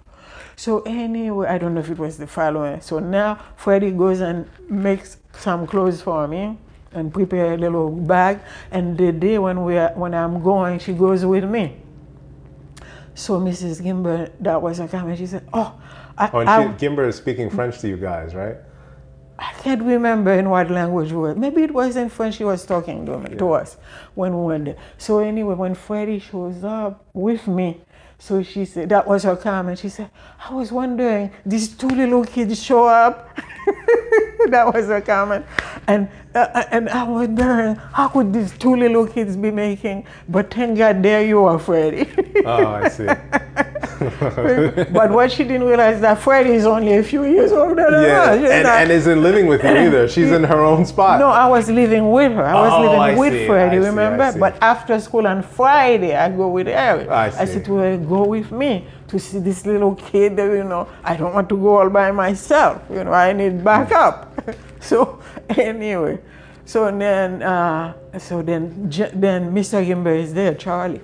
So 0.57 0.81
anyway, 0.83 1.49
I 1.49 1.59
don't 1.59 1.75
know 1.75 1.81
if 1.81 1.91
it 1.91 1.99
was 1.99 2.19
the 2.19 2.27
following. 2.27 2.81
So 2.81 2.99
now 2.99 3.39
Freddie 3.57 3.91
goes 3.91 4.21
and 4.21 4.49
makes 4.69 5.19
some 5.33 5.67
clothes 5.67 6.01
for 6.01 6.27
me 6.29 6.59
and 6.93 7.13
prepare 7.13 7.55
a 7.55 7.57
little 7.57 7.91
bag. 7.91 8.41
And 8.71 8.97
the 8.97 9.13
day 9.13 9.39
when 9.39 9.65
we 9.65 9.77
are, 9.77 9.93
when 9.95 10.15
I'm 10.15 10.43
going, 10.43 10.79
she 10.79 10.93
goes 10.93 11.25
with 11.25 11.45
me. 11.45 11.77
So 13.15 13.41
Mrs. 13.41 13.83
Gimber, 13.83 14.31
that 14.41 14.61
was 14.61 14.79
her 14.79 14.89
comment. 14.89 15.19
She 15.19 15.27
said, 15.27 15.47
"Oh, 15.53 15.81
I, 16.19 16.31
Oh, 16.33 16.39
and 16.41 16.49
I, 16.49 16.63
she, 16.77 16.87
Gimber 16.87 17.07
is 17.09 17.17
speaking 17.17 17.49
French 17.51 17.79
to 17.81 17.89
you 17.89 17.97
guys, 17.97 18.35
right? 18.35 18.57
I 19.39 19.53
can't 19.55 19.83
remember 19.83 20.33
in 20.33 20.49
what 20.49 20.71
language 20.71 21.13
we 21.13 21.19
were. 21.19 21.35
Maybe 21.35 21.63
it 21.63 21.73
was 21.73 21.97
in 21.97 22.09
French 22.09 22.37
she 22.37 22.45
was 22.45 22.65
talking 22.65 23.05
to, 23.07 23.19
me, 23.19 23.37
to 23.37 23.53
us 23.53 23.77
when 24.15 24.37
we 24.37 24.45
went 24.47 24.65
there. 24.65 24.77
So 24.99 25.19
anyway, 25.19 25.55
when 25.55 25.75
Freddie 25.75 26.21
shows 26.21 26.65
up 26.65 27.05
with 27.13 27.47
me, 27.47 27.81
so 28.19 28.43
she 28.43 28.65
said, 28.65 28.89
that 28.89 29.07
was 29.07 29.25
her 29.25 29.37
comment. 29.37 29.79
She 29.79 29.91
said, 29.91 30.11
I 30.39 30.55
was 30.55 30.73
wondering, 30.73 31.31
these 31.45 31.69
two 31.69 31.89
little 31.89 32.25
kids 32.25 32.63
show 32.63 32.87
up. 32.87 33.37
that 34.49 34.73
was 34.73 34.87
her 34.87 35.03
comment. 35.03 35.45
And, 35.87 36.09
uh, 36.35 36.65
and 36.71 36.89
I 36.89 37.03
was 37.05 37.29
wondering, 37.29 37.75
how 37.75 38.09
could 38.09 38.33
these 38.33 38.57
two 38.57 38.75
little 38.75 39.07
kids 39.07 39.37
be 39.37 39.51
making, 39.51 40.07
but 40.29 40.53
thank 40.53 40.79
God 40.79 41.03
there 41.03 41.25
you 41.27 41.45
are, 41.45 41.59
Freddie. 41.59 42.09
Oh, 42.47 42.67
I 42.67 42.89
see. 42.89 43.07
but 44.93 45.11
what 45.11 45.31
she 45.33 45.45
didn't 45.45 45.65
realize 45.65 45.97
is 45.97 46.01
that 46.03 46.19
Freddie 46.19 46.51
is 46.55 46.67
only 46.67 46.95
a 46.97 47.03
few 47.03 47.25
years 47.25 47.53
older 47.53 47.91
than 47.91 48.03
Yeah, 48.03 48.33
and, 48.35 48.67
and 48.67 48.91
isn't 48.91 49.23
living 49.23 49.47
with 49.47 49.63
you 49.63 49.71
either. 49.71 50.09
She's 50.09 50.31
in 50.33 50.45
her 50.45 50.61
own 50.61 50.85
spot. 50.87 51.19
No, 51.21 51.29
I 51.29 51.47
was 51.49 51.69
living 51.71 52.11
with 52.11 52.33
her. 52.33 52.45
I 52.45 52.55
was 52.55 52.73
Oh, 52.73 52.81
living 52.83 53.01
I 53.01 53.15
with 53.17 53.33
see, 53.33 53.47
Freddie, 53.47 53.77
I 53.79 53.89
remember? 53.89 54.33
see. 54.33 54.39
But 54.39 54.57
after 54.63 54.99
school 55.01 55.27
on 55.27 55.43
Friday, 55.43 56.15
I 56.15 56.31
go 56.31 56.49
with 56.49 56.69
Eric. 56.69 57.09
I 57.09 57.31
see. 57.31 57.53
said 57.55 57.65
to 57.67 57.75
her, 57.77 57.97
go 57.97 58.25
with 58.25 58.51
me 58.53 58.87
to 59.09 59.19
see 59.19 59.39
this 59.39 59.65
little 59.67 59.95
kid. 59.95 60.39
You 60.39 60.65
know, 60.65 60.89
I 61.05 61.17
don't 61.17 61.33
want 61.35 61.49
to 61.51 61.57
go 61.57 61.79
all 61.79 61.91
by 61.91 62.11
myself. 62.13 62.83
You 62.91 63.05
know, 63.05 63.13
I 63.13 63.33
need 63.33 63.63
backup. 63.65 64.33
so 64.81 65.21
anyway, 65.49 66.19
so 66.65 66.91
then, 66.97 67.43
uh, 67.43 67.95
so 68.19 68.43
then, 68.43 68.91
then 69.15 69.55
Mr. 69.55 69.85
Gimber 69.87 70.19
is 70.19 70.35
there, 70.35 70.55
Charlie. 70.55 71.01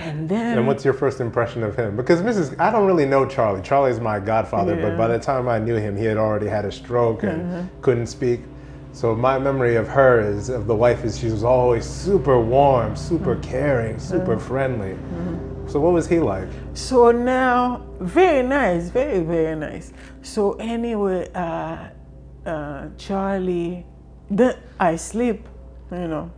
And 0.00 0.28
then 0.28 0.56
And 0.56 0.66
what's 0.66 0.82
your 0.82 0.94
first 0.94 1.20
impression 1.20 1.62
of 1.62 1.76
him? 1.76 1.94
Because 1.94 2.22
Mrs. 2.22 2.58
I 2.58 2.70
don't 2.70 2.86
really 2.86 3.04
know 3.04 3.26
Charlie. 3.26 3.60
Charlie's 3.60 4.00
my 4.00 4.18
godfather, 4.18 4.74
but 4.74 4.96
by 4.96 5.08
the 5.08 5.18
time 5.18 5.46
I 5.46 5.58
knew 5.58 5.76
him, 5.76 5.94
he 5.96 6.04
had 6.06 6.16
already 6.16 6.48
had 6.48 6.64
a 6.64 6.72
stroke 6.72 7.22
and 7.22 7.42
Mm-hmm. 7.42 7.82
couldn't 7.82 8.06
speak. 8.06 8.40
So 8.92 9.14
my 9.14 9.38
memory 9.38 9.76
of 9.76 9.88
her 9.88 10.20
is 10.20 10.48
of 10.48 10.66
the 10.66 10.74
wife 10.74 11.04
is 11.04 11.18
she 11.18 11.26
was 11.30 11.44
always 11.44 11.84
super 11.84 12.40
warm, 12.40 12.96
super 12.96 13.34
Mm-hmm. 13.36 13.50
caring, 13.50 13.98
super 13.98 14.38
friendly. 14.38 14.96
So 15.66 15.78
what 15.78 15.92
was 15.92 16.08
he 16.08 16.18
like? 16.18 16.48
So 16.72 17.12
now, 17.12 17.86
very 18.00 18.42
nice, 18.42 18.88
very, 18.88 19.20
very 19.20 19.54
nice. 19.54 19.92
So 20.22 20.54
anyway, 20.54 21.28
uh, 21.34 21.90
uh, 22.46 22.88
Charlie, 22.96 23.84
then 24.30 24.56
I 24.80 24.96
sleep, 24.96 25.46
you 25.92 26.08
know. 26.08 26.30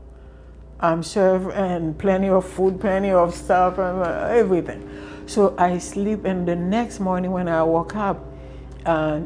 I'm 0.82 1.04
served 1.04 1.54
and 1.54 1.96
plenty 1.96 2.28
of 2.28 2.44
food, 2.44 2.80
plenty 2.80 3.12
of 3.12 3.34
stuff, 3.34 3.78
and 3.78 4.02
uh, 4.02 4.28
everything. 4.30 4.88
So 5.26 5.54
I 5.56 5.78
sleep, 5.78 6.24
and 6.24 6.46
the 6.46 6.56
next 6.56 6.98
morning 6.98 7.30
when 7.30 7.48
I 7.48 7.62
woke 7.62 7.94
up, 7.94 8.26
uh, 8.84 9.20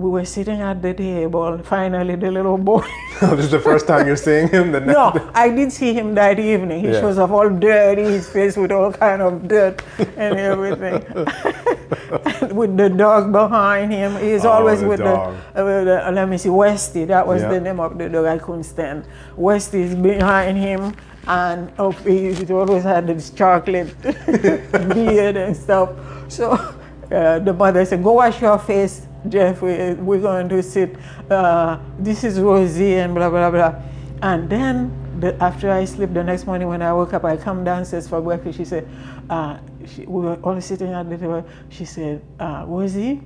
we 0.00 0.08
were 0.10 0.24
sitting 0.24 0.60
at 0.60 0.80
the 0.82 0.94
table. 0.94 1.58
Finally, 1.58 2.16
the 2.16 2.30
little 2.30 2.56
boy. 2.56 2.84
this 3.20 3.44
is 3.46 3.50
the 3.50 3.60
first 3.60 3.86
time 3.86 4.06
you're 4.06 4.16
seeing 4.16 4.48
him. 4.48 4.72
The 4.72 4.80
No, 4.80 5.30
I 5.34 5.48
did 5.50 5.72
see 5.72 5.92
him 5.92 6.14
that 6.14 6.38
evening. 6.38 6.80
He 6.80 6.88
Yeah. 6.90 7.00
shows 7.00 7.18
up 7.18 7.30
all 7.30 7.50
dirty, 7.50 8.02
his 8.04 8.28
face 8.28 8.56
with 8.56 8.72
all 8.72 8.92
kind 8.92 9.20
of 9.22 9.46
dirt 9.46 9.82
and 10.16 10.38
everything. 10.38 11.04
with 12.60 12.76
the 12.76 12.88
dog 12.88 13.30
behind 13.32 13.92
him. 13.92 14.16
He's 14.16 14.44
Oh, 14.44 14.50
always 14.50 14.80
the 14.80 14.88
with. 14.88 14.98
The, 15.00 15.14
uh, 15.14 15.34
with 15.56 15.84
the, 15.86 16.08
uh, 16.08 16.12
let 16.12 16.28
me 16.28 16.38
see, 16.38 16.48
Westy. 16.48 17.04
That 17.04 17.26
was 17.26 17.42
Yeah. 17.42 17.50
the 17.50 17.60
name 17.60 17.80
of 17.80 17.98
the 17.98 18.08
dog 18.08 18.26
I 18.26 18.38
couldn't 18.38 18.64
stand. 18.64 19.04
Westy 19.36 19.82
is 19.82 19.94
behind 19.94 20.56
him 20.56 20.94
and 21.26 21.70
oh, 21.78 21.90
he 21.92 22.32
he 22.32 22.52
always 22.52 22.82
had 22.82 23.06
this 23.06 23.28
chocolate 23.30 23.92
beard 24.94 25.36
and 25.36 25.54
stuff. 25.56 25.90
So 26.28 26.52
uh, 26.52 27.38
the 27.40 27.52
mother 27.52 27.84
said, 27.84 28.02
go 28.02 28.12
wash 28.12 28.40
your 28.40 28.58
face, 28.58 29.06
Jeff. 29.28 29.62
We, 29.62 29.94
we're 29.94 30.20
going 30.20 30.48
to 30.48 30.62
sit. 30.62 30.96
Uh, 31.30 31.78
this 31.98 32.24
is 32.24 32.40
Rosie 32.40 32.94
and 32.94 33.14
blah, 33.14 33.30
blah, 33.30 33.50
blah. 33.50 33.74
And 34.22 34.48
then 34.48 35.20
the, 35.20 35.34
after 35.42 35.70
I 35.70 35.84
sleep 35.84 36.12
the 36.12 36.24
next 36.24 36.46
morning 36.46 36.68
when 36.68 36.82
I 36.82 36.92
woke 36.92 37.14
up, 37.14 37.24
I 37.24 37.36
come 37.36 37.64
downstairs 37.64 38.08
for 38.08 38.20
breakfast. 38.20 38.58
She 38.58 38.64
said, 38.64 38.88
uh, 39.28 39.58
she, 39.86 40.06
we 40.06 40.22
were 40.22 40.36
all 40.36 40.60
sitting 40.60 40.92
at 40.92 41.08
the 41.08 41.16
table. 41.16 41.46
She 41.68 41.84
said, 41.84 42.22
uh, 42.38 42.64
Rosie, 42.66 43.22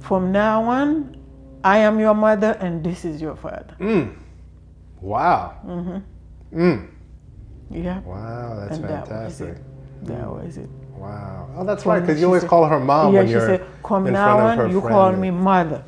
from 0.00 0.32
now 0.32 0.62
on, 0.64 1.16
I 1.64 1.78
am 1.78 1.98
your 1.98 2.14
mother 2.14 2.56
and 2.60 2.84
this 2.84 3.04
is 3.04 3.22
your 3.22 3.36
father. 3.36 3.74
Wow. 5.00 5.58
Yeah. 7.70 8.00
Wow, 8.00 8.56
that's 8.60 8.76
and 8.76 8.84
that 8.84 9.00
was 9.00 9.08
fantastic. 9.08 9.48
it. 9.48 10.06
That 10.06 10.30
was 10.30 10.56
it. 10.58 10.68
Wow. 10.96 11.48
Oh, 11.56 11.64
that's 11.64 11.86
right, 11.86 12.00
because 12.00 12.20
you 12.20 12.26
always 12.26 12.42
said- 12.42 12.50
call 12.50 12.64
her 12.66 12.80
mom 12.80 13.12
yeah, 13.14 13.20
when 13.20 13.28
you're 13.28 13.40
said, 13.40 13.64
come 13.82 14.06
in 14.06 14.12
now 14.12 14.36
front 14.36 14.50
of 14.52 14.58
her 14.58 14.64
on, 14.64 14.70
you 14.70 14.80
friend. 14.80 14.94
call 14.94 15.12
me 15.12 15.30
mother. 15.30 15.84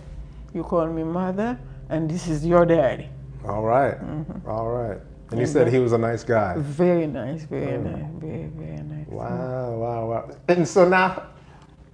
You 0.55 0.63
call 0.63 0.87
me 0.87 1.03
mother, 1.03 1.59
and 1.89 2.11
this 2.11 2.29
is 2.29 2.47
your 2.47 2.65
daddy. 2.67 3.09
All 3.47 3.63
right. 3.63 3.95
Mm-hmm. 4.01 4.49
All 4.49 4.69
right. 4.71 4.99
And 5.31 5.41
you 5.41 5.47
said 5.47 5.69
he 5.69 5.79
was 5.79 5.93
a 5.93 5.99
nice 5.99 6.23
guy. 6.23 6.55
Very 6.57 7.07
nice, 7.07 7.43
very 7.45 7.79
nice, 7.79 8.07
very, 8.21 8.47
very 8.47 8.77
nice. 8.83 9.07
Wow, 9.09 9.75
wow, 9.77 10.07
wow. 10.11 10.31
And 10.49 10.67
so 10.67 10.89
now, 10.89 11.25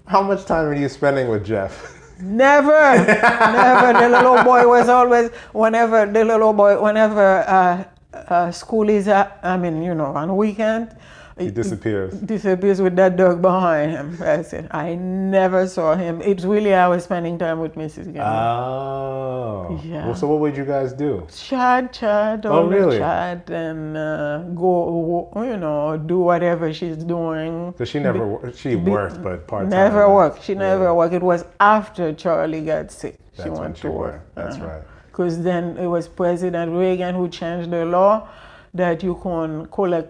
how 0.06 0.22
much 0.22 0.44
time 0.44 0.66
are 0.66 0.74
you 0.74 0.88
spending 0.88 1.28
with 1.28 1.44
Jeff? 1.44 1.98
Never, 2.20 2.70
never. 3.06 3.98
The 3.98 4.08
little 4.08 4.44
boy 4.44 4.68
was 4.68 4.88
always, 4.88 5.30
whenever 5.52 6.04
the 6.06 6.24
little 6.24 6.52
boy, 6.52 6.80
whenever 6.80 7.38
uh, 7.48 7.84
uh, 8.14 8.50
school 8.52 8.88
is, 8.90 9.08
at, 9.08 9.38
I 9.42 9.56
mean, 9.56 9.82
you 9.82 9.94
know, 9.94 10.06
on 10.14 10.36
weekend, 10.36 10.94
He 11.44 11.50
disappears. 11.50 12.14
disappears 12.14 12.80
with 12.80 12.96
that 12.96 13.16
dog 13.16 13.42
behind 13.42 13.90
him. 13.92 14.16
That's 14.18 14.52
it. 14.52 14.66
I 14.70 14.94
never 14.94 15.66
saw 15.66 15.94
him. 15.96 16.20
It's 16.22 16.44
really 16.44 16.74
I 16.74 16.88
was 16.88 17.04
spending 17.04 17.38
time 17.38 17.60
with 17.60 17.74
Mrs. 17.74 18.12
Gilmore. 18.12 18.22
Oh. 18.24 19.80
Yeah. 19.84 20.06
Well, 20.06 20.14
so 20.14 20.26
what 20.28 20.40
would 20.40 20.56
you 20.56 20.64
guys 20.64 20.92
do? 20.92 21.26
chat, 21.34 21.92
chat, 21.92 22.44
Oh, 22.46 22.52
all 22.52 22.66
really? 22.66 22.98
chat, 22.98 23.48
and 23.50 23.96
uh, 23.96 24.38
go, 24.54 25.32
you 25.36 25.56
know, 25.56 25.96
do 25.96 26.18
whatever 26.18 26.72
she's 26.72 26.96
doing. 27.04 27.74
So 27.78 27.84
she 27.84 27.98
never, 27.98 28.26
wor- 28.26 28.52
she 28.52 28.76
worked, 28.76 29.22
but 29.22 29.46
part 29.46 29.62
time. 29.64 29.70
Never 29.70 30.12
worked. 30.12 30.42
She 30.44 30.54
never 30.54 30.94
worked. 30.94 31.14
It 31.14 31.22
was 31.22 31.44
after 31.60 32.12
Charlie 32.12 32.64
got 32.64 32.90
sick. 32.90 33.16
She 33.32 33.38
That's 33.38 33.50
when 33.50 33.60
went 33.60 33.76
she 33.76 33.82
to 33.82 33.90
work. 33.90 34.12
worked. 34.12 34.34
That's 34.34 34.58
right. 34.58 34.82
Because 35.06 35.42
then 35.42 35.76
it 35.78 35.86
was 35.86 36.08
President 36.08 36.72
Reagan 36.72 37.14
who 37.14 37.28
changed 37.28 37.70
the 37.70 37.84
law 37.84 38.28
that 38.74 39.02
you 39.02 39.14
can 39.22 39.66
collect 39.66 40.08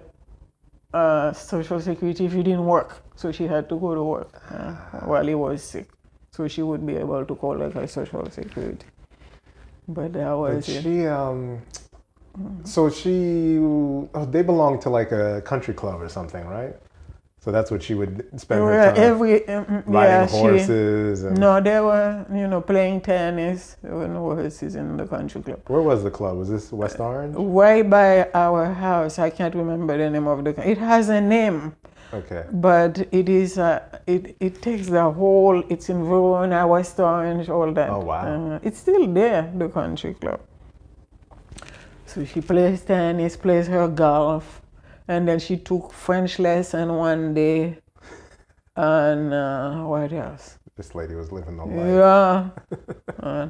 uh, 0.93 1.33
Social 1.33 1.81
Security 1.81 2.27
if 2.27 2.35
you 2.35 2.43
didn't 2.43 2.65
work. 2.65 3.03
So 3.17 3.33
she 3.33 3.47
had 3.47 3.69
to 3.69 3.79
go 3.79 3.95
to 3.95 4.03
work 4.03 4.43
uh, 4.51 4.73
while 5.07 5.27
he 5.27 5.35
was 5.35 5.63
sick. 5.63 5.89
So 6.33 6.49
she 6.49 6.63
would 6.63 6.87
be 6.87 6.97
able 6.97 7.25
to 7.25 7.35
collect 7.35 7.75
her 7.75 7.87
Social 7.87 8.29
Security. 8.31 8.87
But 9.89 10.13
that 10.15 10.33
was 10.33 10.69
it. 10.69 10.83
she, 10.83 11.07
um, 11.07 11.61
so 12.65 12.89
she, 12.89 13.59
oh, 13.59 14.27
they 14.31 14.43
belong 14.43 14.81
to 14.81 14.91
like 14.91 15.13
a 15.13 15.43
country 15.43 15.75
club 15.75 16.01
or 16.01 16.09
something, 16.09 16.47
right? 16.47 16.75
So 17.43 17.51
that's 17.51 17.73
what 17.73 17.83
she 17.83 17.95
would 17.95 18.25
spend 18.41 18.61
her 18.61 18.95
time 18.95 19.03
every 19.03 19.49
um, 19.49 19.83
riding 19.85 20.13
yeah, 20.13 20.27
she, 20.29 20.37
horses. 20.37 21.25
And, 21.25 21.41
no, 21.41 21.61
they 21.61 21.81
were 21.81 22.25
you 22.33 22.47
know 22.47 22.61
playing 22.61 23.01
tennis. 23.01 23.79
There 23.83 23.97
were 23.97 24.07
no 24.07 24.37
horses 24.37 24.77
in 24.77 24.97
the 24.97 25.09
country 25.09 25.43
club. 25.43 25.61
Where 25.67 25.83
was 25.83 26.05
the 26.05 26.11
club? 26.13 26.39
Was 26.39 26.49
this 26.49 26.71
West 26.71 27.01
Orange? 27.01 27.35
Right 27.37 27.83
by 27.91 28.31
our 28.33 28.73
house, 28.73 29.19
I 29.19 29.29
can't 29.31 29.57
remember 29.57 29.99
the 29.99 30.09
name 30.09 30.29
of 30.29 30.45
the. 30.45 30.51
It 30.71 30.79
has 30.79 31.09
a 31.09 31.21
name, 31.21 31.75
Okay. 32.15 32.45
but 32.53 33.09
it 33.11 33.29
is 33.29 33.59
uh, 33.59 33.81
it 34.07 34.37
it 34.39 34.63
takes 34.63 34.87
the 34.87 35.11
whole. 35.11 35.65
It's 35.69 35.89
in 35.89 36.05
Verona, 36.05 36.65
West 36.69 37.01
Orange, 37.01 37.49
all 37.49 37.73
that. 37.73 37.91
Oh, 37.91 37.99
wow. 37.99 38.53
Uh, 38.53 38.59
it's 38.63 38.79
still 38.79 39.13
there, 39.13 39.51
the 39.57 39.69
country 39.69 40.15
club. 40.15 40.41
So 42.07 42.25
she 42.25 42.41
plays 42.41 42.83
tennis, 42.83 43.37
plays 43.37 43.67
her 43.67 43.89
golf, 43.89 44.62
and 45.09 45.27
then 45.27 45.39
she 45.39 45.57
took 45.57 45.93
French 45.93 46.39
lesson 46.39 46.97
one 46.97 47.35
day. 47.35 47.79
And 48.77 49.35
uh, 49.35 49.85
what 49.85 50.13
else? 50.13 50.59
This 50.77 50.95
lady 50.95 51.15
was 51.15 51.31
living 51.31 51.57
the 51.57 51.65
life. 51.65 52.53
Yeah. 53.21 53.21
uh, 53.23 53.49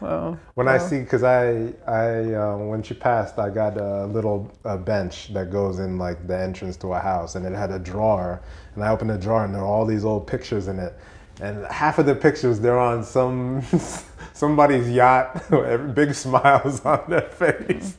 well, 0.00 0.38
When 0.54 0.68
I 0.68 0.78
see, 0.78 1.00
because 1.00 1.24
I, 1.24 1.72
I, 1.86 2.34
uh, 2.34 2.56
when 2.56 2.82
she 2.82 2.94
passed, 2.94 3.38
I 3.38 3.50
got 3.50 3.76
a 3.76 4.06
little 4.06 4.50
uh, 4.64 4.76
bench 4.76 5.32
that 5.34 5.50
goes 5.50 5.80
in 5.80 5.98
like 5.98 6.26
the 6.26 6.38
entrance 6.38 6.76
to 6.78 6.92
a 6.92 6.98
house, 6.98 7.34
and 7.34 7.44
it 7.44 7.52
had 7.52 7.72
a 7.72 7.78
drawer, 7.78 8.40
and 8.74 8.84
I 8.84 8.90
opened 8.90 9.10
the 9.10 9.18
drawer, 9.18 9.44
and 9.44 9.52
there 9.54 9.62
were 9.62 9.66
all 9.66 9.86
these 9.86 10.04
old 10.04 10.26
pictures 10.26 10.68
in 10.68 10.78
it, 10.78 10.94
and 11.40 11.66
half 11.66 11.98
of 11.98 12.06
the 12.06 12.14
pictures 12.14 12.60
they're 12.60 12.78
on 12.78 13.02
some 13.02 13.62
somebody's 14.34 14.88
yacht, 14.88 15.50
big 15.94 16.14
smiles 16.14 16.84
on 16.84 17.02
their 17.08 17.22
face. 17.22 17.96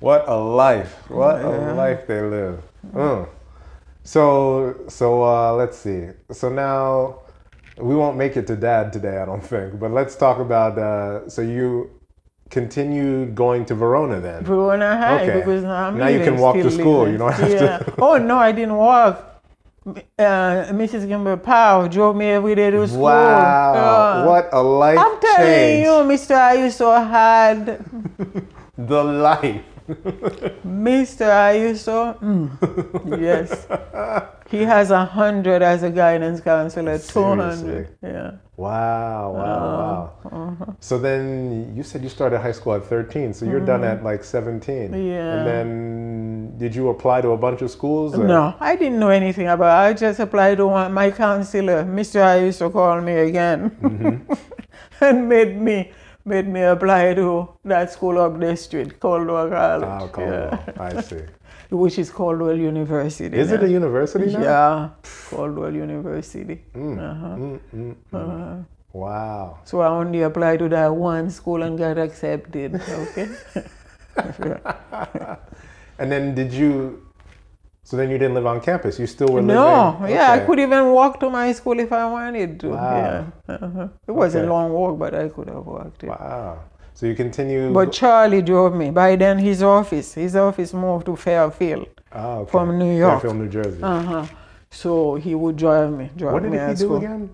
What 0.00 0.24
a 0.28 0.34
life! 0.36 1.08
What 1.08 1.44
a 1.44 1.74
life 1.74 2.06
they 2.06 2.20
live. 2.22 2.62
Mm. 2.92 3.28
So, 4.02 4.74
so 4.88 5.22
uh, 5.22 5.52
let's 5.54 5.76
see. 5.78 6.08
So 6.32 6.48
now 6.48 7.20
we 7.78 7.94
won't 7.94 8.16
make 8.16 8.36
it 8.36 8.46
to 8.46 8.56
dad 8.56 8.92
today, 8.92 9.18
I 9.18 9.26
don't 9.26 9.42
think. 9.44 9.78
But 9.78 9.90
let's 9.92 10.16
talk 10.16 10.38
about. 10.38 10.78
Uh, 10.78 11.28
so 11.28 11.42
you 11.42 11.90
continued 12.48 13.34
going 13.34 13.64
to 13.66 13.74
Verona 13.74 14.20
then? 14.20 14.42
Verona 14.44 14.96
High 14.96 15.22
Okay. 15.22 15.38
because 15.38 15.64
I'm 15.64 15.98
Now 15.98 16.08
you 16.08 16.24
can 16.24 16.36
walk 16.38 16.56
to 16.56 16.70
school. 16.70 17.00
living. 17.00 17.12
You 17.12 17.18
don't 17.18 17.32
have 17.32 17.50
yeah. 17.50 17.78
to- 17.78 17.94
oh 18.02 18.16
no, 18.16 18.38
I 18.38 18.52
didn't 18.52 18.76
walk. 18.76 19.26
Uh, 19.86 20.68
Mrs. 20.76 21.06
Gimber 21.08 21.42
Powell 21.42 21.88
drove 21.88 22.14
me 22.16 22.26
every 22.26 22.54
day 22.54 22.70
to 22.70 22.86
school. 22.86 23.00
Wow! 23.02 23.72
Yeah. 23.74 24.26
what 24.26 24.48
a 24.52 24.62
life 24.62 24.98
I'm 24.98 25.18
telling 25.20 25.46
change! 25.46 25.84
you, 25.86 25.92
Mr. 26.04 26.36
Ayuso 26.36 27.08
had 27.08 27.82
The 28.76 29.02
life. 29.04 29.62
Mr. 30.64 31.26
Ayuso. 31.28 32.18
Mm, 32.20 33.20
yes. 33.20 33.66
He 34.50 34.62
has 34.62 34.90
a 34.90 35.04
hundred 35.04 35.62
as 35.62 35.82
a 35.84 35.90
guidance 35.90 36.40
counselor, 36.40 36.98
two 36.98 37.22
hundred. 37.22 37.96
Yeah. 38.02 38.32
Wow, 38.60 39.32
wow, 39.32 40.12
oh, 40.24 40.30
wow. 40.30 40.52
Uh-huh. 40.52 40.72
So 40.80 40.98
then 40.98 41.74
you 41.74 41.82
said 41.82 42.02
you 42.02 42.10
started 42.10 42.40
high 42.40 42.52
school 42.52 42.74
at 42.74 42.84
13, 42.84 43.32
so 43.32 43.46
you're 43.46 43.58
done 43.58 43.80
mm-hmm. 43.80 44.00
at 44.00 44.04
like 44.04 44.22
17. 44.22 44.92
Yeah. 44.92 45.38
And 45.38 45.46
then 45.46 46.58
did 46.58 46.74
you 46.74 46.90
apply 46.90 47.22
to 47.22 47.30
a 47.30 47.38
bunch 47.38 47.62
of 47.62 47.70
schools? 47.70 48.18
or- 48.18 48.26
No, 48.26 48.54
I 48.60 48.76
didn't 48.76 48.98
know 48.98 49.08
anything 49.08 49.48
about. 49.48 49.86
it. 49.86 49.90
I 49.90 49.92
just 49.94 50.20
applied 50.20 50.58
to 50.58 50.66
one. 50.66 50.92
My 50.92 51.10
counselor, 51.10 51.84
Mr. 51.84 52.20
I 52.20 52.40
used 52.44 52.58
to 52.58 52.68
call 52.68 53.00
me 53.00 53.14
again, 53.14 53.70
mm-hmm. 53.70 54.32
and 55.00 55.26
made 55.26 55.56
me 55.58 55.92
made 56.24 56.48
me 56.48 56.62
apply 56.62 57.14
to 57.14 57.48
that 57.64 57.92
school 57.92 58.18
up 58.18 58.38
the 58.38 58.56
street, 58.56 58.98
Caldwell 59.00 59.48
College. 59.48 59.88
Oh, 60.02 60.08
Caldwell. 60.08 60.64
I 60.78 61.00
see. 61.00 61.20
which 61.70 61.98
is 61.98 62.10
Caldwell 62.10 62.56
University. 62.56 63.36
Is 63.36 63.52
it 63.52 63.62
a 63.62 63.68
university 63.68 64.26
now? 64.32 64.40
Yeah, 64.42 64.88
Caldwell 65.30 65.72
University. 65.74 66.62
Uh 66.74 66.78
Mm, 66.78 67.94
Uh-huh. 68.12 68.56
Wow. 68.92 69.58
So 69.64 69.80
I 69.80 69.88
only 69.88 70.22
applied 70.22 70.58
to 70.58 70.68
that 70.70 70.92
one 70.92 71.30
school 71.30 71.62
and 71.62 71.78
got 71.78 71.96
accepted. 71.96 72.74
Okay. 72.74 73.28
And 76.00 76.10
then 76.10 76.34
did 76.34 76.52
you? 76.52 77.06
So 77.90 77.96
then 77.96 78.08
you 78.08 78.18
didn't 78.18 78.34
live 78.34 78.46
on 78.46 78.60
campus. 78.60 79.00
You 79.00 79.08
still 79.08 79.26
were 79.34 79.40
living. 79.42 79.56
no, 79.56 80.06
yeah, 80.08 80.30
I 80.30 80.38
could 80.46 80.60
even 80.60 80.92
walk 80.92 81.18
to 81.20 81.28
my 81.28 81.50
school 81.50 81.80
if 81.80 81.90
I 81.92 82.06
wanted 82.08 82.60
to. 82.60 82.68
Wow. 82.68 82.96
Yeah. 83.48 83.54
Uh-huh. 83.56 83.88
It 84.06 84.12
was 84.12 84.36
Okay. 84.36 84.46
a 84.46 84.48
long 84.48 84.70
walk, 84.72 84.96
but 84.96 85.12
I 85.12 85.28
could 85.28 85.48
have 85.48 85.66
walked 85.66 86.04
it. 86.04 86.08
Wow. 86.10 86.60
So 86.94 87.06
you 87.06 87.16
continue. 87.16 87.72
But 87.72 87.90
Charlie 87.90 88.42
drove 88.42 88.76
me. 88.76 88.90
By 88.90 89.16
then, 89.16 89.38
his 89.38 89.60
office, 89.64 90.14
his 90.14 90.36
office 90.36 90.72
moved 90.72 91.06
to 91.06 91.16
Fairfield. 91.16 91.88
oh, 92.12 92.42
okay. 92.42 92.50
from 92.52 92.78
New 92.78 92.96
York. 92.96 93.22
Fairfield, 93.22 93.42
New 93.42 93.48
Jersey. 93.48 93.82
Uh-huh. 93.82 94.24
So 94.70 95.16
he 95.16 95.34
would 95.34 95.56
drive 95.56 95.90
me. 95.92 96.10
Drive 96.16 96.32
what 96.34 96.42
did 96.44 96.52
me 96.52 96.58
he 96.60 96.66
do 96.68 96.76
school. 96.76 96.96
again? 96.98 97.30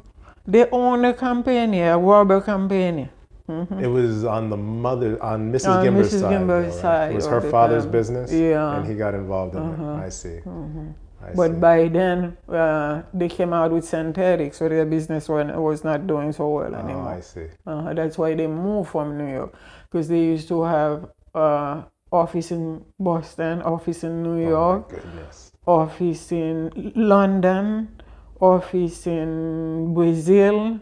They 0.46 0.64
own 0.70 1.04
a 1.04 1.12
company, 1.12 1.80
a 1.82 1.98
rubber 1.98 2.40
company. 2.40 3.10
It 3.48 3.86
was 3.86 4.24
on 4.24 4.50
the 4.50 4.56
mother, 4.56 5.22
on 5.22 5.52
Mrs. 5.52 5.68
On 5.68 5.84
Gimber's 5.84 6.12
Mrs. 6.12 6.20
side. 6.20 6.30
Gimber's 6.32 6.46
though, 6.48 6.72
right? 6.72 6.80
side 6.82 7.12
It 7.12 7.14
was 7.14 7.26
her 7.26 7.40
father's 7.40 7.86
business. 7.86 8.32
Yeah. 8.32 8.76
And 8.78 8.86
he 8.86 8.94
got 8.94 9.14
involved 9.14 9.54
in 9.54 9.62
it. 9.62 9.80
I 10.06 10.08
see. 10.08 10.38
I 11.22 11.32
But 11.34 11.52
see. 11.52 11.58
by 11.58 11.88
then, 11.88 12.36
uh, 12.48 13.02
they 13.14 13.28
came 13.28 13.52
out 13.52 13.70
with 13.72 13.84
synthetic, 13.84 14.52
so 14.54 14.68
their 14.68 14.84
business 14.84 15.28
wa- 15.28 15.44
was 15.58 15.82
not 15.82 16.06
doing 16.06 16.32
so 16.32 16.48
well 16.48 16.74
anymore. 16.74 17.08
oh. 17.08 17.16
I 17.18 17.20
see. 17.20 17.46
Uh, 17.66 17.94
that's 17.94 18.18
why 18.18 18.34
they 18.34 18.46
moved 18.46 18.90
from 18.90 19.16
New 19.18 19.32
York, 19.32 19.54
because 19.90 20.08
they 20.08 20.20
used 20.20 20.48
to 20.48 20.62
have 20.64 21.08
uh, 21.34 21.82
office 22.12 22.50
in 22.50 22.84
Boston, 22.98 23.62
office 23.62 24.04
in 24.04 24.22
New 24.22 24.44
Oh, 24.46 24.48
York, 24.50 24.92
my 24.92 25.22
office 25.66 26.30
in 26.32 26.70
London, 26.94 27.88
office 28.40 29.06
in 29.06 29.94
Brazil, 29.94 30.78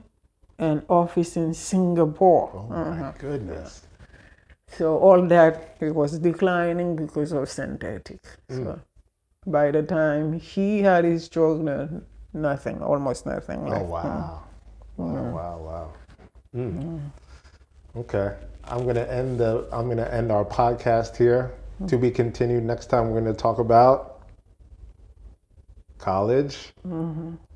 and 0.58 0.82
office 0.88 1.36
in 1.36 1.54
Singapore. 1.54 2.50
Oh, 2.54 2.66
my 2.68 2.76
Uh-huh. 2.82 3.12
goodness. 3.18 3.86
So 4.68 4.98
all 4.98 5.22
that 5.28 5.76
it 5.80 5.94
was 5.94 6.18
declining 6.18 6.96
because 6.96 7.32
of 7.32 7.48
synthetic. 7.48 8.22
Mm. 8.50 8.64
So 8.64 8.80
by 9.46 9.70
the 9.70 9.82
time 9.82 10.32
he 10.32 10.82
had 10.82 11.04
his 11.04 11.28
children, 11.28 12.04
nothing, 12.32 12.82
almost 12.82 13.26
nothing 13.26 13.66
Oh, 13.66 13.70
left. 13.70 13.86
wow. 13.88 14.42
Wow, 14.96 15.30
wow, 15.32 15.58
wow. 15.58 15.92
Mm. 16.56 17.00
Okay. 17.96 18.34
I'm 18.64 18.86
gonna 18.86 19.02
end 19.02 19.38
the 19.38 19.66
I'm 19.72 19.88
gonna 19.88 20.08
end 20.10 20.32
our 20.32 20.44
podcast 20.44 21.16
here. 21.16 21.52
To 21.88 21.98
be 21.98 22.10
continued. 22.10 22.62
Next 22.64 22.86
time 22.86 23.10
we're 23.10 23.20
gonna 23.20 23.34
talk 23.34 23.58
about 23.58 24.22
college, 25.98 26.72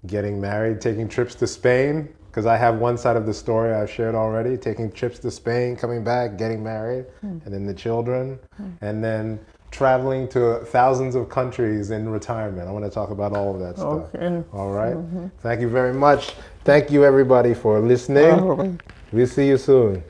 getting 0.07 0.41
married, 0.41 0.81
taking 0.81 1.09
trips 1.09 1.35
to 1.37 1.47
Spain. 1.47 2.09
Because 2.29 2.47
I 2.47 2.57
have 2.57 2.77
one 2.77 2.97
side 2.97 3.17
of 3.17 3.27
the 3.27 3.35
story 3.35 3.73
I've 3.73 3.91
shared 3.91 4.15
already, 4.15 4.57
taking 4.57 4.93
trips 4.93 5.19
to 5.21 5.31
Spain, 5.31 5.77
coming 5.77 6.05
back, 6.05 6.39
getting 6.39 6.63
married, 6.63 7.07
hmm. 7.21 7.39
and 7.45 7.53
then 7.53 7.67
the 7.67 7.75
children, 7.75 8.39
hmm. 8.57 8.71
and 8.81 9.03
then 9.03 9.41
traveling 9.71 10.29
to 10.29 10.61
thousands 10.67 11.15
of 11.15 11.29
countries 11.29 11.91
in 11.91 12.09
retirement. 12.09 12.69
I 12.69 12.73
want 12.73 12.85
to 12.85 12.91
talk 12.91 13.11
about 13.11 13.37
all 13.37 13.55
of 13.55 13.61
that 13.61 13.77
stuff. 13.77 14.15
Okay. 14.15 14.43
All 14.53 14.71
right. 14.71 14.95
Mm-hmm. 14.95 15.27
Thank 15.41 15.61
you 15.61 15.69
very 15.69 15.93
much. 15.93 16.35
Thank 16.65 16.91
you, 16.91 17.05
everybody, 17.05 17.55
for 17.55 17.81
listening. 17.81 18.81
We'll 19.13 19.27
see 19.27 19.49
you 19.49 19.57
soon. 19.57 20.03